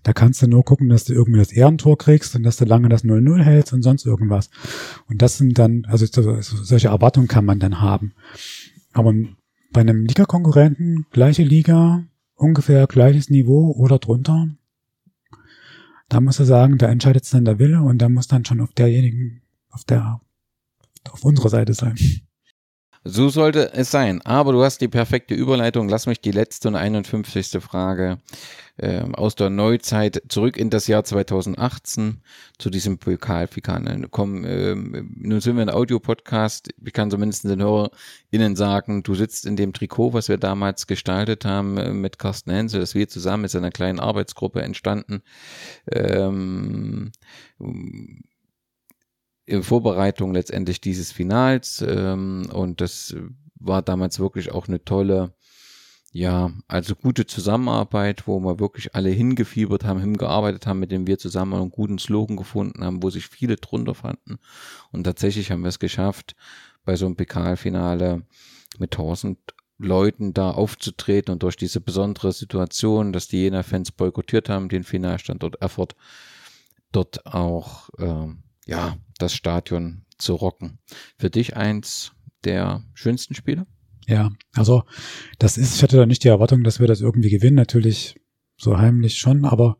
da 0.03 0.13
kannst 0.13 0.41
du 0.41 0.47
nur 0.47 0.63
gucken, 0.63 0.89
dass 0.89 1.05
du 1.05 1.13
irgendwie 1.13 1.39
das 1.39 1.51
Ehrentor 1.51 1.97
kriegst 1.97 2.35
und 2.35 2.43
dass 2.43 2.57
du 2.57 2.65
lange 2.65 2.89
das 2.89 3.03
0-0 3.03 3.41
hältst 3.41 3.73
und 3.73 3.81
sonst 3.81 4.05
irgendwas. 4.05 4.49
Und 5.07 5.21
das 5.21 5.37
sind 5.37 5.57
dann, 5.59 5.85
also 5.87 6.05
so, 6.05 6.41
so, 6.41 6.63
solche 6.63 6.87
Erwartungen 6.87 7.27
kann 7.27 7.45
man 7.45 7.59
dann 7.59 7.81
haben. 7.81 8.13
Aber 8.93 9.13
bei 9.71 9.81
einem 9.81 10.05
Liga-Konkurrenten, 10.05 11.05
gleiche 11.11 11.43
Liga, 11.43 12.05
ungefähr 12.35 12.87
gleiches 12.87 13.29
Niveau 13.29 13.71
oder 13.71 13.99
drunter, 13.99 14.47
da 16.09 16.21
muss 16.21 16.39
er 16.39 16.45
sagen, 16.45 16.77
da 16.77 16.87
entscheidet 16.87 17.31
dann 17.33 17.45
der 17.45 17.59
Wille 17.59 17.81
und 17.81 17.97
da 17.97 18.07
muss 18.07 18.27
dann 18.27 18.45
schon 18.45 18.61
auf 18.61 18.73
derjenigen 18.73 19.41
auf 19.69 19.83
der, 19.83 20.21
auf 21.09 21.25
unserer 21.25 21.49
Seite 21.49 21.73
sein. 21.73 21.97
So 23.05 23.29
sollte 23.29 23.73
es 23.73 23.91
sein. 23.91 24.21
Aber 24.21 24.53
du 24.53 24.63
hast 24.63 24.79
die 24.79 24.87
perfekte 24.87 25.33
Überleitung. 25.33 25.89
Lass 25.89 26.05
mich 26.05 26.21
die 26.21 26.31
letzte 26.31 26.69
und 26.69 26.75
51. 26.75 27.61
Frage 27.61 28.19
ähm, 28.79 29.13
aus 29.13 29.35
der 29.35 29.49
Neuzeit 29.49 30.23
zurück 30.29 30.57
in 30.57 30.69
das 30.69 30.87
Jahr 30.87 31.03
2018 31.03 32.21
zu 32.57 32.69
diesem 32.69 32.97
Pokalfinale. 32.97 34.07
Komm, 34.09 34.45
ähm, 34.45 35.13
nun 35.17 35.41
sind 35.41 35.57
wir 35.57 35.63
ein 35.63 35.69
Audiopodcast. 35.69 36.69
Ich 36.83 36.93
kann 36.93 37.11
zumindest 37.11 37.43
den 37.43 37.61
HörerInnen 37.61 38.55
sagen, 38.55 39.03
du 39.03 39.15
sitzt 39.15 39.45
in 39.45 39.57
dem 39.57 39.73
Trikot, 39.73 40.13
was 40.13 40.29
wir 40.29 40.37
damals 40.37 40.87
gestaltet 40.87 41.45
haben 41.45 41.77
äh, 41.77 41.91
mit 41.91 42.17
Carsten 42.19 42.51
Hensel, 42.51 42.79
das 42.79 42.95
wir 42.95 43.09
zusammen 43.09 43.43
mit 43.43 43.51
seiner 43.51 43.71
kleinen 43.71 43.99
Arbeitsgruppe 43.99 44.61
entstanden. 44.61 45.21
Ähm, 45.91 47.11
Vorbereitung 49.61 50.33
letztendlich 50.33 50.81
dieses 50.81 51.11
Finals 51.11 51.83
ähm, 51.85 52.47
und 52.51 52.81
das 52.81 53.15
war 53.55 53.81
damals 53.81 54.19
wirklich 54.19 54.51
auch 54.51 54.67
eine 54.67 54.83
tolle, 54.83 55.33
ja, 56.11 56.51
also 56.67 56.95
gute 56.95 57.25
Zusammenarbeit, 57.25 58.27
wo 58.27 58.39
wir 58.39 58.59
wirklich 58.59 58.95
alle 58.95 59.09
hingefiebert 59.09 59.83
haben, 59.83 59.99
hingearbeitet 59.99 60.67
haben, 60.67 60.79
mit 60.79 60.91
dem 60.91 61.07
wir 61.07 61.17
zusammen 61.17 61.53
einen 61.53 61.71
guten 61.71 61.97
Slogan 61.97 62.37
gefunden 62.37 62.83
haben, 62.83 63.01
wo 63.01 63.09
sich 63.09 63.27
viele 63.27 63.55
drunter 63.55 63.95
fanden. 63.95 64.37
Und 64.91 65.05
tatsächlich 65.05 65.51
haben 65.51 65.61
wir 65.61 65.69
es 65.69 65.79
geschafft, 65.79 66.35
bei 66.85 66.95
so 66.95 67.05
einem 67.05 67.15
Pokalfinale 67.15 68.23
mit 68.79 68.93
1000 68.93 69.39
Leuten 69.79 70.33
da 70.33 70.51
aufzutreten 70.51 71.33
und 71.33 71.43
durch 71.43 71.57
diese 71.57 71.81
besondere 71.81 72.31
Situation, 72.31 73.11
dass 73.11 73.27
die 73.27 73.41
Jena-Fans 73.41 73.91
boykottiert 73.91 74.49
haben, 74.49 74.69
den 74.69 74.83
Finalstandort 74.83 75.61
Erfurt, 75.61 75.95
dort 76.91 77.25
auch 77.25 77.89
ähm, 77.97 78.43
ja, 78.65 78.97
das 79.23 79.33
Stadion 79.33 80.03
zu 80.17 80.35
rocken. 80.35 80.79
Für 81.17 81.29
dich 81.29 81.55
eins 81.55 82.11
der 82.43 82.83
schönsten 82.93 83.35
Spiele? 83.35 83.65
Ja, 84.05 84.31
also 84.53 84.83
das 85.39 85.57
ist, 85.57 85.75
ich 85.75 85.83
hatte 85.83 85.97
da 85.97 86.05
nicht 86.05 86.23
die 86.23 86.27
Erwartung, 86.27 86.63
dass 86.63 86.79
wir 86.79 86.87
das 86.87 87.01
irgendwie 87.01 87.29
gewinnen, 87.29 87.55
natürlich 87.55 88.19
so 88.57 88.77
heimlich 88.77 89.17
schon, 89.17 89.45
aber 89.45 89.77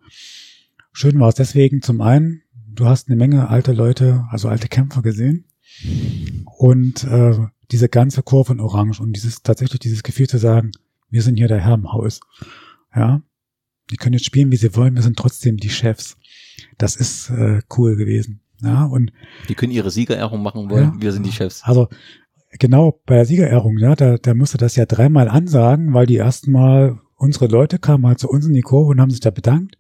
schön 0.94 1.20
war 1.20 1.30
es 1.30 1.36
deswegen 1.36 1.82
zum 1.82 2.02
einen, 2.02 2.42
du 2.68 2.86
hast 2.86 3.10
eine 3.10 3.18
Menge 3.18 3.50
alte 3.50 3.74
Leute, 3.74 4.26
also 4.30 4.48
alte 4.48 4.70
Kämpfer 4.70 5.02
gesehen 5.02 5.46
und 6.46 7.04
äh, 7.04 7.38
diese 7.72 7.90
ganze 7.90 8.24
Kurve 8.24 8.54
in 8.54 8.62
Orange 8.62 9.02
und 9.02 9.14
dieses 9.14 9.44
tatsächlich 9.44 9.80
dieses 9.80 10.04
Gefühl 10.04 10.28
zu 10.28 10.38
sagen, 10.38 10.72
wir 11.10 11.22
sind 11.22 11.36
hier 11.36 11.48
der 11.48 11.60
Herr 11.60 11.74
im 11.74 11.92
Haus, 11.92 12.22
ja, 12.96 13.22
die 13.92 13.98
können 13.98 14.14
jetzt 14.14 14.26
spielen, 14.26 14.52
wie 14.52 14.58
sie 14.58 14.76
wollen, 14.76 14.96
wir 14.96 15.04
sind 15.04 15.18
trotzdem 15.18 15.58
die 15.58 15.70
Chefs. 15.70 16.18
Das 16.78 16.96
ist 16.96 17.30
äh, 17.30 17.62
cool 17.78 17.96
gewesen. 17.96 18.43
Ja, 18.64 18.86
und 18.86 19.12
die 19.50 19.56
können 19.56 19.72
ihre 19.72 19.92
Siegerehrung 19.92 20.42
machen 20.42 20.70
wollen, 20.70 20.94
ja, 20.96 21.02
wir 21.02 21.12
sind 21.12 21.26
die 21.26 21.32
Chefs. 21.32 21.62
Also 21.64 21.90
genau 22.60 23.02
bei 23.06 23.16
der 23.16 23.26
Siegerehrung, 23.26 23.78
ja, 23.78 23.96
da, 23.96 24.18
da 24.18 24.34
musste 24.34 24.58
das 24.58 24.76
ja 24.76 24.86
dreimal 24.86 25.28
ansagen, 25.28 25.94
weil 25.94 26.06
die 26.06 26.18
ersten 26.18 26.52
Mal 26.52 27.00
unsere 27.16 27.48
Leute 27.48 27.80
kamen 27.80 28.06
halt 28.06 28.20
zu 28.20 28.30
uns 28.30 28.46
in 28.46 28.54
die 28.54 28.62
Kurve 28.62 28.92
und 28.92 29.02
haben 29.02 29.12
sich 29.12 29.22
da 29.22 29.32
bedankt 29.32 29.78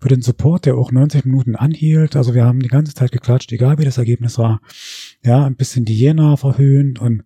für 0.00 0.08
den 0.08 0.22
Support, 0.22 0.64
der 0.64 0.76
auch 0.76 0.92
90 0.92 1.24
Minuten 1.24 1.56
anhielt. 1.56 2.14
Also 2.14 2.34
wir 2.34 2.44
haben 2.44 2.60
die 2.60 2.68
ganze 2.68 2.94
Zeit 2.94 3.10
geklatscht, 3.10 3.50
egal 3.52 3.78
wie 3.78 3.84
das 3.84 3.98
Ergebnis 3.98 4.38
war. 4.38 4.60
Ja, 5.24 5.44
ein 5.44 5.56
bisschen 5.56 5.84
die 5.84 5.98
Jena 5.98 6.36
verhöhnt 6.36 7.00
und 7.00 7.24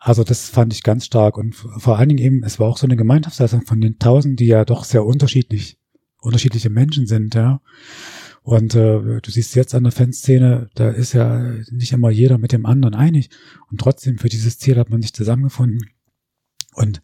also 0.00 0.24
das 0.24 0.48
fand 0.48 0.72
ich 0.72 0.82
ganz 0.82 1.06
stark 1.06 1.36
und 1.36 1.54
vor 1.54 1.98
allen 1.98 2.08
Dingen 2.08 2.24
eben, 2.24 2.42
es 2.44 2.58
war 2.58 2.68
auch 2.68 2.78
so 2.78 2.86
eine 2.86 2.96
Gemeinschaftsleistung 2.96 3.62
von 3.62 3.80
den 3.80 3.98
Tausend, 3.98 4.40
die 4.40 4.46
ja 4.46 4.64
doch 4.64 4.84
sehr 4.84 5.04
unterschiedlich, 5.04 5.78
unterschiedliche 6.20 6.70
Menschen 6.70 7.06
sind, 7.06 7.34
ja. 7.34 7.60
Und 8.48 8.74
äh, 8.74 9.20
du 9.20 9.30
siehst 9.30 9.54
jetzt 9.56 9.74
an 9.74 9.82
der 9.82 9.92
Fanszene, 9.92 10.70
da 10.74 10.88
ist 10.88 11.12
ja 11.12 11.38
nicht 11.70 11.92
immer 11.92 12.08
jeder 12.08 12.38
mit 12.38 12.52
dem 12.52 12.64
anderen 12.64 12.94
einig. 12.94 13.28
Und 13.70 13.78
trotzdem 13.78 14.16
für 14.16 14.30
dieses 14.30 14.58
Ziel 14.58 14.78
hat 14.78 14.88
man 14.88 15.02
sich 15.02 15.12
zusammengefunden. 15.12 15.90
Und 16.72 17.02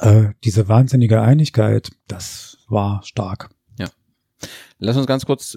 äh, 0.00 0.32
diese 0.44 0.68
wahnsinnige 0.68 1.22
Einigkeit, 1.22 1.90
das 2.06 2.58
war 2.68 3.02
stark. 3.02 3.48
Ja. 3.78 3.88
Lass 4.76 4.98
uns 4.98 5.06
ganz 5.06 5.24
kurz 5.24 5.56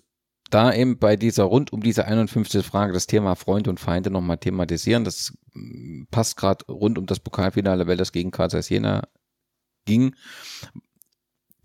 da 0.49 0.73
eben 0.73 0.97
bei 0.97 1.17
dieser 1.17 1.43
rund 1.43 1.73
um 1.73 1.81
diese 1.83 2.05
51. 2.05 2.65
Frage 2.65 2.93
das 2.93 3.05
Thema 3.05 3.35
Freunde 3.35 3.69
und 3.69 3.81
Feinde 3.81 4.09
nochmal 4.09 4.37
thematisieren. 4.37 5.03
Das 5.03 5.37
mm, 5.51 6.03
passt 6.09 6.37
gerade 6.37 6.63
rund 6.67 6.97
um 6.97 7.05
das 7.05 7.19
Pokalfinale, 7.19 7.85
weil 7.85 7.97
das 7.97 8.13
gegen 8.13 8.31
Karl 8.31 8.47
Jena 8.61 9.05
ging 9.83 10.15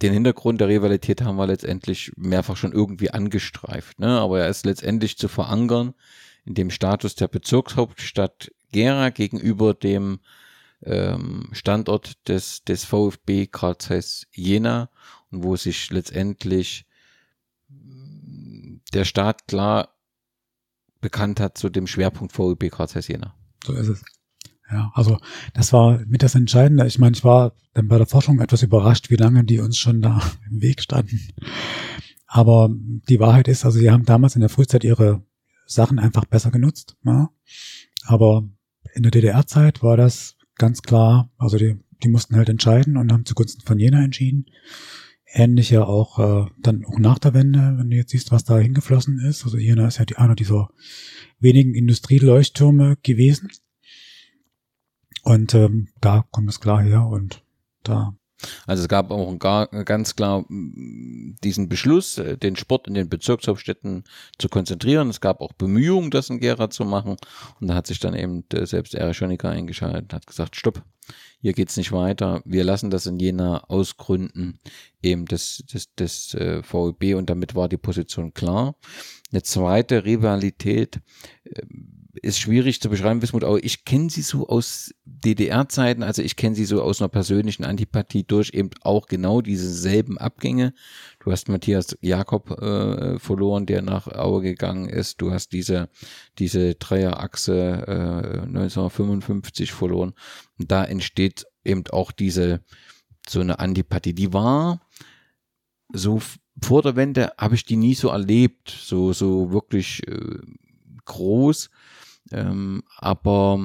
den 0.02 0.12
Hintergrund 0.12 0.60
der 0.60 0.68
Rivalität 0.68 1.22
haben 1.22 1.36
wir 1.36 1.46
letztendlich 1.46 2.12
mehrfach 2.16 2.56
schon 2.56 2.72
irgendwie 2.72 3.10
angestreift. 3.10 4.00
Ne? 4.00 4.20
Aber 4.20 4.40
er 4.40 4.48
ist 4.48 4.66
letztendlich 4.66 5.16
zu 5.16 5.28
verankern 5.28 5.94
in 6.44 6.54
dem 6.54 6.70
Status 6.70 7.14
der 7.14 7.28
Bezirkshauptstadt 7.28 8.50
Gera 8.72 9.10
gegenüber 9.10 9.74
dem 9.74 10.20
ähm, 10.82 11.48
Standort 11.52 12.28
des, 12.28 12.64
des 12.64 12.84
VfB 12.84 13.48
Zeiss 13.78 14.26
Jena 14.32 14.90
und 15.30 15.44
wo 15.44 15.56
sich 15.56 15.90
letztendlich 15.90 16.86
der 18.92 19.04
Staat 19.04 19.46
klar 19.46 19.94
bekannt 21.00 21.38
hat 21.38 21.56
zu 21.56 21.68
dem 21.68 21.86
Schwerpunkt 21.86 22.32
VfB 22.32 22.70
Zeiss 22.70 23.06
Jena. 23.06 23.34
So 23.64 23.74
ist 23.74 23.88
es. 23.88 24.04
Ja, 24.72 24.90
also 24.94 25.18
das 25.54 25.72
war 25.72 26.00
mit 26.06 26.22
das 26.22 26.34
Entscheidende. 26.34 26.86
Ich 26.86 26.98
meine, 26.98 27.16
ich 27.16 27.24
war 27.24 27.54
dann 27.74 27.88
bei 27.88 27.98
der 27.98 28.06
Forschung 28.06 28.40
etwas 28.40 28.62
überrascht, 28.62 29.10
wie 29.10 29.16
lange 29.16 29.44
die 29.44 29.60
uns 29.60 29.76
schon 29.76 30.00
da 30.00 30.22
im 30.50 30.62
Weg 30.62 30.80
standen. 30.80 31.20
Aber 32.26 32.70
die 33.08 33.20
Wahrheit 33.20 33.48
ist, 33.48 33.64
also 33.64 33.78
sie 33.78 33.90
haben 33.90 34.06
damals 34.06 34.34
in 34.34 34.40
der 34.40 34.48
Frühzeit 34.48 34.84
ihre 34.84 35.22
Sachen 35.66 35.98
einfach 35.98 36.24
besser 36.24 36.50
genutzt. 36.50 36.96
Ja? 37.04 37.30
Aber 38.04 38.48
in 38.94 39.02
der 39.02 39.12
DDR-Zeit 39.12 39.82
war 39.82 39.96
das 39.96 40.36
ganz 40.56 40.82
klar, 40.82 41.30
also 41.36 41.58
die, 41.58 41.76
die 42.02 42.08
mussten 42.08 42.36
halt 42.36 42.48
entscheiden 42.48 42.96
und 42.96 43.12
haben 43.12 43.26
zugunsten 43.26 43.62
von 43.66 43.78
Jena 43.78 44.02
entschieden. 44.02 44.46
Ähnlich 45.34 45.70
ja 45.70 45.84
auch 45.84 46.18
äh, 46.18 46.50
dann 46.60 46.84
auch 46.84 46.98
nach 46.98 47.18
der 47.18 47.32
Wende, 47.32 47.74
wenn 47.76 47.90
du 47.90 47.96
jetzt 47.96 48.10
siehst, 48.10 48.32
was 48.32 48.44
da 48.44 48.58
hingeflossen 48.58 49.18
ist. 49.20 49.44
Also 49.44 49.56
Jena 49.56 49.86
ist 49.86 49.98
ja 49.98 50.04
die, 50.04 50.16
einer 50.16 50.34
dieser 50.34 50.68
wenigen 51.38 51.74
Industrieleuchttürme 51.74 52.98
gewesen. 53.02 53.50
Und 55.22 55.54
ähm, 55.54 55.88
da 56.00 56.24
kommt 56.30 56.48
es 56.48 56.60
klar 56.60 56.82
her 56.82 57.06
und 57.06 57.42
da. 57.82 58.14
Also 58.66 58.82
es 58.82 58.88
gab 58.88 59.10
auch 59.10 59.38
gar, 59.38 59.68
ganz 59.68 60.16
klar 60.16 60.44
diesen 60.48 61.68
Beschluss, 61.68 62.18
äh, 62.18 62.36
den 62.36 62.56
Sport 62.56 62.88
in 62.88 62.94
den 62.94 63.08
Bezirkshauptstädten 63.08 64.04
zu 64.38 64.48
konzentrieren. 64.48 65.10
Es 65.10 65.20
gab 65.20 65.40
auch 65.40 65.52
Bemühungen, 65.52 66.10
das 66.10 66.30
in 66.30 66.40
Gera 66.40 66.70
zu 66.70 66.84
machen. 66.84 67.16
Und 67.60 67.68
da 67.68 67.74
hat 67.74 67.86
sich 67.86 68.00
dann 68.00 68.14
eben 68.14 68.44
selbst 68.52 68.94
Erich 68.94 69.16
Schonika 69.16 69.50
eingeschaltet 69.50 70.04
und 70.04 70.12
hat 70.12 70.26
gesagt, 70.26 70.56
stopp, 70.56 70.82
hier 71.40 71.52
geht's 71.52 71.76
nicht 71.76 71.92
weiter. 71.92 72.42
Wir 72.44 72.64
lassen 72.64 72.90
das 72.90 73.06
in 73.06 73.18
Jena 73.18 73.64
ausgründen, 73.64 74.60
eben 75.02 75.26
des, 75.26 75.64
des, 75.72 75.92
des 75.94 76.34
äh, 76.34 76.62
VEB 76.62 77.16
und 77.16 77.28
damit 77.30 77.54
war 77.54 77.68
die 77.68 77.76
Position 77.76 78.32
klar. 78.32 78.76
Eine 79.32 79.42
zweite 79.42 80.04
Rivalität, 80.04 81.00
äh, 81.44 81.62
ist 82.20 82.38
schwierig 82.38 82.80
zu 82.80 82.90
beschreiben, 82.90 83.22
Wismut, 83.22 83.44
aber 83.44 83.62
ich 83.64 83.84
kenne 83.84 84.10
sie 84.10 84.22
so 84.22 84.46
aus 84.46 84.94
DDR-Zeiten, 85.04 86.02
also 86.02 86.20
ich 86.20 86.36
kenne 86.36 86.54
sie 86.54 86.66
so 86.66 86.82
aus 86.82 87.00
einer 87.00 87.08
persönlichen 87.08 87.64
Antipathie 87.64 88.24
durch 88.24 88.50
eben 88.52 88.70
auch 88.82 89.06
genau 89.06 89.40
diese 89.40 89.72
selben 89.72 90.18
Abgänge. 90.18 90.74
Du 91.20 91.32
hast 91.32 91.48
Matthias 91.48 91.96
Jakob 92.00 92.50
äh, 92.50 93.18
verloren, 93.18 93.64
der 93.64 93.80
nach 93.80 94.08
Aue 94.08 94.42
gegangen 94.42 94.88
ist. 94.88 95.22
Du 95.22 95.32
hast 95.32 95.52
diese, 95.52 95.88
diese 96.38 96.74
Dreierachse 96.74 97.84
äh, 97.86 98.40
1955 98.46 99.72
verloren. 99.72 100.12
Und 100.58 100.70
da 100.70 100.84
entsteht 100.84 101.46
eben 101.64 101.84
auch 101.90 102.12
diese, 102.12 102.60
so 103.26 103.40
eine 103.40 103.58
Antipathie. 103.58 104.12
Die 104.12 104.32
war 104.32 104.80
so 105.94 106.20
vor 106.60 106.82
der 106.82 106.96
Wende 106.96 107.32
habe 107.38 107.54
ich 107.54 107.64
die 107.64 107.76
nie 107.76 107.94
so 107.94 108.08
erlebt, 108.08 108.68
so, 108.68 109.12
so 109.12 109.52
wirklich 109.52 110.06
äh, 110.06 110.38
groß. 111.04 111.70
Ähm, 112.30 112.82
aber 112.96 113.60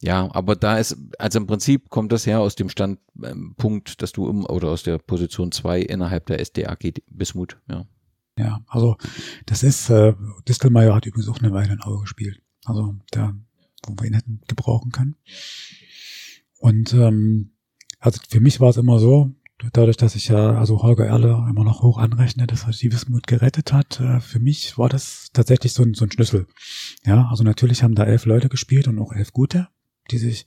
ja, 0.00 0.28
aber 0.34 0.54
da 0.54 0.78
ist, 0.78 0.96
also 1.18 1.38
im 1.38 1.46
Prinzip 1.46 1.88
kommt 1.88 2.12
das 2.12 2.26
her 2.26 2.40
aus 2.40 2.56
dem 2.56 2.68
Standpunkt, 2.68 3.90
ähm, 3.90 3.94
dass 3.98 4.12
du 4.12 4.28
im, 4.28 4.44
oder 4.44 4.68
aus 4.68 4.82
der 4.82 4.98
Position 4.98 5.50
2 5.50 5.80
innerhalb 5.80 6.26
der 6.26 6.40
SDAG 6.44 6.92
Bismut, 7.10 7.58
ja. 7.70 7.86
Ja, 8.36 8.64
also 8.66 8.96
das 9.46 9.62
ist, 9.62 9.90
äh, 9.90 10.12
Distelmeier 10.48 10.94
hat 10.94 11.06
übrigens 11.06 11.28
auch 11.28 11.38
eine 11.38 11.52
Weile 11.52 11.70
ein 11.70 11.80
Auge 11.80 12.00
gespielt. 12.00 12.42
Also 12.64 12.96
der, 13.14 13.34
wo 13.86 13.94
wir 13.96 14.08
ihn 14.08 14.14
hätten 14.14 14.40
gebrauchen 14.48 14.90
können. 14.90 15.16
Und 16.58 16.92
ähm, 16.94 17.52
also 18.00 18.20
für 18.28 18.40
mich 18.40 18.60
war 18.60 18.70
es 18.70 18.76
immer 18.76 18.98
so, 18.98 19.30
dadurch, 19.72 19.96
dass 19.96 20.14
ich 20.14 20.28
ja, 20.28 20.58
also 20.58 20.82
Holger 20.82 21.06
Erle 21.06 21.46
immer 21.48 21.64
noch 21.64 21.82
hoch 21.82 21.98
anrechne, 21.98 22.46
dass 22.46 22.64
er 22.64 22.72
die 22.72 22.92
Wismut 22.92 23.26
gerettet 23.26 23.72
hat, 23.72 24.00
äh, 24.00 24.20
für 24.20 24.40
mich 24.40 24.76
war 24.78 24.88
das 24.88 25.30
tatsächlich 25.32 25.72
so 25.72 25.82
ein, 25.82 25.94
so 25.94 26.04
ein 26.04 26.12
Schlüssel. 26.12 26.46
Ja, 27.04 27.28
also 27.30 27.44
natürlich 27.44 27.82
haben 27.82 27.94
da 27.94 28.04
elf 28.04 28.26
Leute 28.26 28.48
gespielt 28.48 28.88
und 28.88 28.98
auch 28.98 29.12
elf 29.12 29.32
gute, 29.32 29.68
die 30.10 30.18
sich 30.18 30.46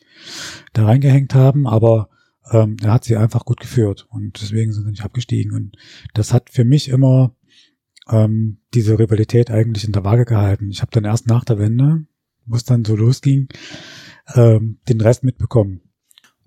da 0.74 0.86
reingehängt 0.86 1.34
haben, 1.34 1.68
aber 1.68 2.10
ähm, 2.52 2.78
er 2.82 2.94
hat 2.94 3.04
sie 3.04 3.18
einfach 3.18 3.46
gut 3.46 3.60
geführt 3.60 4.08
und 4.10 4.42
deswegen 4.42 4.72
sind 4.72 4.84
sie 4.84 4.92
nicht 4.92 5.04
abgestiegen. 5.04 5.54
Und 5.54 5.78
das 6.14 6.34
hat 6.34 6.50
für 6.50 6.66
mich 6.66 6.90
immer 6.90 7.36
ähm, 8.10 8.60
diese 8.74 9.00
Rivalität 9.00 9.52
eigentlich 9.52 9.86
in 9.86 9.92
der 9.92 10.04
Waage 10.04 10.26
gehalten. 10.26 10.70
Ich 10.70 10.82
habe 10.82 10.92
dann 10.92 11.06
erst 11.06 11.28
nach 11.28 11.44
der 11.44 11.60
Wende, 11.60 12.06
wo 12.46 12.56
es 12.56 12.64
dann 12.64 12.86
so 12.86 12.96
losging, 12.96 13.50
ähm, 14.36 14.80
den 14.88 15.02
Rest 15.02 15.24
mitbekommen. 15.24 15.82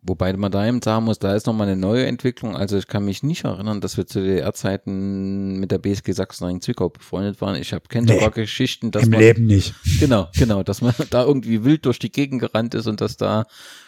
Wobei 0.03 0.33
man 0.33 0.51
da 0.51 0.67
eben 0.67 0.81
sagen 0.81 1.05
muss, 1.05 1.19
da 1.19 1.35
ist 1.35 1.47
nochmal 1.47 1.69
eine 1.69 1.77
neue 1.79 2.07
Entwicklung. 2.07 2.57
Also 2.57 2.79
ich 2.79 2.87
kann 2.87 3.05
mich 3.05 3.23
nicht 3.23 3.45
erinnern, 3.45 3.83
dass 3.83 3.99
wir 3.99 4.07
zu 4.07 4.21
DDR-Zeiten 4.23 5.61
mit 5.61 5.71
der 5.71 5.79
BSG 5.79 6.13
Sachsen-Zwickau 6.13 6.89
befreundet 6.89 7.41
waren. 7.43 7.57
Ich 7.57 7.73
habe 7.75 7.85
kenne 7.89 8.07
Nee, 8.07 8.15
sogar 8.15 8.31
Geschichten, 8.31 8.91
dass 8.91 9.05
Im 9.05 9.11
man 9.11 9.21
Leben 9.21 9.45
nicht. 9.47 9.75
genau, 10.01 10.29
genau, 10.35 10.63
dass 10.63 10.81
man 10.81 10.95
da 11.11 11.25
irgendwie 11.25 11.65
wild 11.65 11.85
durch 11.85 11.99
die 11.99 12.11
Gegend 12.11 12.41
gerannt 12.41 12.75
ist 12.75 12.87
und 12.87 13.01
dass 13.03 13.19
da 13.19 13.45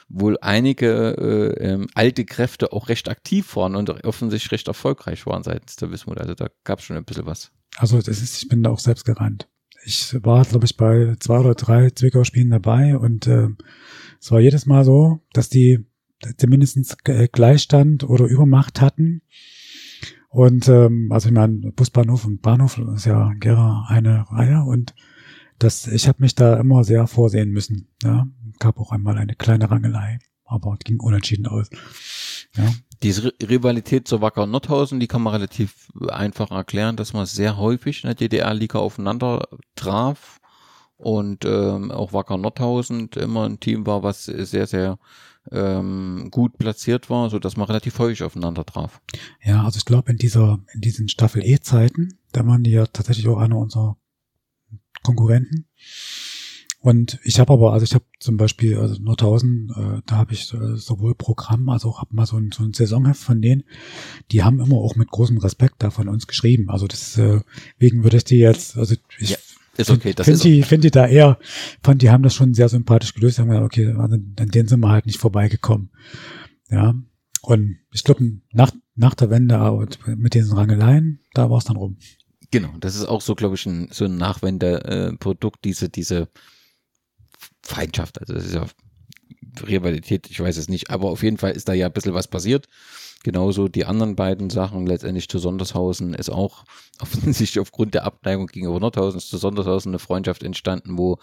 wohl 0.08 0.36
einige 0.42 1.56
äh, 1.58 1.64
ähm, 1.66 1.86
alte 1.94 2.26
Kräfte 2.26 2.72
auch 2.72 2.88
recht 2.90 3.08
aktiv 3.08 3.56
waren 3.56 3.74
und 3.74 3.88
offensichtlich 4.04 4.52
recht 4.52 4.68
erfolgreich 4.68 5.24
waren 5.26 5.42
seitens 5.42 5.76
der 5.76 5.90
Wismut. 5.90 6.18
Also 6.18 6.34
da 6.34 6.48
gab 6.64 6.80
es 6.80 6.84
schon 6.84 6.98
ein 6.98 7.04
bisschen 7.04 7.24
was. 7.26 7.52
Also 7.78 7.96
das 7.96 8.20
ist, 8.20 8.42
ich 8.42 8.48
bin 8.48 8.62
da 8.62 8.70
auch 8.70 8.80
selbst 8.80 9.04
gerannt. 9.06 9.48
Ich 9.84 10.14
war, 10.22 10.44
glaube 10.44 10.66
ich, 10.66 10.76
bei 10.76 11.16
zwei 11.18 11.38
oder 11.38 11.54
drei 11.54 11.90
Zwickau-Spielen 11.90 12.50
dabei 12.50 12.96
und 12.98 13.26
äh, 13.26 13.48
es 14.20 14.30
war 14.30 14.40
jedes 14.40 14.66
Mal 14.66 14.84
so, 14.84 15.20
dass 15.32 15.48
die 15.48 15.86
zumindest 16.36 16.96
äh, 17.08 17.28
Gleichstand 17.30 18.04
oder 18.04 18.26
Übermacht 18.26 18.80
hatten. 18.80 19.22
Und 20.28 20.66
ähm, 20.68 21.10
also 21.12 21.28
ich 21.28 21.34
meine, 21.34 21.72
Busbahnhof 21.72 22.24
und 22.24 22.40
Bahnhof 22.42 22.78
ist 22.94 23.04
ja 23.06 23.32
Gera 23.38 23.84
eine 23.88 24.24
Reihe 24.30 24.62
und 24.64 24.94
das, 25.58 25.86
ich 25.86 26.08
habe 26.08 26.22
mich 26.22 26.34
da 26.34 26.56
immer 26.58 26.84
sehr 26.84 27.06
vorsehen 27.06 27.50
müssen. 27.50 27.88
Ja, 28.02 28.26
gab 28.58 28.80
auch 28.80 28.92
einmal 28.92 29.18
eine 29.18 29.34
kleine 29.34 29.70
Rangelei, 29.70 30.18
aber 30.44 30.76
ging 30.82 30.98
unentschieden 31.00 31.46
aus. 31.46 31.68
Ja, 32.56 32.72
Diese 33.02 33.28
Ri- 33.28 33.48
Rivalität 33.48 34.08
zur 34.08 34.22
Wacker 34.22 34.46
Nordhausen, 34.46 35.00
die 35.00 35.06
kann 35.06 35.22
man 35.22 35.34
relativ 35.34 35.88
einfach 36.08 36.50
erklären, 36.50 36.96
dass 36.96 37.12
man 37.12 37.26
sehr 37.26 37.58
häufig 37.58 38.02
in 38.02 38.08
der 38.08 38.14
DDR-Liga 38.16 38.78
aufeinander 38.78 39.46
traf 39.76 40.40
und 40.96 41.44
ähm, 41.44 41.90
auch 41.90 42.12
Wacker 42.12 42.38
Nordhausen 42.38 43.08
immer 43.16 43.44
ein 43.46 43.60
Team 43.60 43.86
war, 43.86 44.02
was 44.02 44.24
sehr, 44.24 44.66
sehr 44.66 44.98
ähm, 45.50 46.28
gut 46.30 46.58
platziert 46.58 47.10
war, 47.10 47.30
so 47.30 47.38
dass 47.38 47.56
man 47.56 47.66
relativ 47.66 47.98
häufig 47.98 48.22
aufeinander 48.22 48.64
traf. 48.64 49.00
Ja, 49.42 49.64
also 49.64 49.78
ich 49.78 49.84
glaube, 49.84 50.10
in 50.12 50.18
dieser, 50.18 50.60
in 50.72 50.80
diesen 50.80 51.08
Staffel 51.08 51.44
E-Zeiten, 51.44 52.18
da 52.32 52.46
waren 52.46 52.62
die 52.62 52.70
ja 52.70 52.86
tatsächlich 52.86 53.28
auch 53.28 53.38
einer 53.38 53.58
unserer 53.58 53.96
Konkurrenten. 55.02 55.66
Und 56.82 57.20
ich 57.22 57.38
habe 57.38 57.52
aber, 57.52 57.72
also 57.72 57.84
ich 57.84 57.94
habe 57.94 58.04
zum 58.18 58.36
Beispiel, 58.36 58.76
also 58.76 59.00
Nordhausen, 59.00 59.72
äh, 59.76 60.02
da 60.04 60.16
habe 60.16 60.32
ich 60.32 60.52
äh, 60.52 60.76
sowohl 60.76 61.14
Programm, 61.14 61.68
als 61.68 61.84
auch 61.84 62.00
hab 62.00 62.12
mal 62.12 62.26
so 62.26 62.36
ein, 62.36 62.50
so 62.50 62.64
ein 62.64 62.72
Saisonheft 62.72 63.22
von 63.22 63.40
denen, 63.40 63.62
die 64.32 64.42
haben 64.42 64.58
immer 64.58 64.76
auch 64.76 64.96
mit 64.96 65.08
großem 65.08 65.38
Respekt 65.38 65.76
da 65.78 65.90
von 65.90 66.08
uns 66.08 66.26
geschrieben. 66.26 66.70
Also 66.70 66.88
das, 66.88 67.16
äh, 67.18 67.40
wegen 67.78 68.02
würde 68.02 68.16
ich 68.16 68.24
die 68.24 68.38
jetzt, 68.38 68.76
also 68.76 68.96
ich 69.20 69.30
Ja, 69.30 69.36
Ist 69.76 69.90
okay, 69.90 70.12
das 70.12 70.26
finde 70.26 70.36
ist 70.36 70.44
die, 70.44 70.62
find 70.62 70.84
die 70.84 70.90
da 70.90 71.06
eher, 71.06 71.38
fand 71.82 72.02
die 72.02 72.10
haben 72.10 72.22
das 72.22 72.34
schon 72.34 72.52
sehr 72.52 72.68
sympathisch 72.68 73.14
gelöst, 73.14 73.38
haben 73.38 73.48
gesagt, 73.48 73.64
okay, 73.64 73.86
also 73.88 74.16
an 74.16 74.34
denen 74.36 74.68
sind 74.68 74.80
wir 74.80 74.90
halt 74.90 75.06
nicht 75.06 75.18
vorbeigekommen. 75.18 75.90
Ja. 76.70 76.94
Und 77.40 77.78
ich 77.90 78.04
glaube, 78.04 78.40
nach, 78.52 78.70
nach 78.94 79.14
der 79.14 79.30
Wende 79.30 79.58
aber 79.58 79.88
mit 80.16 80.34
diesen 80.34 80.56
Rangeleien, 80.56 81.20
da 81.34 81.50
war 81.50 81.58
es 81.58 81.64
dann 81.64 81.76
rum. 81.76 81.96
Genau, 82.50 82.74
das 82.80 82.96
ist 82.96 83.06
auch 83.06 83.22
so, 83.22 83.34
glaube 83.34 83.54
ich, 83.54 83.64
ein, 83.64 83.88
so 83.90 84.04
ein 84.04 84.16
Nachwenderprodukt, 84.18 85.64
diese, 85.64 85.88
diese 85.88 86.28
Feindschaft. 87.62 88.20
Also 88.20 88.34
das 88.34 88.44
ist 88.44 88.54
ja 88.54 88.66
Rivalität, 89.66 90.30
ich 90.30 90.38
weiß 90.38 90.58
es 90.58 90.68
nicht, 90.68 90.90
aber 90.90 91.10
auf 91.10 91.22
jeden 91.22 91.38
Fall 91.38 91.52
ist 91.52 91.68
da 91.68 91.72
ja 91.72 91.86
ein 91.86 91.92
bisschen 91.92 92.14
was 92.14 92.28
passiert. 92.28 92.68
Genauso 93.24 93.68
die 93.68 93.84
anderen 93.84 94.16
beiden 94.16 94.50
Sachen, 94.50 94.86
letztendlich 94.86 95.28
zu 95.28 95.38
Sondershausen 95.38 96.14
ist 96.14 96.30
auch 96.30 96.64
offensichtlich 97.00 97.60
aufgrund 97.60 97.94
der 97.94 98.04
Abneigung 98.04 98.46
gegenüber 98.46 98.80
Nordhausen 98.80 99.18
ist 99.18 99.28
zu 99.28 99.38
Sondershausen 99.38 99.90
eine 99.90 99.98
Freundschaft 99.98 100.42
entstanden, 100.42 100.98
wo 100.98 101.18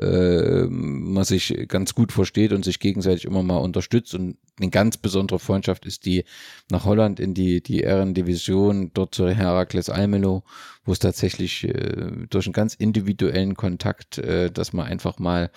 äh, 0.00 0.66
man 0.68 1.24
sich 1.24 1.66
ganz 1.68 1.94
gut 1.94 2.12
versteht 2.12 2.52
und 2.52 2.64
sich 2.64 2.80
gegenseitig 2.80 3.24
immer 3.24 3.42
mal 3.42 3.58
unterstützt. 3.58 4.14
Und 4.14 4.36
eine 4.60 4.70
ganz 4.70 4.96
besondere 4.96 5.38
Freundschaft 5.38 5.86
ist 5.86 6.04
die 6.04 6.24
nach 6.70 6.84
Holland 6.84 7.20
in 7.20 7.34
die, 7.34 7.62
die 7.62 7.80
Ehrendivision, 7.80 8.90
dort 8.94 9.14
zu 9.14 9.28
Herakles 9.28 9.88
Almelo, 9.88 10.44
wo 10.84 10.92
es 10.92 10.98
tatsächlich 10.98 11.64
äh, 11.64 12.26
durch 12.30 12.46
einen 12.46 12.52
ganz 12.52 12.74
individuellen 12.74 13.54
Kontakt, 13.54 14.18
äh, 14.18 14.50
dass 14.50 14.72
man 14.72 14.86
einfach 14.86 15.18
mal 15.18 15.50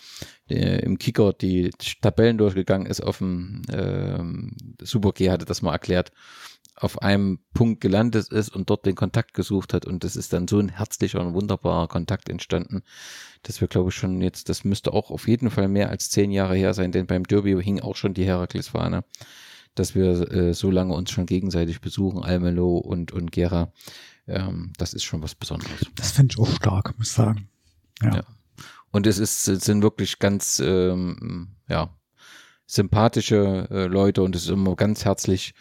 äh, 0.49 0.79
im 0.79 0.97
Kicker 0.97 1.33
die 1.33 1.69
Tabellen 2.01 2.37
durchgegangen 2.37 2.87
ist 2.87 3.01
auf 3.01 3.19
dem 3.19 3.61
äh, 3.69 4.83
Super 4.83 5.11
G 5.11 5.29
hatte 5.29 5.45
das 5.45 5.61
mal 5.61 5.73
erklärt, 5.79 6.11
auf 6.75 7.01
einem 7.01 7.39
Punkt 7.53 7.81
gelandet 7.81 8.29
ist 8.29 8.49
und 8.55 8.69
dort 8.69 8.85
den 8.85 8.95
Kontakt 8.95 9.33
gesucht 9.33 9.73
hat 9.73 9.85
und 9.85 10.03
das 10.03 10.15
ist 10.15 10.31
dann 10.31 10.47
so 10.47 10.59
ein 10.59 10.69
herzlicher 10.69 11.19
und 11.19 11.33
wunderbarer 11.33 11.87
Kontakt 11.87 12.29
entstanden, 12.29 12.83
dass 13.43 13.59
wir 13.59 13.67
glaube 13.67 13.89
ich 13.89 13.95
schon 13.95 14.21
jetzt, 14.21 14.47
das 14.49 14.63
müsste 14.63 14.93
auch 14.93 15.11
auf 15.11 15.27
jeden 15.27 15.49
Fall 15.49 15.67
mehr 15.67 15.89
als 15.89 16.09
zehn 16.09 16.31
Jahre 16.31 16.55
her 16.55 16.73
sein, 16.73 16.91
denn 16.91 17.05
beim 17.05 17.25
Derby 17.25 17.61
hing 17.61 17.81
auch 17.81 17.97
schon 17.97 18.13
die 18.13 18.25
Herakles-Fahne, 18.25 19.03
dass 19.75 19.93
wir 19.93 20.31
äh, 20.31 20.53
so 20.53 20.71
lange 20.71 20.93
uns 20.93 21.11
schon 21.11 21.25
gegenseitig 21.25 21.81
besuchen, 21.81 22.23
Almelo 22.23 22.77
und, 22.77 23.11
und 23.11 23.31
Gera, 23.31 23.73
ähm, 24.27 24.71
das 24.77 24.93
ist 24.93 25.03
schon 25.03 25.21
was 25.21 25.35
Besonderes. 25.35 25.81
Das 25.95 26.11
finde 26.11 26.33
ich 26.33 26.39
auch 26.39 26.55
stark, 26.55 26.97
muss 26.97 27.09
ich 27.09 27.13
sagen. 27.13 27.49
Ja. 28.01 28.15
Ja. 28.15 28.23
Und 28.91 29.05
es 29.05 29.19
ist, 29.19 29.47
es 29.47 29.65
sind 29.65 29.83
wirklich 29.83 30.19
ganz, 30.19 30.61
ähm, 30.63 31.55
ja, 31.67 31.93
sympathische 32.69 33.67
äh, 33.71 33.85
Leute 33.87 34.21
und 34.21 34.35
es 34.35 34.43
ist 34.43 34.51
immer 34.51 34.75
ganz 34.75 35.03
herzlich, 35.03 35.55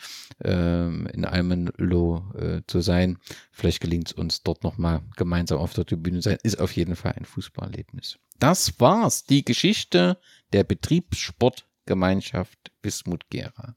ähm, 0.45 1.07
in 1.07 1.25
Almenlo 1.25 2.23
äh, 2.35 2.61
zu 2.67 2.83
sein. 2.83 3.17
Vielleicht 3.51 3.81
gelingt 3.81 4.09
es 4.09 4.13
uns 4.13 4.43
dort 4.43 4.63
nochmal 4.63 5.01
gemeinsam 5.17 5.59
auf 5.59 5.73
der 5.73 5.87
Tribüne 5.87 6.21
sein. 6.21 6.37
Ist 6.43 6.61
auf 6.61 6.73
jeden 6.73 6.97
Fall 6.97 7.13
ein 7.13 7.25
Fußballerlebnis. 7.25 8.19
Das 8.39 8.79
war's. 8.79 9.25
Die 9.25 9.43
Geschichte 9.43 10.19
der 10.53 10.65
Betriebssportgemeinschaft 10.65 12.73
Bismut 12.83 13.31
Gera. 13.31 13.75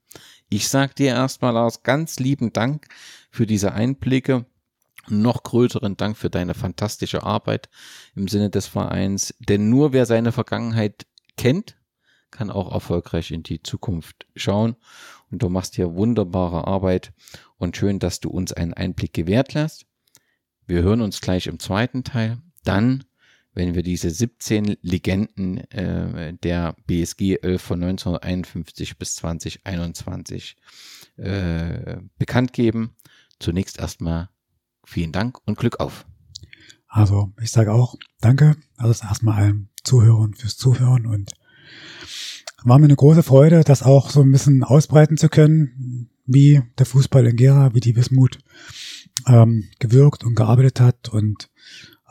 Ich 0.49 0.67
sag 0.67 0.97
dir 0.97 1.11
erstmal 1.11 1.55
aus 1.55 1.83
ganz 1.83 2.19
lieben 2.19 2.51
Dank 2.51 2.85
für 3.31 3.47
diese 3.47 3.71
Einblicke 3.71 4.45
noch 5.07 5.43
größeren 5.43 5.95
Dank 5.95 6.17
für 6.17 6.29
deine 6.29 6.53
fantastische 6.53 7.23
Arbeit 7.23 7.69
im 8.13 8.27
Sinne 8.27 8.49
des 8.49 8.67
Vereins. 8.67 9.33
Denn 9.39 9.69
nur 9.69 9.93
wer 9.93 10.05
seine 10.05 10.33
Vergangenheit 10.33 11.05
kennt, 11.37 11.77
kann 12.31 12.49
auch 12.49 12.71
erfolgreich 12.71 13.31
in 13.31 13.43
die 13.43 13.61
Zukunft 13.61 14.27
schauen. 14.35 14.75
Und 15.29 15.43
du 15.43 15.49
machst 15.49 15.75
hier 15.75 15.95
wunderbare 15.95 16.67
Arbeit 16.67 17.13
und 17.57 17.77
schön, 17.77 17.99
dass 17.99 18.19
du 18.19 18.29
uns 18.29 18.51
einen 18.53 18.73
Einblick 18.73 19.13
gewährt 19.13 19.53
lässt. 19.53 19.85
Wir 20.65 20.81
hören 20.81 21.01
uns 21.01 21.21
gleich 21.21 21.47
im 21.47 21.59
zweiten 21.59 22.03
Teil. 22.03 22.37
Dann, 22.63 23.03
wenn 23.53 23.75
wir 23.75 23.83
diese 23.83 24.09
17 24.09 24.77
Legenden 24.81 25.57
äh, 25.71 26.33
der 26.35 26.75
BSG 26.87 27.37
11 27.41 27.61
von 27.61 27.83
1951 27.83 28.97
bis 28.97 29.15
2021 29.15 30.55
äh, 31.17 31.97
bekannt 32.17 32.53
geben. 32.53 32.95
Zunächst 33.39 33.79
erstmal 33.79 34.29
vielen 34.85 35.11
Dank 35.11 35.39
und 35.45 35.57
Glück 35.57 35.79
auf. 35.79 36.05
Also 36.87 37.31
ich 37.41 37.51
sage 37.51 37.71
auch 37.73 37.95
Danke. 38.19 38.55
Also 38.77 39.03
erstmal 39.05 39.41
allen 39.41 39.69
Zuhörern 39.83 40.33
fürs 40.33 40.57
Zuhören 40.57 41.05
und 41.05 41.31
war 42.63 42.79
mir 42.79 42.85
eine 42.85 42.95
große 42.95 43.23
Freude, 43.23 43.63
das 43.63 43.83
auch 43.83 44.09
so 44.09 44.21
ein 44.21 44.31
bisschen 44.31 44.63
ausbreiten 44.63 45.17
zu 45.17 45.29
können, 45.29 46.09
wie 46.25 46.61
der 46.77 46.85
Fußball 46.85 47.25
in 47.25 47.35
Gera, 47.35 47.73
wie 47.73 47.79
die 47.79 47.95
Wismut 47.95 48.39
ähm, 49.27 49.69
gewirkt 49.79 50.23
und 50.23 50.35
gearbeitet 50.35 50.79
hat. 50.79 51.09
Und 51.09 51.49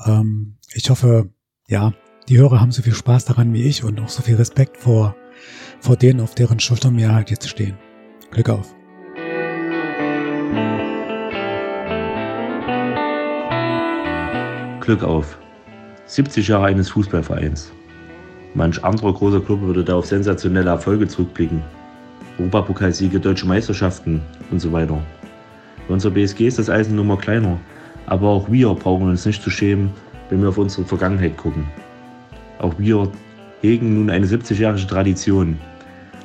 ähm, 0.05 0.57
ich 0.75 0.91
hoffe, 0.91 1.31
ja, 1.69 1.95
die 2.29 2.39
Hörer 2.39 2.61
haben 2.61 2.73
so 2.73 2.83
viel 2.83 2.95
Spaß 2.95 3.25
daran 3.25 3.53
wie 3.53 3.63
ich 3.63 3.85
und 3.85 4.01
auch 4.01 4.09
so 4.09 4.23
viel 4.23 4.37
Respekt 4.37 4.77
vor, 4.77 5.17
vor 5.81 5.97
denen, 5.97 6.21
auf 6.21 6.35
deren 6.35 6.61
Schultern 6.61 6.97
wir 6.97 7.15
halt 7.15 7.31
jetzt 7.31 7.49
stehen. 7.49 7.77
Glück 8.31 8.49
auf. 8.49 8.75
Glück 14.81 15.03
auf. 15.03 15.39
70 16.07 16.49
Jahre 16.49 16.67
eines 16.67 16.91
Fußballvereins. 16.91 17.73
Manch 18.55 18.83
anderer 18.83 19.13
großer 19.13 19.41
Club 19.41 19.61
würde 19.63 19.85
da 19.85 19.95
auf 19.95 20.07
sensationelle 20.07 20.71
Erfolge 20.71 21.07
zurückblicken. 21.07 21.63
Europapokalsiege, 22.39 23.21
deutsche 23.21 23.47
Meisterschaften 23.47 24.23
und 24.51 24.61
so 24.61 24.73
weiter. 24.73 24.99
Bei 25.87 25.95
unserer 25.95 26.13
BSG 26.13 26.47
ist 26.47 26.59
das 26.59 26.71
Eisen 26.71 26.97
nun 26.97 27.07
mal 27.07 27.19
kleiner, 27.19 27.59
aber 28.07 28.29
auch 28.29 28.51
wir 28.51 28.73
brauchen 28.75 29.09
uns 29.09 29.27
nicht 29.27 29.43
zu 29.43 29.51
schämen, 29.51 29.91
wenn 30.29 30.41
wir 30.41 30.49
auf 30.49 30.59
unsere 30.59 30.85
Vergangenheit 30.85 31.37
gucken. 31.37 31.67
Auch 32.59 32.75
wir 32.79 33.11
hegen 33.61 33.95
nun 33.95 34.11
eine 34.11 34.27
70-jährige 34.27 34.87
Tradition 34.87 35.59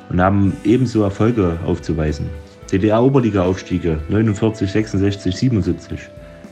und 0.08 0.20
haben 0.20 0.52
ebenso 0.64 1.02
Erfolge 1.02 1.58
aufzuweisen. 1.64 2.28
DDR-Oberliga-Aufstiege 2.72 3.98
49, 4.08 4.70
66, 4.70 5.36
77. 5.36 6.00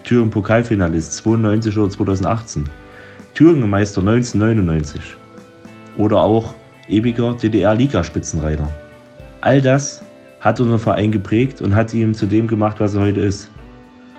Thüringen 0.04 0.30
Pokalfinalist 0.30 1.14
92 1.14 1.76
oder 1.76 1.90
2018. 1.90 2.68
Thüringen 3.34 3.68
Meister 3.68 4.00
1999. 4.00 5.16
Oder 5.96 6.22
auch 6.22 6.54
ewiger 6.88 7.34
DDR-Ligaspitzenreiter. 7.34 8.68
All 9.40 9.60
das 9.60 10.02
hat 10.40 10.60
unseren 10.60 10.78
Verein 10.78 11.12
geprägt 11.12 11.62
und 11.62 11.74
hat 11.74 11.94
ihn 11.94 12.14
zu 12.14 12.26
dem 12.26 12.46
gemacht, 12.46 12.80
was 12.80 12.94
er 12.94 13.02
heute 13.02 13.20
ist. 13.20 13.50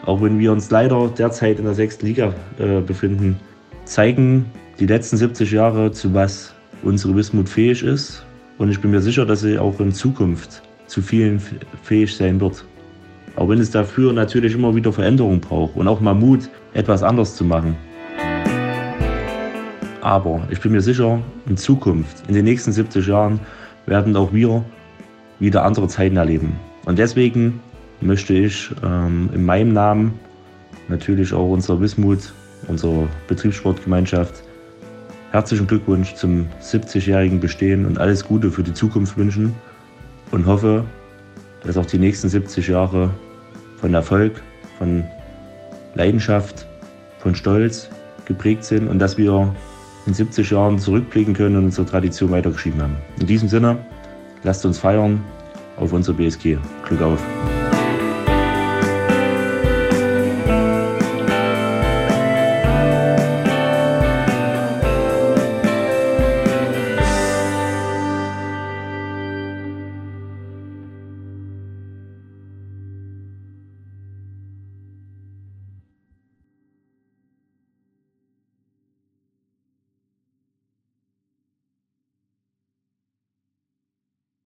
auch 0.05 0.21
wenn 0.21 0.39
wir 0.39 0.51
uns 0.51 0.69
leider 0.69 1.07
derzeit 1.07 1.59
in 1.59 1.65
der 1.65 1.73
sechsten 1.73 2.05
Liga 2.05 2.33
äh, 2.59 2.79
befinden, 2.81 3.39
zeigen 3.85 4.45
die 4.79 4.85
letzten 4.85 5.17
70 5.17 5.51
Jahre, 5.51 5.91
zu 5.91 6.13
was 6.13 6.53
unsere 6.83 7.15
Wismut 7.15 7.49
fähig 7.49 7.83
ist. 7.83 8.23
Und 8.57 8.69
ich 8.69 8.79
bin 8.79 8.91
mir 8.91 9.01
sicher, 9.01 9.25
dass 9.25 9.41
sie 9.41 9.57
auch 9.57 9.79
in 9.79 9.91
Zukunft 9.91 10.61
zu 10.87 11.01
vielen 11.01 11.41
fähig 11.83 12.15
sein 12.15 12.39
wird. 12.39 12.63
Auch 13.35 13.49
wenn 13.49 13.59
es 13.59 13.71
dafür 13.71 14.13
natürlich 14.13 14.53
immer 14.53 14.75
wieder 14.75 14.93
Veränderungen 14.93 15.41
braucht 15.41 15.75
und 15.75 15.87
auch 15.87 15.99
mal 15.99 16.13
Mut, 16.13 16.49
etwas 16.73 17.03
anders 17.03 17.35
zu 17.35 17.43
machen. 17.43 17.75
Aber 20.05 20.43
ich 20.51 20.59
bin 20.59 20.71
mir 20.71 20.81
sicher, 20.81 21.19
in 21.47 21.57
Zukunft, 21.57 22.21
in 22.27 22.35
den 22.35 22.45
nächsten 22.45 22.71
70 22.71 23.07
Jahren, 23.07 23.39
werden 23.87 24.15
auch 24.15 24.31
wir 24.31 24.63
wieder 25.39 25.65
andere 25.65 25.87
Zeiten 25.87 26.17
erleben. 26.17 26.59
Und 26.85 26.99
deswegen 26.99 27.59
möchte 28.01 28.35
ich 28.35 28.69
ähm, 28.83 29.31
in 29.33 29.43
meinem 29.43 29.73
Namen 29.73 30.19
natürlich 30.89 31.33
auch 31.33 31.49
unserer 31.49 31.81
Wismut, 31.81 32.33
unserer 32.67 33.07
Betriebssportgemeinschaft, 33.27 34.43
herzlichen 35.31 35.65
Glückwunsch 35.65 36.13
zum 36.13 36.49
70-jährigen 36.61 37.39
Bestehen 37.39 37.87
und 37.87 37.97
alles 37.97 38.23
Gute 38.23 38.51
für 38.51 38.61
die 38.61 38.75
Zukunft 38.75 39.17
wünschen 39.17 39.55
und 40.29 40.45
hoffe, 40.45 40.83
dass 41.63 41.77
auch 41.77 41.85
die 41.87 41.97
nächsten 41.97 42.29
70 42.29 42.67
Jahre 42.67 43.09
von 43.77 43.91
Erfolg, 43.95 44.39
von 44.77 45.03
Leidenschaft, 45.95 46.67
von 47.17 47.33
Stolz 47.33 47.89
geprägt 48.25 48.65
sind 48.65 48.87
und 48.87 48.99
dass 48.99 49.17
wir 49.17 49.51
in 50.05 50.13
70 50.13 50.51
Jahren 50.51 50.79
zurückblicken 50.79 51.33
können 51.33 51.57
und 51.57 51.65
unsere 51.65 51.85
Tradition 51.87 52.31
weitergeschrieben 52.31 52.81
haben. 52.81 52.97
In 53.19 53.27
diesem 53.27 53.49
Sinne, 53.49 53.77
lasst 54.43 54.65
uns 54.65 54.79
feiern 54.79 55.23
auf 55.77 55.93
unser 55.93 56.13
BSG. 56.13 56.57
Glück 56.85 57.01
auf! 57.01 57.19